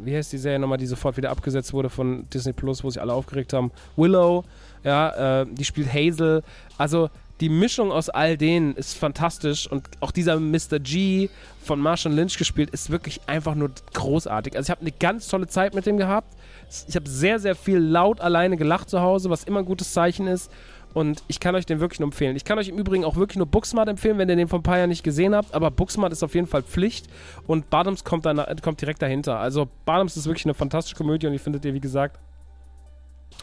wie 0.07 0.17
heißt 0.17 0.33
die 0.33 0.39
Serie 0.39 0.59
nochmal, 0.59 0.79
die 0.79 0.87
sofort 0.87 1.17
wieder 1.17 1.31
abgesetzt 1.31 1.73
wurde 1.73 1.91
von 1.91 2.29
Disney 2.31 2.53
Plus, 2.53 2.83
wo 2.83 2.91
sich 2.91 3.01
alle 3.01 3.13
aufgeregt 3.13 3.53
haben? 3.53 3.71
Willow, 3.97 4.45
ja, 4.85 5.43
äh, 5.43 5.47
die 5.51 5.65
spielt 5.65 5.93
Hazel. 5.93 6.43
Also 6.79 7.11
die 7.41 7.49
Mischung 7.49 7.93
aus 7.93 8.09
all 8.09 8.39
denen 8.39 8.75
ist 8.77 8.97
fantastisch 8.97 9.71
und 9.71 9.87
auch 10.01 10.11
dieser 10.11 10.41
Mr. 10.41 10.79
G 10.79 11.29
von 11.63 11.81
Marshall 11.81 12.15
Lynch 12.15 12.39
gespielt 12.39 12.71
ist 12.71 12.91
wirklich 12.91 13.21
einfach 13.27 13.55
nur 13.55 13.71
großartig. 13.93 14.57
Also 14.57 14.67
ich 14.67 14.71
habe 14.71 14.81
eine 14.81 14.93
ganz 14.93 15.29
tolle 15.29 15.47
Zeit 15.47 15.75
mit 15.75 15.85
dem 15.85 15.99
gehabt. 15.99 16.35
Ich 16.89 16.97
habe 16.97 17.09
sehr, 17.09 17.39
sehr 17.39 17.55
viel 17.55 17.79
laut 17.79 18.21
alleine 18.21 18.57
gelacht 18.57 18.91
zu 18.91 19.01
Hause, 19.01 19.31
was 19.31 19.45
immer 19.45 19.61
ein 19.61 19.65
gutes 19.65 19.93
Zeichen 19.93 20.27
ist. 20.27 20.51
Und 20.95 21.23
ich 21.29 21.41
kann 21.41 21.55
euch 21.55 21.67
den 21.67 21.79
wirklich 21.79 22.01
nur 22.01 22.07
empfehlen. 22.07 22.37
Ich 22.37 22.45
kann 22.47 22.59
euch 22.59 22.69
im 22.69 22.79
Übrigen 22.79 23.05
auch 23.05 23.17
wirklich 23.17 23.37
nur 23.37 23.47
Booksmart 23.47 23.87
empfehlen, 23.87 24.17
wenn 24.17 24.31
ihr 24.31 24.37
den 24.37 24.49
vor 24.49 24.61
ein 24.61 24.63
paar 24.63 24.79
Jahren 24.79 24.89
nicht 24.89 25.03
gesehen 25.03 25.35
habt. 25.35 25.55
Aber 25.55 25.71
Booksmart 25.71 26.11
ist 26.11 26.23
auf 26.23 26.35
jeden 26.35 26.47
Fall 26.47 26.63
Pflicht. 26.63 27.07
Und 27.47 27.69
Bottoms 27.69 28.03
kommt, 28.03 28.25
dann, 28.25 28.43
kommt 28.63 28.81
direkt 28.81 29.03
dahinter. 29.03 29.39
Also 29.39 29.69
Bottoms 29.85 30.17
ist 30.17 30.27
wirklich 30.27 30.47
eine 30.47 30.55
fantastische 30.55 30.97
Komödie 30.97 31.27
und 31.27 31.35
die 31.35 31.39
findet 31.39 31.67
ihr, 31.67 31.75
wie 31.75 31.81
gesagt, 31.81 32.19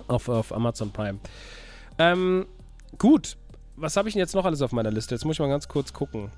auf, 0.07 0.29
auf 0.29 0.51
Amazon 0.51 0.89
Prime. 0.91 1.19
Ähm, 1.99 2.47
gut. 2.97 3.37
Was 3.75 3.97
habe 3.97 4.07
ich 4.07 4.13
denn 4.13 4.19
jetzt 4.19 4.33
noch 4.33 4.45
alles 4.45 4.61
auf 4.63 4.71
meiner 4.71 4.91
Liste? 4.91 5.13
Jetzt 5.13 5.23
muss 5.25 5.35
ich 5.35 5.39
mal 5.39 5.47
ganz 5.47 5.67
kurz 5.67 5.93
gucken. 5.93 6.31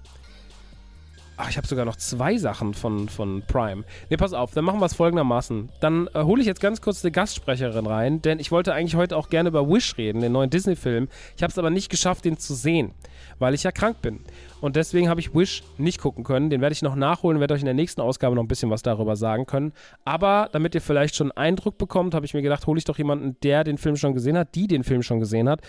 Ach, 1.38 1.50
ich 1.50 1.58
habe 1.58 1.67
sogar 1.67 1.84
noch 1.84 1.98
zwei 1.98 2.38
Sachen 2.38 2.74
von, 2.74 3.10
von 3.10 3.43
Prime. 3.45 3.84
Ne, 4.10 4.15
pass 4.15 4.32
auf, 4.32 4.54
dann 4.54 4.63
machen 4.63 4.80
wir 4.80 4.86
es 4.86 4.93
folgendermaßen. 4.93 5.69
Dann 5.82 6.08
äh, 6.13 6.24
hole 6.24 6.39
ich 6.39 6.48
jetzt 6.48 6.62
ganz 6.62 6.80
kurz 6.80 7.04
eine 7.04 7.12
Gastsprecherin 7.12 7.86
rein, 7.86 8.21
denn 8.21 8.39
ich 8.39 8.52
wollte 8.52 8.74
eigentlich 8.74 8.95
heute 8.95 9.17
auch 9.17 9.28
gerne 9.28 9.50
über 9.50 9.67
Wish 9.67 9.98
reden, 9.98 10.21
den 10.21 10.32
neuen 10.32 10.50
Disney-Film. 10.50 11.10
Ich 11.36 11.43
habe 11.43 11.52
es 11.52 11.58
aber 11.58 11.69
nicht 11.69 11.89
geschafft, 11.89 12.24
den 12.24 12.38
zu 12.38 12.54
sehen, 12.54 12.93
weil 13.38 13.54
ich 13.54 13.63
ja 13.63 13.74
krank 13.74 14.02
bin. 14.02 14.21
Und 14.62 14.78
deswegen 14.78 15.10
habe 15.10 15.19
ich 15.19 15.36
Wish 15.36 15.63
nicht 15.78 16.00
gucken 16.00 16.24
können. 16.24 16.50
Den 16.50 16.62
werde 16.62 16.74
ich 16.74 16.82
noch 16.82 16.95
nachholen, 16.95 17.41
werde 17.41 17.54
euch 17.54 17.62
in 17.62 17.65
der 17.65 17.74
nächsten 17.74 18.00
Ausgabe 18.00 18.34
noch 18.34 18.43
ein 18.43 18.48
bisschen 18.48 18.69
was 18.69 18.82
darüber 18.82 19.17
sagen 19.17 19.45
können. 19.45 19.74
Aber 20.06 20.48
damit 20.54 20.74
ihr 20.74 20.82
vielleicht 20.82 21.15
schon 21.15 21.32
einen 21.34 21.50
Eindruck 21.50 21.78
bekommt, 21.78 22.13
habe 22.13 22.26
ich 22.26 22.34
mir 22.34 22.43
gedacht, 22.43 22.65
hole 22.65 22.78
ich 22.78 22.86
doch 22.86 22.98
jemanden, 22.98 23.36
der 23.43 23.65
den 23.65 23.78
Film 23.78 23.98
schon 23.98 24.13
gesehen 24.13 24.38
hat, 24.38 24.56
die 24.56 24.67
den 24.67 24.86
Film 24.86 25.04
schon 25.04 25.19
gesehen 25.19 25.50
hat. 25.50 25.60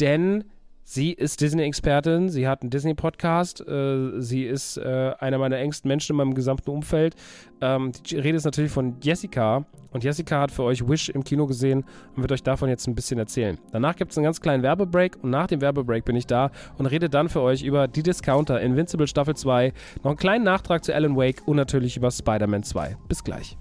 Denn 0.00 0.44
Sie 0.84 1.12
ist 1.12 1.40
Disney-Expertin, 1.40 2.28
sie 2.28 2.48
hat 2.48 2.62
einen 2.62 2.70
Disney-Podcast, 2.70 3.66
äh, 3.66 4.20
sie 4.20 4.44
ist 4.44 4.76
äh, 4.76 5.12
einer 5.18 5.38
meiner 5.38 5.58
engsten 5.58 5.88
Menschen 5.88 6.12
in 6.12 6.16
meinem 6.16 6.34
gesamten 6.34 6.70
Umfeld. 6.70 7.14
Ähm, 7.60 7.92
die 8.06 8.16
Rede 8.16 8.36
ist 8.36 8.44
natürlich 8.44 8.72
von 8.72 8.96
Jessica 9.00 9.64
und 9.92 10.02
Jessica 10.02 10.40
hat 10.40 10.50
für 10.50 10.64
euch 10.64 10.86
Wish 10.86 11.08
im 11.10 11.22
Kino 11.22 11.46
gesehen 11.46 11.84
und 12.16 12.22
wird 12.22 12.32
euch 12.32 12.42
davon 12.42 12.68
jetzt 12.68 12.86
ein 12.88 12.94
bisschen 12.94 13.18
erzählen. 13.18 13.58
Danach 13.70 13.94
gibt 13.96 14.10
es 14.10 14.18
einen 14.18 14.24
ganz 14.24 14.40
kleinen 14.40 14.62
Werbebreak 14.62 15.18
und 15.22 15.30
nach 15.30 15.46
dem 15.46 15.60
Werbebreak 15.60 16.04
bin 16.04 16.16
ich 16.16 16.26
da 16.26 16.50
und 16.78 16.86
rede 16.86 17.08
dann 17.08 17.28
für 17.28 17.42
euch 17.42 17.62
über 17.62 17.86
die 17.86 18.02
Discounter 18.02 18.60
Invincible 18.60 19.06
Staffel 19.06 19.36
2, 19.36 19.72
noch 20.02 20.10
einen 20.10 20.16
kleinen 20.16 20.44
Nachtrag 20.44 20.84
zu 20.84 20.94
Alan 20.94 21.16
Wake 21.16 21.46
und 21.46 21.56
natürlich 21.56 21.96
über 21.96 22.10
Spider-Man 22.10 22.64
2. 22.64 22.96
Bis 23.08 23.22
gleich. 23.22 23.56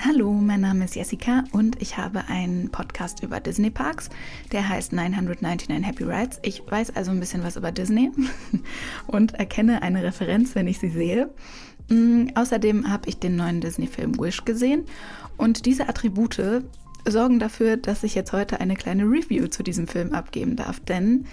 Hallo, 0.00 0.32
mein 0.32 0.62
Name 0.62 0.86
ist 0.86 0.96
Jessica 0.96 1.44
und 1.52 1.80
ich 1.80 1.96
habe 1.96 2.26
einen 2.26 2.70
Podcast 2.70 3.22
über 3.22 3.40
Disney 3.40 3.70
Parks. 3.70 4.08
Der 4.50 4.68
heißt 4.68 4.92
999 4.92 5.86
Happy 5.86 6.04
Rides. 6.04 6.40
Ich 6.42 6.62
weiß 6.68 6.96
also 6.96 7.10
ein 7.10 7.20
bisschen 7.20 7.44
was 7.44 7.56
über 7.56 7.70
Disney 7.70 8.10
und 9.06 9.34
erkenne 9.34 9.82
eine 9.82 10.02
Referenz, 10.02 10.54
wenn 10.54 10.66
ich 10.66 10.78
sie 10.78 10.88
sehe. 10.88 11.30
Mm, 11.88 12.28
außerdem 12.34 12.90
habe 12.90 13.08
ich 13.08 13.18
den 13.18 13.36
neuen 13.36 13.60
Disney-Film 13.60 14.18
Wish 14.18 14.44
gesehen 14.44 14.86
und 15.36 15.66
diese 15.66 15.88
Attribute 15.88 16.62
sorgen 17.06 17.38
dafür, 17.38 17.76
dass 17.76 18.02
ich 18.02 18.14
jetzt 18.14 18.32
heute 18.32 18.60
eine 18.60 18.76
kleine 18.76 19.04
Review 19.04 19.46
zu 19.48 19.62
diesem 19.62 19.86
Film 19.86 20.12
abgeben 20.12 20.56
darf, 20.56 20.80
denn 20.80 21.26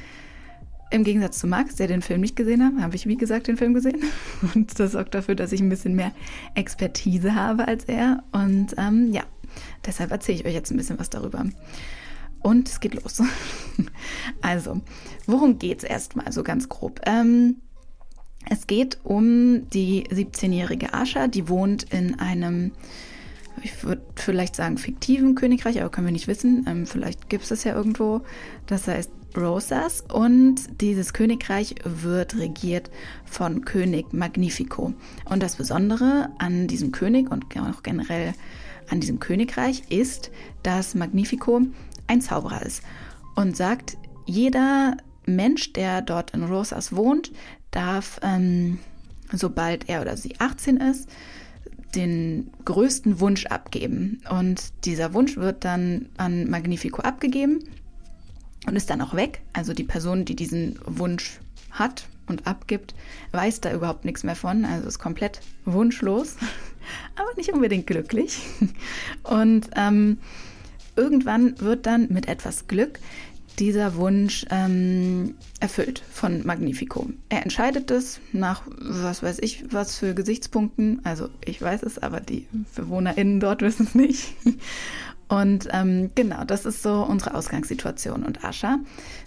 im 0.91 1.03
Gegensatz 1.03 1.39
zu 1.39 1.47
Max, 1.47 1.75
der 1.75 1.87
den 1.87 2.01
Film 2.01 2.21
nicht 2.21 2.35
gesehen 2.35 2.63
hat, 2.63 2.81
habe 2.81 2.95
ich, 2.95 3.05
wie 3.05 3.17
gesagt, 3.17 3.47
den 3.47 3.57
Film 3.57 3.73
gesehen. 3.73 4.03
Und 4.55 4.79
das 4.79 4.93
sorgt 4.93 5.13
dafür, 5.13 5.35
dass 5.35 5.51
ich 5.51 5.61
ein 5.61 5.69
bisschen 5.69 5.95
mehr 5.95 6.11
Expertise 6.55 7.35
habe 7.35 7.67
als 7.67 7.85
er. 7.85 8.23
Und 8.31 8.75
ähm, 8.77 9.11
ja, 9.11 9.23
deshalb 9.85 10.11
erzähle 10.11 10.39
ich 10.39 10.45
euch 10.45 10.53
jetzt 10.53 10.71
ein 10.71 10.77
bisschen 10.77 10.99
was 10.99 11.09
darüber. 11.09 11.45
Und 12.41 12.69
es 12.69 12.79
geht 12.79 12.95
los. 12.95 13.21
also, 14.41 14.81
worum 15.25 15.59
geht 15.59 15.79
es 15.79 15.83
erstmal 15.83 16.31
so 16.31 16.43
ganz 16.43 16.69
grob? 16.69 17.01
Ähm, 17.05 17.57
es 18.49 18.65
geht 18.65 18.99
um 19.03 19.69
die 19.69 20.05
17-jährige 20.05 20.93
Asha, 20.93 21.27
die 21.27 21.49
wohnt 21.49 21.83
in 21.93 22.19
einem 22.19 22.71
ich 23.61 23.83
würde 23.83 24.01
vielleicht 24.15 24.55
sagen, 24.55 24.77
fiktiven 24.77 25.35
Königreich, 25.35 25.81
aber 25.81 25.89
können 25.89 26.07
wir 26.07 26.13
nicht 26.13 26.29
wissen. 26.29 26.65
Ähm, 26.65 26.85
vielleicht 26.85 27.29
gibt 27.29 27.43
es 27.43 27.49
das 27.49 27.65
ja 27.65 27.75
irgendwo. 27.75 28.21
Das 28.67 28.87
heißt 28.87 29.11
Rosas. 29.35 30.03
Und 30.11 30.81
dieses 30.81 31.13
Königreich 31.13 31.75
wird 31.83 32.37
regiert 32.37 32.89
von 33.25 33.65
König 33.65 34.13
Magnifico. 34.13 34.93
Und 35.25 35.43
das 35.43 35.55
Besondere 35.55 36.29
an 36.37 36.67
diesem 36.67 36.91
König 36.91 37.31
und 37.31 37.45
auch 37.57 37.83
generell 37.83 38.33
an 38.89 38.99
diesem 38.99 39.19
Königreich 39.19 39.83
ist, 39.89 40.31
dass 40.63 40.95
Magnifico 40.95 41.61
ein 42.07 42.21
Zauberer 42.21 42.65
ist 42.65 42.81
und 43.35 43.55
sagt, 43.55 43.97
jeder 44.25 44.97
Mensch, 45.25 45.73
der 45.73 46.01
dort 46.01 46.31
in 46.31 46.43
Rosas 46.43 46.95
wohnt, 46.95 47.31
darf, 47.71 48.19
ähm, 48.23 48.79
sobald 49.31 49.89
er 49.89 50.01
oder 50.01 50.17
sie 50.17 50.39
18 50.39 50.77
ist, 50.77 51.09
den 51.95 52.51
größten 52.65 53.19
Wunsch 53.19 53.45
abgeben. 53.45 54.21
Und 54.29 54.85
dieser 54.85 55.13
Wunsch 55.13 55.37
wird 55.37 55.65
dann 55.65 56.09
an 56.17 56.49
Magnifico 56.49 57.01
abgegeben 57.01 57.63
und 58.65 58.75
ist 58.75 58.89
dann 58.89 59.01
auch 59.01 59.13
weg. 59.13 59.41
Also 59.53 59.73
die 59.73 59.83
Person, 59.83 60.25
die 60.25 60.35
diesen 60.35 60.79
Wunsch 60.85 61.39
hat 61.71 62.07
und 62.27 62.47
abgibt, 62.47 62.93
weiß 63.31 63.61
da 63.61 63.73
überhaupt 63.73 64.05
nichts 64.05 64.23
mehr 64.23 64.35
von. 64.35 64.65
Also 64.65 64.87
ist 64.87 64.99
komplett 64.99 65.41
wunschlos, 65.65 66.35
aber 67.15 67.29
nicht 67.37 67.51
unbedingt 67.51 67.87
glücklich. 67.87 68.39
Und 69.23 69.69
ähm, 69.75 70.19
irgendwann 70.95 71.59
wird 71.59 71.85
dann 71.85 72.07
mit 72.09 72.27
etwas 72.27 72.67
Glück 72.67 72.99
dieser 73.57 73.95
Wunsch 73.95 74.45
ähm, 74.51 75.35
erfüllt 75.59 76.01
von 76.11 76.45
Magnifico. 76.45 77.09
Er 77.27 77.43
entscheidet 77.43 77.91
es 77.91 78.21
nach, 78.31 78.63
was 78.79 79.21
weiß 79.21 79.39
ich, 79.41 79.65
was 79.71 79.97
für 79.97 80.13
Gesichtspunkten. 80.13 81.01
Also 81.03 81.29
ich 81.43 81.61
weiß 81.61 81.83
es, 81.83 81.97
aber 81.99 82.21
die 82.21 82.47
BewohnerInnen 82.75 83.39
dort 83.39 83.61
wissen 83.61 83.85
es 83.87 83.95
nicht. 83.95 84.33
Und 85.29 85.67
ähm, 85.71 86.09
genau, 86.15 86.43
das 86.43 86.65
ist 86.65 86.81
so 86.81 87.03
unsere 87.03 87.35
Ausgangssituation. 87.35 88.23
Und 88.23 88.43
Ascha, 88.43 88.79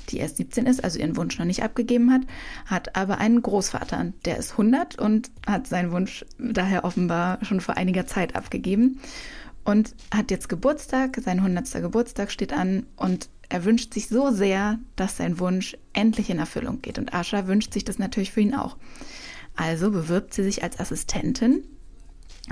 die 0.09 0.19
erst 0.19 0.37
17 0.37 0.67
ist, 0.67 0.83
also 0.83 0.99
ihren 0.99 1.17
Wunsch 1.17 1.39
noch 1.39 1.47
nicht 1.47 1.63
abgegeben 1.63 2.13
hat, 2.13 2.23
hat 2.67 2.97
aber 2.97 3.19
einen 3.19 3.41
Großvater, 3.41 4.13
der 4.25 4.37
ist 4.37 4.53
100 4.53 4.99
und 4.99 5.31
hat 5.47 5.69
seinen 5.69 5.93
Wunsch 5.93 6.25
daher 6.39 6.85
offenbar 6.85 7.39
schon 7.45 7.61
vor 7.61 7.77
einiger 7.77 8.07
Zeit 8.07 8.35
abgegeben 8.35 8.99
und 9.65 9.95
hat 10.13 10.33
jetzt 10.33 10.49
Geburtstag, 10.49 11.21
sein 11.25 11.39
100. 11.39 11.71
Geburtstag 11.81 12.33
steht 12.33 12.53
an 12.53 12.85
und 12.97 13.29
er 13.49 13.65
wünscht 13.65 13.95
sich 13.95 14.09
so 14.09 14.31
sehr, 14.31 14.81
dass 14.97 15.19
sein 15.19 15.39
Wunsch 15.39 15.77
endlich 15.93 16.31
in 16.31 16.39
Erfüllung 16.39 16.83
geht. 16.83 16.99
Und 16.99 17.15
Ascha 17.15 17.47
wünscht 17.47 17.73
sich 17.73 17.85
das 17.85 17.99
natürlich 17.99 18.33
für 18.33 18.41
ihn 18.41 18.55
auch. 18.55 18.77
Also 19.55 19.91
bewirbt 19.91 20.35
sie 20.35 20.43
sich 20.43 20.65
als 20.65 20.81
Assistentin 20.81 21.63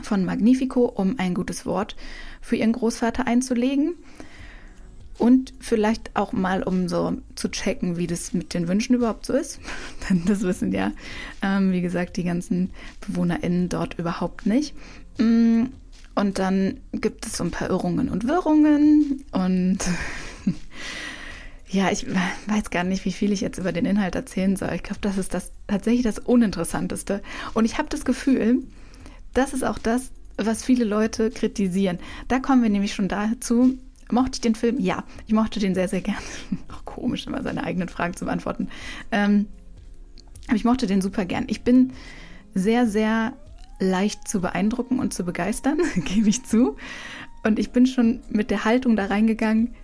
von 0.03 0.25
Magnifico, 0.25 0.85
um 0.85 1.19
ein 1.19 1.35
gutes 1.35 1.67
Wort 1.67 1.97
für 2.41 2.57
ihren 2.57 2.73
Großvater 2.73 3.27
einzulegen. 3.27 3.95
Und 5.19 5.53
vielleicht 5.61 6.17
auch 6.17 6.33
mal, 6.33 6.63
um 6.63 6.89
so 6.89 7.19
zu 7.35 7.51
checken, 7.51 7.99
wie 7.99 8.07
das 8.07 8.33
mit 8.33 8.55
den 8.55 8.69
Wünschen 8.69 8.95
überhaupt 8.95 9.27
so 9.27 9.35
ist. 9.35 9.61
Denn 10.09 10.25
das 10.25 10.41
wissen 10.43 10.73
ja, 10.73 10.93
ähm, 11.43 11.73
wie 11.73 11.83
gesagt, 11.83 12.17
die 12.17 12.25
ganzen 12.25 12.71
BewohnerInnen 13.07 13.69
dort 13.69 13.99
überhaupt 13.99 14.47
nicht. 14.47 14.75
Mm, 15.19 15.65
und 16.15 16.39
dann 16.39 16.81
gibt 16.93 17.27
es 17.27 17.37
so 17.37 17.45
ein 17.45 17.51
paar 17.51 17.69
Irrungen 17.69 18.09
und 18.09 18.27
Wirrungen 18.27 19.25
und 19.33 19.79
Ja, 21.73 21.93
ich 21.93 22.05
weiß 22.47 22.71
gar 22.71 22.83
nicht, 22.83 23.05
wie 23.05 23.13
viel 23.13 23.31
ich 23.31 23.41
jetzt 23.41 23.59
über 23.59 23.71
den 23.71 23.85
Inhalt 23.85 24.17
erzählen 24.17 24.57
soll. 24.57 24.73
Ich 24.75 24.83
glaube, 24.83 25.01
das 25.03 25.19
ist 25.19 25.35
das 25.35 25.53
tatsächlich 25.69 26.03
das 26.03 26.19
Uninteressanteste. 26.19 27.23
Und 27.55 27.65
ich 27.65 27.79
habe 27.79 27.89
das 27.89 28.05
Gefühl, 28.05 28.65
das 29.35 29.53
ist 29.53 29.65
auch 29.65 29.79
das, 29.79 30.11
was 30.47 30.65
viele 30.65 30.85
Leute 30.85 31.31
kritisieren. 31.31 31.99
Da 32.29 32.39
kommen 32.39 32.63
wir 32.63 32.71
nämlich 32.71 32.95
schon 32.95 33.09
dazu. 33.09 33.79
Mochte 34.11 34.33
ich 34.35 34.41
den 34.41 34.55
Film? 34.55 34.81
Ja, 34.81 35.05
ich 35.27 35.33
mochte 35.33 35.61
den 35.61 35.75
sehr, 35.75 35.89
sehr 35.89 36.01
gern. 36.01 36.17
Auch 36.73 36.85
komisch, 36.85 37.27
immer 37.27 37.43
seine 37.43 37.65
eigenen 37.65 37.89
Fragen 37.89 38.15
zu 38.15 38.25
beantworten. 38.25 38.69
Ähm, 39.13 39.47
aber 40.49 40.57
ich 40.57 40.65
mochte 40.65 40.87
den 40.87 41.01
super 41.01 41.25
gern. 41.25 41.45
Ich 41.49 41.63
bin 41.63 41.93
sehr, 42.55 42.87
sehr 42.87 43.35
leicht 43.79 44.29
zu 44.29 44.41
beeindrucken 44.41 44.99
und 44.99 45.15
zu 45.15 45.25
begeistern, 45.25 45.79
gebe 45.97 46.29
ich 46.29 46.45
zu. 46.45 46.77
Und 47.45 47.59
ich 47.59 47.71
bin 47.71 47.87
schon 47.87 48.21
mit 48.29 48.51
der 48.51 48.65
Haltung 48.65 48.97
da 48.97 49.07
reingegangen, 49.07 49.75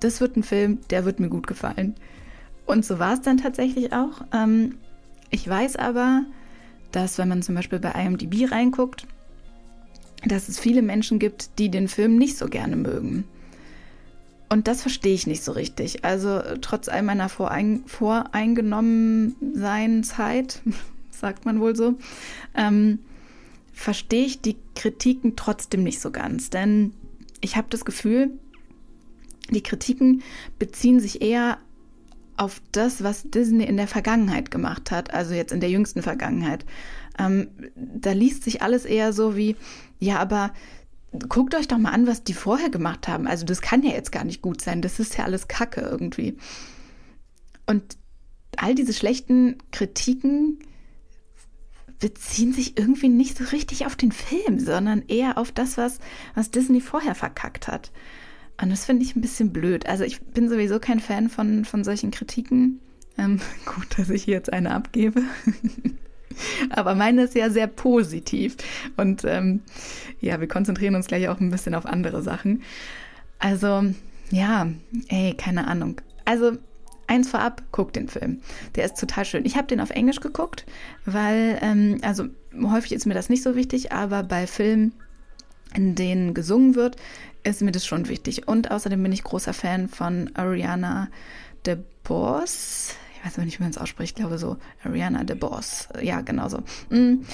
das 0.00 0.20
wird 0.20 0.36
ein 0.36 0.42
Film, 0.42 0.80
der 0.90 1.04
wird 1.04 1.20
mir 1.20 1.28
gut 1.28 1.46
gefallen. 1.46 1.94
Und 2.66 2.84
so 2.84 2.98
war 2.98 3.14
es 3.14 3.22
dann 3.22 3.38
tatsächlich 3.38 3.92
auch. 3.92 4.22
Ähm, 4.32 4.76
ich 5.30 5.48
weiß 5.48 5.76
aber, 5.76 6.24
dass 6.90 7.18
wenn 7.18 7.28
man 7.28 7.42
zum 7.42 7.54
Beispiel 7.54 7.78
bei 7.78 7.90
IMDb 7.92 8.50
reinguckt, 8.50 9.06
dass 10.24 10.48
es 10.48 10.58
viele 10.58 10.82
Menschen 10.82 11.18
gibt, 11.18 11.58
die 11.58 11.70
den 11.70 11.88
Film 11.88 12.16
nicht 12.16 12.36
so 12.36 12.46
gerne 12.46 12.76
mögen. 12.76 13.24
Und 14.48 14.68
das 14.68 14.82
verstehe 14.82 15.14
ich 15.14 15.26
nicht 15.26 15.42
so 15.42 15.52
richtig. 15.52 16.04
Also 16.04 16.42
trotz 16.60 16.88
all 16.88 17.02
meiner 17.02 17.28
Vorein 17.30 17.84
voreingenommen 17.86 19.34
Zeit, 20.04 20.60
sagt 21.10 21.46
man 21.46 21.58
wohl 21.60 21.74
so, 21.74 21.94
ähm, 22.54 22.98
verstehe 23.72 24.26
ich 24.26 24.42
die 24.42 24.56
Kritiken 24.74 25.36
trotzdem 25.36 25.82
nicht 25.82 26.00
so 26.00 26.10
ganz. 26.10 26.50
Denn 26.50 26.92
ich 27.40 27.56
habe 27.56 27.68
das 27.70 27.84
Gefühl, 27.84 28.30
die 29.50 29.62
Kritiken 29.62 30.22
beziehen 30.58 31.00
sich 31.00 31.22
eher 31.22 31.58
auf 32.36 32.60
das, 32.72 33.02
was 33.02 33.22
Disney 33.24 33.64
in 33.64 33.76
der 33.76 33.88
Vergangenheit 33.88 34.50
gemacht 34.50 34.90
hat, 34.90 35.14
also 35.14 35.34
jetzt 35.34 35.52
in 35.52 35.60
der 35.60 35.70
jüngsten 35.70 36.02
Vergangenheit. 36.02 36.64
Ähm, 37.18 37.48
da 37.74 38.12
liest 38.12 38.44
sich 38.44 38.62
alles 38.62 38.84
eher 38.84 39.12
so 39.12 39.36
wie, 39.36 39.56
ja, 40.02 40.18
aber 40.18 40.52
guckt 41.28 41.54
euch 41.54 41.68
doch 41.68 41.78
mal 41.78 41.92
an, 41.92 42.08
was 42.08 42.24
die 42.24 42.34
vorher 42.34 42.70
gemacht 42.70 43.06
haben. 43.06 43.28
Also 43.28 43.44
das 43.44 43.60
kann 43.60 43.84
ja 43.84 43.92
jetzt 43.92 44.10
gar 44.10 44.24
nicht 44.24 44.42
gut 44.42 44.60
sein. 44.60 44.82
Das 44.82 44.98
ist 44.98 45.16
ja 45.16 45.24
alles 45.24 45.46
Kacke 45.46 45.80
irgendwie. 45.80 46.36
Und 47.66 47.96
all 48.56 48.74
diese 48.74 48.92
schlechten 48.92 49.58
Kritiken 49.70 50.58
beziehen 52.00 52.52
sich 52.52 52.76
irgendwie 52.78 53.08
nicht 53.08 53.38
so 53.38 53.44
richtig 53.44 53.86
auf 53.86 53.94
den 53.94 54.10
Film, 54.10 54.58
sondern 54.58 55.04
eher 55.06 55.38
auf 55.38 55.52
das, 55.52 55.76
was, 55.76 56.00
was 56.34 56.50
Disney 56.50 56.80
vorher 56.80 57.14
verkackt 57.14 57.68
hat. 57.68 57.92
Und 58.60 58.70
das 58.70 58.84
finde 58.84 59.04
ich 59.04 59.14
ein 59.14 59.20
bisschen 59.20 59.52
blöd. 59.52 59.86
Also 59.86 60.02
ich 60.02 60.20
bin 60.20 60.48
sowieso 60.48 60.80
kein 60.80 60.98
Fan 60.98 61.28
von, 61.28 61.64
von 61.64 61.84
solchen 61.84 62.10
Kritiken. 62.10 62.80
Ähm, 63.16 63.40
gut, 63.66 63.98
dass 63.98 64.10
ich 64.10 64.24
hier 64.24 64.34
jetzt 64.34 64.52
eine 64.52 64.74
abgebe. 64.74 65.22
Aber 66.70 66.94
meine 66.94 67.22
ist 67.22 67.34
ja 67.34 67.50
sehr 67.50 67.66
positiv. 67.66 68.56
Und 68.96 69.24
ähm, 69.24 69.60
ja, 70.20 70.40
wir 70.40 70.48
konzentrieren 70.48 70.94
uns 70.94 71.06
gleich 71.06 71.28
auch 71.28 71.40
ein 71.40 71.50
bisschen 71.50 71.74
auf 71.74 71.86
andere 71.86 72.22
Sachen. 72.22 72.62
Also, 73.38 73.84
ja, 74.30 74.68
ey, 75.08 75.34
keine 75.36 75.66
Ahnung. 75.66 76.00
Also, 76.24 76.52
eins 77.06 77.28
vorab, 77.28 77.62
guck 77.72 77.92
den 77.92 78.08
Film. 78.08 78.40
Der 78.76 78.84
ist 78.84 78.98
total 78.98 79.24
schön. 79.24 79.44
Ich 79.44 79.56
habe 79.56 79.66
den 79.66 79.80
auf 79.80 79.90
Englisch 79.90 80.20
geguckt, 80.20 80.64
weil, 81.04 81.58
ähm, 81.60 81.98
also 82.02 82.26
häufig 82.62 82.92
ist 82.92 83.06
mir 83.06 83.14
das 83.14 83.28
nicht 83.28 83.42
so 83.42 83.56
wichtig, 83.56 83.92
aber 83.92 84.22
bei 84.22 84.46
Filmen, 84.46 84.92
in 85.74 85.94
denen 85.94 86.34
gesungen 86.34 86.74
wird, 86.74 86.96
ist 87.42 87.62
mir 87.62 87.72
das 87.72 87.86
schon 87.86 88.08
wichtig. 88.08 88.46
Und 88.46 88.70
außerdem 88.70 89.02
bin 89.02 89.12
ich 89.12 89.24
großer 89.24 89.52
Fan 89.52 89.88
von 89.88 90.30
Ariana 90.34 91.08
DeBoss. 91.66 92.94
Ich 93.22 93.26
weiß 93.26 93.38
aber 93.38 93.44
nicht, 93.44 93.60
wie 93.60 93.62
man 93.62 93.70
es 93.70 93.78
ausspricht. 93.78 94.12
Ich 94.12 94.16
glaube 94.16 94.36
so 94.36 94.56
Ariana 94.84 95.22
DeBoss. 95.22 95.88
Ja, 96.02 96.22
genau 96.22 96.48
so. 96.48 96.58
Mm. 96.90 97.24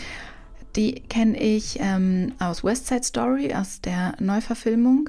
Die 0.76 0.94
kenne 1.08 1.40
ich 1.40 1.78
ähm, 1.80 2.34
aus 2.38 2.62
West 2.62 2.88
Side 2.88 3.04
Story, 3.04 3.54
aus 3.54 3.80
der 3.80 4.14
Neuverfilmung. 4.20 5.08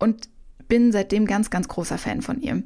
Und 0.00 0.28
bin 0.66 0.90
seitdem 0.90 1.24
ganz, 1.26 1.50
ganz 1.50 1.68
großer 1.68 1.98
Fan 1.98 2.20
von 2.20 2.40
ihr. 2.40 2.64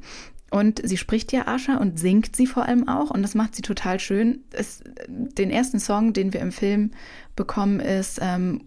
Und 0.51 0.81
sie 0.83 0.97
spricht 0.97 1.31
ja 1.33 1.47
Ascha 1.47 1.77
und 1.77 1.99
singt 1.99 2.35
sie 2.35 2.47
vor 2.47 2.65
allem 2.65 2.89
auch. 2.89 3.11
Und 3.11 3.23
das 3.23 3.35
macht 3.35 3.55
sie 3.55 3.63
total 3.63 4.01
schön. 4.01 4.45
Es, 4.53 4.83
den 5.09 5.51
ersten 5.51 5.79
Song, 5.79 6.15
den 6.15 6.33
wir 6.33 6.41
im 6.41 6.53
Film 6.53 6.93
bekommen, 7.37 7.81
ist 7.81 8.19
ähm, 8.23 8.63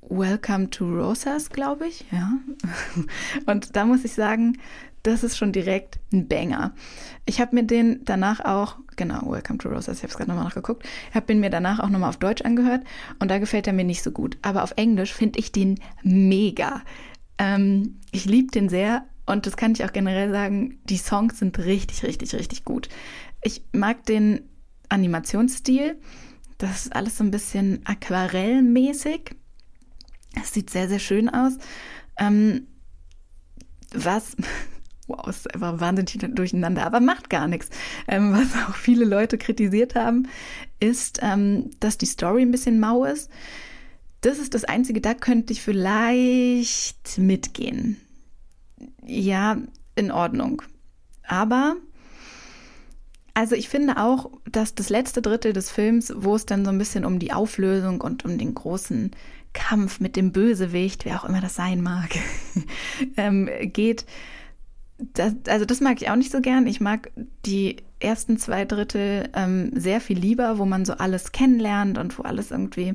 Welcome 0.00 0.70
to 0.70 0.84
Rosas, 0.84 1.50
glaube 1.50 1.86
ich. 1.86 2.04
Ja. 2.10 2.32
Und 3.46 3.76
da 3.76 3.84
muss 3.84 4.04
ich 4.04 4.12
sagen, 4.12 4.58
das 5.02 5.24
ist 5.24 5.36
schon 5.36 5.52
direkt 5.52 5.98
ein 6.12 6.28
Banger. 6.28 6.74
Ich 7.26 7.40
habe 7.40 7.54
mir 7.54 7.64
den 7.64 8.04
danach 8.04 8.40
auch, 8.40 8.76
genau, 8.96 9.30
Welcome 9.30 9.58
to 9.58 9.68
Rosas, 9.68 9.98
ich 9.98 10.02
habe 10.02 10.10
es 10.10 10.16
gerade 10.16 10.30
nochmal 10.30 10.44
nachgeguckt, 10.44 10.86
habe 11.12 11.32
ihn 11.32 11.40
mir 11.40 11.50
danach 11.50 11.80
auch 11.80 11.88
nochmal 11.88 12.10
auf 12.10 12.18
Deutsch 12.18 12.42
angehört 12.42 12.84
und 13.18 13.30
da 13.30 13.38
gefällt 13.38 13.66
er 13.66 13.72
mir 13.72 13.84
nicht 13.84 14.02
so 14.02 14.10
gut. 14.10 14.38
Aber 14.42 14.62
auf 14.62 14.74
Englisch 14.76 15.12
finde 15.12 15.38
ich 15.38 15.52
den 15.52 15.80
mega. 16.02 16.82
Ähm, 17.38 18.00
ich 18.10 18.24
liebe 18.24 18.50
den 18.50 18.68
sehr 18.68 19.06
und 19.26 19.46
das 19.46 19.56
kann 19.56 19.72
ich 19.72 19.84
auch 19.84 19.92
generell 19.92 20.30
sagen, 20.30 20.78
die 20.84 20.98
Songs 20.98 21.38
sind 21.38 21.58
richtig, 21.58 22.02
richtig, 22.02 22.34
richtig 22.34 22.64
gut. 22.64 22.88
Ich 23.42 23.64
mag 23.72 24.04
den 24.06 24.48
Animationsstil. 24.88 25.98
Das 26.58 26.86
ist 26.86 26.94
alles 26.94 27.18
so 27.18 27.24
ein 27.24 27.30
bisschen 27.30 27.80
aquarellmäßig 27.84 29.36
es 30.40 30.52
sieht 30.52 30.70
sehr, 30.70 30.88
sehr 30.88 30.98
schön 30.98 31.28
aus. 31.28 31.54
Ähm, 32.16 32.66
was, 33.92 34.36
ist 35.26 35.52
einfach 35.54 35.80
wahnsinnig 35.80 36.18
durcheinander, 36.34 36.84
aber 36.84 37.00
macht 37.00 37.30
gar 37.30 37.48
nichts. 37.48 37.70
Ähm, 38.08 38.32
was 38.36 38.54
auch 38.66 38.74
viele 38.74 39.04
Leute 39.04 39.38
kritisiert 39.38 39.94
haben, 39.94 40.28
ist, 40.80 41.20
ähm, 41.22 41.70
dass 41.80 41.98
die 41.98 42.06
Story 42.06 42.42
ein 42.42 42.50
bisschen 42.50 42.80
mau 42.80 43.04
ist. 43.04 43.30
Das 44.20 44.38
ist 44.38 44.54
das 44.54 44.64
Einzige, 44.64 45.00
da 45.00 45.14
könnte 45.14 45.52
ich 45.52 45.62
vielleicht 45.62 47.18
mitgehen. 47.18 48.00
Ja, 49.04 49.58
in 49.96 50.10
Ordnung. 50.10 50.62
Aber, 51.26 51.76
also 53.34 53.54
ich 53.54 53.68
finde 53.68 53.96
auch, 53.96 54.30
dass 54.50 54.74
das 54.74 54.90
letzte 54.90 55.22
Drittel 55.22 55.52
des 55.52 55.70
Films, 55.70 56.12
wo 56.16 56.36
es 56.36 56.46
dann 56.46 56.64
so 56.64 56.70
ein 56.70 56.78
bisschen 56.78 57.04
um 57.04 57.18
die 57.18 57.32
Auflösung 57.32 58.00
und 58.00 58.24
um 58.24 58.38
den 58.38 58.54
großen 58.54 59.10
Kampf 59.52 60.00
mit 60.00 60.16
dem 60.16 60.32
Bösewicht, 60.32 61.04
wer 61.04 61.20
auch 61.20 61.28
immer 61.28 61.40
das 61.40 61.54
sein 61.54 61.82
mag, 61.82 62.10
ähm, 63.16 63.48
geht, 63.62 64.06
das, 65.14 65.34
also 65.48 65.64
das 65.64 65.80
mag 65.80 66.00
ich 66.00 66.10
auch 66.10 66.16
nicht 66.16 66.32
so 66.32 66.40
gern. 66.40 66.66
Ich 66.66 66.80
mag 66.80 67.10
die 67.44 67.76
ersten 68.00 68.38
zwei 68.38 68.64
Drittel 68.64 69.28
ähm, 69.34 69.70
sehr 69.74 70.00
viel 70.00 70.18
lieber, 70.18 70.58
wo 70.58 70.64
man 70.64 70.84
so 70.84 70.94
alles 70.94 71.32
kennenlernt 71.32 71.98
und 71.98 72.18
wo 72.18 72.22
alles 72.22 72.50
irgendwie, 72.50 72.94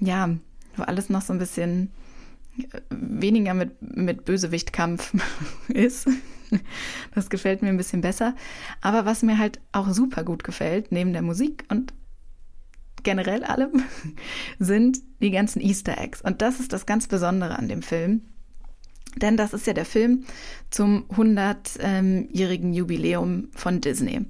ja, 0.00 0.30
wo 0.76 0.82
alles 0.82 1.08
noch 1.08 1.22
so 1.22 1.32
ein 1.32 1.38
bisschen 1.38 1.90
äh, 2.58 2.80
weniger 2.90 3.54
mit, 3.54 3.80
mit 3.80 4.24
Bösewichtkampf 4.24 5.14
ist. 5.68 6.08
Das 7.14 7.30
gefällt 7.30 7.62
mir 7.62 7.68
ein 7.68 7.76
bisschen 7.76 8.00
besser. 8.00 8.34
Aber 8.80 9.04
was 9.04 9.22
mir 9.22 9.38
halt 9.38 9.60
auch 9.72 9.90
super 9.90 10.24
gut 10.24 10.42
gefällt, 10.44 10.90
neben 10.90 11.12
der 11.12 11.22
Musik 11.22 11.64
und 11.68 11.92
generell 13.02 13.44
allem, 13.44 13.84
sind 14.58 14.98
die 15.20 15.30
ganzen 15.30 15.60
Easter 15.60 15.98
Eggs. 15.98 16.20
Und 16.20 16.42
das 16.42 16.60
ist 16.60 16.72
das 16.72 16.86
ganz 16.86 17.06
Besondere 17.06 17.56
an 17.56 17.68
dem 17.68 17.82
Film. 17.82 18.22
Denn 19.16 19.36
das 19.36 19.52
ist 19.52 19.66
ja 19.66 19.72
der 19.72 19.84
Film 19.84 20.24
zum 20.70 21.04
100-jährigen 21.10 22.72
Jubiläum 22.72 23.48
von 23.54 23.80
Disney. 23.80 24.26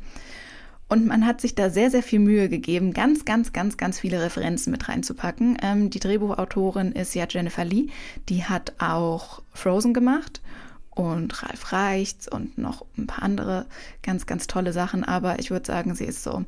Und 0.91 1.07
man 1.07 1.25
hat 1.25 1.41
sich 1.41 1.55
da 1.55 1.71
sehr, 1.71 1.89
sehr 1.89 2.03
viel 2.03 2.19
Mühe 2.19 2.49
gegeben, 2.49 2.93
ganz, 2.93 3.25
ganz, 3.25 3.53
ganz, 3.53 3.77
ganz 3.77 4.01
viele 4.01 4.21
Referenzen 4.21 4.73
mit 4.73 4.89
reinzupacken. 4.89 5.57
Ähm, 5.63 5.89
die 5.89 6.01
Drehbuchautorin 6.01 6.91
ist 6.91 7.15
ja 7.15 7.27
Jennifer 7.31 7.65
Lee. 7.65 7.87
Die 8.29 8.45
hat 8.45 8.75
auch 8.81 9.41
Frozen 9.53 9.95
gemacht 9.95 10.43
und 10.91 11.45
Ralf 11.45 11.73
Reichts 11.73 12.27
und 12.27 12.59
noch 12.59 12.85
ein 12.99 13.07
paar 13.07 13.23
andere 13.23 13.67
ganz, 14.03 14.27
ganz 14.27 14.49
tolle 14.49 14.73
Sachen. 14.73 15.05
Aber 15.05 15.39
ich 15.39 15.53
würde 15.53 15.65
sagen, 15.65 15.95
sie 15.95 16.07
ist 16.07 16.25
so 16.25 16.45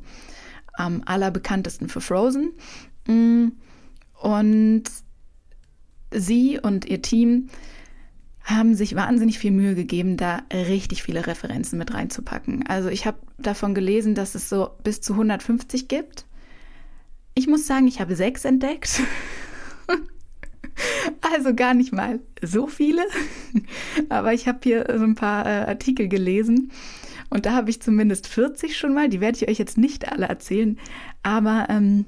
am 0.73 1.03
allerbekanntesten 1.05 1.87
für 1.87 2.01
Frozen. 2.01 2.51
Mm. 3.07 3.47
Und 4.21 4.83
sie 6.11 6.59
und 6.59 6.83
ihr 6.85 7.01
Team 7.01 7.49
haben 8.43 8.75
sich 8.75 8.95
wahnsinnig 8.95 9.39
viel 9.39 9.51
Mühe 9.51 9.73
gegeben, 9.73 10.17
da 10.17 10.43
richtig 10.51 11.03
viele 11.03 11.25
Referenzen 11.25 11.79
mit 11.79 11.93
reinzupacken. 11.93 12.67
Also 12.67 12.89
ich 12.89 13.05
habe 13.05 13.17
davon 13.37 13.73
gelesen, 13.73 14.15
dass 14.15 14.35
es 14.35 14.49
so 14.49 14.71
bis 14.83 15.01
zu 15.01 15.13
150 15.13 15.87
gibt. 15.87 16.25
Ich 17.35 17.47
muss 17.47 17.65
sagen, 17.65 17.87
ich 17.87 18.01
habe 18.01 18.15
sechs 18.15 18.43
entdeckt. 18.45 19.01
also 21.21 21.55
gar 21.55 21.73
nicht 21.73 21.93
mal 21.93 22.19
so 22.41 22.67
viele. 22.67 23.03
Aber 24.09 24.33
ich 24.33 24.47
habe 24.47 24.59
hier 24.63 24.85
so 24.97 25.03
ein 25.03 25.15
paar 25.15 25.45
äh, 25.45 25.65
Artikel 25.65 26.09
gelesen. 26.09 26.71
Und 27.29 27.45
da 27.45 27.53
habe 27.53 27.69
ich 27.69 27.81
zumindest 27.81 28.27
40 28.27 28.77
schon 28.77 28.93
mal. 28.93 29.09
Die 29.09 29.21
werde 29.21 29.37
ich 29.37 29.49
euch 29.49 29.57
jetzt 29.57 29.77
nicht 29.77 30.11
alle 30.11 30.27
erzählen. 30.27 30.77
Aber 31.23 31.67
ähm, 31.69 32.05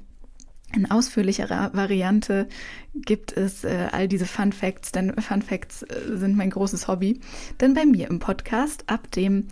in 0.74 0.90
ausführlicherer 0.90 1.72
Variante 1.74 2.48
gibt 2.94 3.36
es 3.36 3.64
äh, 3.64 3.88
all 3.92 4.08
diese 4.08 4.26
Fun 4.26 4.52
Facts, 4.52 4.92
denn 4.92 5.14
Fun 5.20 5.42
Facts 5.42 5.82
äh, 5.82 6.16
sind 6.16 6.36
mein 6.36 6.50
großes 6.50 6.88
Hobby. 6.88 7.20
Denn 7.60 7.74
bei 7.74 7.86
mir 7.86 8.08
im 8.08 8.18
Podcast 8.18 8.84
ab 8.88 9.10
dem 9.12 9.46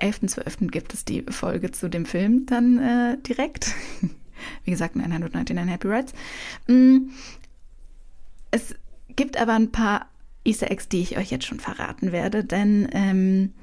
11.12. 0.00 0.68
gibt 0.68 0.92
es 0.92 1.04
die 1.04 1.22
Folge 1.22 1.70
zu 1.70 1.88
dem 1.88 2.04
Film 2.04 2.46
dann 2.46 2.78
äh, 2.78 3.18
direkt. 3.22 3.74
Wie 4.64 4.70
gesagt, 4.70 4.96
999 4.96 5.72
Happy 5.72 5.88
Rides. 5.88 6.12
Mm, 6.66 7.10
es 8.50 8.74
gibt 9.14 9.40
aber 9.40 9.54
ein 9.54 9.72
paar 9.72 10.08
Easter 10.44 10.70
Eggs, 10.70 10.88
die 10.88 11.00
ich 11.00 11.16
euch 11.16 11.30
jetzt 11.30 11.46
schon 11.46 11.60
verraten 11.60 12.12
werde, 12.12 12.44
denn 12.44 12.88
ähm, 12.92 13.54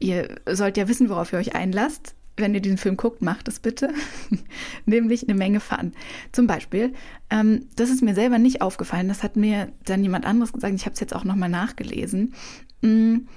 ihr 0.00 0.40
sollt 0.50 0.76
ja 0.76 0.88
wissen, 0.88 1.08
worauf 1.08 1.32
ihr 1.32 1.38
euch 1.38 1.54
einlasst 1.54 2.14
wenn 2.40 2.54
ihr 2.54 2.60
diesen 2.60 2.78
Film 2.78 2.96
guckt, 2.96 3.22
macht 3.22 3.48
es 3.48 3.60
bitte. 3.60 3.92
Nämlich 4.86 5.28
eine 5.28 5.36
Menge 5.36 5.60
Fun. 5.60 5.92
Zum 6.32 6.46
Beispiel, 6.46 6.92
ähm, 7.30 7.66
das 7.76 7.90
ist 7.90 8.02
mir 8.02 8.14
selber 8.14 8.38
nicht 8.38 8.62
aufgefallen, 8.62 9.08
das 9.08 9.22
hat 9.22 9.36
mir 9.36 9.72
dann 9.84 10.02
jemand 10.02 10.26
anderes 10.26 10.52
gesagt, 10.52 10.74
ich 10.74 10.84
habe 10.84 10.94
es 10.94 11.00
jetzt 11.00 11.14
auch 11.14 11.24
nochmal 11.24 11.48
nachgelesen. 11.48 12.34
Ähm, 12.82 13.28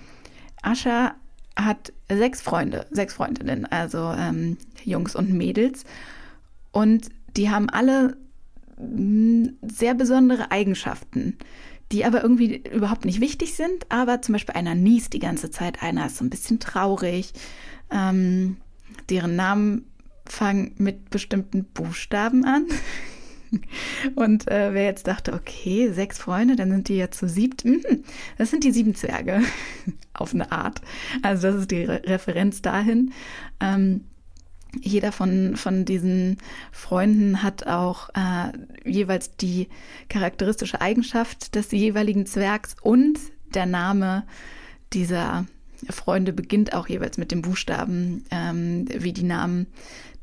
Ascha 0.61 1.15
hat 1.55 1.91
sechs 2.09 2.41
Freunde, 2.41 2.85
sechs 2.91 3.13
Freundinnen, 3.13 3.65
also 3.65 4.13
ähm, 4.17 4.57
Jungs 4.83 5.15
und 5.15 5.31
Mädels. 5.31 5.83
Und 6.71 7.09
die 7.35 7.49
haben 7.49 7.69
alle 7.69 8.17
mm, 8.77 9.47
sehr 9.61 9.93
besondere 9.93 10.51
Eigenschaften, 10.51 11.37
die 11.91 12.05
aber 12.05 12.23
irgendwie 12.23 12.63
überhaupt 12.71 13.05
nicht 13.05 13.19
wichtig 13.19 13.55
sind. 13.55 13.85
Aber 13.89 14.21
zum 14.21 14.33
Beispiel 14.33 14.55
einer 14.55 14.75
niest 14.75 15.13
die 15.13 15.19
ganze 15.19 15.51
Zeit, 15.51 15.83
einer 15.83 16.05
ist 16.05 16.17
so 16.17 16.23
ein 16.23 16.29
bisschen 16.29 16.59
traurig. 16.59 17.33
Ähm, 17.91 18.57
deren 19.09 19.35
Namen 19.35 19.85
fangen 20.25 20.73
mit 20.77 21.09
bestimmten 21.09 21.65
Buchstaben 21.65 22.45
an. 22.45 22.67
Und 24.15 24.47
äh, 24.49 24.73
wer 24.73 24.85
jetzt 24.85 25.07
dachte, 25.07 25.33
okay, 25.33 25.91
sechs 25.91 26.17
Freunde, 26.17 26.55
dann 26.55 26.71
sind 26.71 26.87
die 26.87 26.95
ja 26.95 27.11
zu 27.11 27.27
siebt. 27.27 27.65
Mhm, 27.65 28.03
das 28.37 28.49
sind 28.49 28.63
die 28.63 28.71
sieben 28.71 28.95
Zwerge 28.95 29.41
auf 30.13 30.33
eine 30.33 30.51
Art. 30.51 30.81
Also 31.21 31.47
das 31.49 31.61
ist 31.61 31.71
die 31.71 31.83
Re 31.83 32.01
Referenz 32.05 32.61
dahin. 32.61 33.11
Ähm, 33.59 34.05
jeder 34.79 35.11
von, 35.11 35.57
von 35.57 35.83
diesen 35.83 36.37
Freunden 36.71 37.43
hat 37.43 37.67
auch 37.67 38.09
äh, 38.09 38.53
jeweils 38.89 39.35
die 39.35 39.67
charakteristische 40.07 40.79
Eigenschaft 40.79 41.55
des 41.55 41.71
jeweiligen 41.71 42.25
Zwergs 42.25 42.77
und 42.81 43.19
der 43.53 43.65
Name 43.65 44.23
dieser 44.93 45.45
Freunde 45.89 46.33
beginnt 46.33 46.73
auch 46.73 46.87
jeweils 46.87 47.17
mit 47.17 47.31
dem 47.31 47.41
Buchstaben, 47.41 48.25
ähm, 48.31 48.85
wie 48.89 49.13
die 49.13 49.23
Namen 49.23 49.67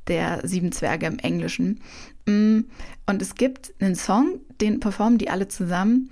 der 0.06 0.46
sieben 0.46 0.72
Zwerge 0.72 1.06
im 1.06 1.18
Englischen. 1.18 1.80
Mm, 2.26 2.60
und 3.06 3.22
es 3.22 3.34
gibt 3.34 3.74
einen 3.80 3.96
Song, 3.96 4.40
den 4.60 4.80
performen 4.80 5.18
die 5.18 5.30
alle 5.30 5.48
zusammen. 5.48 6.10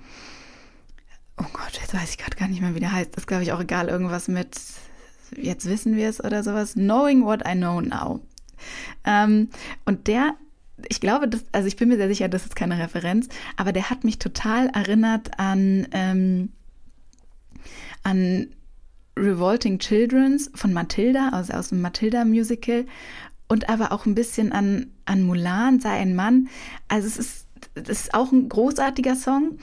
Oh 1.37 1.45
Gott, 1.53 1.79
jetzt 1.79 1.93
weiß 1.93 2.11
ich 2.11 2.17
gerade 2.17 2.37
gar 2.37 2.47
nicht 2.47 2.61
mehr, 2.61 2.75
wie 2.75 2.79
der 2.79 2.91
heißt. 2.91 3.11
Das 3.11 3.23
ist, 3.23 3.27
glaube 3.27 3.43
ich, 3.43 3.51
auch 3.51 3.61
egal. 3.61 3.89
Irgendwas 3.89 4.27
mit 4.27 4.55
Jetzt 5.35 5.65
wissen 5.65 5.95
wir 5.95 6.09
es 6.09 6.23
oder 6.23 6.43
sowas. 6.43 6.73
Knowing 6.73 7.23
what 7.23 7.43
I 7.47 7.53
know 7.53 7.81
now. 7.81 8.21
Ähm, 9.03 9.49
und 9.85 10.07
der, 10.07 10.35
ich 10.87 10.99
glaube, 10.99 11.27
das, 11.27 11.43
also 11.51 11.67
ich 11.67 11.75
bin 11.75 11.89
mir 11.89 11.97
sehr 11.97 12.07
sicher, 12.07 12.29
das 12.29 12.45
ist 12.45 12.55
keine 12.55 12.79
Referenz, 12.79 13.27
aber 13.55 13.71
der 13.71 13.89
hat 13.89 14.03
mich 14.03 14.19
total 14.19 14.67
erinnert 14.69 15.39
an, 15.39 15.87
ähm, 15.91 16.49
an 18.03 18.47
Revolting 19.17 19.79
Children's 19.79 20.49
von 20.55 20.73
Matilda, 20.73 21.29
also 21.29 21.53
aus 21.53 21.69
dem 21.69 21.81
Matilda-Musical, 21.81 22.85
und 23.47 23.69
aber 23.69 23.91
auch 23.91 24.05
ein 24.05 24.15
bisschen 24.15 24.51
an, 24.51 24.91
an 25.05 25.23
Mulan, 25.23 25.79
sei 25.79 25.91
ein 25.91 26.15
Mann. 26.15 26.49
Also 26.87 27.07
es 27.07 27.17
ist, 27.17 27.47
es 27.75 27.89
ist 27.89 28.13
auch 28.13 28.31
ein 28.31 28.49
großartiger 28.49 29.15
Song. 29.15 29.57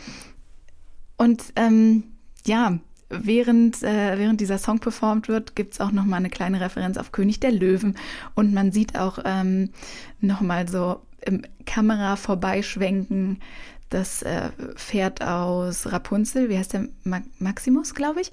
Und 1.17 1.43
ähm, 1.57 2.05
ja, 2.47 2.79
während, 3.11 3.83
äh, 3.83 4.19
während 4.19 4.41
dieser 4.41 4.59
Song 4.59 4.79
performt 4.81 5.29
wird, 5.29 5.55
gibt 5.55 5.75
es 5.75 5.81
auch 5.81 5.93
nochmal 5.93 6.19
eine 6.19 6.31
kleine 6.31 6.61
Referenz 6.61 6.97
auf 6.97 7.13
König 7.13 7.41
der 7.41 7.53
Löwen. 7.53 7.97
Und 8.35 8.55
man 8.55 8.73
sieht 8.73 8.99
auch 8.99 9.19
ähm, 9.25 9.71
nochmal 10.21 10.69
so 10.69 11.03
im 11.27 11.43
Kamera 11.67 12.17
vorbeischwenken 12.17 13.41
das 13.91 14.23
äh, 14.23 14.51
Pferd 14.75 15.23
aus 15.23 15.93
Rapunzel, 15.93 16.49
wie 16.49 16.59
heißt 16.59 16.73
der? 16.73 16.89
Ma 17.05 17.21
Maximus, 17.39 17.95
glaube 17.95 18.23
ich. 18.23 18.33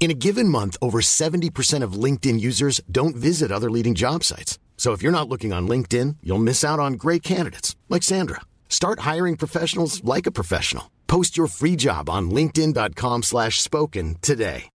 In 0.00 0.12
a 0.12 0.14
given 0.14 0.48
month, 0.48 0.76
over 0.80 1.00
70% 1.00 1.82
of 1.82 2.04
LinkedIn 2.04 2.40
users 2.40 2.80
don't 2.90 3.16
visit 3.16 3.50
other 3.50 3.70
leading 3.70 3.94
job 3.94 4.24
sites. 4.24 4.58
So 4.76 4.92
if 4.92 5.02
you're 5.02 5.12
not 5.12 5.28
looking 5.28 5.52
on 5.52 5.68
LinkedIn, 5.68 6.16
you'll 6.22 6.38
miss 6.38 6.64
out 6.64 6.78
on 6.78 6.94
great 6.94 7.22
candidates 7.22 7.76
like 7.88 8.04
Sandra. 8.04 8.40
Start 8.68 9.00
hiring 9.00 9.36
professionals 9.36 10.02
like 10.04 10.26
a 10.26 10.30
professional. 10.30 10.84
Post 11.08 11.36
your 11.36 11.48
free 11.48 11.74
job 11.74 12.08
on 12.08 12.30
linkedin.com/spoken 12.30 13.22
slash 13.22 13.60
spoken 13.60 14.16
today. 14.22 14.68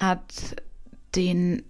Hat 0.00 0.54
den 1.12 1.62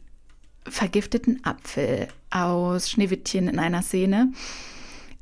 vergifteten 0.69 1.41
Apfel 1.45 2.09
aus 2.31 2.91
Schneewittchen 2.91 3.49
in 3.49 3.59
einer 3.59 3.83
Szene. 3.83 4.33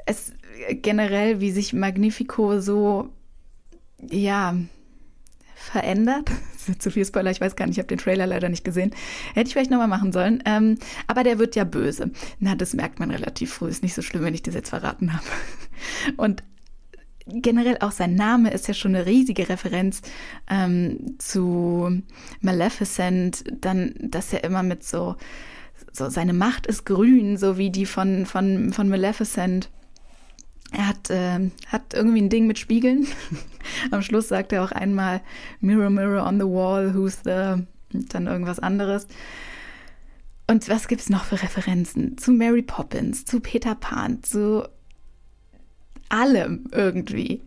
Es 0.07 0.32
generell, 0.82 1.40
wie 1.40 1.53
sich 1.53 1.72
Magnifico 1.72 2.61
so 2.61 3.11
ja 4.11 4.55
verändert. 5.67 6.31
Zu 6.79 6.91
viel 6.91 7.05
Spoiler, 7.05 7.31
ich 7.31 7.41
weiß 7.41 7.57
gar 7.57 7.67
nicht, 7.67 7.77
ich 7.77 7.79
habe 7.79 7.89
den 7.89 7.99
Trailer 7.99 8.27
leider 8.27 8.49
nicht 8.49 8.64
gesehen. 8.64 8.93
Hätte 9.35 9.49
ich 9.49 9.55
vielleicht 9.55 9.71
nochmal 9.71 9.89
machen 9.89 10.12
sollen. 10.12 10.43
Ähm, 10.47 10.79
aber 11.07 11.25
der 11.25 11.39
wird 11.39 11.57
ja 11.57 11.64
böse. 11.64 12.11
Na, 12.39 12.55
das 12.55 12.75
merkt 12.75 12.99
man 12.99 13.11
relativ 13.11 13.53
früh. 13.53 13.69
Ist 13.69 13.83
nicht 13.83 13.95
so 13.95 14.03
schlimm, 14.03 14.23
wenn 14.23 14.35
ich 14.35 14.43
das 14.43 14.55
jetzt 14.55 14.71
verraten 14.71 15.12
habe. 15.12 15.25
Und 16.17 16.43
generell 17.27 17.79
auch 17.81 17.93
sein 17.93 18.14
Name 18.14 18.51
ist 18.51 18.69
ja 18.69 18.75
schon 18.75 18.95
eine 18.95 19.07
riesige 19.07 19.49
Referenz 19.49 20.03
ähm, 20.49 21.17
zu 21.19 22.03
Maleficent. 22.41 23.45
Dann, 23.61 23.95
dass 23.99 24.33
er 24.33 24.45
immer 24.45 24.62
mit 24.62 24.85
so, 24.85 25.17
so 25.93 26.09
seine 26.09 26.33
Macht 26.33 26.67
ist 26.67 26.87
grün, 26.87 27.37
so 27.37 27.59
wie 27.59 27.71
die 27.71 27.87
von, 27.87 28.27
von, 28.27 28.73
von 28.73 28.89
Maleficent. 28.89 29.71
Er 30.73 30.89
hat, 30.89 31.11
äh, 31.11 31.51
hat 31.69 31.95
irgendwie 31.95 32.23
ein 32.23 32.29
Ding 32.29 32.47
mit 32.47 32.59
Spiegeln. 32.59 33.07
Am 33.91 34.03
Schluss 34.03 34.29
sagt 34.29 34.53
er 34.53 34.64
auch 34.64 34.73
einmal 34.73 35.21
Mirror, 35.61 35.91
Mirror 35.91 36.27
on 36.27 36.39
the 36.39 36.47
Wall, 36.47 36.95
who's 36.95 37.21
the... 37.25 37.64
Und 37.95 38.12
dann 38.12 38.27
irgendwas 38.27 38.59
anderes. 38.59 39.07
Und 40.49 40.69
was 40.69 40.89
gibt 40.89 41.01
es 41.01 41.09
noch 41.09 41.25
für 41.25 41.41
Referenzen? 41.41 42.19
Zu 42.19 42.33
Mary 42.33 42.62
Poppins, 42.62 43.25
zu 43.25 43.41
Peter 43.41 43.75
Pan, 43.75 44.23
zu 44.23 44.69
allem 46.09 46.69
irgendwie. 46.73 47.43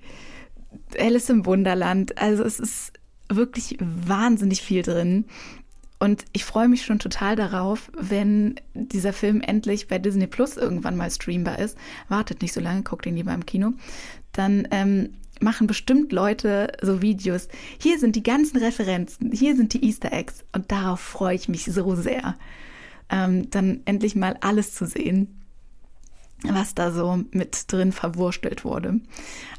Alice 0.98 1.30
im 1.30 1.46
Wunderland. 1.46 2.18
Also 2.18 2.44
es 2.44 2.60
ist 2.60 2.94
wirklich 3.30 3.78
wahnsinnig 3.80 4.62
viel 4.62 4.82
drin. 4.82 5.26
Und 6.00 6.24
ich 6.32 6.46
freue 6.46 6.70
mich 6.70 6.86
schon 6.86 7.00
total 7.00 7.36
darauf, 7.36 7.92
wenn 7.94 8.56
dieser 8.74 9.12
Film 9.12 9.42
endlich 9.42 9.88
bei 9.88 10.00
Disney 10.00 10.28
Plus 10.28 10.56
irgendwann 10.56 10.96
mal 10.96 11.12
streambar 11.12 11.60
ist. 11.60 11.78
Wartet 12.08 12.42
nicht 12.42 12.54
so 12.54 12.62
lange, 12.62 12.84
guckt 12.84 13.06
ihn 13.06 13.18
lieber 13.18 13.34
im 13.34 13.46
Kino. 13.46 13.74
Dann 14.32 14.68
ähm, 14.72 15.10
machen 15.42 15.68
bestimmt 15.68 16.14
Leute 16.14 16.72
so 16.82 17.02
Videos. 17.02 17.50
Hier 17.80 18.00
sind 18.00 18.16
die 18.16 18.24
ganzen 18.24 18.58
Referenzen, 18.58 19.32
hier 19.32 19.58
sind 19.58 19.74
die 19.74 19.86
Easter 19.86 20.14
Eggs. 20.14 20.46
Und 20.54 20.72
darauf 20.72 21.02
freue 21.02 21.36
ich 21.36 21.50
mich 21.50 21.66
so 21.66 21.96
sehr, 21.96 22.38
ähm, 23.10 23.50
dann 23.50 23.82
endlich 23.84 24.16
mal 24.16 24.38
alles 24.40 24.74
zu 24.74 24.86
sehen 24.86 25.36
was 26.44 26.74
da 26.74 26.92
so 26.92 27.24
mit 27.32 27.72
drin 27.72 27.92
verwurstelt 27.92 28.64
wurde. 28.64 29.02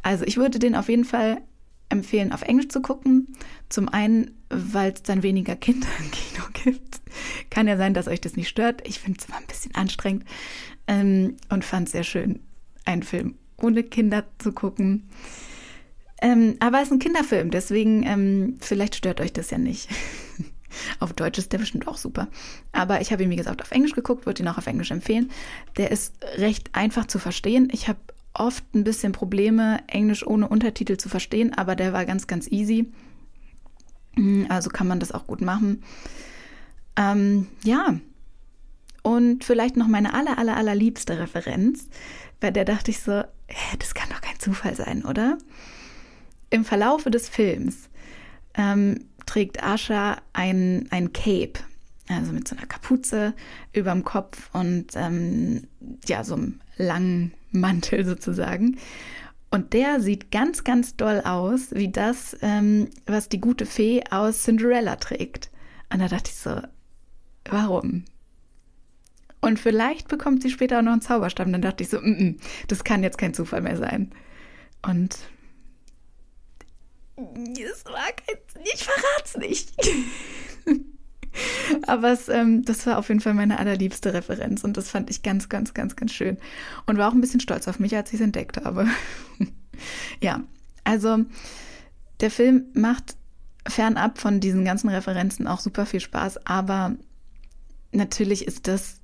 Also 0.03 0.25
ich 0.25 0.37
würde 0.37 0.59
den 0.59 0.75
auf 0.75 0.89
jeden 0.89 1.05
Fall 1.05 1.43
empfehlen, 1.91 2.33
auf 2.33 2.43
Englisch 2.43 2.69
zu 2.69 2.81
gucken. 2.81 3.29
Zum 3.69 3.89
einen, 3.89 4.33
weil 4.49 4.93
es 4.93 5.03
dann 5.03 5.23
weniger 5.23 5.57
Kinder 5.57 5.89
im 5.99 6.11
Kino 6.11 6.45
gibt. 6.65 7.01
Kann 7.51 7.69
ja 7.69 7.77
sein, 7.77 7.95
dass 7.95 8.09
euch 8.09 8.21
das 8.21 8.37
nicht 8.37 8.49
stört. 8.49 8.87
Ich 8.87 9.01
finde 9.01 9.19
es 9.21 9.27
immer 9.27 9.37
ein 9.37 9.47
bisschen 9.47 9.75
anstrengend 9.75 10.25
ähm, 10.87 11.37
und 11.49 11.65
fand 11.65 11.89
es 11.89 11.93
sehr 11.93 12.05
schön, 12.05 12.41
einen 12.85 13.03
Film 13.03 13.37
ohne 13.57 13.83
Kinder 13.83 14.25
zu 14.39 14.53
gucken. 14.53 15.09
Ähm, 16.23 16.57
aber 16.61 16.79
es 16.79 16.89
ist 16.89 16.93
ein 16.93 16.99
Kinderfilm, 16.99 17.51
deswegen 17.51 18.03
ähm, 18.05 18.57
vielleicht 18.61 18.95
stört 18.95 19.21
euch 19.21 19.33
das 19.33 19.51
ja 19.51 19.59
nicht. 19.59 19.89
auf 21.01 21.13
Deutsch 21.13 21.39
ist 21.39 21.53
der 21.53 21.59
bestimmt 21.59 21.89
auch 21.89 21.97
super. 21.97 22.29
Aber 22.73 23.01
ich 23.01 23.13
habe 23.13 23.23
ihn, 23.23 23.31
wie 23.31 23.37
gesagt, 23.37 23.63
auf 23.63 23.71
Englisch 23.71 23.95
geguckt, 23.95 24.27
würde 24.27 24.43
ihn 24.43 24.49
auch 24.49 24.59
auf 24.59 24.67
Englisch 24.67 24.91
empfehlen. 24.91 25.31
Der 25.77 25.91
ist 25.91 26.15
recht 26.37 26.75
einfach 26.75 27.07
zu 27.07 27.19
verstehen. 27.19 27.69
Ich 27.73 27.89
habe 27.89 27.99
oft 28.35 28.75
ein 28.75 28.85
bisschen 28.85 29.13
Probleme, 29.13 29.81
Englisch 29.87 30.27
ohne 30.27 30.49
Untertitel 30.49 30.97
zu 30.97 31.09
verstehen, 31.09 31.53
aber 31.55 31.77
der 31.77 31.93
war 31.93 32.05
ganz, 32.05 32.27
ganz 32.27 32.49
easy. 32.49 32.93
Mm, 34.17 34.45
also 34.49 34.71
kann 34.71 34.87
man 34.87 35.01
das 35.01 35.13
auch 35.13 35.27
gut 35.27 35.41
machen. 35.41 35.83
Ähm, 36.97 37.49
ja. 37.65 37.99
Und 39.03 39.45
vielleicht 39.45 39.77
noch 39.77 39.89
meine 39.89 40.15
aller, 40.15 40.39
aller, 40.39 40.57
allerliebste 40.57 41.19
Referenz, 41.19 41.89
bei 42.39 42.51
der 42.51 42.65
dachte 42.65 42.91
ich 42.91 43.01
so, 43.01 43.23
hä, 43.47 43.77
das 43.79 43.95
kann 43.95 44.11
doch 44.11 44.21
kein 44.21 44.39
Zufall 44.39 44.75
sein, 44.75 45.05
oder? 45.05 45.39
Im 46.51 46.65
Verlaufe 46.65 47.11
des 47.11 47.29
Films 47.29 47.89
ähm, 48.55 49.05
trägt 49.27 49.63
Asha 49.63 50.19
ein, 50.33 50.87
ein 50.91 51.13
Cape, 51.13 51.61
also 52.09 52.33
mit 52.33 52.47
so 52.47 52.57
einer 52.57 52.67
Kapuze 52.67 53.35
überm 53.73 54.05
Kopf 54.05 54.51
und 54.53 54.89
ähm, 54.97 55.69
ja, 56.07 56.25
so 56.25 56.35
einem 56.35 56.61
langen 56.77 57.33
Mantel 57.51 58.05
sozusagen. 58.05 58.79
Und 59.51 59.73
der 59.73 60.01
sieht 60.01 60.31
ganz, 60.31 60.63
ganz 60.63 60.97
doll 60.97 61.23
aus, 61.25 61.73
wie 61.73 61.91
das, 61.91 62.37
ähm, 62.41 62.89
was 63.07 63.29
die 63.29 63.41
gute 63.41 63.67
Fee 63.67 64.03
aus 64.11 64.45
Cinderella 64.45 64.97
trägt. 64.97 65.51
Und 65.93 66.01
da 66.01 66.09
dachte 66.09 66.31
ich 66.31 66.37
so, 66.37 66.61
warum? 67.45 68.05
Und 69.41 69.59
vielleicht 69.59 70.07
bekommt 70.09 70.43
sie 70.43 70.51
später 70.51 70.79
auch 70.79 70.83
noch 70.83 70.93
einen 70.93 71.01
Zauberstab. 71.01 71.51
Dann 71.51 71.63
dachte 71.63 71.83
ich 71.83 71.91
so, 71.91 71.99
mm 71.99 72.05
-mm, 72.05 72.41
das 72.69 72.85
kann 72.85 73.03
jetzt 73.03 73.19
kein 73.19 73.35
Zufall 73.35 73.63
mehr 73.63 73.77
sein. 73.77 74.13
Und 74.83 75.19
es 77.17 77.85
war 77.87 78.13
kein, 78.13 78.37
ich 78.73 78.85
verrat's 78.85 79.37
nicht. 79.37 79.75
Aber 81.87 82.13
es, 82.13 82.29
ähm, 82.29 82.65
das 82.65 82.87
war 82.87 82.99
auf 82.99 83.09
jeden 83.09 83.21
Fall 83.21 83.35
meine 83.35 83.59
allerliebste 83.59 84.13
Referenz 84.13 84.65
und 84.65 84.77
das 84.77 84.91
fand 84.91 85.11
ich 85.11 85.23
ganz, 85.23 85.49
ganz, 85.49 85.75
ganz, 85.75 85.97
ganz 85.97 86.13
schön. 86.13 86.39
Und 86.87 86.99
war 86.99 87.09
auch 87.09 87.15
ein 87.15 87.21
bisschen 87.21 87.41
stolz 87.41 87.69
auf 87.69 87.79
mich, 87.79 87.95
als 87.97 88.11
ich 88.11 88.21
es 88.21 88.25
entdeckt 88.25 88.59
habe. 88.59 88.87
ja, 90.21 90.43
also 90.85 91.19
der 92.21 92.31
Film 92.31 92.67
macht 92.75 93.17
fernab 93.67 94.19
von 94.19 94.41
diesen 94.41 94.65
ganzen 94.65 94.89
Referenzen 94.89 95.47
auch 95.47 95.61
super 95.61 95.87
viel 95.87 96.01
Spaß, 96.01 96.47
aber 96.47 96.97
natürlich 97.93 98.47
ist 98.47 98.69
das, 98.69 99.01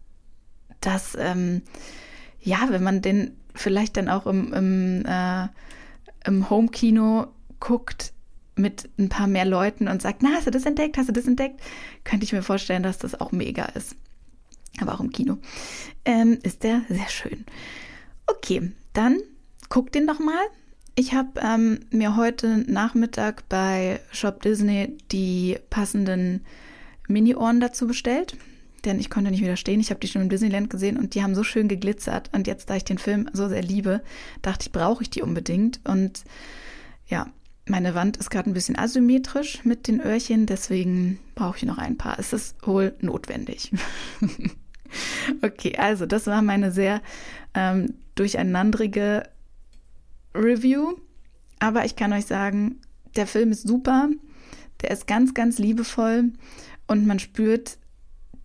das, 0.80 1.16
ähm, 1.18 1.62
ja, 2.40 2.66
wenn 2.70 2.82
man 2.82 3.02
den 3.02 3.36
vielleicht 3.54 3.96
dann 3.96 4.08
auch 4.08 4.26
im, 4.26 4.52
im, 4.52 5.04
äh, 5.06 5.48
im 6.24 6.50
Home-Kino 6.50 7.26
guckt, 7.60 8.12
mit 8.56 8.88
ein 8.98 9.08
paar 9.08 9.26
mehr 9.26 9.44
Leuten 9.44 9.86
und 9.86 10.02
sagt, 10.02 10.22
na, 10.22 10.30
hast 10.34 10.46
du 10.46 10.50
das 10.50 10.66
entdeckt, 10.66 10.96
hast 10.96 11.08
du 11.08 11.12
das 11.12 11.26
entdeckt, 11.26 11.60
könnte 12.04 12.24
ich 12.24 12.32
mir 12.32 12.42
vorstellen, 12.42 12.82
dass 12.82 12.98
das 12.98 13.20
auch 13.20 13.32
mega 13.32 13.66
ist. 13.66 13.94
Aber 14.80 14.94
auch 14.94 15.00
im 15.00 15.12
Kino 15.12 15.38
ähm, 16.04 16.38
ist 16.42 16.62
der 16.62 16.82
sehr 16.88 17.08
schön. 17.08 17.44
Okay, 18.26 18.72
dann 18.92 19.18
guck 19.68 19.92
den 19.92 20.06
doch 20.06 20.18
mal. 20.18 20.44
Ich 20.94 21.12
habe 21.12 21.40
ähm, 21.40 21.80
mir 21.90 22.16
heute 22.16 22.58
Nachmittag 22.70 23.48
bei 23.48 24.00
Shop 24.12 24.40
Disney 24.42 24.96
die 25.12 25.58
passenden 25.68 26.44
Mini-Ohren 27.08 27.60
dazu 27.60 27.86
bestellt, 27.86 28.36
denn 28.84 28.98
ich 28.98 29.10
konnte 29.10 29.30
nicht 29.30 29.42
widerstehen. 29.42 29.80
Ich 29.80 29.90
habe 29.90 30.00
die 30.00 30.08
schon 30.08 30.22
im 30.22 30.30
Disneyland 30.30 30.70
gesehen 30.70 30.96
und 30.96 31.14
die 31.14 31.22
haben 31.22 31.34
so 31.34 31.44
schön 31.44 31.68
geglitzert. 31.68 32.30
Und 32.32 32.46
jetzt, 32.46 32.70
da 32.70 32.76
ich 32.76 32.84
den 32.84 32.98
Film 32.98 33.28
so 33.32 33.48
sehr 33.48 33.62
liebe, 33.62 34.02
dachte 34.40 34.66
ich, 34.66 34.72
brauche 34.72 35.02
ich 35.02 35.10
die 35.10 35.22
unbedingt. 35.22 35.80
Und 35.84 36.24
ja, 37.08 37.26
meine 37.66 37.94
Wand 37.94 38.16
ist 38.16 38.30
gerade 38.30 38.48
ein 38.48 38.54
bisschen 38.54 38.78
asymmetrisch 38.78 39.64
mit 39.64 39.88
den 39.88 40.00
Öhrchen, 40.00 40.46
deswegen 40.46 41.18
brauche 41.34 41.58
ich 41.58 41.64
noch 41.64 41.78
ein 41.78 41.98
paar. 41.98 42.18
Es 42.18 42.32
ist 42.32 42.56
wohl 42.66 42.94
notwendig. 43.00 43.72
okay, 45.42 45.76
also 45.76 46.06
das 46.06 46.26
war 46.26 46.42
meine 46.42 46.70
sehr 46.70 47.02
ähm, 47.54 47.94
durcheinandrige 48.14 49.24
Review. 50.34 50.94
Aber 51.58 51.84
ich 51.84 51.96
kann 51.96 52.12
euch 52.12 52.26
sagen, 52.26 52.80
der 53.16 53.26
Film 53.26 53.50
ist 53.50 53.66
super. 53.66 54.08
Der 54.82 54.90
ist 54.90 55.06
ganz, 55.06 55.34
ganz 55.34 55.58
liebevoll 55.58 56.32
und 56.86 57.06
man 57.06 57.18
spürt 57.18 57.78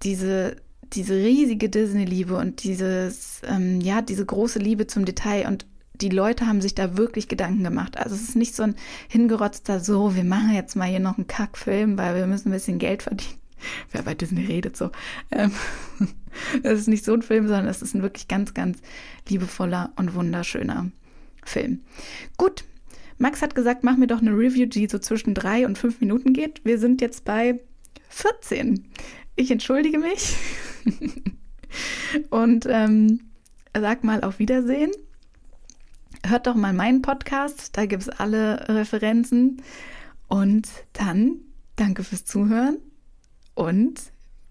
diese, 0.02 0.56
diese 0.94 1.16
riesige 1.16 1.70
Disney-Liebe 1.70 2.36
und 2.38 2.64
dieses, 2.64 3.42
ähm, 3.46 3.82
ja, 3.82 4.02
diese 4.02 4.26
große 4.26 4.60
Liebe 4.60 4.88
zum 4.88 5.06
Detail 5.06 5.48
und 5.48 5.66
die 6.02 6.10
Leute 6.10 6.48
haben 6.48 6.62
sich 6.62 6.76
da 6.76 6.98
wirklich 6.98 7.28
Gedanken 7.28 7.64
gemacht. 7.64 7.98
Also 7.98 8.16
es 8.16 8.22
ist 8.22 8.36
nicht 8.36 8.56
so 8.56 8.64
ein 8.64 8.76
hingerotzter 9.08 9.80
so, 9.80 10.16
wir 10.16 10.24
machen 10.24 10.54
jetzt 10.54 10.76
mal 10.76 10.88
hier 10.88 11.00
noch 11.00 11.18
einen 11.18 11.28
Kackfilm, 11.28 11.98
weil 11.98 12.16
wir 12.16 12.28
müssen 12.28 12.50
ein 12.50 12.54
bisschen 12.54 12.80
Geld 12.80 13.04
verdienen. 13.04 13.40
Wer 13.92 14.02
bei 14.02 14.16
Disney 14.16 14.46
redet 14.46 14.76
so. 14.76 14.92
Ähm, 15.32 15.52
es 16.64 16.80
ist 16.80 16.88
nicht 16.88 17.06
so 17.06 17.14
ein 17.14 17.22
Film, 17.22 17.48
sondern 17.48 17.68
es 17.68 17.82
ist 17.82 17.94
ein 17.94 18.02
wirklich 18.02 18.28
ganz, 18.28 18.54
ganz 18.54 18.80
liebevoller 19.30 19.94
und 19.96 20.16
wunderschöner 20.16 20.92
Film. 21.44 21.82
Gut, 22.38 22.64
Max 23.18 23.42
hat 23.42 23.54
gesagt, 23.54 23.84
mach 23.84 23.98
mir 23.98 24.08
doch 24.08 24.22
eine 24.22 24.32
Review, 24.32 24.66
die 24.66 24.88
so 24.88 24.98
zwischen 24.98 25.36
drei 25.36 25.66
und 25.66 25.78
fünf 25.78 26.02
Minuten 26.02 26.34
geht. 26.34 26.62
Wir 26.66 26.80
sind 26.80 27.02
jetzt 27.02 27.24
bei 27.24 27.60
14. 28.10 28.88
Ich 29.36 29.52
entschuldige 29.52 30.00
mich 30.00 30.36
und 32.32 32.66
ähm, 32.68 33.20
sag 33.80 34.04
mal 34.04 34.24
auf 34.24 34.40
Wiedersehen 34.40 34.92
hört 36.26 36.48
doch 36.48 36.56
mal 36.56 36.74
meinen 36.74 37.02
Podcast, 37.02 37.78
da 37.78 37.86
gibt 37.86 38.04
es 38.04 38.10
alle 38.10 38.68
Referenzen. 38.70 39.62
Und 40.28 40.70
dann 40.94 41.40
danke 41.76 42.04
fürs 42.04 42.26
Zuhören 42.26 42.78
und 43.54 44.00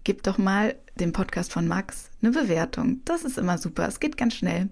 gebt 0.03 0.27
doch 0.27 0.37
mal 0.37 0.75
dem 0.99 1.11
Podcast 1.11 1.51
von 1.51 1.67
Max 1.67 2.11
eine 2.21 2.31
Bewertung. 2.31 3.01
Das 3.05 3.23
ist 3.23 3.37
immer 3.37 3.57
super. 3.57 3.87
Es 3.87 3.99
geht 3.99 4.17
ganz 4.17 4.35
schnell. 4.35 4.69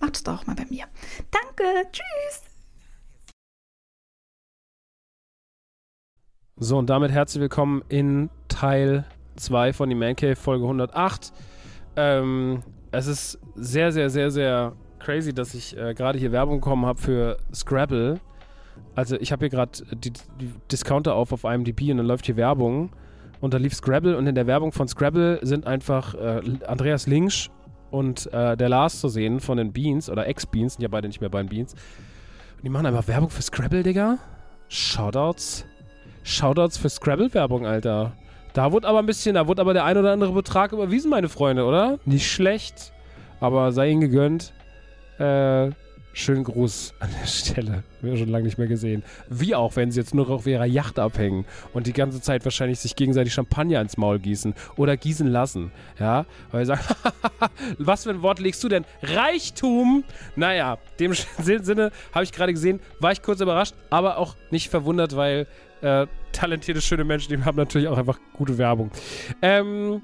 Macht 0.00 0.16
es 0.16 0.22
doch 0.22 0.40
auch 0.40 0.46
mal 0.46 0.56
bei 0.56 0.66
mir. 0.70 0.86
Danke. 1.30 1.64
Tschüss. 1.92 2.42
So, 6.56 6.78
und 6.78 6.88
damit 6.88 7.10
herzlich 7.10 7.40
willkommen 7.40 7.82
in 7.88 8.30
Teil 8.48 9.04
2 9.36 9.72
von 9.72 9.88
die 9.88 9.94
Man 9.94 10.16
Cave, 10.16 10.36
Folge 10.36 10.64
108. 10.64 11.32
Ähm, 11.96 12.62
es 12.92 13.06
ist 13.06 13.38
sehr, 13.56 13.92
sehr, 13.92 14.10
sehr, 14.10 14.30
sehr 14.30 14.76
crazy, 15.00 15.32
dass 15.32 15.54
ich 15.54 15.76
äh, 15.76 15.94
gerade 15.94 16.18
hier 16.18 16.32
Werbung 16.32 16.60
bekommen 16.60 16.86
habe 16.86 17.00
für 17.00 17.38
Scrabble. 17.52 18.20
Also 18.94 19.16
ich 19.16 19.32
habe 19.32 19.44
hier 19.44 19.50
gerade 19.50 19.72
die, 19.92 20.12
die 20.12 20.52
Discounter 20.70 21.14
auf 21.14 21.32
auf 21.32 21.44
IMDb 21.44 21.90
und 21.90 21.98
dann 21.98 22.06
läuft 22.06 22.26
hier 22.26 22.36
Werbung 22.36 22.90
und 23.40 23.54
da 23.54 23.58
lief 23.58 23.74
Scrabble 23.74 24.16
und 24.16 24.26
in 24.26 24.34
der 24.34 24.46
Werbung 24.46 24.72
von 24.72 24.86
Scrabble 24.86 25.40
sind 25.42 25.66
einfach 25.66 26.14
äh, 26.14 26.42
Andreas 26.66 27.06
Links 27.06 27.50
und 27.90 28.32
äh, 28.32 28.56
der 28.56 28.68
Lars 28.68 29.00
zu 29.00 29.08
sehen 29.08 29.40
von 29.40 29.58
den 29.58 29.72
Beans 29.72 30.08
oder 30.08 30.26
Ex-Beans, 30.26 30.74
sind 30.74 30.82
ja 30.82 30.88
beide 30.88 31.08
nicht 31.08 31.20
mehr 31.20 31.30
bei 31.30 31.42
den 31.42 31.48
Beans. 31.48 31.72
Und 31.72 32.64
die 32.64 32.68
machen 32.68 32.86
einfach 32.86 33.08
Werbung 33.08 33.30
für 33.30 33.42
Scrabble, 33.42 33.82
Digga. 33.82 34.18
Shoutouts. 34.68 35.66
Shoutouts 36.22 36.76
für 36.76 36.88
Scrabble-Werbung, 36.88 37.66
Alter. 37.66 38.12
Da 38.52 38.72
wurde 38.72 38.86
aber 38.86 38.98
ein 38.98 39.06
bisschen, 39.06 39.34
da 39.34 39.46
wurde 39.46 39.62
aber 39.62 39.72
der 39.72 39.84
ein 39.84 39.96
oder 39.96 40.12
andere 40.12 40.32
Betrag 40.32 40.72
überwiesen, 40.72 41.10
meine 41.10 41.28
Freunde, 41.28 41.64
oder? 41.64 41.98
Nicht 42.04 42.30
schlecht. 42.30 42.92
Aber 43.40 43.72
sei 43.72 43.90
ihnen 43.90 44.00
gegönnt. 44.00 44.52
Äh, 45.20 45.70
schönen 46.12 46.44
Gruß 46.44 46.94
an 46.98 47.10
der 47.20 47.26
Stelle. 47.26 47.84
Wir 48.00 48.16
schon 48.16 48.28
lange 48.28 48.44
nicht 48.44 48.58
mehr 48.58 48.66
gesehen. 48.66 49.02
Wie 49.28 49.54
auch, 49.54 49.76
wenn 49.76 49.90
sie 49.90 50.00
jetzt 50.00 50.14
nur 50.14 50.28
auf 50.30 50.46
ihrer 50.46 50.64
Yacht 50.64 50.98
abhängen 50.98 51.44
und 51.72 51.86
die 51.86 51.92
ganze 51.92 52.20
Zeit 52.20 52.44
wahrscheinlich 52.44 52.80
sich 52.80 52.96
gegenseitig 52.96 53.32
Champagner 53.34 53.80
ins 53.80 53.96
Maul 53.96 54.18
gießen 54.18 54.54
oder 54.76 54.96
gießen 54.96 55.28
lassen. 55.28 55.72
Ja, 55.98 56.24
weil 56.50 56.64
sie 56.64 56.74
sagen, 56.74 56.80
was 57.78 58.04
für 58.04 58.10
ein 58.10 58.22
Wort 58.22 58.40
legst 58.40 58.64
du 58.64 58.68
denn? 58.68 58.86
Reichtum! 59.02 60.04
Naja, 60.36 60.78
dem 60.98 61.12
Sinne 61.38 61.92
habe 62.12 62.24
ich 62.24 62.32
gerade 62.32 62.52
gesehen, 62.52 62.80
war 62.98 63.12
ich 63.12 63.22
kurz 63.22 63.40
überrascht, 63.40 63.74
aber 63.90 64.16
auch 64.16 64.36
nicht 64.50 64.70
verwundert, 64.70 65.16
weil 65.16 65.46
äh, 65.82 66.06
talentierte, 66.32 66.80
schöne 66.80 67.04
Menschen, 67.04 67.36
die 67.36 67.44
haben 67.44 67.56
natürlich 67.56 67.88
auch 67.88 67.98
einfach 67.98 68.18
gute 68.32 68.58
Werbung. 68.58 68.90
Ähm, 69.42 70.02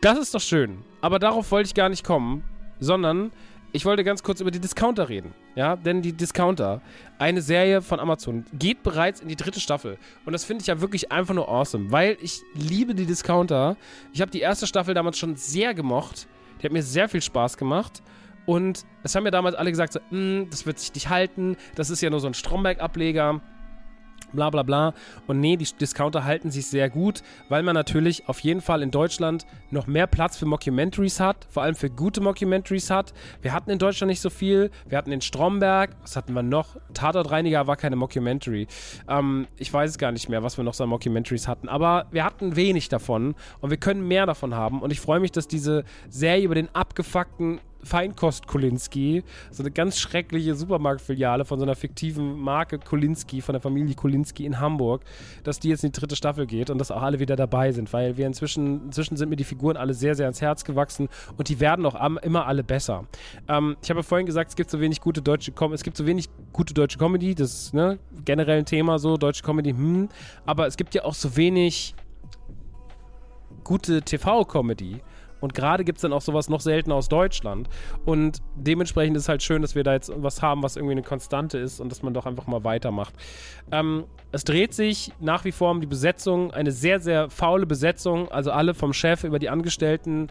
das 0.00 0.18
ist 0.18 0.34
doch 0.34 0.40
schön. 0.40 0.78
Aber 1.00 1.18
darauf 1.18 1.50
wollte 1.50 1.66
ich 1.66 1.74
gar 1.74 1.88
nicht 1.88 2.04
kommen, 2.04 2.44
sondern 2.80 3.30
ich 3.74 3.84
wollte 3.84 4.04
ganz 4.04 4.22
kurz 4.22 4.40
über 4.40 4.52
die 4.52 4.60
Discounter 4.60 5.08
reden. 5.08 5.34
Ja, 5.56 5.74
denn 5.74 6.00
die 6.00 6.12
Discounter, 6.12 6.80
eine 7.18 7.42
Serie 7.42 7.82
von 7.82 7.98
Amazon, 7.98 8.44
geht 8.52 8.84
bereits 8.84 9.20
in 9.20 9.26
die 9.26 9.34
dritte 9.34 9.58
Staffel. 9.58 9.98
Und 10.24 10.32
das 10.32 10.44
finde 10.44 10.62
ich 10.62 10.68
ja 10.68 10.80
wirklich 10.80 11.10
einfach 11.10 11.34
nur 11.34 11.48
awesome, 11.48 11.90
weil 11.90 12.16
ich 12.22 12.40
liebe 12.54 12.94
die 12.94 13.04
Discounter. 13.04 13.76
Ich 14.12 14.20
habe 14.20 14.30
die 14.30 14.40
erste 14.40 14.68
Staffel 14.68 14.94
damals 14.94 15.18
schon 15.18 15.34
sehr 15.34 15.74
gemocht. 15.74 16.28
Die 16.60 16.66
hat 16.66 16.72
mir 16.72 16.84
sehr 16.84 17.08
viel 17.08 17.20
Spaß 17.20 17.56
gemacht. 17.56 18.00
Und 18.46 18.84
es 19.02 19.16
haben 19.16 19.24
mir 19.24 19.32
damals 19.32 19.56
alle 19.56 19.70
gesagt, 19.70 19.94
so, 19.94 20.00
hm, 20.08 20.46
das 20.50 20.66
wird 20.66 20.78
sich 20.78 20.94
nicht 20.94 21.08
halten. 21.08 21.56
Das 21.74 21.90
ist 21.90 22.00
ja 22.00 22.10
nur 22.10 22.20
so 22.20 22.28
ein 22.28 22.34
Stromberg-Ableger 22.34 23.40
bla 24.34 24.50
bla 24.50 24.62
bla. 24.62 24.94
Und 25.26 25.40
nee, 25.40 25.56
die 25.56 25.66
Discounter 25.80 26.24
halten 26.24 26.50
sich 26.50 26.66
sehr 26.66 26.90
gut, 26.90 27.22
weil 27.48 27.62
man 27.62 27.74
natürlich 27.74 28.28
auf 28.28 28.40
jeden 28.40 28.60
Fall 28.60 28.82
in 28.82 28.90
Deutschland 28.90 29.46
noch 29.70 29.86
mehr 29.86 30.06
Platz 30.06 30.36
für 30.36 30.46
Mockumentaries 30.46 31.20
hat, 31.20 31.46
vor 31.50 31.62
allem 31.62 31.74
für 31.74 31.90
gute 31.90 32.20
Mockumentaries 32.20 32.90
hat. 32.90 33.12
Wir 33.42 33.52
hatten 33.52 33.70
in 33.70 33.78
Deutschland 33.78 34.08
nicht 34.08 34.20
so 34.20 34.30
viel. 34.30 34.70
Wir 34.86 34.98
hatten 34.98 35.12
in 35.12 35.20
Stromberg, 35.20 35.90
was 36.02 36.16
hatten 36.16 36.34
wir 36.34 36.42
noch? 36.42 36.76
Tatortreiniger 36.92 37.66
war 37.66 37.76
keine 37.76 37.96
Mockumentary. 37.96 38.66
Ähm, 39.08 39.46
ich 39.56 39.72
weiß 39.72 39.90
es 39.90 39.98
gar 39.98 40.12
nicht 40.12 40.28
mehr, 40.28 40.42
was 40.42 40.56
wir 40.56 40.64
noch 40.64 40.74
so 40.74 40.84
an 40.84 40.90
Mockumentaries 40.90 41.48
hatten, 41.48 41.68
aber 41.68 42.06
wir 42.10 42.24
hatten 42.24 42.56
wenig 42.56 42.88
davon 42.88 43.34
und 43.60 43.70
wir 43.70 43.76
können 43.76 44.06
mehr 44.06 44.26
davon 44.26 44.54
haben. 44.54 44.82
Und 44.82 44.90
ich 44.92 45.00
freue 45.00 45.20
mich, 45.20 45.32
dass 45.32 45.48
diese 45.48 45.84
Serie 46.08 46.44
über 46.44 46.54
den 46.54 46.74
abgefuckten 46.74 47.60
Feinkost 47.84 48.46
Kolinski, 48.46 49.22
so 49.50 49.62
eine 49.62 49.70
ganz 49.70 49.98
schreckliche 49.98 50.54
Supermarktfiliale 50.54 51.44
von 51.44 51.58
so 51.58 51.64
einer 51.64 51.74
fiktiven 51.74 52.38
Marke 52.38 52.78
Kolinski, 52.78 53.40
von 53.40 53.52
der 53.52 53.60
Familie 53.60 53.94
Kolinski 53.94 54.44
in 54.44 54.60
Hamburg, 54.60 55.02
dass 55.42 55.60
die 55.60 55.68
jetzt 55.68 55.84
in 55.84 55.92
die 55.92 56.00
dritte 56.00 56.16
Staffel 56.16 56.46
geht 56.46 56.70
und 56.70 56.78
dass 56.78 56.90
auch 56.90 57.02
alle 57.02 57.20
wieder 57.20 57.36
dabei 57.36 57.72
sind, 57.72 57.92
weil 57.92 58.16
wir 58.16 58.26
inzwischen, 58.26 58.86
inzwischen 58.86 59.16
sind 59.16 59.28
mir 59.28 59.36
die 59.36 59.44
Figuren 59.44 59.76
alle 59.76 59.94
sehr, 59.94 60.14
sehr 60.14 60.26
ans 60.26 60.40
Herz 60.40 60.64
gewachsen 60.64 61.08
und 61.36 61.48
die 61.48 61.60
werden 61.60 61.86
auch 61.86 61.94
am, 61.94 62.18
immer 62.18 62.46
alle 62.46 62.64
besser. 62.64 63.06
Ähm, 63.48 63.76
ich 63.82 63.90
habe 63.90 64.00
ja 64.00 64.04
vorhin 64.04 64.26
gesagt, 64.26 64.50
es 64.50 64.56
gibt 64.56 64.70
so 64.70 64.80
wenig 64.80 65.00
gute 65.00 65.22
deutsche 65.22 65.52
Com 65.52 65.72
es 65.72 65.82
gibt 65.82 65.96
so 65.96 66.06
wenig 66.06 66.28
gute 66.52 66.74
deutsche 66.74 66.98
Comedy, 66.98 67.34
das 67.34 67.54
ist 67.54 67.74
ne, 67.74 67.98
generell 68.24 68.58
ein 68.58 68.66
Thema 68.66 68.98
so, 68.98 69.16
deutsche 69.16 69.42
Comedy, 69.42 69.70
hm, 69.70 70.08
aber 70.46 70.66
es 70.66 70.76
gibt 70.76 70.94
ja 70.94 71.04
auch 71.04 71.14
so 71.14 71.36
wenig 71.36 71.94
gute 73.64 74.02
TV-Comedy. 74.02 75.00
Und 75.40 75.54
gerade 75.54 75.84
gibt 75.84 75.98
es 75.98 76.02
dann 76.02 76.12
auch 76.12 76.22
sowas 76.22 76.48
noch 76.48 76.60
seltener 76.60 76.94
aus 76.94 77.08
Deutschland. 77.08 77.68
Und 78.04 78.38
dementsprechend 78.54 79.16
ist 79.16 79.24
es 79.24 79.28
halt 79.28 79.42
schön, 79.42 79.62
dass 79.62 79.74
wir 79.74 79.84
da 79.84 79.92
jetzt 79.92 80.10
was 80.14 80.40
haben, 80.42 80.62
was 80.62 80.76
irgendwie 80.76 80.92
eine 80.92 81.02
Konstante 81.02 81.58
ist 81.58 81.80
und 81.80 81.90
dass 81.90 82.02
man 82.02 82.14
doch 82.14 82.26
einfach 82.26 82.46
mal 82.46 82.64
weitermacht. 82.64 83.14
Ähm, 83.70 84.04
es 84.32 84.44
dreht 84.44 84.74
sich 84.74 85.12
nach 85.20 85.44
wie 85.44 85.52
vor 85.52 85.70
um 85.70 85.80
die 85.80 85.86
Besetzung, 85.86 86.50
eine 86.52 86.72
sehr, 86.72 87.00
sehr 87.00 87.30
faule 87.30 87.66
Besetzung. 87.66 88.30
Also 88.30 88.52
alle 88.52 88.74
vom 88.74 88.92
Chef 88.92 89.24
über 89.24 89.38
die 89.38 89.50
Angestellten 89.50 90.28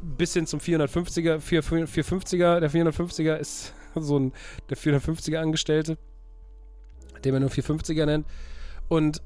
bis 0.00 0.34
hin 0.34 0.46
zum 0.46 0.60
450er, 0.60 1.38
450er. 1.38 2.60
Der 2.60 2.70
450er 2.70 3.36
ist 3.36 3.74
so 3.94 4.18
ein, 4.18 4.32
der 4.70 4.76
450er 4.76 5.38
Angestellte, 5.38 5.98
den 7.24 7.32
man 7.32 7.42
nur 7.42 7.50
450er 7.50 8.06
nennt. 8.06 8.26
Und 8.88 9.22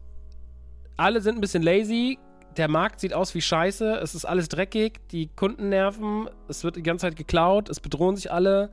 alle 0.96 1.20
sind 1.20 1.36
ein 1.36 1.40
bisschen 1.40 1.62
lazy, 1.62 2.18
der 2.56 2.68
Markt 2.68 3.00
sieht 3.00 3.14
aus 3.14 3.34
wie 3.34 3.40
Scheiße, 3.40 3.98
es 4.02 4.14
ist 4.14 4.24
alles 4.24 4.48
dreckig, 4.48 5.00
die 5.10 5.28
Kunden 5.28 5.68
nerven, 5.68 6.28
es 6.48 6.64
wird 6.64 6.76
die 6.76 6.82
ganze 6.82 7.06
Zeit 7.06 7.16
geklaut, 7.16 7.68
es 7.68 7.80
bedrohen 7.80 8.16
sich 8.16 8.32
alle. 8.32 8.70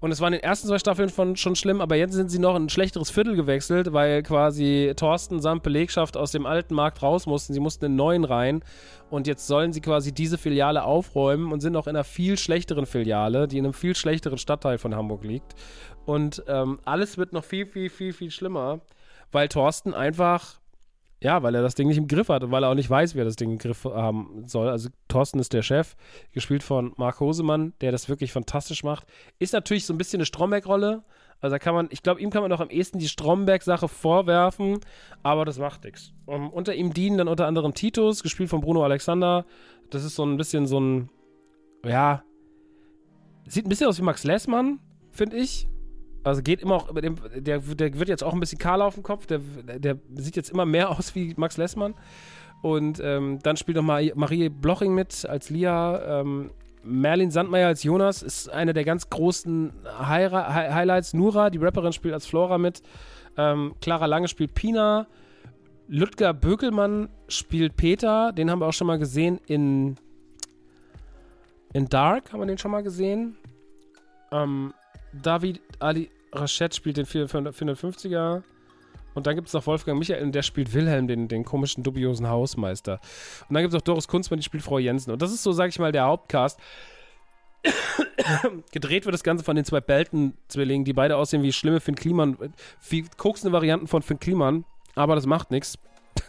Und 0.00 0.12
es 0.12 0.20
war 0.20 0.28
in 0.28 0.32
den 0.32 0.44
ersten 0.44 0.68
zwei 0.68 0.78
Staffeln 0.78 1.08
von, 1.08 1.34
schon 1.34 1.56
schlimm, 1.56 1.80
aber 1.80 1.96
jetzt 1.96 2.12
sind 2.12 2.30
sie 2.30 2.38
noch 2.38 2.54
in 2.54 2.66
ein 2.66 2.68
schlechteres 2.68 3.10
Viertel 3.10 3.34
gewechselt, 3.34 3.92
weil 3.92 4.22
quasi 4.22 4.92
Thorsten 4.94 5.40
samt 5.40 5.64
Belegschaft 5.64 6.16
aus 6.16 6.30
dem 6.30 6.46
alten 6.46 6.74
Markt 6.74 7.02
raus 7.02 7.26
mussten. 7.26 7.52
Sie 7.52 7.58
mussten 7.58 7.86
in 7.86 7.92
den 7.92 7.96
neuen 7.96 8.24
rein. 8.24 8.62
Und 9.10 9.26
jetzt 9.26 9.48
sollen 9.48 9.72
sie 9.72 9.80
quasi 9.80 10.12
diese 10.12 10.38
Filiale 10.38 10.84
aufräumen 10.84 11.50
und 11.50 11.60
sind 11.60 11.72
noch 11.72 11.88
in 11.88 11.96
einer 11.96 12.04
viel 12.04 12.38
schlechteren 12.38 12.86
Filiale, 12.86 13.48
die 13.48 13.58
in 13.58 13.64
einem 13.64 13.74
viel 13.74 13.96
schlechteren 13.96 14.38
Stadtteil 14.38 14.78
von 14.78 14.94
Hamburg 14.94 15.24
liegt. 15.24 15.56
Und 16.06 16.44
ähm, 16.46 16.78
alles 16.84 17.18
wird 17.18 17.32
noch 17.32 17.42
viel, 17.42 17.66
viel, 17.66 17.90
viel, 17.90 18.12
viel 18.12 18.30
schlimmer, 18.30 18.80
weil 19.32 19.48
Thorsten 19.48 19.94
einfach 19.94 20.60
ja, 21.20 21.42
weil 21.42 21.54
er 21.54 21.62
das 21.62 21.74
Ding 21.74 21.88
nicht 21.88 21.98
im 21.98 22.06
Griff 22.06 22.28
hat 22.28 22.44
und 22.44 22.50
weil 22.50 22.62
er 22.62 22.70
auch 22.70 22.74
nicht 22.74 22.90
weiß, 22.90 23.14
wie 23.14 23.18
er 23.18 23.24
das 23.24 23.36
Ding 23.36 23.50
im 23.50 23.58
Griff 23.58 23.84
haben 23.84 24.44
soll. 24.46 24.68
Also 24.68 24.88
Thorsten 25.08 25.38
ist 25.40 25.52
der 25.52 25.62
Chef, 25.62 25.96
gespielt 26.32 26.62
von 26.62 26.92
Marc 26.96 27.20
Hosemann, 27.20 27.72
der 27.80 27.90
das 27.92 28.08
wirklich 28.08 28.32
fantastisch 28.32 28.84
macht. 28.84 29.06
Ist 29.38 29.52
natürlich 29.52 29.84
so 29.84 29.94
ein 29.94 29.98
bisschen 29.98 30.18
eine 30.18 30.26
Stromberg-Rolle. 30.26 31.02
Also 31.40 31.54
da 31.54 31.58
kann 31.58 31.74
man, 31.74 31.88
ich 31.90 32.02
glaube, 32.02 32.20
ihm 32.20 32.30
kann 32.30 32.42
man 32.42 32.50
noch 32.50 32.60
am 32.60 32.70
ehesten 32.70 32.98
die 32.98 33.08
Stromberg-Sache 33.08 33.88
vorwerfen, 33.88 34.80
aber 35.22 35.44
das 35.44 35.58
macht 35.58 35.84
nichts. 35.84 36.12
Um, 36.26 36.50
unter 36.50 36.74
ihm 36.74 36.92
dienen 36.92 37.18
dann 37.18 37.28
unter 37.28 37.46
anderem 37.46 37.74
Titus, 37.74 38.22
gespielt 38.22 38.50
von 38.50 38.60
Bruno 38.60 38.84
Alexander. 38.84 39.44
Das 39.90 40.04
ist 40.04 40.16
so 40.16 40.24
ein 40.24 40.36
bisschen 40.36 40.66
so 40.66 40.80
ein, 40.80 41.10
ja, 41.84 42.22
sieht 43.46 43.66
ein 43.66 43.68
bisschen 43.68 43.86
aus 43.88 43.98
wie 43.98 44.02
Max 44.02 44.24
Lessmann, 44.24 44.80
finde 45.10 45.36
ich. 45.36 45.68
Also 46.28 46.42
geht 46.42 46.60
immer 46.60 46.76
auch, 46.76 46.88
der, 46.92 47.58
der 47.60 47.98
wird 47.98 48.08
jetzt 48.08 48.22
auch 48.22 48.34
ein 48.34 48.40
bisschen 48.40 48.58
kahler 48.58 48.84
auf 48.84 48.94
dem 48.94 49.02
Kopf, 49.02 49.26
der, 49.26 49.38
der 49.38 49.98
sieht 50.14 50.36
jetzt 50.36 50.50
immer 50.50 50.66
mehr 50.66 50.90
aus 50.98 51.14
wie 51.14 51.34
Max 51.36 51.56
Lessmann. 51.56 51.94
Und 52.62 53.00
ähm, 53.02 53.38
dann 53.42 53.56
spielt 53.56 53.76
noch 53.76 53.84
mal 53.84 54.10
Marie 54.14 54.48
Bloching 54.48 54.94
mit 54.94 55.24
als 55.26 55.48
Lia. 55.50 56.20
Ähm, 56.20 56.50
Merlin 56.82 57.30
Sandmeier 57.30 57.68
als 57.68 57.82
Jonas 57.82 58.22
ist 58.22 58.48
eine 58.48 58.72
der 58.72 58.84
ganz 58.84 59.10
großen 59.10 59.72
Hi 59.84 60.28
Hi 60.28 60.72
Highlights. 60.72 61.14
Nura, 61.14 61.50
die 61.50 61.58
Rapperin, 61.58 61.92
spielt 61.92 62.14
als 62.14 62.26
Flora 62.26 62.58
mit. 62.58 62.82
Ähm, 63.36 63.74
Clara 63.80 64.06
Lange 64.06 64.28
spielt 64.28 64.54
Pina. 64.54 65.06
Ludger 65.86 66.34
Bökelmann 66.34 67.08
spielt 67.28 67.76
Peter. 67.76 68.32
Den 68.32 68.50
haben 68.50 68.60
wir 68.60 68.66
auch 68.66 68.72
schon 68.72 68.86
mal 68.86 68.98
gesehen 68.98 69.40
in, 69.46 69.96
in 71.72 71.88
Dark. 71.88 72.32
Haben 72.32 72.40
wir 72.40 72.46
den 72.46 72.58
schon 72.58 72.72
mal 72.72 72.82
gesehen? 72.82 73.36
Ähm, 74.32 74.74
David 75.12 75.60
Ali 75.78 76.10
Rachet 76.32 76.74
spielt 76.74 76.96
den 76.96 77.06
450er. 77.06 78.42
Und 79.14 79.26
dann 79.26 79.34
gibt 79.34 79.48
es 79.48 79.54
noch 79.54 79.66
Wolfgang 79.66 79.98
Michael 79.98 80.22
und 80.22 80.32
der 80.32 80.42
spielt 80.42 80.72
Wilhelm, 80.74 81.08
den, 81.08 81.26
den 81.26 81.44
komischen, 81.44 81.82
dubiosen 81.82 82.28
Hausmeister. 82.28 83.00
Und 83.48 83.54
dann 83.54 83.62
gibt 83.62 83.74
es 83.74 83.80
auch 83.80 83.84
Doris 83.84 84.06
Kunzmann, 84.06 84.38
die 84.38 84.44
spielt 84.44 84.62
Frau 84.62 84.78
Jensen. 84.78 85.10
Und 85.10 85.22
das 85.22 85.32
ist 85.32 85.42
so, 85.42 85.52
sag 85.52 85.70
ich 85.70 85.78
mal, 85.78 85.90
der 85.90 86.04
Hauptcast. 86.04 86.60
Gedreht 88.72 89.06
wird 89.06 89.14
das 89.14 89.24
Ganze 89.24 89.44
von 89.44 89.56
den 89.56 89.64
zwei 89.64 89.80
Belton-Zwillingen, 89.80 90.84
die 90.84 90.92
beide 90.92 91.16
aussehen 91.16 91.42
wie 91.42 91.52
schlimme 91.52 91.80
Finn 91.80 91.96
Kliman, 91.96 92.36
wie 92.88 93.06
koksende 93.16 93.52
Varianten 93.52 93.88
von 93.88 94.02
Finn 94.02 94.20
Kliman. 94.20 94.64
Aber 94.94 95.14
das 95.14 95.26
macht 95.26 95.50
nichts. 95.50 95.78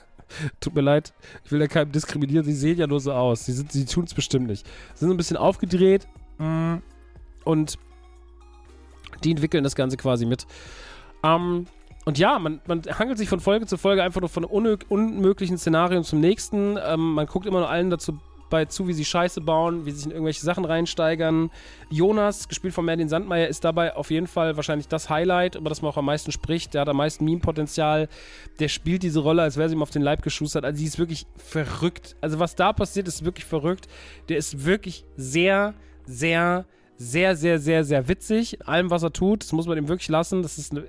Tut 0.60 0.74
mir 0.74 0.82
leid, 0.82 1.14
ich 1.44 1.52
will 1.52 1.60
da 1.60 1.68
keinem 1.68 1.92
diskriminieren. 1.92 2.46
Sie 2.46 2.54
sehen 2.54 2.78
ja 2.78 2.88
nur 2.88 3.00
so 3.00 3.14
aus. 3.14 3.46
Sie, 3.46 3.54
sie 3.54 3.86
tun 3.86 4.06
es 4.06 4.14
bestimmt 4.14 4.48
nicht. 4.48 4.66
Sie 4.96 5.02
sind 5.02 5.12
ein 5.12 5.18
bisschen 5.18 5.38
aufgedreht. 5.38 6.08
Mm, 6.38 6.78
und 7.44 7.78
die 9.20 9.32
entwickeln 9.32 9.64
das 9.64 9.76
Ganze 9.76 9.98
quasi 9.98 10.26
mit. 10.26 10.46
Ähm, 11.24 11.66
und 12.06 12.18
ja, 12.18 12.40
man, 12.40 12.62
man 12.66 12.82
hangelt 12.98 13.18
sich 13.18 13.30
von 13.30 13.40
Folge 13.40 13.66
zu 13.66 13.78
Folge 13.78 14.04
einfach 14.04 14.22
nur 14.22 14.30
von 14.30 14.44
unmöglichen 14.44 15.58
Szenarium 15.58 16.04
zum 16.04 16.20
nächsten. 16.20 16.78
Ähm, 16.84 17.14
man 17.14 17.28
guckt 17.28 17.46
immer 17.46 17.60
nur 17.60 17.70
allen 17.70 17.90
dazu 17.90 18.20
bei 18.50 18.66
zu, 18.66 18.88
wie 18.88 18.94
sie 18.94 19.06
Scheiße 19.06 19.42
bauen, 19.42 19.86
wie 19.86 19.92
sie 19.92 19.98
sich 19.98 20.06
in 20.08 20.12
irgendwelche 20.12 20.42
Sachen 20.42 20.66
reinsteigern. 20.66 21.52
Jonas, 21.90 22.48
gespielt 22.48 22.74
von 22.74 22.86
Merlin 22.86 23.10
Sandmeier, 23.10 23.48
ist 23.48 23.64
dabei 23.64 23.96
auf 23.96 24.12
jeden 24.12 24.28
Fall 24.28 24.56
wahrscheinlich 24.56 24.88
das 24.88 25.10
Highlight, 25.10 25.56
über 25.56 25.70
das 25.70 25.82
man 25.82 25.92
auch 25.92 25.98
am 25.98 26.06
meisten 26.06 26.32
spricht. 26.32 26.74
Der 26.74 26.82
hat 26.82 26.90
am 26.90 26.98
meisten 26.98 27.26
Meme-Potenzial. 27.26 28.10
Der 28.60 28.68
spielt 28.68 29.04
diese 29.04 29.20
Rolle, 29.20 29.44
als 29.44 29.58
wäre 29.58 29.70
sie 29.70 29.76
ihm 29.76 29.84
auf 29.84 29.92
den 29.92 30.02
Leib 30.02 30.24
geschustert. 30.24 30.66
Also, 30.66 30.80
sie 30.80 30.86
ist 30.86 31.00
wirklich 31.00 31.28
verrückt. 31.38 32.16
Also, 32.22 32.40
was 32.40 32.56
da 32.56 32.74
passiert, 32.74 33.08
ist 33.08 33.24
wirklich 33.24 33.46
verrückt. 33.46 33.88
Der 34.30 34.38
ist 34.38 34.66
wirklich 34.66 35.06
sehr, 35.16 35.76
sehr, 36.06 36.66
sehr, 36.66 36.66
sehr, 37.36 37.60
sehr, 37.60 37.84
sehr 37.86 38.08
witzig. 38.08 38.60
In 38.60 38.62
allem, 38.68 38.90
was 38.90 39.04
er 39.04 39.14
tut, 39.14 39.44
das 39.44 39.54
muss 39.54 39.66
man 39.66 39.78
ihm 39.78 39.88
wirklich 39.88 40.10
lassen. 40.10 40.44
Das 40.44 40.58
ist 40.58 40.74
eine, 40.74 40.86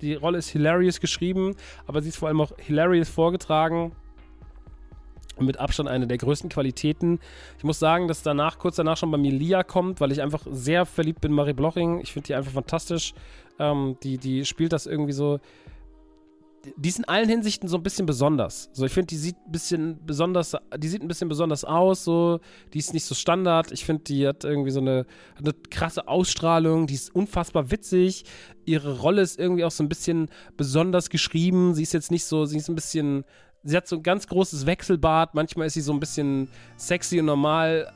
die 0.00 0.14
Rolle 0.14 0.38
ist 0.38 0.48
hilarious 0.48 1.00
geschrieben, 1.00 1.56
aber 1.86 2.00
sie 2.00 2.08
ist 2.08 2.16
vor 2.16 2.28
allem 2.28 2.40
auch 2.40 2.52
hilarious 2.58 3.08
vorgetragen 3.08 3.92
mit 5.38 5.58
Abstand 5.58 5.88
eine 5.88 6.06
der 6.06 6.18
größten 6.18 6.50
Qualitäten. 6.50 7.18
Ich 7.58 7.64
muss 7.64 7.78
sagen, 7.78 8.08
dass 8.08 8.22
danach, 8.22 8.58
kurz 8.58 8.76
danach 8.76 8.96
schon 8.96 9.10
bei 9.10 9.18
mir 9.18 9.32
Lia 9.32 9.62
kommt, 9.62 10.00
weil 10.00 10.12
ich 10.12 10.22
einfach 10.22 10.46
sehr 10.50 10.86
verliebt 10.86 11.20
bin 11.20 11.32
in 11.32 11.36
Marie 11.36 11.54
Bloching. 11.54 12.00
Ich 12.00 12.12
finde 12.12 12.28
die 12.28 12.34
einfach 12.34 12.52
fantastisch. 12.52 13.14
Ähm, 13.58 13.96
die, 14.02 14.18
die 14.18 14.44
spielt 14.44 14.72
das 14.72 14.86
irgendwie 14.86 15.12
so. 15.12 15.40
Die 16.76 16.88
ist 16.88 16.98
in 16.98 17.06
allen 17.06 17.28
Hinsichten 17.28 17.68
so 17.68 17.78
ein 17.78 17.82
bisschen 17.82 18.04
besonders. 18.04 18.68
So, 18.72 18.84
ich 18.84 18.92
finde, 18.92 19.06
die 19.06 19.16
sieht 19.16 19.36
ein 19.46 19.52
bisschen 19.52 20.04
besonders, 20.04 20.54
die 20.76 20.88
sieht 20.88 21.00
ein 21.00 21.08
bisschen 21.08 21.28
besonders 21.28 21.64
aus, 21.64 22.04
so, 22.04 22.40
die 22.74 22.78
ist 22.78 22.92
nicht 22.92 23.04
so 23.04 23.14
Standard. 23.14 23.72
Ich 23.72 23.86
finde, 23.86 24.04
die 24.04 24.28
hat 24.28 24.44
irgendwie 24.44 24.70
so 24.70 24.80
eine, 24.80 25.06
eine 25.38 25.54
krasse 25.70 26.06
Ausstrahlung, 26.06 26.86
die 26.86 26.94
ist 26.94 27.14
unfassbar 27.14 27.70
witzig. 27.70 28.24
Ihre 28.66 28.98
Rolle 28.98 29.22
ist 29.22 29.38
irgendwie 29.38 29.64
auch 29.64 29.70
so 29.70 29.82
ein 29.82 29.88
bisschen 29.88 30.28
besonders 30.58 31.08
geschrieben. 31.08 31.74
Sie 31.74 31.82
ist 31.82 31.94
jetzt 31.94 32.10
nicht 32.10 32.24
so, 32.24 32.44
sie 32.44 32.58
ist 32.58 32.68
ein 32.68 32.74
bisschen 32.74 33.24
sie 33.62 33.76
hat 33.76 33.86
so 33.88 33.96
ein 33.96 34.02
ganz 34.02 34.26
großes 34.26 34.66
Wechselbad. 34.66 35.34
Manchmal 35.34 35.66
ist 35.66 35.74
sie 35.74 35.80
so 35.80 35.92
ein 35.92 36.00
bisschen 36.00 36.48
sexy 36.76 37.20
und 37.20 37.26
normal. 37.26 37.92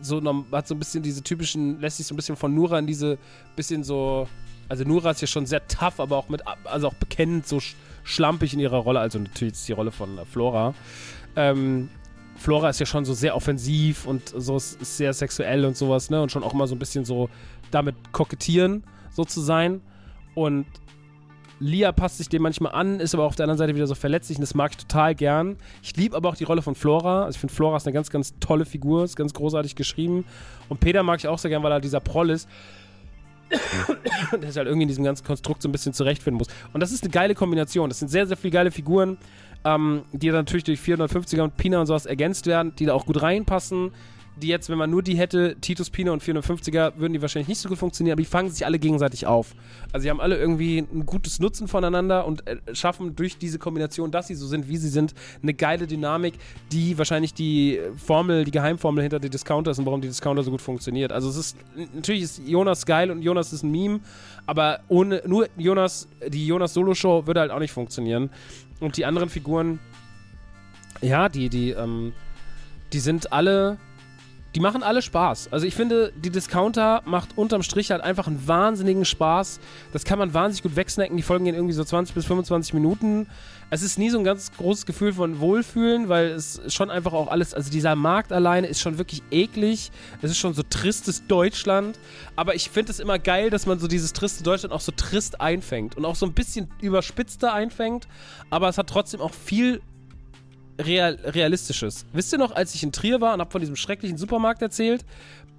So 0.00 0.20
hat 0.52 0.68
so 0.68 0.74
ein 0.74 0.78
bisschen 0.78 1.02
diese 1.02 1.22
typischen, 1.22 1.80
lässt 1.80 1.96
sich 1.96 2.06
so 2.06 2.14
ein 2.14 2.16
bisschen 2.16 2.36
von 2.36 2.54
Nura 2.54 2.78
in 2.78 2.86
diese 2.86 3.18
bisschen 3.54 3.82
so. 3.82 4.28
Also 4.68 4.84
Nura 4.84 5.12
ist 5.12 5.20
ja 5.20 5.26
schon 5.26 5.46
sehr 5.46 5.66
tough, 5.68 6.00
aber 6.00 6.16
auch 6.16 6.28
mit, 6.28 6.42
also 6.64 6.88
auch 6.88 6.94
bekennend 6.94 7.46
so 7.46 7.60
schlampig 8.06 8.54
in 8.54 8.60
ihrer 8.60 8.78
Rolle. 8.78 9.00
Also 9.00 9.18
natürlich 9.18 9.64
die 9.66 9.72
Rolle 9.72 9.92
von 9.92 10.18
Flora. 10.30 10.74
Ähm, 11.34 11.90
Flora 12.36 12.70
ist 12.70 12.80
ja 12.80 12.86
schon 12.86 13.04
so 13.04 13.12
sehr 13.12 13.34
offensiv 13.34 14.06
und 14.06 14.28
so 14.28 14.58
sehr 14.58 15.12
sexuell 15.12 15.64
und 15.64 15.76
sowas, 15.76 16.10
ne? 16.10 16.22
Und 16.22 16.30
schon 16.30 16.42
auch 16.42 16.54
immer 16.54 16.66
so 16.66 16.74
ein 16.74 16.78
bisschen 16.78 17.04
so 17.04 17.28
damit 17.70 17.94
kokettieren, 18.12 18.84
so 19.10 19.24
zu 19.24 19.40
sein. 19.40 19.80
Und 20.34 20.66
Lia 21.58 21.92
passt 21.92 22.18
sich 22.18 22.28
dem 22.28 22.42
manchmal 22.42 22.72
an, 22.72 23.00
ist 23.00 23.14
aber 23.14 23.24
auf 23.24 23.34
der 23.34 23.44
anderen 23.44 23.58
Seite 23.58 23.74
wieder 23.74 23.86
so 23.86 23.94
verletzlich 23.94 24.36
und 24.36 24.42
das 24.42 24.54
mag 24.54 24.72
ich 24.72 24.76
total 24.76 25.14
gern. 25.14 25.56
Ich 25.82 25.96
liebe 25.96 26.14
aber 26.14 26.28
auch 26.28 26.36
die 26.36 26.44
Rolle 26.44 26.60
von 26.60 26.74
Flora. 26.74 27.24
Also 27.24 27.36
ich 27.36 27.40
finde 27.40 27.54
Flora 27.54 27.78
ist 27.78 27.86
eine 27.86 27.94
ganz, 27.94 28.10
ganz 28.10 28.34
tolle 28.38 28.66
Figur, 28.66 29.04
ist 29.04 29.16
ganz 29.16 29.32
großartig 29.32 29.74
geschrieben. 29.74 30.26
Und 30.68 30.80
Peter 30.80 31.02
mag 31.02 31.18
ich 31.18 31.28
auch 31.28 31.38
sehr 31.38 31.48
gern, 31.48 31.62
weil 31.62 31.72
er 31.72 31.80
dieser 31.80 32.00
Proll 32.00 32.30
ist. 32.30 32.48
der 34.32 34.48
sich 34.48 34.56
halt 34.56 34.66
irgendwie 34.66 34.82
in 34.82 34.88
diesem 34.88 35.04
ganzen 35.04 35.24
Konstrukt 35.24 35.62
so 35.62 35.68
ein 35.68 35.72
bisschen 35.72 35.92
zurechtfinden 35.92 36.38
muss. 36.38 36.48
Und 36.72 36.80
das 36.80 36.92
ist 36.92 37.02
eine 37.04 37.10
geile 37.10 37.34
Kombination. 37.34 37.88
Das 37.88 37.98
sind 37.98 38.08
sehr, 38.08 38.26
sehr 38.26 38.36
viele 38.36 38.52
geile 38.52 38.70
Figuren, 38.70 39.18
ähm, 39.64 40.02
die 40.12 40.28
dann 40.28 40.36
natürlich 40.36 40.64
durch 40.64 40.80
450er 40.80 41.42
und 41.42 41.56
Pina 41.56 41.80
und 41.80 41.86
sowas 41.86 42.06
ergänzt 42.06 42.46
werden, 42.46 42.74
die 42.78 42.86
da 42.86 42.94
auch 42.94 43.06
gut 43.06 43.22
reinpassen 43.22 43.92
die 44.36 44.48
jetzt, 44.48 44.68
wenn 44.68 44.78
man 44.78 44.90
nur 44.90 45.02
die 45.02 45.16
hätte, 45.16 45.56
Titus 45.60 45.90
Pino 45.90 46.12
und 46.12 46.22
450er, 46.22 46.92
würden 46.96 47.14
die 47.14 47.22
wahrscheinlich 47.22 47.48
nicht 47.48 47.60
so 47.60 47.68
gut 47.68 47.78
funktionieren, 47.78 48.12
aber 48.14 48.22
die 48.22 48.28
fangen 48.28 48.50
sich 48.50 48.66
alle 48.66 48.78
gegenseitig 48.78 49.26
auf. 49.26 49.54
Also 49.92 50.02
sie 50.04 50.10
haben 50.10 50.20
alle 50.20 50.36
irgendwie 50.36 50.78
ein 50.78 51.06
gutes 51.06 51.40
Nutzen 51.40 51.68
voneinander 51.68 52.26
und 52.26 52.46
äh, 52.46 52.56
schaffen 52.72 53.16
durch 53.16 53.38
diese 53.38 53.58
Kombination, 53.58 54.10
dass 54.10 54.26
sie 54.26 54.34
so 54.34 54.46
sind, 54.46 54.68
wie 54.68 54.76
sie 54.76 54.88
sind, 54.88 55.14
eine 55.42 55.54
geile 55.54 55.86
Dynamik, 55.86 56.34
die 56.70 56.98
wahrscheinlich 56.98 57.32
die 57.32 57.80
Formel, 57.96 58.44
die 58.44 58.50
Geheimformel 58.50 59.02
hinter 59.02 59.20
den 59.20 59.32
ist 59.32 59.50
und 59.78 59.86
warum 59.86 60.00
die 60.00 60.08
Discounter 60.08 60.42
so 60.42 60.50
gut 60.50 60.60
funktioniert. 60.60 61.12
Also 61.12 61.28
es 61.30 61.36
ist, 61.36 61.56
natürlich 61.94 62.22
ist 62.22 62.40
Jonas 62.46 62.84
geil 62.84 63.10
und 63.10 63.22
Jonas 63.22 63.52
ist 63.52 63.62
ein 63.62 63.70
Meme, 63.70 64.00
aber 64.46 64.80
ohne, 64.88 65.22
nur 65.26 65.48
Jonas, 65.56 66.08
die 66.28 66.46
Jonas 66.46 66.74
Solo-Show 66.74 67.26
würde 67.26 67.40
halt 67.40 67.50
auch 67.50 67.58
nicht 67.58 67.72
funktionieren. 67.72 68.30
Und 68.80 68.96
die 68.96 69.06
anderen 69.06 69.30
Figuren, 69.30 69.78
ja, 71.00 71.28
die, 71.28 71.48
die, 71.48 71.70
ähm, 71.70 72.12
die 72.92 73.00
sind 73.00 73.32
alle 73.32 73.78
die 74.56 74.60
machen 74.60 74.82
alle 74.82 75.02
Spaß. 75.02 75.52
Also 75.52 75.66
ich 75.66 75.74
finde, 75.74 76.14
die 76.16 76.30
Discounter 76.30 77.02
macht 77.04 77.36
unterm 77.36 77.62
Strich 77.62 77.90
halt 77.90 78.00
einfach 78.00 78.26
einen 78.26 78.48
wahnsinnigen 78.48 79.04
Spaß. 79.04 79.60
Das 79.92 80.04
kann 80.04 80.18
man 80.18 80.32
wahnsinnig 80.32 80.62
gut 80.62 80.76
wegsnacken. 80.76 81.14
Die 81.14 81.22
Folgen 81.22 81.44
gehen 81.44 81.54
irgendwie 81.54 81.74
so 81.74 81.84
20 81.84 82.14
bis 82.14 82.24
25 82.24 82.72
Minuten. 82.72 83.26
Es 83.68 83.82
ist 83.82 83.98
nie 83.98 84.08
so 84.08 84.16
ein 84.16 84.24
ganz 84.24 84.50
großes 84.52 84.86
Gefühl 84.86 85.12
von 85.12 85.40
Wohlfühlen, 85.40 86.08
weil 86.08 86.28
es 86.28 86.62
schon 86.68 86.90
einfach 86.90 87.12
auch 87.12 87.28
alles, 87.28 87.52
also 87.52 87.70
dieser 87.70 87.96
Markt 87.96 88.32
alleine 88.32 88.66
ist 88.66 88.80
schon 88.80 88.96
wirklich 88.96 89.22
eklig. 89.30 89.90
Es 90.22 90.30
ist 90.30 90.38
schon 90.38 90.54
so 90.54 90.62
tristes 90.62 91.26
Deutschland. 91.26 91.98
Aber 92.34 92.54
ich 92.54 92.70
finde 92.70 92.92
es 92.92 92.98
immer 92.98 93.18
geil, 93.18 93.50
dass 93.50 93.66
man 93.66 93.78
so 93.78 93.88
dieses 93.88 94.14
triste 94.14 94.42
Deutschland 94.42 94.72
auch 94.72 94.80
so 94.80 94.92
trist 94.96 95.38
einfängt 95.38 95.98
und 95.98 96.06
auch 96.06 96.16
so 96.16 96.24
ein 96.24 96.32
bisschen 96.32 96.70
überspitzter 96.80 97.52
einfängt. 97.52 98.08
Aber 98.48 98.70
es 98.70 98.78
hat 98.78 98.88
trotzdem 98.88 99.20
auch 99.20 99.34
viel 99.34 99.82
Real, 100.78 101.18
Realistisches. 101.24 102.06
Wisst 102.12 102.32
ihr 102.32 102.38
noch, 102.38 102.54
als 102.54 102.74
ich 102.74 102.82
in 102.82 102.92
Trier 102.92 103.20
war 103.20 103.34
und 103.34 103.40
habe 103.40 103.50
von 103.50 103.60
diesem 103.60 103.76
schrecklichen 103.76 104.18
Supermarkt 104.18 104.62
erzählt? 104.62 105.04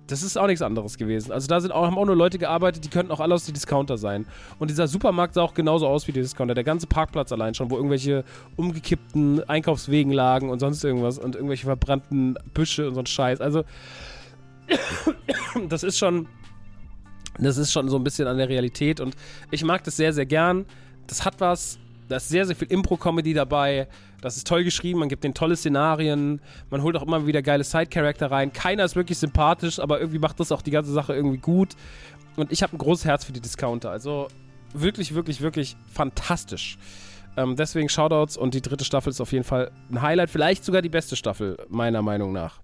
Das 0.08 0.24
ist 0.24 0.38
auch 0.38 0.48
nichts 0.48 0.62
anderes 0.62 0.98
gewesen. 0.98 1.34
Also 1.34 1.48
da 1.48 1.60
sind 1.60 1.72
auch, 1.72 1.86
haben 1.86 1.98
auch 1.98 2.06
nur 2.06 2.16
Leute 2.16 2.38
gearbeitet, 2.38 2.86
die 2.86 2.90
könnten 2.90 3.12
auch 3.12 3.20
alle 3.20 3.34
aus 3.34 3.46
die 3.46 3.52
Discounter 3.52 3.98
sein. 3.98 4.26
Und 4.58 4.70
dieser 4.70 4.88
Supermarkt 4.88 5.34
sah 5.34 5.42
auch 5.42 5.54
genauso 5.54 5.86
aus 5.88 6.08
wie 6.08 6.14
die 6.14 6.22
Discounter. 6.22 6.54
Der 6.54 6.64
ganze 6.64 6.88
Parkplatz 6.88 7.32
allein 7.34 7.54
schon, 7.56 7.70
wo 7.70 7.76
irgendwelche 7.76 8.24
umgekippten 8.56 9.48
Einkaufswegen 9.50 10.14
lagen 10.14 10.50
und 10.50 10.60
sonst 10.60 10.84
irgendwas 10.84 11.20
und 11.20 11.36
irgendwelche 11.36 11.66
verbrannten 11.66 12.38
Büsche 12.54 12.88
und 12.88 12.94
so 12.94 13.02
ein 13.02 13.06
Scheiß. 13.06 13.42
Also 13.42 13.66
das 15.68 15.84
ist 15.84 15.98
schon, 15.98 16.28
das 17.38 17.58
ist 17.58 17.74
schon 17.74 17.90
so 17.90 17.98
ein 17.98 18.04
bisschen 18.04 18.28
an 18.28 18.38
der 18.38 18.48
Realität 18.48 19.02
und 19.02 19.16
ich 19.52 19.64
mag 19.64 19.84
das 19.84 19.98
sehr, 19.98 20.14
sehr 20.14 20.26
gern. 20.26 20.66
Das 21.08 21.26
hat 21.26 21.40
was, 21.40 21.80
da 22.08 22.16
ist 22.18 22.30
sehr, 22.30 22.46
sehr 22.46 22.56
viel 22.56 22.72
Impro-Comedy 22.72 23.34
dabei. 23.34 23.88
Das 24.22 24.36
ist 24.36 24.48
toll 24.48 24.64
geschrieben, 24.64 25.00
man 25.00 25.10
gibt 25.10 25.24
den 25.24 25.34
tolle 25.34 25.56
Szenarien, 25.56 26.42
man 26.70 26.82
holt 26.82 26.96
auch 26.96 27.04
immer 27.04 27.28
wieder 27.28 27.42
geile 27.42 27.64
Side-Charakter 27.64 28.32
rein. 28.32 28.52
Keiner 28.52 28.84
ist 28.84 28.96
wirklich 28.96 29.20
sympathisch, 29.20 29.80
aber 29.80 30.00
irgendwie 30.00 30.20
macht 30.20 30.40
das 30.40 30.52
auch 30.52 30.62
die 30.62 30.72
ganze 30.72 30.92
Sache 30.92 31.14
irgendwie 31.14 31.38
gut. 31.38 31.76
Und 32.36 32.52
ich 32.52 32.64
habe 32.64 32.76
ein 32.76 32.80
großes 32.80 33.06
Herz 33.06 33.26
für 33.26 33.32
die 33.32 33.42
Discounter. 33.42 33.92
Also 33.92 34.28
wirklich, 34.74 35.14
wirklich, 35.14 35.42
wirklich 35.42 35.76
fantastisch. 35.92 36.78
Ähm, 37.36 37.56
deswegen 37.56 37.90
Shoutouts 37.90 38.38
und 38.38 38.54
die 38.54 38.62
dritte 38.62 38.86
Staffel 38.86 39.12
ist 39.12 39.22
auf 39.22 39.32
jeden 39.32 39.44
Fall 39.44 39.72
ein 39.92 40.02
Highlight, 40.02 40.30
vielleicht 40.30 40.66
sogar 40.66 40.82
die 40.82 40.90
beste 40.90 41.16
Staffel, 41.16 41.58
meiner 41.70 42.02
Meinung 42.02 42.34
nach. 42.34 42.60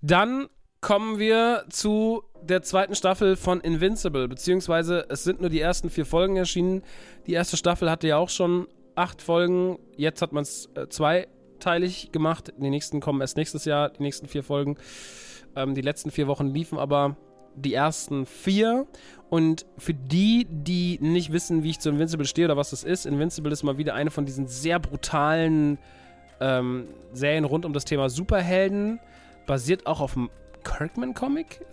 Dann 0.00 0.48
kommen 0.80 1.18
wir 1.18 1.64
zu 1.68 2.22
der 2.42 2.62
zweiten 2.62 2.94
Staffel 2.94 3.36
von 3.36 3.60
Invincible, 3.60 4.28
beziehungsweise 4.28 5.04
es 5.10 5.24
sind 5.24 5.42
nur 5.42 5.50
die 5.50 5.60
ersten 5.60 5.90
vier 5.90 6.06
Folgen 6.06 6.36
erschienen. 6.36 6.82
Die 7.26 7.34
erste 7.34 7.58
Staffel 7.58 7.90
hatte 7.90 8.08
ja 8.08 8.16
auch 8.16 8.30
schon 8.30 8.66
acht 8.94 9.22
Folgen. 9.22 9.78
Jetzt 9.96 10.22
hat 10.22 10.32
man 10.32 10.42
es 10.42 10.68
äh, 10.74 10.88
zweiteilig 10.88 12.12
gemacht. 12.12 12.52
Die 12.56 12.70
nächsten 12.70 13.00
kommen 13.00 13.20
erst 13.20 13.36
nächstes 13.36 13.64
Jahr, 13.64 13.90
die 13.90 14.02
nächsten 14.02 14.26
vier 14.26 14.42
Folgen. 14.42 14.76
Ähm, 15.56 15.74
die 15.74 15.80
letzten 15.80 16.10
vier 16.10 16.26
Wochen 16.26 16.48
liefen 16.48 16.78
aber 16.78 17.16
die 17.54 17.74
ersten 17.74 18.26
vier. 18.26 18.86
Und 19.28 19.66
für 19.78 19.94
die, 19.94 20.46
die 20.50 20.98
nicht 21.00 21.32
wissen, 21.32 21.62
wie 21.62 21.70
ich 21.70 21.80
zu 21.80 21.90
Invincible 21.90 22.26
stehe 22.26 22.46
oder 22.46 22.56
was 22.56 22.70
das 22.70 22.84
ist, 22.84 23.06
Invincible 23.06 23.52
ist 23.52 23.62
mal 23.62 23.78
wieder 23.78 23.94
eine 23.94 24.10
von 24.10 24.26
diesen 24.26 24.46
sehr 24.46 24.78
brutalen 24.78 25.78
ähm, 26.40 26.88
Serien 27.12 27.44
rund 27.44 27.64
um 27.64 27.72
das 27.72 27.84
Thema 27.84 28.08
Superhelden. 28.08 29.00
Basiert 29.46 29.86
auch 29.86 30.00
auf 30.00 30.14
dem 30.14 30.30
Kirkman-Comic? 30.64 31.64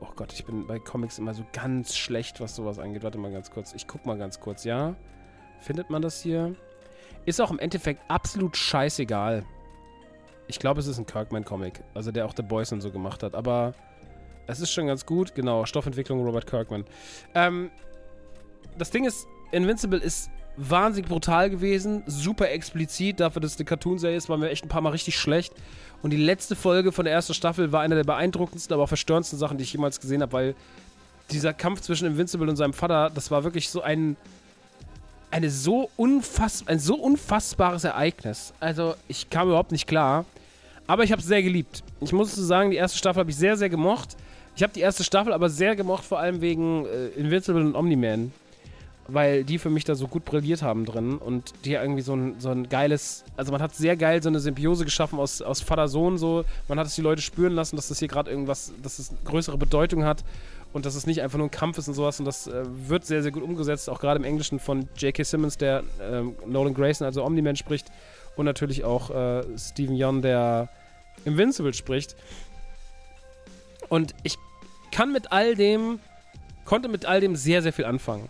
Oh 0.00 0.08
Gott, 0.16 0.32
ich 0.32 0.44
bin 0.44 0.66
bei 0.66 0.78
Comics 0.78 1.18
immer 1.18 1.34
so 1.34 1.44
ganz 1.52 1.96
schlecht, 1.96 2.40
was 2.40 2.54
sowas 2.56 2.78
angeht. 2.78 3.02
Warte 3.02 3.18
mal 3.18 3.32
ganz 3.32 3.50
kurz. 3.50 3.72
Ich 3.74 3.86
guck 3.86 4.06
mal 4.06 4.18
ganz 4.18 4.40
kurz, 4.40 4.64
ja? 4.64 4.94
Findet 5.64 5.88
man 5.88 6.02
das 6.02 6.20
hier? 6.20 6.54
Ist 7.24 7.40
auch 7.40 7.50
im 7.50 7.58
Endeffekt 7.58 8.02
absolut 8.08 8.54
scheißegal. 8.54 9.44
Ich 10.46 10.58
glaube, 10.58 10.80
es 10.80 10.86
ist 10.86 10.98
ein 10.98 11.06
Kirkman-Comic. 11.06 11.82
Also 11.94 12.12
der 12.12 12.26
auch 12.26 12.34
The 12.36 12.42
Boys 12.42 12.70
und 12.70 12.82
so 12.82 12.90
gemacht 12.90 13.22
hat. 13.22 13.34
Aber 13.34 13.72
es 14.46 14.60
ist 14.60 14.72
schon 14.72 14.86
ganz 14.86 15.06
gut. 15.06 15.34
Genau, 15.34 15.64
Stoffentwicklung 15.64 16.22
Robert 16.22 16.46
Kirkman. 16.46 16.84
Ähm, 17.34 17.70
das 18.76 18.90
Ding 18.90 19.06
ist, 19.06 19.26
Invincible 19.52 19.98
ist 19.98 20.28
wahnsinnig 20.58 21.08
brutal 21.08 21.48
gewesen. 21.48 22.02
Super 22.06 22.50
explizit. 22.50 23.20
Dafür, 23.20 23.40
dass 23.40 23.52
es 23.52 23.56
eine 23.56 23.64
Cartoon-Serie 23.64 24.18
ist, 24.18 24.28
war 24.28 24.36
mir 24.36 24.50
echt 24.50 24.66
ein 24.66 24.68
paar 24.68 24.82
Mal 24.82 24.90
richtig 24.90 25.18
schlecht. 25.18 25.54
Und 26.02 26.10
die 26.10 26.18
letzte 26.18 26.56
Folge 26.56 26.92
von 26.92 27.06
der 27.06 27.14
ersten 27.14 27.32
Staffel 27.32 27.72
war 27.72 27.80
eine 27.80 27.94
der 27.94 28.04
beeindruckendsten, 28.04 28.74
aber 28.74 28.82
auch 28.82 28.88
verstörendsten 28.88 29.38
Sachen, 29.38 29.56
die 29.56 29.64
ich 29.64 29.72
jemals 29.72 29.98
gesehen 29.98 30.20
habe, 30.20 30.32
weil 30.34 30.54
dieser 31.30 31.54
Kampf 31.54 31.80
zwischen 31.80 32.06
Invincible 32.06 32.50
und 32.50 32.56
seinem 32.56 32.74
Vater, 32.74 33.10
das 33.14 33.30
war 33.30 33.44
wirklich 33.44 33.70
so 33.70 33.80
ein 33.80 34.18
eine 35.34 35.50
so 35.50 35.90
unfass, 35.96 36.62
ein 36.68 36.78
so 36.78 36.94
unfassbares 36.94 37.82
Ereignis. 37.82 38.54
Also, 38.60 38.94
ich 39.08 39.30
kam 39.30 39.48
überhaupt 39.48 39.72
nicht 39.72 39.88
klar. 39.88 40.26
Aber 40.86 41.02
ich 41.02 41.10
habe 41.10 41.20
es 41.20 41.26
sehr 41.26 41.42
geliebt. 41.42 41.82
Ich 42.00 42.12
muss 42.12 42.32
sagen, 42.36 42.70
die 42.70 42.76
erste 42.76 42.98
Staffel 42.98 43.18
habe 43.18 43.30
ich 43.30 43.36
sehr, 43.36 43.56
sehr 43.56 43.68
gemocht. 43.68 44.16
Ich 44.54 44.62
habe 44.62 44.72
die 44.72 44.80
erste 44.80 45.02
Staffel 45.02 45.32
aber 45.32 45.50
sehr 45.50 45.74
gemocht, 45.74 46.04
vor 46.04 46.20
allem 46.20 46.40
wegen 46.40 46.86
äh, 46.86 47.06
Invincible 47.16 47.62
und 47.62 47.74
Omni-Man. 47.74 48.32
weil 49.08 49.42
die 49.44 49.58
für 49.58 49.70
mich 49.70 49.84
da 49.84 49.94
so 49.94 50.06
gut 50.06 50.24
brilliert 50.24 50.62
haben 50.62 50.84
drin 50.84 51.18
und 51.18 51.52
die 51.64 51.72
irgendwie 51.72 52.02
so 52.02 52.14
ein, 52.14 52.36
so 52.38 52.50
ein 52.50 52.68
geiles, 52.68 53.24
also 53.36 53.52
man 53.52 53.60
hat 53.60 53.74
sehr 53.74 53.96
geil 53.96 54.22
so 54.22 54.28
eine 54.28 54.40
Symbiose 54.40 54.84
geschaffen 54.84 55.18
aus, 55.18 55.42
aus 55.42 55.60
Vater-Sohn 55.60 56.16
so, 56.16 56.44
man 56.68 56.78
hat 56.78 56.86
es 56.86 56.94
die 56.94 57.02
Leute 57.02 57.22
spüren 57.22 57.52
lassen, 57.54 57.76
dass 57.76 57.88
das 57.88 57.98
hier 57.98 58.08
gerade 58.08 58.30
irgendwas, 58.30 58.72
dass 58.82 58.98
es 58.98 59.12
größere 59.24 59.58
Bedeutung 59.58 60.04
hat 60.04 60.24
und 60.74 60.84
dass 60.84 60.94
es 60.94 61.06
nicht 61.06 61.22
einfach 61.22 61.38
nur 61.38 61.46
ein 61.46 61.50
Kampf 61.50 61.78
ist 61.78 61.88
und 61.88 61.94
sowas 61.94 62.18
und 62.18 62.26
das 62.26 62.46
äh, 62.46 62.64
wird 62.66 63.06
sehr, 63.06 63.22
sehr 63.22 63.32
gut 63.32 63.42
umgesetzt, 63.42 63.88
auch 63.88 64.00
gerade 64.00 64.18
im 64.18 64.24
Englischen 64.24 64.58
von 64.58 64.88
J.K. 64.98 65.22
Simmons, 65.22 65.56
der 65.56 65.84
äh, 66.00 66.20
Nolan 66.46 66.74
Grayson, 66.74 67.06
also 67.06 67.24
Omni-Man 67.24 67.56
spricht 67.56 67.90
und 68.36 68.44
natürlich 68.44 68.84
auch 68.84 69.10
äh, 69.10 69.44
Stephen 69.56 69.96
Yeun, 69.96 70.20
der 70.20 70.68
Invincible 71.24 71.72
spricht 71.72 72.16
und 73.88 74.14
ich 74.22 74.36
kann 74.90 75.12
mit 75.12 75.32
all 75.32 75.54
dem, 75.54 76.00
konnte 76.64 76.88
mit 76.88 77.06
all 77.06 77.20
dem 77.20 77.36
sehr, 77.36 77.62
sehr 77.62 77.72
viel 77.72 77.84
anfangen. 77.84 78.28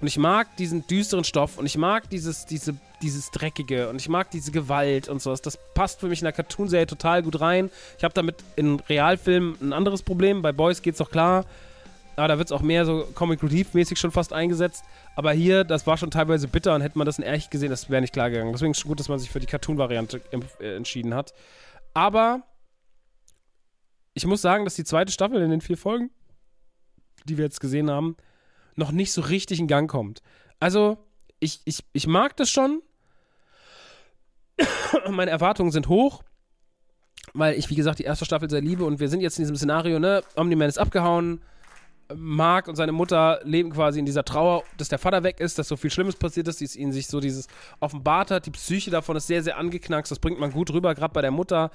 Und 0.00 0.08
ich 0.08 0.18
mag 0.18 0.56
diesen 0.56 0.84
düsteren 0.88 1.22
Stoff 1.22 1.58
und 1.58 1.66
ich 1.66 1.78
mag 1.78 2.10
dieses, 2.10 2.44
diese, 2.44 2.74
dieses 3.02 3.30
Dreckige 3.30 3.88
und 3.88 4.00
ich 4.00 4.08
mag 4.08 4.32
diese 4.32 4.50
Gewalt 4.50 5.08
und 5.08 5.22
sowas. 5.22 5.42
Das 5.42 5.56
passt 5.74 6.00
für 6.00 6.08
mich 6.08 6.20
in 6.20 6.24
der 6.24 6.32
Cartoon-Serie 6.32 6.88
total 6.88 7.22
gut 7.22 7.40
rein. 7.40 7.70
Ich 7.98 8.02
habe 8.02 8.12
damit 8.12 8.36
in 8.56 8.80
Realfilmen 8.80 9.56
ein 9.60 9.72
anderes 9.72 10.02
Problem. 10.02 10.42
Bei 10.42 10.50
Boys 10.50 10.82
geht's 10.82 10.98
doch 10.98 11.10
klar. 11.10 11.44
Aber 12.16 12.28
da 12.28 12.38
wird 12.38 12.48
es 12.48 12.52
auch 12.52 12.62
mehr 12.62 12.84
so 12.84 13.08
Comic 13.14 13.42
Relief-mäßig 13.42 13.98
schon 13.98 14.10
fast 14.10 14.32
eingesetzt. 14.32 14.84
Aber 15.16 15.32
hier, 15.32 15.64
das 15.64 15.86
war 15.86 15.96
schon 15.96 16.10
teilweise 16.10 16.48
bitter 16.48 16.74
und 16.74 16.82
hätte 16.82 16.98
man 16.98 17.06
das 17.06 17.18
in 17.18 17.24
Erich 17.24 17.50
gesehen, 17.50 17.70
das 17.70 17.88
wäre 17.88 18.00
nicht 18.00 18.12
klar 18.12 18.30
gegangen. 18.30 18.52
Deswegen 18.52 18.72
ist 18.72 18.78
es 18.78 18.84
gut, 18.84 19.00
dass 19.00 19.08
man 19.08 19.18
sich 19.18 19.30
für 19.30 19.40
die 19.40 19.46
Cartoon-Variante 19.46 20.20
äh, 20.60 20.76
entschieden 20.76 21.14
hat. 21.14 21.32
Aber 21.94 22.42
ich 24.14 24.26
muss 24.26 24.42
sagen, 24.42 24.64
dass 24.64 24.74
die 24.74 24.84
zweite 24.84 25.12
Staffel 25.12 25.40
in 25.40 25.50
den 25.50 25.60
vier 25.60 25.78
Folgen, 25.78 26.10
die 27.24 27.38
wir 27.38 27.44
jetzt 27.44 27.60
gesehen 27.60 27.90
haben, 27.90 28.16
noch 28.76 28.92
nicht 28.92 29.12
so 29.12 29.22
richtig 29.22 29.60
in 29.60 29.68
Gang 29.68 29.90
kommt. 29.90 30.22
Also, 30.60 30.98
ich, 31.40 31.60
ich, 31.64 31.84
ich 31.92 32.06
mag 32.06 32.36
das 32.36 32.50
schon. 32.50 32.82
Meine 35.10 35.30
Erwartungen 35.30 35.72
sind 35.72 35.88
hoch, 35.88 36.22
weil 37.32 37.58
ich, 37.58 37.70
wie 37.70 37.74
gesagt, 37.74 37.98
die 37.98 38.04
erste 38.04 38.24
Staffel 38.24 38.50
sehr 38.50 38.60
liebe 38.60 38.84
und 38.84 39.00
wir 39.00 39.08
sind 39.08 39.20
jetzt 39.20 39.38
in 39.38 39.42
diesem 39.42 39.56
Szenario, 39.56 39.98
ne? 39.98 40.22
Omni-Man 40.36 40.68
ist 40.68 40.78
abgehauen. 40.78 41.42
Mark 42.16 42.68
und 42.68 42.76
seine 42.76 42.92
Mutter 42.92 43.40
leben 43.44 43.70
quasi 43.70 43.98
in 43.98 44.06
dieser 44.06 44.24
Trauer, 44.24 44.64
dass 44.76 44.88
der 44.88 44.98
Vater 44.98 45.22
weg 45.22 45.40
ist, 45.40 45.58
dass 45.58 45.68
so 45.68 45.76
viel 45.76 45.90
Schlimmes 45.90 46.16
passiert 46.16 46.48
ist, 46.48 46.60
dass 46.60 46.76
ihnen 46.76 46.92
sich 46.92 47.06
so 47.06 47.20
dieses 47.20 47.46
offenbart 47.80 48.30
hat. 48.30 48.46
Die 48.46 48.50
Psyche 48.50 48.90
davon 48.90 49.16
ist 49.16 49.26
sehr, 49.26 49.42
sehr 49.42 49.58
angeknackst. 49.58 50.10
Das 50.10 50.18
bringt 50.18 50.38
man 50.38 50.52
gut 50.52 50.72
rüber, 50.72 50.94
gerade 50.94 51.12
bei 51.12 51.22
der 51.22 51.30
Mutter. 51.30 51.70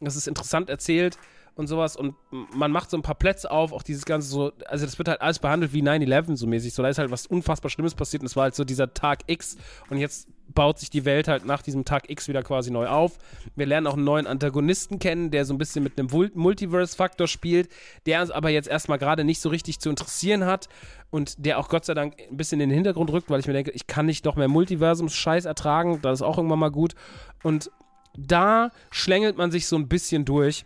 Das 0.00 0.16
ist 0.16 0.28
interessant 0.28 0.70
erzählt 0.70 1.18
und 1.58 1.66
sowas. 1.66 1.96
Und 1.96 2.14
man 2.30 2.70
macht 2.70 2.88
so 2.88 2.96
ein 2.96 3.02
paar 3.02 3.16
Plätze 3.16 3.50
auf, 3.50 3.72
auch 3.72 3.82
dieses 3.82 4.04
ganze 4.04 4.28
so, 4.28 4.52
also 4.66 4.86
das 4.86 4.96
wird 4.96 5.08
halt 5.08 5.20
alles 5.20 5.40
behandelt 5.40 5.72
wie 5.72 5.82
9-11 5.82 6.36
so 6.36 6.46
mäßig, 6.46 6.72
so 6.72 6.82
da 6.82 6.88
ist 6.88 6.98
halt 6.98 7.10
was 7.10 7.26
unfassbar 7.26 7.68
Schlimmes 7.68 7.94
passiert 7.94 8.22
und 8.22 8.26
es 8.26 8.36
war 8.36 8.44
halt 8.44 8.54
so 8.54 8.64
dieser 8.64 8.94
Tag 8.94 9.24
X. 9.26 9.56
Und 9.90 9.98
jetzt 9.98 10.28
baut 10.54 10.78
sich 10.78 10.88
die 10.88 11.04
Welt 11.04 11.26
halt 11.26 11.44
nach 11.44 11.60
diesem 11.60 11.84
Tag 11.84 12.08
X 12.08 12.28
wieder 12.28 12.42
quasi 12.44 12.70
neu 12.70 12.86
auf. 12.86 13.18
Wir 13.56 13.66
lernen 13.66 13.88
auch 13.88 13.94
einen 13.94 14.04
neuen 14.04 14.28
Antagonisten 14.28 15.00
kennen, 15.00 15.32
der 15.32 15.44
so 15.44 15.52
ein 15.52 15.58
bisschen 15.58 15.82
mit 15.82 15.98
einem 15.98 16.08
Multiverse-Faktor 16.34 17.26
spielt, 17.26 17.68
der 18.06 18.20
uns 18.22 18.30
aber 18.30 18.50
jetzt 18.50 18.68
erstmal 18.68 18.98
gerade 18.98 19.24
nicht 19.24 19.40
so 19.40 19.48
richtig 19.48 19.80
zu 19.80 19.90
interessieren 19.90 20.46
hat 20.46 20.68
und 21.10 21.44
der 21.44 21.58
auch 21.58 21.68
Gott 21.68 21.84
sei 21.84 21.94
Dank 21.94 22.14
ein 22.30 22.36
bisschen 22.36 22.60
in 22.60 22.70
den 22.70 22.76
Hintergrund 22.76 23.10
rückt, 23.10 23.30
weil 23.30 23.40
ich 23.40 23.48
mir 23.48 23.52
denke, 23.52 23.72
ich 23.72 23.88
kann 23.88 24.06
nicht 24.06 24.24
doch 24.24 24.36
mehr 24.36 24.48
Multiversums-Scheiß 24.48 25.44
ertragen, 25.44 26.00
das 26.02 26.20
ist 26.20 26.22
auch 26.22 26.38
irgendwann 26.38 26.60
mal 26.60 26.70
gut. 26.70 26.94
Und 27.42 27.70
da 28.16 28.70
schlängelt 28.90 29.36
man 29.36 29.50
sich 29.50 29.66
so 29.66 29.76
ein 29.76 29.88
bisschen 29.88 30.24
durch 30.24 30.64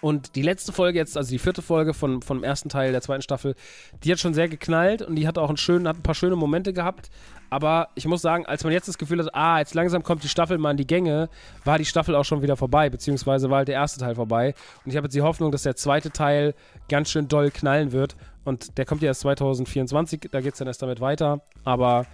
und 0.00 0.34
die 0.34 0.42
letzte 0.42 0.72
Folge 0.72 0.98
jetzt, 0.98 1.16
also 1.16 1.30
die 1.30 1.38
vierte 1.38 1.62
Folge 1.62 1.92
von, 1.92 2.22
vom 2.22 2.42
ersten 2.42 2.68
Teil 2.68 2.92
der 2.92 3.02
zweiten 3.02 3.22
Staffel, 3.22 3.54
die 4.02 4.12
hat 4.12 4.18
schon 4.18 4.34
sehr 4.34 4.48
geknallt 4.48 5.02
und 5.02 5.16
die 5.16 5.26
hat 5.26 5.36
auch 5.36 5.48
einen 5.48 5.56
schönen, 5.56 5.86
hat 5.86 5.96
ein 5.96 6.02
paar 6.02 6.14
schöne 6.14 6.36
Momente 6.36 6.72
gehabt. 6.72 7.10
Aber 7.50 7.88
ich 7.96 8.06
muss 8.06 8.22
sagen, 8.22 8.46
als 8.46 8.64
man 8.64 8.72
jetzt 8.72 8.88
das 8.88 8.96
Gefühl 8.96 9.18
hat, 9.18 9.34
ah, 9.34 9.58
jetzt 9.58 9.74
langsam 9.74 10.02
kommt 10.02 10.22
die 10.22 10.28
Staffel 10.28 10.56
mal 10.56 10.70
in 10.70 10.76
die 10.76 10.86
Gänge, 10.86 11.28
war 11.64 11.78
die 11.78 11.84
Staffel 11.84 12.14
auch 12.14 12.24
schon 12.24 12.42
wieder 12.42 12.56
vorbei, 12.56 12.88
beziehungsweise 12.88 13.50
war 13.50 13.58
halt 13.58 13.68
der 13.68 13.74
erste 13.74 14.00
Teil 14.00 14.14
vorbei. 14.14 14.54
Und 14.84 14.92
ich 14.92 14.96
habe 14.96 15.06
jetzt 15.06 15.14
die 15.14 15.22
Hoffnung, 15.22 15.50
dass 15.50 15.64
der 15.64 15.76
zweite 15.76 16.10
Teil 16.10 16.54
ganz 16.88 17.10
schön 17.10 17.28
doll 17.28 17.50
knallen 17.50 17.92
wird. 17.92 18.16
Und 18.44 18.78
der 18.78 18.86
kommt 18.86 19.02
ja 19.02 19.08
erst 19.08 19.20
2024, 19.20 20.28
da 20.30 20.40
geht 20.40 20.52
es 20.52 20.58
dann 20.58 20.68
erst 20.68 20.80
damit 20.80 21.00
weiter. 21.00 21.42
Aber 21.64 22.06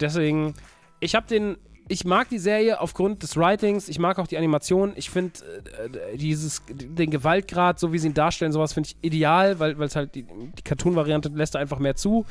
deswegen, 0.00 0.54
ich 1.00 1.14
habe 1.14 1.26
den 1.26 1.56
ich 1.92 2.06
mag 2.06 2.30
die 2.30 2.38
Serie 2.38 2.80
aufgrund 2.80 3.22
des 3.22 3.36
Writings, 3.36 3.90
ich 3.90 3.98
mag 3.98 4.18
auch 4.18 4.26
die 4.26 4.38
Animation. 4.38 4.94
Ich 4.96 5.10
finde 5.10 5.40
äh, 5.84 6.16
dieses, 6.16 6.62
den 6.66 7.10
Gewaltgrad, 7.10 7.78
so 7.78 7.92
wie 7.92 7.98
sie 7.98 8.06
ihn 8.06 8.14
darstellen, 8.14 8.50
sowas 8.50 8.72
finde 8.72 8.88
ich 8.88 8.96
ideal, 9.02 9.58
weil 9.58 9.78
es 9.82 9.94
halt 9.94 10.14
die, 10.14 10.22
die 10.22 10.62
Cartoon-Variante 10.62 11.28
lässt 11.28 11.54
da 11.54 11.58
einfach 11.58 11.78
mehr 11.78 11.94
zu. 11.94 12.24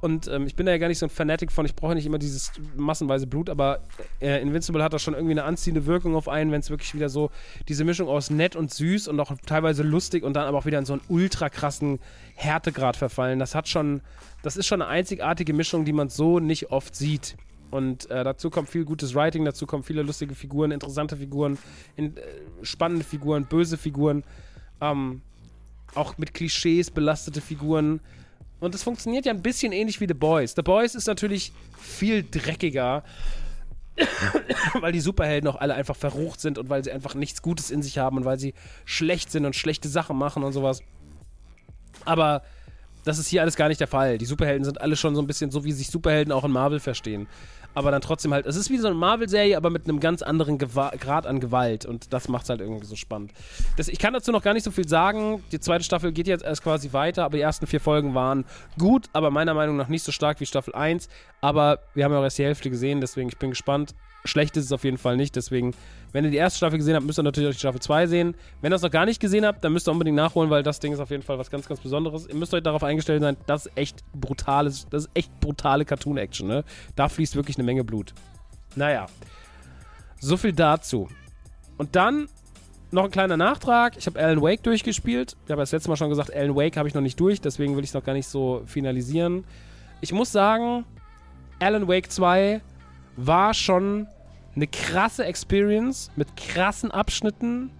Und 0.00 0.26
ähm, 0.26 0.48
ich 0.48 0.56
bin 0.56 0.66
da 0.66 0.72
ja 0.72 0.78
gar 0.78 0.88
nicht 0.88 0.98
so 0.98 1.06
ein 1.06 1.10
Fanatic 1.10 1.52
von, 1.52 1.64
ich 1.64 1.76
brauche 1.76 1.94
nicht 1.94 2.04
immer 2.04 2.18
dieses 2.18 2.50
massenweise 2.74 3.28
Blut, 3.28 3.48
aber 3.48 3.78
äh, 4.20 4.42
Invincible 4.42 4.82
hat 4.82 4.92
da 4.92 4.98
schon 4.98 5.14
irgendwie 5.14 5.34
eine 5.34 5.44
anziehende 5.44 5.86
Wirkung 5.86 6.16
auf 6.16 6.28
einen, 6.28 6.50
wenn 6.50 6.60
es 6.60 6.70
wirklich 6.70 6.92
wieder 6.92 7.08
so 7.08 7.30
diese 7.68 7.84
Mischung 7.84 8.08
aus 8.08 8.28
nett 8.28 8.56
und 8.56 8.74
süß 8.74 9.06
und 9.06 9.20
auch 9.20 9.32
teilweise 9.46 9.84
lustig 9.84 10.24
und 10.24 10.34
dann 10.34 10.46
aber 10.46 10.58
auch 10.58 10.66
wieder 10.66 10.80
in 10.80 10.84
so 10.84 10.94
einen 10.94 11.02
ultra 11.08 11.48
krassen 11.48 12.00
Härtegrad 12.34 12.96
verfallen. 12.96 13.38
Das 13.38 13.54
hat 13.54 13.68
schon, 13.68 14.00
das 14.42 14.56
ist 14.56 14.66
schon 14.66 14.82
eine 14.82 14.90
einzigartige 14.90 15.54
Mischung, 15.54 15.84
die 15.84 15.92
man 15.92 16.08
so 16.08 16.40
nicht 16.40 16.72
oft 16.72 16.96
sieht. 16.96 17.36
Und 17.70 18.08
äh, 18.10 18.22
dazu 18.22 18.50
kommt 18.50 18.68
viel 18.68 18.84
gutes 18.84 19.14
Writing, 19.14 19.44
dazu 19.44 19.66
kommen 19.66 19.82
viele 19.82 20.02
lustige 20.02 20.34
Figuren, 20.34 20.70
interessante 20.70 21.16
Figuren, 21.16 21.58
in, 21.96 22.16
äh, 22.16 22.20
spannende 22.62 23.04
Figuren, 23.04 23.44
böse 23.44 23.76
Figuren, 23.76 24.24
ähm, 24.80 25.20
auch 25.94 26.16
mit 26.18 26.34
Klischees 26.34 26.90
belastete 26.90 27.40
Figuren. 27.40 28.00
Und 28.60 28.74
es 28.74 28.82
funktioniert 28.82 29.26
ja 29.26 29.32
ein 29.32 29.42
bisschen 29.42 29.72
ähnlich 29.72 30.00
wie 30.00 30.06
The 30.06 30.14
Boys. 30.14 30.54
The 30.54 30.62
Boys 30.62 30.94
ist 30.94 31.06
natürlich 31.06 31.52
viel 31.78 32.24
dreckiger, 32.30 33.02
weil 34.80 34.92
die 34.92 35.00
Superhelden 35.00 35.48
auch 35.48 35.56
alle 35.56 35.74
einfach 35.74 35.96
verrucht 35.96 36.40
sind 36.40 36.58
und 36.58 36.68
weil 36.68 36.84
sie 36.84 36.92
einfach 36.92 37.14
nichts 37.14 37.42
Gutes 37.42 37.70
in 37.70 37.82
sich 37.82 37.98
haben 37.98 38.16
und 38.16 38.24
weil 38.24 38.38
sie 38.38 38.54
schlecht 38.84 39.30
sind 39.30 39.44
und 39.44 39.56
schlechte 39.56 39.88
Sachen 39.88 40.16
machen 40.16 40.44
und 40.44 40.52
sowas. 40.52 40.82
Aber 42.04 42.42
das 43.06 43.18
ist 43.18 43.28
hier 43.28 43.40
alles 43.40 43.54
gar 43.54 43.68
nicht 43.68 43.80
der 43.80 43.86
Fall. 43.86 44.18
Die 44.18 44.24
Superhelden 44.24 44.64
sind 44.64 44.80
alle 44.80 44.96
schon 44.96 45.14
so 45.14 45.22
ein 45.22 45.28
bisschen 45.28 45.52
so, 45.52 45.64
wie 45.64 45.70
sich 45.70 45.90
Superhelden 45.90 46.32
auch 46.32 46.44
in 46.44 46.50
Marvel 46.50 46.80
verstehen. 46.80 47.28
Aber 47.72 47.90
dann 47.92 48.00
trotzdem 48.00 48.32
halt, 48.32 48.46
es 48.46 48.56
ist 48.56 48.68
wie 48.68 48.78
so 48.78 48.88
eine 48.88 48.96
Marvel-Serie, 48.96 49.56
aber 49.56 49.70
mit 49.70 49.84
einem 49.84 50.00
ganz 50.00 50.22
anderen 50.22 50.58
Gewa 50.58 50.90
Grad 50.98 51.26
an 51.26 51.38
Gewalt. 51.38 51.86
Und 51.86 52.12
das 52.12 52.28
macht 52.28 52.44
es 52.44 52.48
halt 52.48 52.60
irgendwie 52.60 52.84
so 52.84 52.96
spannend. 52.96 53.32
Das, 53.76 53.86
ich 53.88 53.98
kann 53.98 54.12
dazu 54.12 54.32
noch 54.32 54.42
gar 54.42 54.54
nicht 54.54 54.64
so 54.64 54.72
viel 54.72 54.88
sagen. 54.88 55.44
Die 55.52 55.60
zweite 55.60 55.84
Staffel 55.84 56.10
geht 56.10 56.26
jetzt 56.26 56.42
erst 56.42 56.64
quasi 56.64 56.92
weiter, 56.92 57.24
aber 57.24 57.36
die 57.36 57.42
ersten 57.42 57.68
vier 57.68 57.80
Folgen 57.80 58.14
waren 58.14 58.44
gut, 58.76 59.08
aber 59.12 59.30
meiner 59.30 59.54
Meinung 59.54 59.76
nach 59.76 59.88
nicht 59.88 60.02
so 60.02 60.10
stark 60.10 60.40
wie 60.40 60.46
Staffel 60.46 60.74
1. 60.74 61.08
Aber 61.40 61.78
wir 61.94 62.04
haben 62.04 62.12
ja 62.12 62.18
auch 62.18 62.24
erst 62.24 62.38
die 62.38 62.44
Hälfte 62.44 62.70
gesehen, 62.70 63.00
deswegen 63.00 63.28
ich 63.28 63.38
bin 63.38 63.50
gespannt. 63.50 63.94
Schlecht 64.26 64.56
ist 64.56 64.66
es 64.66 64.72
auf 64.72 64.84
jeden 64.84 64.98
Fall 64.98 65.16
nicht, 65.16 65.36
deswegen 65.36 65.74
wenn 66.12 66.24
ihr 66.24 66.30
die 66.30 66.36
erste 66.38 66.56
Staffel 66.56 66.78
gesehen 66.78 66.94
habt, 66.94 67.04
müsst 67.04 67.18
ihr 67.18 67.22
natürlich 67.22 67.50
auch 67.50 67.52
die 67.52 67.58
Staffel 67.58 67.80
2 67.80 68.06
sehen. 68.06 68.34
Wenn 68.60 68.70
ihr 68.70 68.74
das 68.74 68.82
noch 68.82 68.90
gar 68.90 69.04
nicht 69.04 69.20
gesehen 69.20 69.44
habt, 69.44 69.62
dann 69.62 69.72
müsst 69.72 69.86
ihr 69.88 69.92
unbedingt 69.92 70.16
nachholen, 70.16 70.50
weil 70.50 70.62
das 70.62 70.80
Ding 70.80 70.92
ist 70.92 71.00
auf 71.00 71.10
jeden 71.10 71.22
Fall 71.22 71.38
was 71.38 71.50
ganz, 71.50 71.68
ganz 71.68 71.80
Besonderes. 71.80 72.26
Ihr 72.26 72.34
müsst 72.34 72.54
euch 72.54 72.62
darauf 72.62 72.82
eingestellt 72.82 73.20
sein, 73.22 73.36
das 73.46 73.66
ist 73.66 73.76
echt 73.76 74.04
brutales, 74.14 74.86
das 74.88 75.04
ist 75.04 75.10
echt 75.14 75.40
brutale 75.40 75.84
Cartoon-Action, 75.84 76.48
ne? 76.48 76.64
Da 76.94 77.08
fließt 77.08 77.36
wirklich 77.36 77.58
eine 77.58 77.64
Menge 77.64 77.84
Blut. 77.84 78.14
Naja. 78.76 79.06
So 80.20 80.36
viel 80.36 80.52
dazu. 80.52 81.08
Und 81.76 81.96
dann 81.96 82.28
noch 82.90 83.04
ein 83.04 83.10
kleiner 83.10 83.36
Nachtrag. 83.36 83.96
Ich 83.98 84.06
habe 84.06 84.18
Alan 84.18 84.40
Wake 84.40 84.62
durchgespielt. 84.62 85.36
Ich 85.44 85.50
habe 85.50 85.60
das 85.60 85.72
letzte 85.72 85.90
Mal 85.90 85.96
schon 85.96 86.08
gesagt, 86.08 86.34
Alan 86.34 86.56
Wake 86.56 86.76
habe 86.76 86.88
ich 86.88 86.94
noch 86.94 87.02
nicht 87.02 87.20
durch, 87.20 87.40
deswegen 87.40 87.76
will 87.76 87.84
ich 87.84 87.90
es 87.90 87.94
noch 87.94 88.04
gar 88.04 88.14
nicht 88.14 88.28
so 88.28 88.62
finalisieren. 88.64 89.44
Ich 90.00 90.12
muss 90.12 90.32
sagen, 90.32 90.84
Alan 91.58 91.88
Wake 91.88 92.10
2 92.10 92.60
war 93.16 93.54
schon 93.54 94.06
eine 94.56 94.66
krasse 94.66 95.24
Experience 95.24 96.10
mit 96.16 96.36
krassen 96.36 96.90
Abschnitten, 96.90 97.70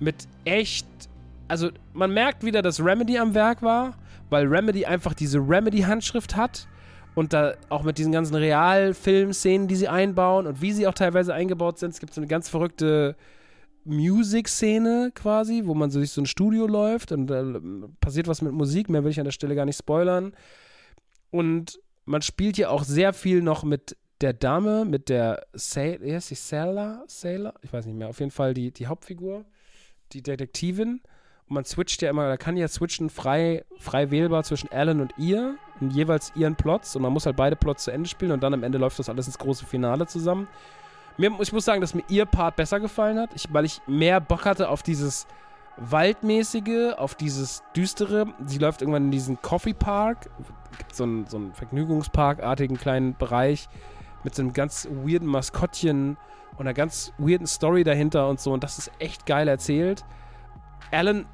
mit 0.00 0.28
echt. 0.44 0.86
Also, 1.48 1.70
man 1.92 2.12
merkt 2.12 2.44
wieder, 2.44 2.62
dass 2.62 2.84
Remedy 2.84 3.18
am 3.18 3.34
Werk 3.34 3.62
war, 3.62 3.96
weil 4.30 4.46
Remedy 4.46 4.84
einfach 4.84 5.14
diese 5.14 5.38
Remedy-Handschrift 5.38 6.36
hat 6.36 6.66
und 7.14 7.32
da 7.32 7.54
auch 7.68 7.84
mit 7.84 7.98
diesen 7.98 8.12
ganzen 8.12 8.34
Realfilm-Szenen, 8.34 9.68
die 9.68 9.76
sie 9.76 9.88
einbauen 9.88 10.46
und 10.46 10.60
wie 10.60 10.72
sie 10.72 10.86
auch 10.86 10.94
teilweise 10.94 11.32
eingebaut 11.32 11.78
sind. 11.78 11.90
Es 11.90 12.00
gibt 12.00 12.12
so 12.12 12.20
eine 12.20 12.28
ganz 12.28 12.48
verrückte 12.48 13.16
Music-Szene 13.84 15.12
quasi, 15.14 15.62
wo 15.64 15.74
man 15.74 15.90
so 15.90 16.00
durch 16.00 16.10
so 16.10 16.22
ein 16.22 16.26
Studio 16.26 16.66
läuft 16.66 17.12
und 17.12 17.26
da 17.26 17.60
passiert 18.00 18.26
was 18.26 18.42
mit 18.42 18.52
Musik. 18.52 18.88
Mehr 18.88 19.04
will 19.04 19.10
ich 19.10 19.20
an 19.20 19.24
der 19.24 19.32
Stelle 19.32 19.54
gar 19.54 19.66
nicht 19.66 19.78
spoilern. 19.78 20.32
Und 21.30 21.80
man 22.04 22.22
spielt 22.22 22.58
ja 22.58 22.68
auch 22.70 22.84
sehr 22.84 23.12
viel 23.12 23.42
noch 23.42 23.62
mit 23.62 23.96
der 24.24 24.32
Dame 24.32 24.86
mit 24.86 25.10
der 25.10 25.44
Sailor, 25.52 26.18
Sailor, 26.18 27.04
Sailor, 27.06 27.52
ich 27.60 27.70
weiß 27.70 27.84
nicht 27.84 27.94
mehr, 27.94 28.08
auf 28.08 28.20
jeden 28.20 28.30
Fall 28.30 28.54
die, 28.54 28.70
die 28.70 28.86
Hauptfigur, 28.86 29.44
die 30.12 30.22
Detektivin. 30.22 31.02
Und 31.46 31.54
man 31.54 31.66
switcht 31.66 32.00
ja 32.00 32.08
immer, 32.08 32.26
da 32.28 32.38
kann 32.38 32.56
ja 32.56 32.66
switchen 32.66 33.10
frei, 33.10 33.66
frei 33.78 34.10
wählbar 34.10 34.42
zwischen 34.42 34.72
Alan 34.72 35.02
und 35.02 35.12
ihr 35.18 35.56
und 35.78 35.90
jeweils 35.90 36.32
ihren 36.36 36.56
Plots 36.56 36.96
und 36.96 37.02
man 37.02 37.12
muss 37.12 37.26
halt 37.26 37.36
beide 37.36 37.54
Plots 37.54 37.84
zu 37.84 37.90
Ende 37.90 38.08
spielen 38.08 38.32
und 38.32 38.42
dann 38.42 38.54
am 38.54 38.62
Ende 38.62 38.78
läuft 38.78 38.98
das 38.98 39.10
alles 39.10 39.26
ins 39.26 39.36
große 39.36 39.66
Finale 39.66 40.06
zusammen. 40.06 40.48
Mir, 41.18 41.30
ich 41.40 41.52
muss 41.52 41.66
sagen, 41.66 41.82
dass 41.82 41.92
mir 41.92 42.04
ihr 42.08 42.24
Part 42.24 42.56
besser 42.56 42.80
gefallen 42.80 43.18
hat, 43.18 43.28
ich, 43.34 43.52
weil 43.52 43.66
ich 43.66 43.82
mehr 43.86 44.22
Bock 44.22 44.46
hatte 44.46 44.70
auf 44.70 44.82
dieses 44.82 45.26
Waldmäßige 45.76 46.94
auf 46.96 47.14
dieses 47.14 47.62
Düstere. 47.76 48.32
Sie 48.46 48.58
läuft 48.58 48.80
irgendwann 48.80 49.06
in 49.06 49.10
diesen 49.10 49.42
Coffee 49.42 49.74
Park. 49.74 50.30
Gibt 50.78 50.94
so 50.94 51.04
einen, 51.04 51.26
so 51.26 51.36
einen 51.36 51.52
Vergnügungsparkartigen 51.52 52.78
kleinen 52.78 53.16
Bereich 53.16 53.68
mit 54.24 54.34
so 54.34 54.42
einem 54.42 54.52
ganz 54.52 54.88
weirden 54.90 55.28
Maskottchen 55.28 56.16
und 56.56 56.60
einer 56.60 56.74
ganz 56.74 57.12
weirden 57.18 57.46
Story 57.46 57.84
dahinter 57.84 58.28
und 58.28 58.40
so. 58.40 58.52
Und 58.52 58.64
das 58.64 58.78
ist 58.78 58.90
echt 58.98 59.26
geil 59.26 59.48
erzählt. 59.48 60.04
Alan 60.90 61.26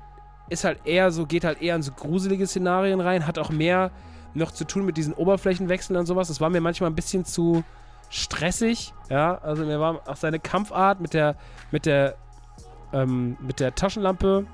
ist 0.48 0.64
halt 0.64 0.84
eher 0.84 1.10
so, 1.10 1.26
geht 1.26 1.44
halt 1.44 1.62
eher 1.62 1.76
in 1.76 1.82
so 1.82 1.92
gruselige 1.92 2.46
Szenarien 2.46 3.00
rein, 3.00 3.26
hat 3.26 3.38
auch 3.38 3.50
mehr 3.50 3.90
noch 4.34 4.50
zu 4.52 4.64
tun 4.64 4.84
mit 4.84 4.96
diesen 4.96 5.14
Oberflächenwechseln 5.14 5.98
und 5.98 6.06
sowas. 6.06 6.28
Das 6.28 6.40
war 6.40 6.50
mir 6.50 6.60
manchmal 6.60 6.90
ein 6.90 6.94
bisschen 6.94 7.24
zu 7.24 7.64
stressig, 8.10 8.92
ja. 9.08 9.38
Also 9.38 9.64
mir 9.64 9.80
war 9.80 10.00
auch 10.06 10.16
seine 10.16 10.40
Kampfart 10.40 11.00
mit 11.00 11.14
der, 11.14 11.36
mit 11.70 11.86
der, 11.86 12.16
ähm, 12.92 13.36
mit 13.40 13.60
der 13.60 13.74
Taschenlampe. 13.74 14.46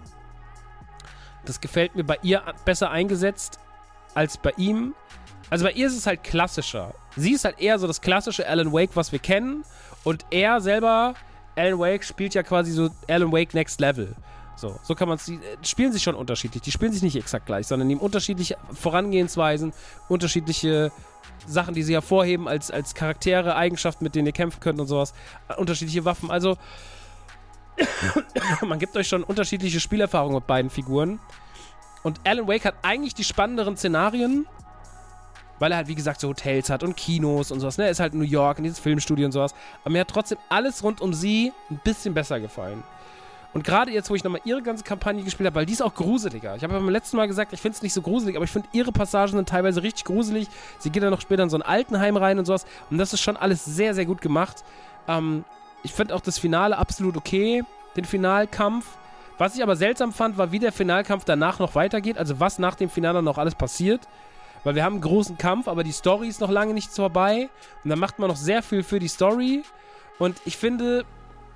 Das 1.45 1.61
gefällt 1.61 1.95
mir 1.95 2.05
bei 2.05 2.18
ihr 2.22 2.43
besser 2.64 2.91
eingesetzt 2.91 3.59
als 4.14 4.37
bei 4.37 4.53
ihm. 4.57 4.95
Also 5.51 5.64
bei 5.64 5.72
ihr 5.72 5.86
ist 5.86 5.97
es 5.97 6.07
halt 6.07 6.24
klassischer. 6.24 6.94
Sie 7.16 7.32
ist 7.32 7.44
halt 7.44 7.61
eher 7.61 7.78
so 7.78 7.86
das 7.86 8.01
klassische 8.01 8.49
Alan 8.49 8.72
Wake, 8.72 8.90
was 8.94 9.12
wir 9.12 9.18
kennen. 9.18 9.64
Und 10.05 10.24
er 10.30 10.61
selber, 10.61 11.14
Alan 11.57 11.78
Wake, 11.78 12.05
spielt 12.05 12.34
ja 12.34 12.42
quasi 12.42 12.72
so 12.72 12.90
Alan 13.09 13.32
Wake 13.32 13.55
Next 13.55 13.80
Level. 13.80 14.14
So, 14.57 14.80
so 14.82 14.94
kann 14.94 15.09
man 15.09 15.16
es. 15.16 15.26
Die 15.26 15.34
äh, 15.34 15.57
spielen 15.62 15.92
sich 15.92 16.03
schon 16.03 16.14
unterschiedlich. 16.14 16.62
Die 16.62 16.72
spielen 16.72 16.92
sich 16.92 17.03
nicht 17.03 17.16
exakt 17.16 17.47
gleich, 17.47 17.66
sondern 17.66 17.88
nehmen 17.88 18.01
unterschiedliche 18.01 18.57
Vorangehensweisen, 18.72 19.72
unterschiedliche 20.09 20.90
Sachen, 21.47 21.74
die 21.74 21.82
sie 21.82 21.92
hervorheben 21.92 22.49
als, 22.49 22.70
als 22.70 22.94
Charaktere, 22.94 23.55
Eigenschaften, 23.55 24.03
mit 24.03 24.14
denen 24.14 24.26
ihr 24.26 24.32
kämpfen 24.32 24.61
könnt 24.61 24.80
und 24.80 24.86
sowas. 24.86 25.12
Äh, 25.49 25.55
unterschiedliche 25.55 26.05
Waffen. 26.05 26.30
Also, 26.30 26.57
man 28.66 28.78
gibt 28.78 28.97
euch 28.97 29.07
schon 29.07 29.22
unterschiedliche 29.22 29.78
Spielerfahrungen 29.78 30.36
mit 30.36 30.47
beiden 30.47 30.70
Figuren. 30.70 31.20
Und 32.03 32.20
Alan 32.24 32.49
Wake 32.49 32.64
hat 32.64 32.76
eigentlich 32.82 33.14
die 33.14 33.24
spannenderen 33.24 33.76
Szenarien, 33.76 34.47
weil 35.59 35.72
er 35.72 35.78
halt, 35.78 35.88
wie 35.88 35.94
gesagt, 35.94 36.20
so 36.20 36.28
Hotels 36.28 36.70
hat 36.70 36.82
und 36.82 36.96
Kinos 36.96 37.50
und 37.50 37.61
sowas. 37.61 37.78
Ne? 37.78 37.84
Er 37.84 37.90
ist 37.90 38.00
halt 38.00 38.12
in 38.12 38.18
New 38.18 38.24
York, 38.26 38.59
in 38.59 38.64
dieses 38.64 38.78
Filmstudio 38.78 39.26
und 39.26 39.32
sowas. 39.32 39.54
Aber 39.82 39.90
mir 39.90 40.00
hat 40.00 40.09
trotzdem 40.09 40.38
alles 40.48 40.82
rund 40.82 41.00
um 41.00 41.14
sie 41.14 41.52
ein 41.70 41.80
bisschen 41.82 42.14
besser 42.14 42.40
gefallen. 42.40 42.82
Und 43.57 43.64
gerade 43.64 43.90
jetzt, 43.90 44.11
wo 44.11 44.14
ich 44.14 44.22
nochmal 44.22 44.42
ihre 44.44 44.61
ganze 44.61 44.84
Kampagne 44.84 45.22
gespielt 45.22 45.46
habe, 45.46 45.57
weil 45.57 45.64
die 45.64 45.72
ist 45.72 45.80
auch 45.80 45.94
gruseliger. 45.94 46.57
Ich 46.57 46.62
habe 46.62 46.74
ja 46.74 46.78
beim 46.78 46.90
letzten 46.90 47.16
Mal 47.16 47.26
gesagt, 47.26 47.54
ich 47.54 47.61
finde 47.62 47.76
es 47.76 47.82
nicht 47.82 47.94
so 47.94 48.02
gruselig, 48.02 48.36
aber 48.36 48.44
ich 48.44 48.50
finde 48.50 48.68
ihre 48.72 48.92
Passagen 48.92 49.32
sind 49.32 49.48
teilweise 49.48 49.82
richtig 49.82 50.04
gruselig. 50.04 50.48
Sie 50.78 50.90
geht 50.90 51.02
dann 51.02 51.11
noch 51.11 51.22
später 51.22 51.42
in 51.42 51.48
so 51.48 51.57
ein 51.57 51.62
Altenheim 51.62 52.18
rein 52.18 52.38
und 52.38 52.44
sowas. 52.44 52.66
Und 52.90 52.98
das 52.98 53.14
ist 53.14 53.22
schon 53.22 53.38
alles 53.38 53.64
sehr, 53.64 53.94
sehr 53.94 54.04
gut 54.04 54.20
gemacht. 54.20 54.62
Ähm, 55.09 55.44
ich 55.82 55.94
finde 55.94 56.14
auch 56.14 56.20
das 56.20 56.38
Finale 56.38 56.76
absolut 56.76 57.16
okay, 57.16 57.64
den 57.96 58.04
Finalkampf. 58.04 58.84
Was 59.38 59.54
ich 59.54 59.62
aber 59.62 59.76
seltsam 59.76 60.12
fand, 60.12 60.36
war, 60.36 60.52
wie 60.52 60.59
der 60.59 60.72
Finalkampf 60.72 61.24
danach 61.24 61.59
noch 61.59 61.74
weitergeht. 61.74 62.18
Also 62.18 62.40
was 62.40 62.59
nach 62.59 62.74
dem 62.74 62.90
Finale 62.90 63.22
noch 63.22 63.38
alles 63.38 63.54
passiert. 63.54 64.02
Weil 64.64 64.74
wir 64.74 64.84
haben 64.84 64.94
einen 64.94 65.02
großen 65.02 65.38
Kampf, 65.38 65.68
aber 65.68 65.84
die 65.84 65.92
Story 65.92 66.28
ist 66.28 66.40
noch 66.40 66.50
lange 66.50 66.74
nicht 66.74 66.90
vorbei. 66.90 67.48
Und 67.84 67.90
dann 67.90 67.98
macht 67.98 68.18
man 68.18 68.28
noch 68.28 68.36
sehr 68.36 68.62
viel 68.62 68.82
für 68.82 68.98
die 68.98 69.09
Story. 69.09 69.62
Und 70.18 70.36
ich 70.44 70.57
finde, 70.57 71.04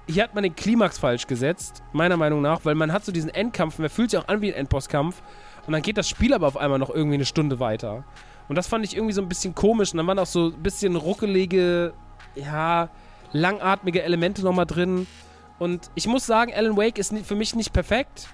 hier 0.07 0.23
hat 0.23 0.35
man 0.35 0.43
den 0.43 0.55
Klimax 0.55 0.99
falsch 0.99 1.27
gesetzt, 1.27 1.83
meiner 1.93 2.17
Meinung 2.17 2.43
nach, 2.43 2.65
weil 2.65 2.75
man 2.75 2.93
hat 2.93 3.05
so 3.05 3.13
diesen 3.13 3.31
Endkampf, 3.31 3.77
der 3.77 3.91
fühlt 3.91 4.11
sich 4.11 4.21
auch 4.21 4.29
an 4.29 4.41
wie 4.41 4.53
ein 4.53 4.59
Endbosskampf. 4.59 5.23
Und 5.67 5.73
dann 5.73 5.83
geht 5.83 5.97
das 5.97 6.09
Spiel 6.09 6.35
aber 6.35 6.47
auf 6.47 6.57
einmal 6.57 6.79
noch 6.79 6.91
irgendwie 6.91 7.15
eine 7.15 7.25
Stunde 7.25 7.61
weiter. 7.61 8.05
Und 8.49 8.57
das 8.57 8.67
fand 8.67 8.85
ich 8.85 8.97
irgendwie 8.97 9.13
so 9.13 9.23
ein 9.23 9.29
bisschen 9.29 9.55
komisch. 9.55 9.93
Und 9.93 9.99
dann 9.99 10.07
waren 10.07 10.19
auch 10.19 10.27
so 10.27 10.47
ein 10.47 10.63
bisschen 10.63 10.97
ruckelige, 10.97 11.93
ja, 12.35 12.89
langatmige 13.33 14.03
Elemente 14.03 14.43
nochmal 14.43 14.67
drin. 14.67 15.07
Und 15.59 15.91
ich 15.95 16.07
muss 16.07 16.27
sagen, 16.27 16.53
Alan 16.55 16.77
Wake 16.77 16.99
ist 16.99 17.15
für 17.25 17.37
mich 17.37 17.55
nicht 17.55 17.73
perfekt. 17.73 18.29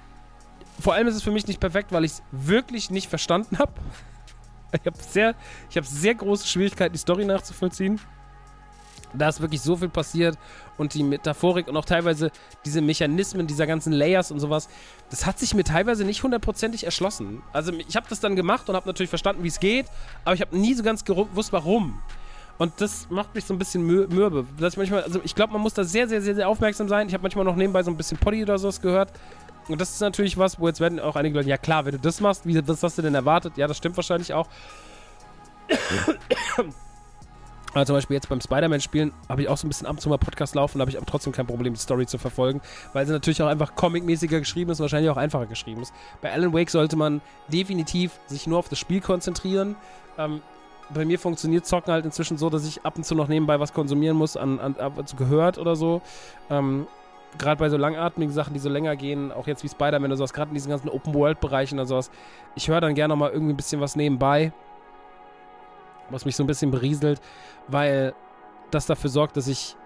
Vor 0.81 0.95
allem 0.95 1.09
ist 1.09 1.17
es 1.17 1.23
für 1.23 1.31
mich 1.31 1.47
nicht 1.47 1.61
perfekt, 1.61 1.93
weil 1.93 2.05
ich 2.05 2.13
es 2.13 2.23
wirklich 2.31 2.91
nicht 2.91 3.09
verstanden 3.09 3.59
habe. 3.59 3.73
Ich 4.81 4.87
habe 4.87 4.97
sehr, 4.99 5.35
hab 5.75 5.87
sehr 5.87 6.15
große 6.15 6.47
Schwierigkeiten, 6.47 6.93
die 6.93 6.99
Story 6.99 7.25
nachzuvollziehen. 7.25 8.01
Da 9.15 9.29
ist 9.29 9.41
wirklich 9.41 9.61
so 9.61 9.77
viel 9.77 9.89
passiert 9.89 10.37
und 10.77 10.93
die 10.95 11.03
Metaphorik 11.03 11.69
und 11.69 11.77
auch 11.77 11.85
teilweise 11.85 12.31
diese 12.65 12.81
Mechanismen 12.81 13.47
dieser 13.47 13.67
ganzen 13.67 13.93
Layers 13.93 14.31
und 14.31 14.41
sowas, 14.41 14.69
das 15.11 15.25
hat 15.25 15.39
sich 15.39 15.55
mir 15.55 15.65
teilweise 15.65 16.05
nicht 16.05 16.23
hundertprozentig 16.23 16.85
erschlossen. 16.85 17.43
Also 17.53 17.73
ich 17.73 17.97
habe 17.97 18.07
das 18.09 18.21
dann 18.21 18.37
gemacht 18.37 18.69
und 18.69 18.75
habe 18.75 18.87
natürlich 18.87 19.09
verstanden, 19.09 19.43
wie 19.43 19.49
es 19.49 19.61
geht, 19.61 19.87
aber 20.25 20.35
ich 20.35 20.41
habe 20.41 20.59
nie 20.59 20.75
so 20.75 20.83
ganz 20.83 21.05
gewusst, 21.05 21.53
warum. 21.53 22.03
Und 22.59 22.73
das 22.81 23.09
macht 23.11 23.35
mich 23.35 23.45
so 23.45 23.55
ein 23.55 23.59
bisschen 23.59 23.85
mürbe. 23.85 24.47
Dass 24.59 24.77
manchmal, 24.77 25.03
also 25.03 25.21
ich 25.23 25.35
glaube, 25.35 25.53
man 25.53 25.63
muss 25.63 25.75
da 25.75 25.85
sehr, 25.85 26.09
sehr, 26.09 26.23
sehr, 26.23 26.35
sehr 26.35 26.49
aufmerksam 26.49 26.89
sein. 26.89 27.07
Ich 27.07 27.13
habe 27.13 27.23
manchmal 27.23 27.45
noch 27.45 27.57
nebenbei 27.57 27.83
so 27.83 27.91
ein 27.91 27.97
bisschen 27.97 28.17
Poddy 28.17 28.43
oder 28.43 28.59
sowas 28.59 28.81
gehört. 28.81 29.13
Und 29.69 29.81
das 29.81 29.91
ist 29.91 30.01
natürlich 30.01 30.39
was, 30.39 30.61
wo 30.61 30.69
jetzt 30.69 30.81
werden 30.81 31.01
auch 31.01 31.17
einige 31.17 31.37
Leute, 31.37 31.49
ja 31.49 31.59
klar, 31.59 31.85
wenn 31.85 31.93
du 31.93 31.99
das 31.99 32.21
machst, 32.21 32.47
wie, 32.47 32.67
was 32.67 32.83
hast 32.83 32.99
du 32.99 33.03
denn 33.03 33.15
erwartet? 33.15 33.57
Ja, 33.57 33.67
das 33.67 33.77
stimmt 33.77 33.97
wahrscheinlich 33.97 34.33
auch. 34.33 34.47
Aber 37.75 37.85
zum 37.85 37.97
Beispiel 37.97 38.15
jetzt 38.15 38.31
beim 38.31 38.41
Spider-Man-Spielen 38.41 39.13
habe 39.29 39.43
ich 39.43 39.49
auch 39.49 39.59
so 39.59 39.67
ein 39.67 39.69
bisschen 39.69 39.87
ab 39.87 39.97
und 39.97 40.01
zu 40.01 40.09
mal 40.09 40.17
Podcast 40.17 40.55
laufen, 40.55 40.79
da 40.79 40.83
habe 40.83 40.91
ich 40.91 40.97
aber 40.97 41.05
trotzdem 41.05 41.35
kein 41.35 41.47
Problem, 41.47 41.75
die 41.75 41.79
Story 41.81 42.07
zu 42.07 42.17
verfolgen, 42.17 42.63
weil 42.95 43.05
sie 43.05 43.13
natürlich 43.13 43.43
auch 43.43 43.49
einfach 43.49 43.75
comic-mäßiger 43.75 44.39
geschrieben 44.39 44.71
ist 44.71 44.81
und 44.81 44.85
wahrscheinlich 44.85 45.11
auch 45.11 45.19
einfacher 45.19 45.45
geschrieben 45.45 45.83
ist. 45.83 45.93
Bei 46.23 46.33
Alan 46.33 46.55
Wake 46.55 46.71
sollte 46.71 46.97
man 46.97 47.21
definitiv 47.49 48.13
sich 48.29 48.47
nur 48.47 48.59
auf 48.61 48.71
das 48.71 48.79
Spiel 48.79 49.03
konzentrieren. 49.03 49.77
Ähm, 50.17 50.41
bei 50.89 51.05
mir 51.05 51.19
funktioniert 51.19 51.67
Zocken 51.67 51.93
halt 51.93 52.07
inzwischen 52.07 52.39
so, 52.39 52.49
dass 52.49 52.67
ich 52.67 52.87
ab 52.87 52.97
und 52.97 53.05
zu 53.05 53.15
noch 53.15 53.29
nebenbei 53.29 53.61
was 53.61 53.75
konsumieren 53.75 54.17
muss, 54.17 54.39
an, 54.39 54.59
an 54.59 54.77
ab 54.77 54.97
und 54.97 55.07
zu 55.07 55.17
gehört 55.17 55.59
oder 55.59 55.77
so. 55.77 56.01
Ähm, 56.49 56.87
gerade 57.39 57.59
bei 57.59 57.69
so 57.69 57.77
langatmigen 57.77 58.33
Sachen, 58.33 58.55
die 58.55 58.61
so 58.61 58.69
länger 58.69 58.97
gehen, 58.97 59.33
auch 59.33 59.47
jetzt 59.47 59.63
wie 59.65 59.69
Spider-Man 59.69 60.11
oder 60.11 60.17
sowas, 60.17 60.33
gerade 60.33 60.49
in 60.49 60.55
diesen 60.55 60.71
ganzen 60.71 60.89
Open-World-Bereichen 60.89 61.79
oder 61.79 61.87
sowas, 61.87 62.11
ich 62.55 62.69
höre 62.69 62.81
dann 62.81 62.95
gerne 62.95 63.15
mal 63.17 63.31
irgendwie 63.31 63.53
ein 63.53 63.57
bisschen 63.57 63.81
was 63.81 63.97
nebenbei 63.97 64.53
was 66.11 66.25
mich 66.25 66.37
so 66.37 66.45
ein 66.45 66.47
bisschen 66.47 66.71
berieselt, 66.71 67.21
weil 67.69 68.15
das 68.71 68.87
dafür 68.87 69.11
sorgt, 69.11 69.37
dass 69.37 69.49
ich 69.49 69.77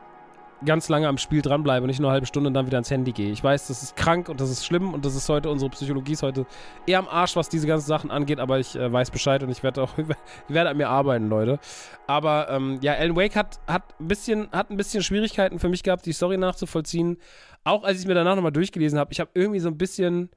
ganz 0.64 0.88
lange 0.88 1.08
am 1.08 1.18
Spiel 1.18 1.42
dranbleibe 1.42 1.84
und 1.84 1.88
nicht 1.88 2.00
nur 2.00 2.10
eine 2.10 2.14
halbe 2.14 2.26
Stunde 2.26 2.48
und 2.48 2.54
dann 2.54 2.66
wieder 2.66 2.76
ans 2.76 2.90
Handy 2.90 3.12
gehe. 3.12 3.30
Ich 3.30 3.42
weiß, 3.42 3.68
das 3.68 3.82
ist 3.82 3.96
krank 3.96 4.28
und 4.28 4.40
das 4.40 4.50
ist 4.50 4.66
schlimm 4.66 4.92
und 4.92 5.04
das 5.04 5.14
ist 5.14 5.28
heute, 5.28 5.50
unsere 5.50 5.70
Psychologie 5.70 6.12
ist 6.12 6.22
heute 6.22 6.46
eher 6.86 6.98
am 6.98 7.08
Arsch, 7.08 7.36
was 7.36 7.48
diese 7.48 7.66
ganzen 7.66 7.86
Sachen 7.86 8.10
angeht, 8.10 8.40
aber 8.40 8.58
ich 8.58 8.76
äh, 8.76 8.92
weiß 8.92 9.10
Bescheid 9.10 9.42
und 9.42 9.50
ich 9.50 9.62
werde 9.62 9.82
auch, 9.82 9.90
ich 9.98 10.54
werde 10.54 10.70
an 10.70 10.76
mir 10.76 10.88
arbeiten, 10.88 11.28
Leute. 11.28 11.58
Aber 12.06 12.48
ähm, 12.50 12.78
ja, 12.82 12.94
Alan 12.94 13.16
Wake 13.16 13.36
hat, 13.36 13.60
hat, 13.66 13.98
ein 14.00 14.08
bisschen, 14.08 14.50
hat 14.52 14.70
ein 14.70 14.76
bisschen 14.76 15.02
Schwierigkeiten 15.02 15.58
für 15.58 15.68
mich 15.68 15.82
gehabt, 15.82 16.06
die 16.06 16.12
Story 16.12 16.36
nachzuvollziehen. 16.36 17.18
Auch 17.64 17.84
als 17.84 18.00
ich 18.00 18.06
mir 18.06 18.14
danach 18.14 18.36
nochmal 18.36 18.52
durchgelesen 18.52 18.98
habe, 18.98 19.12
ich 19.12 19.20
habe 19.20 19.30
irgendwie 19.34 19.60
so 19.60 19.68
ein 19.68 19.78
bisschen, 19.78 20.30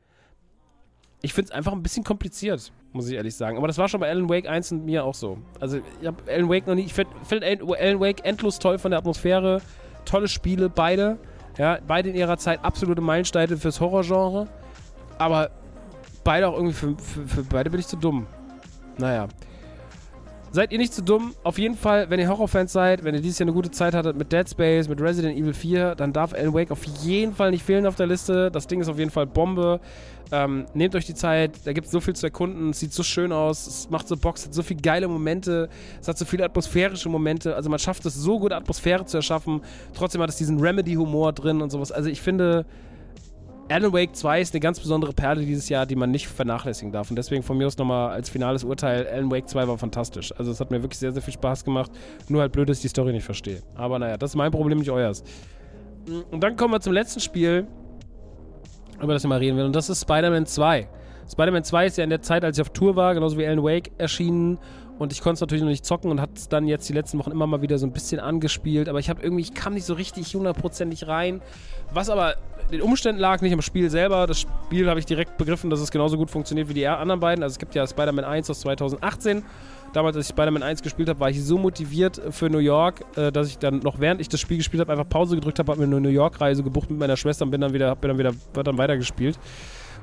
ich 1.22 1.34
finde 1.34 1.50
es 1.50 1.56
einfach 1.56 1.72
ein 1.72 1.84
bisschen 1.84 2.04
kompliziert 2.04 2.72
muss 2.94 3.08
ich 3.10 3.16
ehrlich 3.16 3.36
sagen. 3.36 3.58
Aber 3.58 3.68
das 3.68 3.78
war 3.78 3.90
schon 3.90 4.00
bei 4.00 4.10
Alan 4.10 4.30
Wake 4.30 4.48
1 4.48 4.72
und 4.72 4.86
mir 4.86 5.04
auch 5.04 5.16
so. 5.16 5.38
Also, 5.60 5.80
ich 6.00 6.08
habe 6.08 6.18
Alan 6.32 6.50
Wake 6.50 6.68
noch 6.68 6.76
nie. 6.76 6.84
Ich 6.84 6.94
finde 6.94 7.12
find 7.24 7.44
Alan 7.44 8.00
Wake 8.00 8.24
endlos 8.24 8.60
toll 8.60 8.78
von 8.78 8.92
der 8.92 9.00
Atmosphäre. 9.00 9.62
Tolle 10.06 10.28
Spiele, 10.28 10.70
beide. 10.70 11.18
Ja, 11.58 11.78
beide 11.86 12.10
in 12.10 12.16
ihrer 12.16 12.38
Zeit 12.38 12.64
absolute 12.64 13.02
Meilensteine 13.02 13.58
fürs 13.58 13.80
Horrorgenre. 13.80 14.48
Aber 15.18 15.52
beide 16.24 16.48
auch 16.48 16.56
irgendwie 16.56 16.74
für, 16.74 16.96
für, 16.98 17.28
für 17.28 17.44
beide 17.44 17.70
bin 17.70 17.80
ich 17.80 17.88
zu 17.88 17.98
dumm. 17.98 18.26
Naja. 18.98 19.28
Seid 20.54 20.72
ihr 20.72 20.78
nicht 20.78 20.94
zu 20.94 21.02
dumm? 21.02 21.34
Auf 21.44 21.58
jeden 21.58 21.76
Fall, 21.76 22.12
wenn 22.12 22.20
ihr 22.20 22.30
Horrorfans 22.30 22.72
seid, 22.72 23.04
wenn 23.04 23.16
ihr 23.16 23.22
dieses 23.22 23.40
Jahr 23.40 23.46
eine 23.46 23.54
gute 23.54 23.72
Zeit 23.72 23.96
hattet 23.96 24.16
mit 24.16 24.32
Dead 24.32 24.48
Space, 24.48 24.88
mit 24.88 25.02
Resident 25.02 25.36
Evil 25.36 25.56
4, 25.56 25.96
dann 25.96 26.14
darf 26.14 26.32
Alan 26.36 26.54
Wake 26.54 26.70
auf 26.70 26.84
jeden 27.02 27.34
Fall 27.34 27.50
nicht 27.50 27.64
fehlen 27.64 27.88
auf 27.88 27.96
der 27.96 28.06
Liste. 28.06 28.52
Das 28.52 28.68
Ding 28.68 28.80
ist 28.80 28.88
auf 28.88 29.00
jeden 29.00 29.10
Fall 29.10 29.26
Bombe. 29.26 29.80
Ähm, 30.32 30.68
nehmt 30.76 30.94
euch 30.94 31.08
die 31.08 31.16
Zeit, 31.16 31.54
da 31.66 31.74
gibt 31.74 31.88
es 31.88 31.92
so 31.92 32.00
viel 32.00 32.16
zu 32.16 32.28
erkunden, 32.28 32.70
es 32.70 32.80
sieht 32.80 32.94
so 32.94 33.02
schön 33.02 33.32
aus, 33.32 33.66
es 33.66 33.90
macht 33.90 34.08
so 34.08 34.16
Box, 34.16 34.46
hat 34.46 34.54
so 34.54 34.62
viele 34.62 34.80
geile 34.80 35.08
Momente, 35.08 35.70
es 36.00 36.08
hat 36.08 36.20
so 36.20 36.26
viele 36.26 36.46
atmosphärische 36.46 37.10
Momente. 37.10 37.56
Also 37.56 37.72
man 37.72 37.80
schafft 37.80 38.06
es 38.06 38.14
so 38.14 38.40
gut, 38.40 38.54
Atmosphäre 38.54 39.08
zu 39.08 39.18
erschaffen. 39.18 39.62
Trotzdem 39.96 40.22
hat 40.22 40.30
es 40.30 40.36
diesen 40.36 40.60
Remedy-Humor 40.60 41.34
drin 41.34 41.64
und 41.64 41.72
sowas. 41.72 41.92
Also 41.92 42.12
ich 42.12 42.22
finde, 42.22 42.68
Alan 43.70 43.94
Wake 43.94 44.16
2 44.16 44.42
ist 44.42 44.54
eine 44.54 44.60
ganz 44.60 44.80
besondere 44.80 45.14
Perle 45.14 45.46
dieses 45.46 45.70
Jahr, 45.70 45.86
die 45.86 45.96
man 45.96 46.12
nicht 46.12 46.28
vernachlässigen 46.28 46.92
darf. 46.92 47.10
Und 47.10 47.16
deswegen 47.16 47.44
von 47.44 47.58
mir 47.58 47.68
aus 47.68 47.78
nochmal 47.78 48.12
als 48.12 48.30
finales 48.30 48.64
Urteil, 48.64 49.08
Alan 49.08 49.32
Wake 49.32 49.48
2 49.48 49.68
war 49.68 49.78
fantastisch. 49.78 50.34
Also 50.38 50.52
es 50.52 50.60
hat 50.60 50.70
mir 50.70 50.82
wirklich 50.82 51.00
sehr, 51.00 51.14
sehr 51.14 51.22
viel 51.22 51.34
Spaß 51.34 51.64
gemacht. 51.64 51.92
Nur 52.28 52.42
halt 52.42 52.52
blöd, 52.52 52.68
dass 52.68 52.78
ich 52.78 52.82
die 52.84 52.88
Story 52.90 53.14
nicht 53.14 53.24
verstehe. 53.24 53.62
Aber 53.76 54.00
naja, 54.00 54.18
das 54.18 54.32
ist 54.32 54.36
mein 54.36 54.52
Problem, 54.52 54.80
nicht 54.80 54.92
euers. 54.92 55.24
Und 56.32 56.44
dann 56.44 56.58
kommen 56.58 56.74
wir 56.74 56.82
zum 56.82 56.94
letzten 56.94 57.22
Spiel, 57.22 57.66
über 59.02 59.14
das 59.14 59.24
ich 59.24 59.30
mal 59.30 59.40
reden 59.40 59.58
will. 59.58 59.66
Und 59.66 59.76
das 59.76 59.90
ist 59.90 60.02
Spider-Man 60.02 60.46
2. 60.46 60.90
Spider-Man 61.32 61.64
2 61.64 61.86
ist 61.86 61.98
ja 61.98 62.04
in 62.04 62.10
der 62.10 62.22
Zeit, 62.22 62.44
als 62.44 62.58
ich 62.58 62.62
auf 62.62 62.70
Tour 62.70 62.98
war, 62.98 63.14
genauso 63.14 63.38
wie 63.38 63.46
Alan 63.46 63.64
Wake 63.64 63.92
erschienen. 63.98 64.60
Und 65.00 65.12
ich 65.12 65.22
konnte 65.22 65.36
es 65.36 65.42
natürlich 65.42 65.64
noch 65.64 65.70
nicht 65.70 65.86
zocken 65.86 66.12
und 66.12 66.22
hat 66.22 66.38
es 66.38 66.50
dann 66.50 66.68
jetzt 66.68 66.88
die 66.88 66.94
letzten 66.94 67.18
Wochen 67.18 67.32
immer 67.32 67.48
mal 67.48 67.62
wieder 67.62 67.78
so 67.78 67.88
ein 67.88 67.94
bisschen 67.94 68.20
angespielt. 68.20 68.90
Aber 68.90 69.00
ich 69.00 69.10
habe 69.10 69.24
irgendwie, 69.24 69.42
ich 69.42 69.54
kam 69.54 69.74
nicht 69.74 69.86
so 69.86 69.94
richtig 69.94 70.36
hundertprozentig 70.36 71.08
rein. 71.08 71.42
Was 71.92 72.10
aber 72.10 72.36
den 72.72 72.82
Umständen 72.82 73.20
lag, 73.20 73.42
nicht 73.42 73.54
am 73.54 73.62
Spiel 73.62 73.90
selber. 73.90 74.28
Das 74.28 74.42
Spiel 74.42 74.90
habe 74.90 75.00
ich 75.00 75.06
direkt 75.06 75.38
begriffen, 75.38 75.70
dass 75.70 75.80
es 75.80 75.92
genauso 75.92 76.18
gut 76.18 76.32
funktioniert 76.32 76.70
wie 76.70 76.74
die 76.74 76.88
anderen 76.88 77.20
beiden. 77.20 77.44
Also 77.44 77.54
es 77.54 77.60
gibt 77.60 77.76
ja 77.76 77.86
Spider-Man 77.86 78.26
1 78.26 78.50
aus 78.50 78.62
2018. 78.62 79.44
Damals, 79.94 80.16
als 80.16 80.26
ich 80.26 80.30
Spider-Man 80.30 80.64
1 80.64 80.82
gespielt 80.82 81.10
habe, 81.10 81.20
war 81.20 81.30
ich 81.30 81.44
so 81.44 81.58
motiviert 81.58 82.20
für 82.32 82.50
New 82.50 82.58
York, 82.58 83.06
äh, 83.16 83.32
dass 83.32 83.48
ich 83.48 83.60
dann 83.60 83.80
noch 83.80 84.00
während 84.00 84.22
ich 84.22 84.30
das 84.30 84.40
Spiel 84.40 84.58
gespielt 84.58 84.82
habe, 84.82 84.92
einfach 84.92 85.08
Pause 85.08 85.36
gedrückt 85.36 85.60
habe, 85.60 85.72
habe 85.72 85.82
mir 85.82 85.88
eine 85.88 86.02
New 86.02 86.10
York-Reise 86.10 86.64
gebucht 86.64 86.90
mit 86.90 87.00
meiner 87.00 87.16
Schwester 87.16 87.46
und 87.46 87.52
bin 87.52 87.62
dann 87.62 87.74
wieder, 87.74 87.96
bin 87.96 88.10
dann 88.10 88.18
wieder 88.18 88.34
dann 88.64 88.78
weitergespielt. 88.78 89.38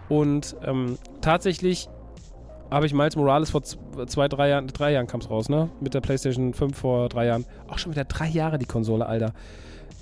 Und 0.09 0.57
ähm, 0.65 0.97
tatsächlich 1.21 1.89
habe 2.71 2.87
ich 2.87 2.95
Miles 2.95 3.17
Morales 3.17 3.51
vor 3.51 3.63
zwei, 3.63 4.29
drei 4.29 4.49
Jahren, 4.49 4.69
drei 4.69 4.93
Jahren 4.93 5.09
kam 5.09 5.21
es 5.21 5.29
raus, 5.29 5.49
ne? 5.49 5.71
Mit 5.81 5.95
der 5.95 6.01
PlayStation 6.01 6.55
5 6.55 6.79
vor 6.79 7.09
drei 7.09 7.27
Jahren. 7.27 7.45
Auch 7.69 7.79
schon 7.79 7.91
wieder 7.91 8.05
drei 8.05 8.29
Jahre 8.29 8.59
die 8.59 8.67
Konsole, 8.67 9.07
Alter 9.07 9.33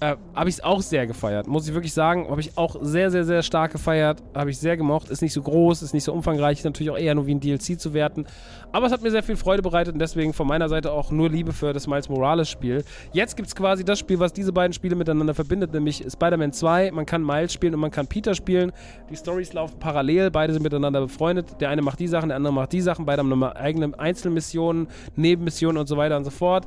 äh, 0.01 0.17
habe 0.35 0.49
ich 0.49 0.57
es 0.57 0.65
auch 0.65 0.81
sehr 0.81 1.07
gefeiert. 1.07 1.47
Muss 1.47 1.67
ich 1.67 1.75
wirklich 1.75 1.93
sagen, 1.93 2.29
habe 2.29 2.41
ich 2.41 2.57
auch 2.57 2.77
sehr, 2.81 3.11
sehr, 3.11 3.25
sehr 3.25 3.43
stark 3.43 3.73
gefeiert. 3.73 4.23
Habe 4.35 4.51
ich 4.51 4.59
sehr 4.59 4.77
gemocht. 4.77 5.11
Ist 5.11 5.23
nicht 5.23 5.33
so 5.33 5.43
groß, 5.43 5.83
ist 5.83 5.95
nicht 5.95 6.05
so 6.05 6.13
umfangreich, 6.13 6.59
ist 6.59 6.65
natürlich 6.65 6.91
auch 6.91 6.99
eher 6.99 7.15
nur 7.15 7.27
wie 7.27 7.35
ein 7.35 7.41
DLC 7.41 7.81
zu 7.81 7.95
werten. 7.95 8.27
Aber 8.73 8.87
es 8.87 8.93
hat 8.93 9.03
mir 9.03 9.11
sehr 9.11 9.23
viel 9.23 9.37
Freude 9.37 9.63
bereitet 9.63 9.95
und 9.95 9.99
deswegen 9.99 10.33
von 10.33 10.47
meiner 10.47 10.69
Seite 10.69 10.93
auch 10.93 11.11
nur 11.11 11.29
Liebe 11.29 11.53
für 11.53 11.73
das 11.73 11.87
Miles 11.87 12.09
Morales 12.09 12.49
Spiel. 12.49 12.85
Jetzt 13.13 13.37
gibt 13.37 13.49
es 13.49 13.57
quasi 13.57 13.85
das 13.85 13.99
Spiel, 13.99 14.21
was 14.21 14.33
diese 14.33 14.53
beiden 14.53 14.73
Spiele 14.73 14.95
miteinander 14.95 15.35
verbindet, 15.35 15.73
nämlich 15.73 16.05
Spider-Man 16.09 16.53
2. 16.53 16.93
Man 16.93 17.07
kann 17.07 17.25
Miles 17.25 17.53
spielen 17.53 17.75
und 17.75 17.81
man 17.81 17.91
kann 17.91 18.07
Peter 18.07 18.35
spielen. 18.35 18.73
Die 19.11 19.17
Stories 19.17 19.53
laufen 19.53 19.79
parallel, 19.79 20.31
beide 20.31 20.53
sind 20.53 20.63
miteinander 20.63 21.01
befreundet. 21.01 21.61
Der 21.61 21.71
eine 21.71 21.83
macht 21.83 21.99
die 21.99 22.09
Sachen, 22.09 22.29
der 22.29 22.37
andere 22.37 22.53
macht 22.53 22.73
die 22.73 22.81
Sachen. 22.81 23.07
Beide 23.07 23.21
haben 23.21 23.29
nochmal 23.29 23.57
eigene 23.57 23.99
Einzelmissionen, 23.99 24.89
Nebenmissionen 25.17 25.79
und 25.79 25.87
so 25.87 25.97
weiter 25.97 26.17
und 26.17 26.25
so 26.25 26.31
fort. 26.31 26.67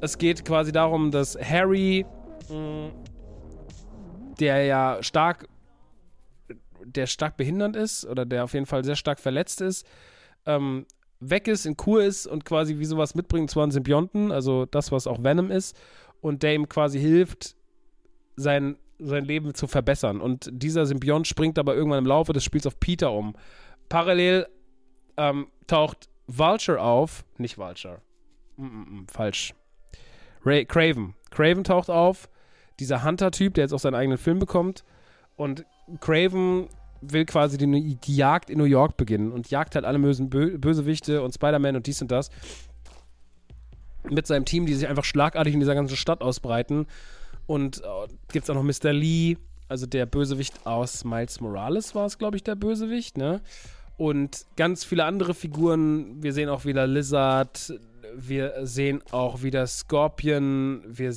Es 0.00 0.18
geht 0.18 0.44
quasi 0.44 0.72
darum, 0.72 1.10
dass 1.10 1.38
Harry 1.40 2.04
der 4.40 4.64
ja 4.64 5.02
stark, 5.02 5.48
der 6.84 7.06
stark 7.06 7.36
behindert 7.36 7.76
ist 7.76 8.06
oder 8.06 8.24
der 8.24 8.44
auf 8.44 8.54
jeden 8.54 8.66
Fall 8.66 8.84
sehr 8.84 8.96
stark 8.96 9.20
verletzt 9.20 9.60
ist, 9.60 9.86
ähm, 10.46 10.86
weg 11.20 11.48
ist, 11.48 11.66
in 11.66 11.76
Kur 11.76 12.02
ist 12.02 12.26
und 12.26 12.44
quasi 12.44 12.78
wie 12.78 12.84
sowas 12.84 13.14
mitbringt, 13.14 13.50
zwar 13.50 13.62
einen 13.62 13.72
Symbionten, 13.72 14.32
also 14.32 14.66
das, 14.66 14.90
was 14.90 15.06
auch 15.06 15.22
Venom 15.22 15.50
ist, 15.50 15.76
und 16.20 16.42
der 16.42 16.54
ihm 16.54 16.68
quasi 16.68 16.98
hilft, 16.98 17.56
sein, 18.36 18.76
sein 18.98 19.24
Leben 19.24 19.54
zu 19.54 19.66
verbessern. 19.66 20.20
Und 20.20 20.48
dieser 20.52 20.86
Symbiont 20.86 21.26
springt 21.26 21.58
aber 21.58 21.74
irgendwann 21.74 22.00
im 22.00 22.06
Laufe 22.06 22.32
des 22.32 22.44
Spiels 22.44 22.66
auf 22.66 22.78
Peter 22.80 23.12
um. 23.12 23.36
Parallel 23.88 24.46
ähm, 25.16 25.48
taucht 25.66 26.08
Vulture 26.26 26.80
auf, 26.80 27.24
nicht 27.38 27.58
Vulture, 27.58 28.00
mm 28.56 28.64
-mm, 28.64 28.68
mm 28.68 29.06
falsch. 29.08 29.54
Ray, 30.44 30.64
Craven. 30.64 31.14
Craven 31.32 31.64
taucht 31.64 31.90
auf 31.90 32.28
dieser 32.78 33.04
Hunter-Typ, 33.04 33.54
der 33.54 33.64
jetzt 33.64 33.72
auch 33.72 33.78
seinen 33.78 33.94
eigenen 33.94 34.18
Film 34.18 34.38
bekommt. 34.38 34.84
Und 35.36 35.64
Craven 36.00 36.68
will 37.00 37.24
quasi 37.24 37.58
die, 37.58 37.96
die, 37.96 38.16
Jagd 38.16 38.48
in 38.48 38.58
New 38.58 38.64
York 38.64 38.96
beginnen 38.96 39.32
und 39.32 39.50
jagt 39.50 39.74
halt 39.74 39.84
alle 39.84 39.98
bösen 39.98 40.30
Bö 40.30 40.56
Bösewichte 40.58 41.22
und 41.22 41.34
Spider-Man 41.34 41.76
und 41.76 41.86
dies 41.86 42.00
und 42.00 42.10
das. 42.10 42.30
Mit 44.08 44.26
seinem 44.26 44.44
Team, 44.44 44.66
die 44.66 44.74
sich 44.74 44.88
einfach 44.88 45.04
schlagartig 45.04 45.54
in 45.54 45.60
dieser 45.60 45.74
ganzen 45.74 45.96
Stadt 45.96 46.22
ausbreiten. 46.22 46.86
Und 47.46 47.80
äh, 47.80 48.08
gibt 48.32 48.44
es 48.44 48.50
auch 48.50 48.54
noch 48.54 48.62
Mr. 48.62 48.92
Lee, 48.92 49.36
also 49.68 49.86
der 49.86 50.06
Bösewicht 50.06 50.66
aus 50.66 51.04
Miles 51.04 51.40
Morales 51.40 51.94
war 51.94 52.06
es, 52.06 52.18
glaube 52.18 52.36
ich, 52.36 52.44
der 52.44 52.54
Bösewicht, 52.54 53.16
ne? 53.16 53.40
Und 53.96 54.46
ganz 54.56 54.84
viele 54.84 55.04
andere 55.04 55.34
Figuren. 55.34 56.22
Wir 56.22 56.32
sehen 56.32 56.48
auch 56.48 56.64
wieder 56.64 56.86
Lizard, 56.86 57.72
wir 58.14 58.66
sehen 58.66 59.02
auch 59.10 59.42
wieder 59.42 59.66
Scorpion. 59.66 60.82
Wir 60.86 61.14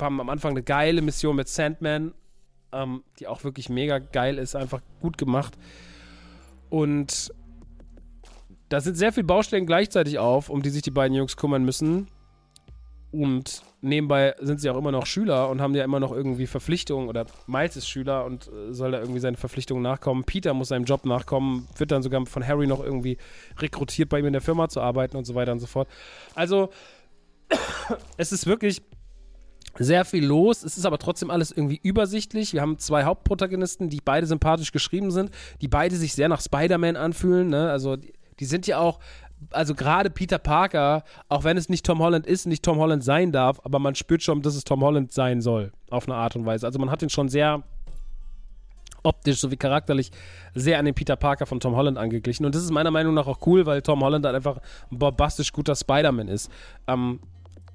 haben 0.00 0.20
am 0.20 0.30
Anfang 0.30 0.52
eine 0.52 0.62
geile 0.62 1.02
Mission 1.02 1.36
mit 1.36 1.48
Sandman, 1.48 2.14
ähm, 2.72 3.02
die 3.18 3.26
auch 3.26 3.44
wirklich 3.44 3.68
mega 3.68 3.98
geil 3.98 4.38
ist, 4.38 4.56
einfach 4.56 4.80
gut 5.00 5.18
gemacht. 5.18 5.56
Und 6.68 7.32
da 8.68 8.80
sind 8.80 8.96
sehr 8.96 9.12
viele 9.12 9.26
Baustellen 9.26 9.66
gleichzeitig 9.66 10.18
auf, 10.18 10.48
um 10.48 10.62
die 10.62 10.70
sich 10.70 10.82
die 10.82 10.90
beiden 10.90 11.16
Jungs 11.16 11.36
kümmern 11.36 11.64
müssen. 11.64 12.08
Und 13.10 13.62
nebenbei 13.82 14.34
sind 14.40 14.60
sie 14.60 14.70
auch 14.70 14.76
immer 14.76 14.92
noch 14.92 15.06
Schüler 15.06 15.48
und 15.48 15.60
haben 15.60 15.74
ja 15.74 15.84
immer 15.84 16.00
noch 16.00 16.12
irgendwie 16.12 16.46
Verpflichtungen. 16.46 17.08
Oder 17.08 17.26
Miles 17.46 17.76
ist 17.76 17.88
Schüler 17.88 18.24
und 18.24 18.48
äh, 18.48 18.72
soll 18.72 18.92
da 18.92 19.00
irgendwie 19.00 19.20
seinen 19.20 19.36
Verpflichtungen 19.36 19.82
nachkommen. 19.82 20.24
Peter 20.24 20.54
muss 20.54 20.68
seinem 20.68 20.84
Job 20.84 21.04
nachkommen, 21.06 21.66
wird 21.76 21.90
dann 21.90 22.02
sogar 22.02 22.24
von 22.26 22.46
Harry 22.46 22.66
noch 22.66 22.82
irgendwie 22.82 23.18
rekrutiert, 23.58 24.08
bei 24.08 24.18
ihm 24.18 24.26
in 24.26 24.32
der 24.32 24.42
Firma 24.42 24.68
zu 24.68 24.80
arbeiten 24.80 25.16
und 25.16 25.24
so 25.24 25.34
weiter 25.34 25.52
und 25.52 25.60
so 25.60 25.66
fort. 25.66 25.88
Also, 26.34 26.70
es 28.16 28.32
ist 28.32 28.46
wirklich 28.46 28.82
sehr 29.78 30.04
viel 30.04 30.24
los. 30.24 30.62
Es 30.62 30.76
ist 30.76 30.84
aber 30.84 30.98
trotzdem 30.98 31.30
alles 31.30 31.52
irgendwie 31.52 31.80
übersichtlich. 31.82 32.52
Wir 32.52 32.60
haben 32.60 32.78
zwei 32.78 33.04
Hauptprotagonisten, 33.04 33.88
die 33.88 34.00
beide 34.04 34.26
sympathisch 34.26 34.72
geschrieben 34.72 35.10
sind, 35.10 35.30
die 35.60 35.68
beide 35.68 35.96
sich 35.96 36.14
sehr 36.14 36.28
nach 36.28 36.40
Spider-Man 36.40 36.96
anfühlen. 36.96 37.48
Ne? 37.48 37.70
Also, 37.70 37.96
die, 37.96 38.12
die 38.40 38.44
sind 38.46 38.66
ja 38.66 38.78
auch 38.78 38.98
also 39.50 39.74
gerade 39.74 40.10
Peter 40.10 40.38
Parker, 40.38 41.04
auch 41.28 41.44
wenn 41.44 41.56
es 41.56 41.68
nicht 41.68 41.84
Tom 41.86 42.00
Holland 42.00 42.26
ist, 42.26 42.46
nicht 42.46 42.64
Tom 42.64 42.78
Holland 42.78 43.02
sein 43.02 43.32
darf, 43.32 43.60
aber 43.64 43.78
man 43.78 43.94
spürt 43.94 44.22
schon, 44.22 44.42
dass 44.42 44.54
es 44.54 44.64
Tom 44.64 44.82
Holland 44.82 45.12
sein 45.12 45.40
soll, 45.40 45.72
auf 45.90 46.06
eine 46.06 46.16
Art 46.16 46.36
und 46.36 46.46
Weise. 46.46 46.66
Also 46.66 46.78
man 46.78 46.90
hat 46.90 47.02
ihn 47.02 47.10
schon 47.10 47.28
sehr 47.28 47.62
optisch 49.02 49.38
sowie 49.38 49.56
charakterlich 49.56 50.10
sehr 50.54 50.78
an 50.78 50.84
den 50.84 50.94
Peter 50.94 51.16
Parker 51.16 51.46
von 51.46 51.60
Tom 51.60 51.74
Holland 51.74 51.98
angeglichen. 51.98 52.44
Und 52.44 52.54
das 52.54 52.62
ist 52.62 52.70
meiner 52.70 52.90
Meinung 52.90 53.14
nach 53.14 53.26
auch 53.26 53.46
cool, 53.46 53.66
weil 53.66 53.82
Tom 53.82 54.02
Holland 54.02 54.24
halt 54.26 54.36
einfach 54.36 54.58
ein 54.90 54.98
bombastisch 54.98 55.52
guter 55.52 55.74
Spider-Man 55.74 56.28
ist. 56.28 56.50
Ähm, 56.86 57.20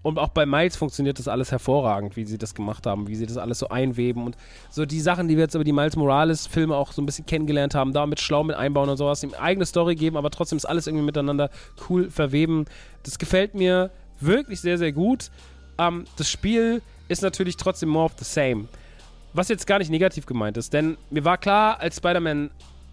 und 0.05 0.19
auch 0.19 0.29
bei 0.29 0.45
Miles 0.45 0.75
funktioniert 0.75 1.17
das 1.17 1.27
alles 1.27 1.51
hervorragend, 1.51 2.15
wie 2.15 2.25
sie 2.25 2.37
das 2.37 2.53
gemacht 2.53 2.85
haben, 2.85 3.07
wie 3.07 3.15
sie 3.15 3.25
das 3.25 3.37
alles 3.37 3.57
so 3.57 3.69
einweben 3.69 4.23
und 4.23 4.37
so 4.69 4.85
die 4.85 4.99
Sachen, 4.99 5.27
die 5.27 5.35
wir 5.35 5.45
jetzt 5.45 5.55
über 5.55 5.63
die 5.63 5.71
Miles 5.71 5.95
Morales-Filme 5.95 6.75
auch 6.75 6.91
so 6.91 7.01
ein 7.01 7.07
bisschen 7.07 7.25
kennengelernt 7.25 7.73
haben, 7.73 7.91
damit 7.91 8.19
schlau 8.19 8.43
mit 8.43 8.55
einbauen 8.55 8.87
und 8.87 8.97
sowas, 8.97 9.23
ihm 9.23 9.33
eigene 9.33 9.65
Story 9.65 9.95
geben, 9.95 10.15
aber 10.15 10.29
trotzdem 10.29 10.57
ist 10.57 10.65
alles 10.65 10.85
irgendwie 10.85 11.05
miteinander 11.05 11.49
cool 11.89 12.11
verweben. 12.11 12.65
Das 13.01 13.17
gefällt 13.17 13.55
mir 13.55 13.89
wirklich 14.19 14.61
sehr, 14.61 14.77
sehr 14.77 14.91
gut. 14.91 15.31
Ähm, 15.79 16.05
das 16.17 16.29
Spiel 16.29 16.83
ist 17.07 17.23
natürlich 17.23 17.57
trotzdem 17.57 17.89
more 17.89 18.05
of 18.05 18.13
the 18.19 18.25
same. 18.25 18.65
Was 19.33 19.49
jetzt 19.49 19.65
gar 19.65 19.79
nicht 19.79 19.89
negativ 19.89 20.27
gemeint 20.27 20.55
ist, 20.57 20.71
denn 20.71 20.97
mir 21.09 21.25
war 21.25 21.39
klar, 21.39 21.79
als 21.79 21.97
Spider-Man 21.97 22.51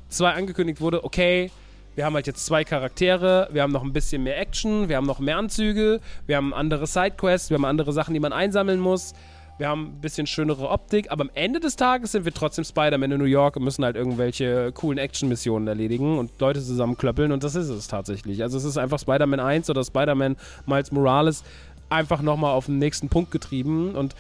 2 0.08 0.32
angekündigt 0.32 0.80
wurde, 0.80 1.04
okay, 1.04 1.50
wir 1.94 2.04
haben 2.04 2.14
halt 2.14 2.26
jetzt 2.26 2.46
zwei 2.46 2.64
Charaktere, 2.64 3.48
wir 3.52 3.62
haben 3.62 3.72
noch 3.72 3.82
ein 3.82 3.92
bisschen 3.92 4.22
mehr 4.22 4.38
Action, 4.38 4.88
wir 4.88 4.96
haben 4.96 5.06
noch 5.06 5.18
mehr 5.18 5.36
Anzüge, 5.36 6.00
wir 6.26 6.36
haben 6.36 6.54
andere 6.54 6.86
Sidequests, 6.86 7.50
wir 7.50 7.56
haben 7.56 7.64
andere 7.64 7.92
Sachen, 7.92 8.14
die 8.14 8.20
man 8.20 8.32
einsammeln 8.32 8.80
muss. 8.80 9.12
Wir 9.58 9.68
haben 9.68 9.96
ein 9.96 10.00
bisschen 10.00 10.26
schönere 10.26 10.70
Optik, 10.70 11.12
aber 11.12 11.22
am 11.22 11.30
Ende 11.34 11.60
des 11.60 11.76
Tages 11.76 12.12
sind 12.12 12.24
wir 12.24 12.32
trotzdem 12.32 12.64
Spider-Man 12.64 13.12
in 13.12 13.18
New 13.18 13.26
York 13.26 13.56
und 13.56 13.62
müssen 13.62 13.84
halt 13.84 13.96
irgendwelche 13.96 14.72
coolen 14.72 14.98
Action-Missionen 14.98 15.68
erledigen 15.68 16.18
und 16.18 16.30
Leute 16.40 16.60
zusammenklöppeln 16.60 17.30
und 17.32 17.44
das 17.44 17.54
ist 17.54 17.68
es 17.68 17.86
tatsächlich. 17.86 18.42
Also 18.42 18.56
es 18.56 18.64
ist 18.64 18.78
einfach 18.78 18.98
Spider-Man 18.98 19.40
1 19.40 19.68
oder 19.68 19.84
Spider-Man 19.84 20.36
Miles 20.66 20.90
Morales 20.90 21.44
einfach 21.90 22.22
nochmal 22.22 22.54
auf 22.54 22.66
den 22.66 22.78
nächsten 22.78 23.08
Punkt 23.10 23.30
getrieben 23.30 23.94
und 23.94 24.16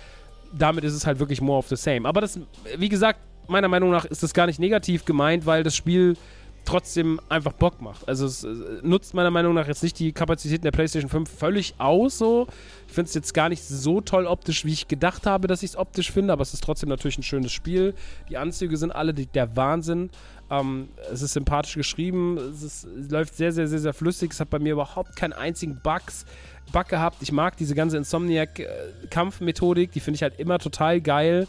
damit 0.52 0.84
ist 0.84 0.92
es 0.92 1.06
halt 1.06 1.18
wirklich 1.18 1.40
more 1.40 1.58
of 1.58 1.68
the 1.68 1.76
same. 1.76 2.06
Aber 2.06 2.20
das, 2.20 2.38
wie 2.76 2.90
gesagt, 2.90 3.18
meiner 3.48 3.68
Meinung 3.68 3.90
nach 3.90 4.04
ist 4.04 4.22
das 4.22 4.34
gar 4.34 4.46
nicht 4.46 4.60
negativ 4.60 5.06
gemeint, 5.06 5.46
weil 5.46 5.62
das 5.62 5.74
Spiel 5.74 6.16
trotzdem 6.64 7.20
einfach 7.28 7.52
Bock 7.52 7.80
macht. 7.80 8.08
Also 8.08 8.26
es 8.26 8.46
nutzt 8.82 9.14
meiner 9.14 9.30
Meinung 9.30 9.54
nach 9.54 9.66
jetzt 9.66 9.82
nicht 9.82 9.98
die 9.98 10.12
Kapazitäten 10.12 10.62
der 10.62 10.70
PlayStation 10.70 11.10
5 11.10 11.28
völlig 11.28 11.74
aus 11.78 12.18
so. 12.18 12.46
Ich 12.86 12.94
finde 12.94 13.08
es 13.08 13.14
jetzt 13.14 13.34
gar 13.34 13.48
nicht 13.48 13.64
so 13.64 14.00
toll 14.00 14.26
optisch, 14.26 14.64
wie 14.64 14.72
ich 14.72 14.88
gedacht 14.88 15.26
habe, 15.26 15.48
dass 15.48 15.62
ich 15.62 15.70
es 15.70 15.76
optisch 15.76 16.12
finde, 16.12 16.32
aber 16.32 16.42
es 16.42 16.54
ist 16.54 16.62
trotzdem 16.62 16.88
natürlich 16.88 17.18
ein 17.18 17.22
schönes 17.22 17.52
Spiel. 17.52 17.94
Die 18.28 18.36
Anzüge 18.36 18.76
sind 18.76 18.92
alle 18.92 19.14
die, 19.14 19.26
der 19.26 19.56
Wahnsinn. 19.56 20.10
Ähm, 20.50 20.88
es 21.10 21.22
ist 21.22 21.32
sympathisch 21.32 21.74
geschrieben, 21.74 22.36
es, 22.36 22.62
ist, 22.62 22.84
es, 22.84 23.10
läuft 23.10 23.34
sehr, 23.34 23.52
sehr, 23.52 23.66
sehr, 23.66 23.78
sehr 23.78 23.94
flüssig. 23.94 24.32
Es 24.32 24.40
hat 24.40 24.50
bei 24.50 24.58
mir 24.58 24.74
überhaupt 24.74 25.16
keinen 25.16 25.32
einzigen 25.32 25.80
Bugs, 25.82 26.26
Bug 26.72 26.88
gehabt. 26.88 27.22
Ich 27.22 27.32
mag 27.32 27.56
diese 27.56 27.74
ganze 27.74 27.96
Insomniac-Kampfmethodik, 27.96 29.92
die 29.92 30.00
finde 30.00 30.16
ich 30.16 30.22
halt 30.22 30.38
immer 30.38 30.58
total 30.58 31.00
geil. 31.00 31.48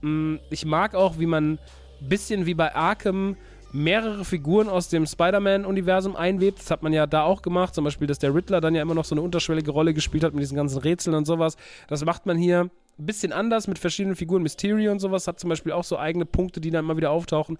Mm, 0.00 0.36
ich 0.50 0.64
mag 0.64 0.94
auch, 0.94 1.18
wie 1.18 1.26
man 1.26 1.58
ein 2.00 2.08
bisschen 2.08 2.46
wie 2.46 2.54
bei 2.54 2.74
Arkham 2.74 3.36
mehrere 3.72 4.24
Figuren 4.24 4.68
aus 4.68 4.88
dem 4.88 5.06
Spider-Man-Universum 5.06 6.16
einwebt. 6.16 6.58
Das 6.58 6.70
hat 6.70 6.82
man 6.82 6.92
ja 6.92 7.06
da 7.06 7.22
auch 7.22 7.42
gemacht. 7.42 7.74
Zum 7.74 7.84
Beispiel, 7.84 8.06
dass 8.06 8.18
der 8.18 8.34
Riddler 8.34 8.60
dann 8.60 8.74
ja 8.74 8.82
immer 8.82 8.94
noch 8.94 9.04
so 9.04 9.14
eine 9.14 9.22
unterschwellige 9.22 9.70
Rolle 9.70 9.94
gespielt 9.94 10.24
hat 10.24 10.34
mit 10.34 10.42
diesen 10.42 10.56
ganzen 10.56 10.78
Rätseln 10.78 11.16
und 11.16 11.26
sowas. 11.26 11.56
Das 11.88 12.04
macht 12.04 12.26
man 12.26 12.36
hier 12.36 12.70
ein 12.98 13.06
bisschen 13.06 13.32
anders 13.32 13.68
mit 13.68 13.78
verschiedenen 13.78 14.16
Figuren. 14.16 14.42
Mysterio 14.42 14.92
und 14.92 14.98
sowas 14.98 15.26
hat 15.26 15.38
zum 15.40 15.50
Beispiel 15.50 15.72
auch 15.72 15.84
so 15.84 15.98
eigene 15.98 16.26
Punkte, 16.26 16.60
die 16.60 16.70
dann 16.70 16.84
immer 16.84 16.96
wieder 16.96 17.10
auftauchen. 17.10 17.58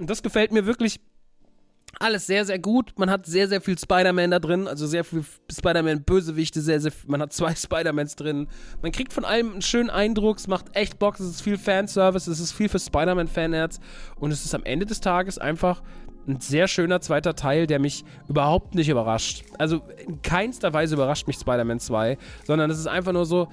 Das 0.00 0.22
gefällt 0.22 0.52
mir 0.52 0.66
wirklich 0.66 1.00
alles 1.98 2.26
sehr, 2.26 2.44
sehr 2.44 2.58
gut. 2.58 2.92
Man 2.96 3.10
hat 3.10 3.26
sehr, 3.26 3.48
sehr 3.48 3.60
viel 3.60 3.78
Spider-Man 3.78 4.30
da 4.30 4.38
drin, 4.38 4.68
also 4.68 4.86
sehr 4.86 5.04
viel 5.04 5.24
Spider-Man-Bösewichte, 5.50 6.60
sehr, 6.60 6.80
sehr, 6.80 6.92
man 7.06 7.22
hat 7.22 7.32
zwei 7.32 7.54
Spider-Mans 7.56 8.16
drin. 8.16 8.48
Man 8.82 8.92
kriegt 8.92 9.12
von 9.12 9.24
allem 9.24 9.52
einen 9.52 9.62
schönen 9.62 9.90
Eindruck, 9.90 10.38
es 10.38 10.46
macht 10.46 10.74
echt 10.74 10.98
Bock, 10.98 11.14
es 11.14 11.26
ist 11.26 11.42
viel 11.42 11.58
Fanservice, 11.58 12.30
es 12.30 12.40
ist 12.40 12.52
viel 12.52 12.68
für 12.68 12.78
Spider-Man-Fanherz 12.78 13.80
und 14.16 14.30
es 14.30 14.44
ist 14.44 14.54
am 14.54 14.64
Ende 14.64 14.86
des 14.86 15.00
Tages 15.00 15.38
einfach 15.38 15.82
ein 16.28 16.40
sehr 16.40 16.66
schöner 16.68 17.00
zweiter 17.00 17.34
Teil, 17.34 17.66
der 17.66 17.78
mich 17.78 18.04
überhaupt 18.28 18.74
nicht 18.74 18.88
überrascht. 18.88 19.44
Also 19.58 19.82
in 20.06 20.22
keinster 20.22 20.72
Weise 20.72 20.94
überrascht 20.94 21.26
mich 21.26 21.36
Spider-Man 21.36 21.78
2, 21.78 22.18
sondern 22.44 22.70
es 22.70 22.78
ist 22.78 22.88
einfach 22.88 23.12
nur 23.12 23.26
so, 23.26 23.48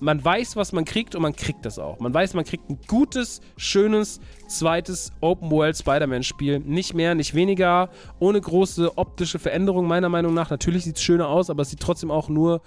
man 0.00 0.24
weiß, 0.24 0.56
was 0.56 0.72
man 0.72 0.84
kriegt 0.84 1.14
und 1.14 1.22
man 1.22 1.34
kriegt 1.34 1.64
das 1.64 1.78
auch. 1.78 1.98
Man 2.00 2.12
weiß, 2.12 2.34
man 2.34 2.44
kriegt 2.44 2.68
ein 2.68 2.78
gutes, 2.86 3.40
schönes, 3.56 4.20
zweites 4.48 5.12
Open-World 5.20 5.76
Spider-Man-Spiel. 5.76 6.60
Nicht 6.60 6.94
mehr, 6.94 7.14
nicht 7.14 7.34
weniger, 7.34 7.90
ohne 8.18 8.40
große 8.40 8.96
optische 8.98 9.38
Veränderungen, 9.38 9.88
meiner 9.88 10.08
Meinung 10.08 10.34
nach. 10.34 10.50
Natürlich 10.50 10.84
sieht 10.84 10.96
es 10.96 11.02
schöner 11.02 11.28
aus, 11.28 11.50
aber 11.50 11.62
es 11.62 11.70
sieht 11.70 11.80
trotzdem 11.80 12.10
auch 12.10 12.28
nur, 12.28 12.60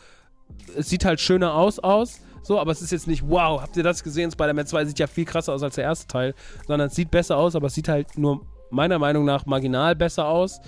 es 0.76 0.90
sieht 0.90 1.06
halt 1.06 1.20
schöner 1.20 1.54
aus 1.54 1.80
aus. 1.80 2.22
So, 2.44 2.60
aber 2.60 2.72
es 2.72 2.82
ist 2.82 2.92
jetzt 2.92 3.08
nicht, 3.08 3.28
wow, 3.28 3.62
habt 3.62 3.76
ihr 3.76 3.84
das 3.84 4.04
gesehen? 4.04 4.32
Spider-Man 4.32 4.66
2 4.66 4.86
sieht 4.86 5.00
ja 5.00 5.08
viel 5.08 5.26
krasser 5.26 5.54
aus 5.54 5.64
als 5.64 5.76
der 5.76 5.84
erste 5.84 6.08
Teil, 6.08 6.34
sondern 6.66 6.88
es 6.88 6.96
sieht 6.96 7.12
besser 7.12 7.36
aus, 7.36 7.56
aber 7.56 7.68
es 7.68 7.74
sieht 7.74 7.90
halt 7.90 8.18
nur 8.18 8.42
meiner 8.70 9.00
Meinung 9.00 9.26
nach 9.26 9.46
marginal 9.46 9.96
besser 9.96 10.28
aus. 10.28 10.62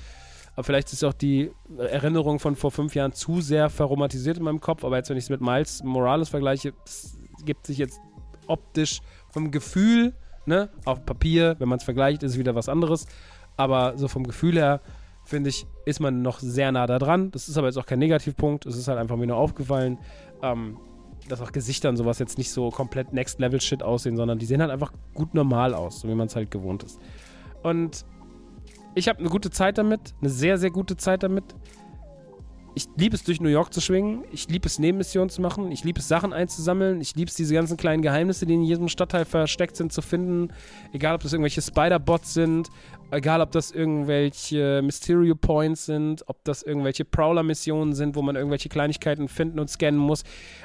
Aber 0.60 0.66
vielleicht 0.66 0.92
ist 0.92 1.06
auch 1.06 1.14
die 1.14 1.52
Erinnerung 1.78 2.38
von 2.38 2.58
vor 2.58 2.70
fünf 2.70 2.94
Jahren 2.94 3.14
zu 3.14 3.40
sehr 3.40 3.70
verromantisiert 3.70 4.40
in 4.40 4.44
meinem 4.44 4.60
Kopf. 4.60 4.84
Aber 4.84 4.98
jetzt, 4.98 5.10
wenn 5.10 5.16
ich 5.16 5.24
es 5.24 5.30
mit 5.30 5.40
Miles 5.40 5.82
Morales 5.86 6.28
vergleiche, 6.28 6.74
gibt 7.46 7.66
sich 7.66 7.78
jetzt 7.78 8.02
optisch 8.46 9.00
vom 9.30 9.52
Gefühl, 9.52 10.14
ne, 10.46 10.68
auf 10.84 11.06
Papier, 11.06 11.56
wenn 11.60 11.70
man 11.70 11.78
es 11.78 11.86
vergleicht, 11.86 12.24
ist 12.24 12.34
es 12.34 12.38
wieder 12.38 12.56
was 12.56 12.68
anderes. 12.68 13.08
Aber 13.56 13.98
so 13.98 14.10
vom 14.10 14.28
Gefühl 14.28 14.58
her, 14.58 14.82
finde 15.24 15.50
ich, 15.50 15.66
ist 15.86 16.02
man 16.02 16.22
noch 16.22 16.40
sehr 16.40 16.74
nah 16.74 16.88
da 16.88 17.00
dran. 17.00 17.32
Das 17.32 17.48
ist 17.48 17.58
aber 17.58 17.68
jetzt 17.68 17.78
auch 17.78 17.86
kein 17.86 18.00
Negativpunkt. 18.00 18.66
Es 18.66 18.76
ist 18.76 18.90
halt 18.90 19.00
einfach 19.00 19.16
mir 19.16 19.28
nur 19.28 19.38
aufgefallen, 19.38 19.98
ähm, 20.44 20.78
dass 21.30 21.40
auch 21.40 21.54
Gesichter 21.54 21.88
und 21.88 21.96
sowas 21.96 22.20
jetzt 22.20 22.38
nicht 22.38 22.52
so 22.52 22.70
komplett 22.70 23.14
Next-Level-Shit 23.14 23.82
aussehen, 23.82 24.18
sondern 24.18 24.40
die 24.40 24.46
sehen 24.46 24.60
halt 24.60 24.72
einfach 24.72 24.92
gut 25.14 25.34
normal 25.34 25.74
aus, 25.74 26.02
so 26.02 26.10
wie 26.10 26.16
man 26.16 26.28
es 26.28 26.36
halt 26.36 26.52
gewohnt 26.52 26.84
ist. 26.84 27.00
Und 27.64 28.04
ich 29.00 29.08
habe 29.08 29.20
eine 29.20 29.30
gute 29.30 29.50
Zeit 29.50 29.78
damit, 29.78 30.14
eine 30.22 30.30
sehr, 30.30 30.58
sehr 30.58 30.70
gute 30.70 30.98
Zeit 30.98 31.24
damit. 31.24 31.44
Ich 32.76 32.88
liebe 32.96 33.16
es, 33.16 33.24
durch 33.24 33.42
New 33.42 33.50
York 33.50 33.74
zu 33.74 33.82
schwingen. 33.82 34.24
Ich 34.32 34.48
liebe 34.48 34.68
es, 34.68 34.78
Nebenmissionen 34.80 35.30
zu 35.30 35.42
machen. 35.42 35.72
Ich 35.72 35.84
liebe 35.84 36.00
es, 36.00 36.08
Sachen 36.08 36.34
einzusammeln. 36.34 37.02
Ich 37.02 37.16
liebe 37.16 37.30
es, 37.30 37.36
diese 37.36 37.54
ganzen 37.54 37.78
kleinen 37.78 38.02
Geheimnisse, 38.02 38.46
die 38.46 38.54
in 38.54 38.64
jedem 38.64 38.88
Stadtteil 38.88 39.26
versteckt 39.26 39.76
sind, 39.76 39.92
zu 39.92 40.02
finden. 40.02 40.54
Egal, 40.94 41.16
ob 41.16 41.24
das 41.24 41.34
irgendwelche 41.34 41.62
Spider-Bots 41.62 42.34
sind, 42.34 42.70
egal, 43.12 43.42
ob 43.42 43.52
das 43.52 43.72
irgendwelche 43.72 44.82
Mysterio 44.84 45.36
Points 45.36 45.86
sind, 45.86 46.24
ob 46.28 46.44
das 46.44 46.64
irgendwelche 46.64 47.06
Prowler-Missionen 47.06 47.94
sind, 47.94 48.16
wo 48.16 48.22
man 48.22 48.36
irgendwelche 48.36 48.70
Kleinigkeiten 48.70 49.28
finden 49.28 49.60
und 49.60 49.70
scannen 49.70 50.00
muss. 50.00 50.24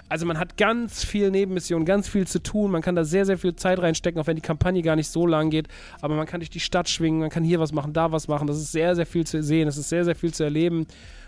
Also 0.09 0.27
man 0.27 0.39
hat 0.39 0.57
ganz 0.57 1.05
viel 1.05 1.31
Nebenmissionen, 1.31 1.87
ganz 1.87 2.09
viel 2.09 2.27
zu 2.27 2.43
tun. 2.43 2.71
Man 2.71 2.83
kann 2.83 2.95
da 2.95 3.05
sehr, 3.05 3.27
sehr 3.27 3.39
viel 3.39 3.57
Zeit 3.57 3.79
reinstecken, 3.79 4.21
auch 4.21 4.27
wenn 4.27 4.37
die 4.37 4.43
Kampagne 4.43 4.83
gar 4.83 4.97
nicht 4.97 5.09
so 5.09 5.27
lang 5.27 5.51
geht. 5.51 5.69
Aber 6.01 6.15
man 6.15 6.27
kann 6.27 6.41
durch 6.41 6.51
die 6.51 6.61
Stadt 6.61 6.89
schwingen, 6.89 7.21
man 7.21 7.31
kann 7.31 7.45
hier 7.45 7.61
was 7.61 7.73
machen, 7.73 7.93
da 7.93 8.13
was 8.13 8.29
machen. 8.29 8.47
Das 8.47 8.59
ist 8.59 8.73
sehr, 8.73 8.95
sehr 8.95 9.07
viel 9.07 9.27
zu 9.27 9.43
sehen, 9.43 9.69
es 9.69 9.77
ist 9.77 9.89
sehr, 9.89 10.05
sehr 10.05 10.15
viel 10.15 10.33
zu 10.33 10.45
erleben. 10.45 10.87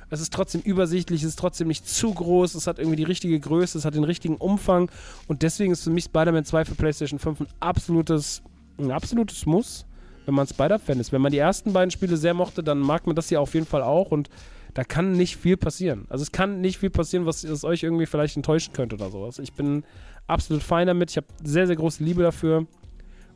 Es 0.09 0.21
ist 0.21 0.33
trotzdem 0.33 0.61
übersichtlich, 0.61 1.23
es 1.23 1.31
ist 1.31 1.39
trotzdem 1.39 1.67
nicht 1.67 1.89
zu 1.89 2.15
groß, 2.15 2.55
es 2.55 2.69
hat 2.69 2.79
irgendwie 2.79 2.97
die 2.97 3.03
richtige 3.03 3.41
Größe, 3.41 3.77
es 3.77 3.85
hat 3.85 3.95
den 3.95 4.05
richtigen 4.05 4.37
Umfang 4.37 4.89
und 5.27 5.43
deswegen 5.43 5.73
ist 5.73 5.83
für 5.83 5.91
mich 5.91 6.05
Spider-Man 6.05 6.45
2 6.45 6.65
für 6.65 6.75
PlayStation 6.77 7.19
5 7.19 7.41
ein 7.41 7.47
absolutes, 7.59 8.43
ein 8.79 8.93
absolutes 8.93 9.47
Muss, 9.47 9.85
wenn 10.27 10.35
man 10.35 10.47
Spider-Fan 10.47 11.01
ist. 11.01 11.13
Wenn 11.13 11.23
man 11.23 11.33
die 11.33 11.39
ersten 11.39 11.73
beiden 11.73 11.91
Spiele 11.91 12.17
sehr 12.17 12.35
mochte, 12.35 12.63
dann 12.63 12.79
mag 12.79 13.07
man 13.07 13.17
das 13.17 13.29
hier 13.29 13.41
auf 13.41 13.55
jeden 13.55 13.67
Fall 13.67 13.83
auch 13.83 14.11
und 14.11 14.29
da 14.75 14.85
kann 14.85 15.13
nicht 15.13 15.39
viel 15.39 15.57
passieren. 15.57 16.05
Also 16.11 16.23
es 16.23 16.33
kann 16.33 16.61
nicht 16.61 16.79
viel 16.79 16.91
passieren, 16.91 17.25
was, 17.25 17.49
was 17.49 17.65
euch 17.65 17.83
irgendwie 17.83 18.05
vielleicht 18.05 18.37
enttäuschen 18.37 18.75
könnte 18.75 18.97
oder 18.97 19.11
sowas. 19.11 19.39
Ich 19.39 19.55
bin 19.55 19.85
absolut 20.27 20.63
fein 20.63 20.87
damit, 20.87 21.11
ich 21.11 21.17
habe 21.17 21.29
sehr, 21.43 21.67
sehr 21.67 21.77
große 21.77 22.05
Liebe 22.05 22.23
dafür 22.23 22.67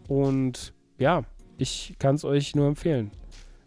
und 0.07 0.75
ja, 0.99 1.23
ich 1.57 1.97
kann 1.99 2.17
es 2.17 2.25
euch 2.25 2.55
nur 2.55 2.67
empfehlen. 2.67 3.11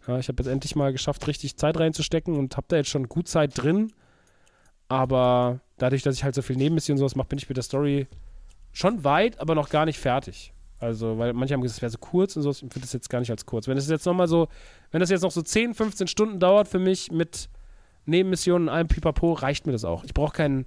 Ja, 0.06 0.18
ich 0.18 0.28
habe 0.28 0.42
jetzt 0.42 0.52
endlich 0.52 0.76
mal 0.76 0.92
geschafft, 0.92 1.26
richtig 1.26 1.56
Zeit 1.56 1.78
reinzustecken 1.78 2.36
und 2.36 2.56
habe 2.56 2.66
da 2.68 2.76
jetzt 2.76 2.90
schon 2.90 3.08
gut 3.08 3.26
Zeit 3.26 3.52
drin. 3.60 3.92
Aber 4.86 5.60
dadurch, 5.78 6.02
dass 6.02 6.14
ich 6.14 6.24
halt 6.24 6.34
so 6.34 6.42
viel 6.42 6.56
Nebenmissionen 6.56 6.98
und 6.98 7.00
sowas 7.00 7.16
mache, 7.16 7.28
bin 7.28 7.38
ich 7.38 7.48
mit 7.48 7.56
der 7.56 7.64
Story 7.64 8.06
schon 8.72 9.02
weit, 9.02 9.40
aber 9.40 9.54
noch 9.54 9.70
gar 9.70 9.86
nicht 9.86 9.98
fertig. 9.98 10.53
Also, 10.78 11.18
weil 11.18 11.32
manche 11.32 11.54
haben 11.54 11.62
gesagt, 11.62 11.78
es 11.78 11.82
wäre 11.82 11.90
so 11.90 11.98
kurz 11.98 12.36
und 12.36 12.42
so, 12.42 12.50
ich 12.50 12.58
finde 12.58 12.80
das 12.80 12.92
jetzt 12.92 13.08
gar 13.08 13.20
nicht 13.20 13.30
als 13.30 13.46
kurz. 13.46 13.68
Wenn 13.68 13.76
es 13.76 13.88
jetzt 13.88 14.06
nochmal 14.06 14.28
so, 14.28 14.48
wenn 14.90 15.00
das 15.00 15.10
jetzt 15.10 15.22
noch 15.22 15.30
so 15.30 15.40
10, 15.40 15.74
15 15.74 16.06
Stunden 16.08 16.40
dauert 16.40 16.68
für 16.68 16.78
mich 16.78 17.10
mit 17.10 17.48
Nebenmissionen 18.06 18.68
und 18.68 18.74
allem 18.74 18.88
Pipapo, 18.88 19.32
reicht 19.32 19.66
mir 19.66 19.72
das 19.72 19.84
auch. 19.84 20.04
Ich 20.04 20.12
brauche 20.12 20.32
kein 20.32 20.66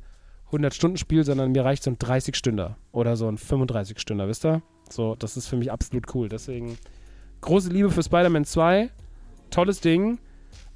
100-Stunden-Spiel, 0.51 1.23
sondern 1.23 1.51
mir 1.51 1.63
reicht 1.63 1.83
so 1.83 1.91
ein 1.91 1.97
30-Stünder 1.97 2.77
oder 2.91 3.15
so 3.15 3.27
ein 3.27 3.37
35-Stünder, 3.37 4.27
wisst 4.27 4.45
ihr? 4.45 4.61
So, 4.89 5.15
das 5.15 5.37
ist 5.37 5.47
für 5.47 5.57
mich 5.57 5.71
absolut 5.71 6.15
cool. 6.15 6.29
Deswegen 6.29 6.77
große 7.41 7.69
Liebe 7.69 7.91
für 7.91 8.01
Spider-Man 8.01 8.45
2 8.45 8.89
tolles 9.49 9.81
Ding. 9.81 10.19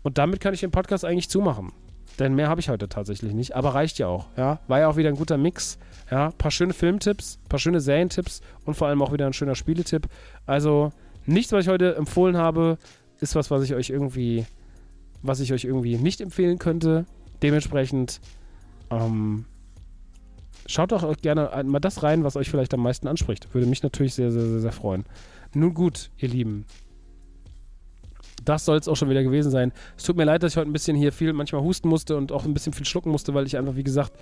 Und 0.04 0.18
damit 0.18 0.40
kann 0.40 0.54
ich 0.54 0.60
den 0.60 0.72
Podcast 0.72 1.06
eigentlich 1.06 1.30
zumachen. 1.30 1.72
Denn 2.20 2.36
mehr 2.36 2.50
habe 2.50 2.60
ich 2.60 2.70
heute 2.70 2.90
tatsächlich 2.90 3.34
nicht, 3.34 3.56
aber 3.56 3.74
reicht 3.74 3.98
ja 3.98 4.08
auch. 4.08 4.28
Ja? 4.36 4.60
War 4.68 4.80
ja 4.80 4.88
auch 4.90 4.98
wieder 4.98 5.10
ein 5.10 5.16
guter 5.16 5.38
Mix. 5.38 5.80
Ja? 6.12 6.32
Paar 6.32 6.52
schöne 6.52 6.74
Filmtipps, 6.74 7.40
paar 7.50 7.60
schöne 7.60 7.80
Serientipps 7.80 8.42
und 8.66 8.76
vor 8.76 8.88
allem 8.88 9.02
auch 9.02 9.14
wieder 9.14 9.26
ein 9.26 9.34
schöner 9.34 9.56
Spieletipp. 9.56 10.08
Also 10.46 10.92
nichts, 11.26 11.52
was 11.54 11.66
ich 11.66 11.70
heute 11.70 11.96
empfohlen 11.96 12.38
habe, 12.38 12.78
ist 13.20 13.36
was, 13.36 13.50
was 13.50 13.64
ich 13.64 13.74
euch 13.74 13.90
irgendwie, 13.90 14.46
was 15.22 15.40
ich 15.40 15.54
euch 15.54 15.64
irgendwie 15.64 15.98
nicht 15.98 16.22
empfehlen 16.22 16.60
könnte. 16.60 17.06
Dementsprechend 17.42 18.20
ähm, 18.90 19.46
schaut 20.68 20.92
doch 20.92 21.18
gerne 21.18 21.64
mal 21.66 21.80
das 21.80 22.04
rein, 22.04 22.24
was 22.24 22.36
euch 22.36 22.50
vielleicht 22.50 22.74
am 22.74 22.82
meisten 22.82 23.08
anspricht. 23.08 23.54
Würde 23.54 23.68
mich 23.68 23.82
natürlich 23.82 24.14
sehr, 24.14 24.32
sehr, 24.32 24.46
sehr, 24.46 24.60
sehr 24.60 24.72
freuen. 24.72 25.06
Nun 25.54 25.74
gut, 25.74 26.12
ihr 26.18 26.30
Lieben 26.30 26.66
das 28.44 28.66
soll 28.66 28.78
es 28.78 28.88
auch 28.88 28.96
schon 28.96 29.10
wieder 29.10 29.24
gewesen 29.24 29.52
sein. 29.52 29.72
Es 29.98 30.04
tut 30.04 30.18
mir 30.18 30.24
leid, 30.24 30.44
dass 30.44 30.54
ich 30.54 30.58
heute 30.58 30.70
ein 30.70 30.74
bisschen 30.74 30.98
hier 30.98 31.12
viel 31.12 31.34
manchmal 31.34 31.62
husten 31.62 31.88
musste 31.88 32.18
und 32.18 32.32
auch 32.32 32.46
ein 32.46 32.54
bisschen 32.54 32.74
viel 32.74 32.86
schlucken 32.86 33.12
musste, 33.12 33.34
weil 33.34 33.46
ich 33.46 33.58
einfach, 33.58 33.76
wie 33.76 33.84
gesagt, 33.84 34.14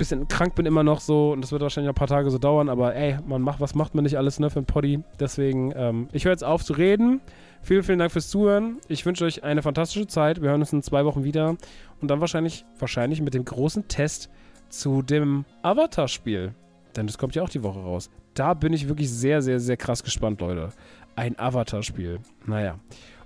bisschen 0.00 0.26
krank 0.28 0.54
bin 0.54 0.64
immer 0.64 0.82
noch 0.82 1.00
so 1.00 1.30
und 1.30 1.42
das 1.42 1.52
wird 1.52 1.60
wahrscheinlich 1.60 1.90
ein 1.90 1.94
paar 1.94 2.06
Tage 2.06 2.30
so 2.30 2.38
dauern, 2.38 2.70
aber 2.70 2.94
ey, 2.94 3.18
man 3.26 3.42
macht, 3.42 3.60
was 3.60 3.74
macht 3.74 3.94
man 3.94 4.02
nicht 4.02 4.16
alles, 4.16 4.40
ne, 4.40 4.48
für 4.48 4.58
ein 4.58 4.64
Poddy. 4.64 5.00
Deswegen, 5.20 5.72
ähm, 5.76 6.08
ich 6.12 6.24
höre 6.24 6.32
jetzt 6.32 6.42
auf 6.42 6.64
zu 6.64 6.72
reden. 6.72 7.20
Vielen, 7.62 7.82
vielen 7.82 7.98
Dank 7.98 8.10
fürs 8.10 8.30
Zuhören. 8.30 8.78
Ich 8.88 9.04
wünsche 9.04 9.26
euch 9.26 9.44
eine 9.44 9.60
fantastische 9.60 10.06
Zeit. 10.06 10.40
Wir 10.40 10.48
hören 10.48 10.62
uns 10.62 10.72
in 10.72 10.82
zwei 10.82 11.04
Wochen 11.04 11.22
wieder 11.22 11.56
und 12.00 12.10
dann 12.10 12.20
wahrscheinlich, 12.20 12.64
wahrscheinlich 12.78 13.20
mit 13.20 13.34
dem 13.34 13.44
großen 13.44 13.88
Test 13.88 14.30
zu 14.70 15.02
dem 15.02 15.44
Avatar-Spiel. 15.62 16.54
Denn 16.96 17.06
das 17.06 17.18
kommt 17.18 17.34
ja 17.34 17.42
auch 17.42 17.50
die 17.50 17.62
Woche 17.62 17.80
raus. 17.80 18.08
Da 18.32 18.54
bin 18.54 18.72
ich 18.72 18.88
wirklich 18.88 19.10
sehr, 19.10 19.42
sehr, 19.42 19.60
sehr 19.60 19.76
krass 19.76 20.02
gespannt, 20.02 20.40
Leute. 20.40 20.70
Ein 21.14 21.38
Avatar-Spiel. 21.38 22.20
Naja. 22.46 22.78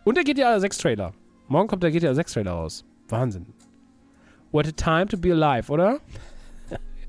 Und 0.03 0.17
der 0.17 0.25
GTA 0.25 0.59
6 0.59 0.79
Trailer. 0.79 1.13
Morgen 1.47 1.69
kommt 1.69 1.85
der 1.85 1.93
GTA 1.93 2.15
6 2.15 2.33
Trailer 2.33 2.53
raus. 2.53 2.85
Wahnsinn. 3.09 3.47
What 4.51 4.67
a 4.67 4.73
time 4.73 5.07
to 5.07 5.17
be 5.17 5.31
alive, 5.31 5.71
oder? 5.71 6.01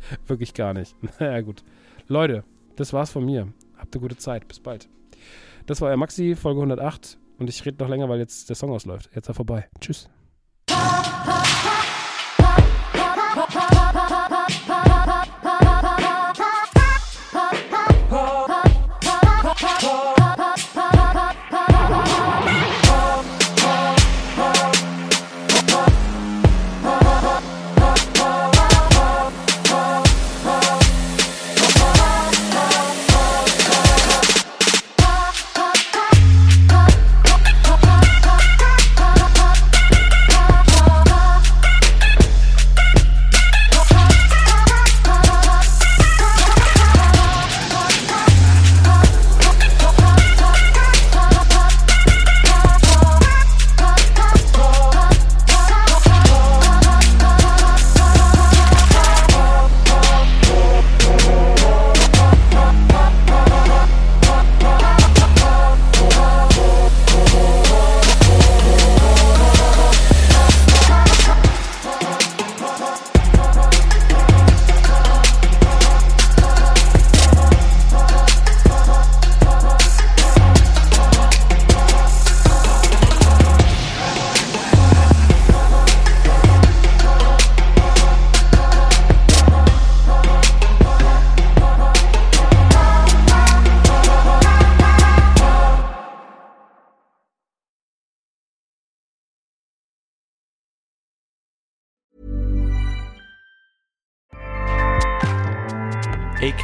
Wirklich 0.28 0.54
gar 0.54 0.74
nicht. 0.74 0.96
Naja, 1.20 1.42
gut. 1.42 1.64
Leute, 2.08 2.44
das 2.76 2.94
war's 2.94 3.12
von 3.12 3.26
mir. 3.26 3.48
Habt 3.78 3.96
eine 3.96 4.02
gute 4.02 4.18
Zeit. 4.18 4.48
Bis 4.48 4.60
bald. 4.60 4.90
Das 5.66 5.82
war 5.82 5.90
euer 5.90 5.98
Maxi, 5.98 6.36
Folge 6.36 6.60
108. 6.62 7.18
Und 7.38 7.50
ich 7.50 7.66
rede 7.66 7.84
noch 7.84 7.90
länger, 7.90 8.08
weil 8.10 8.20
jetzt 8.20 8.50
der 8.50 8.56
Song 8.56 8.72
ausläuft. 8.72 9.10
Jetzt 9.14 9.30
ist 9.30 9.36
vorbei. 9.36 9.68
Tschüss. 9.80 10.10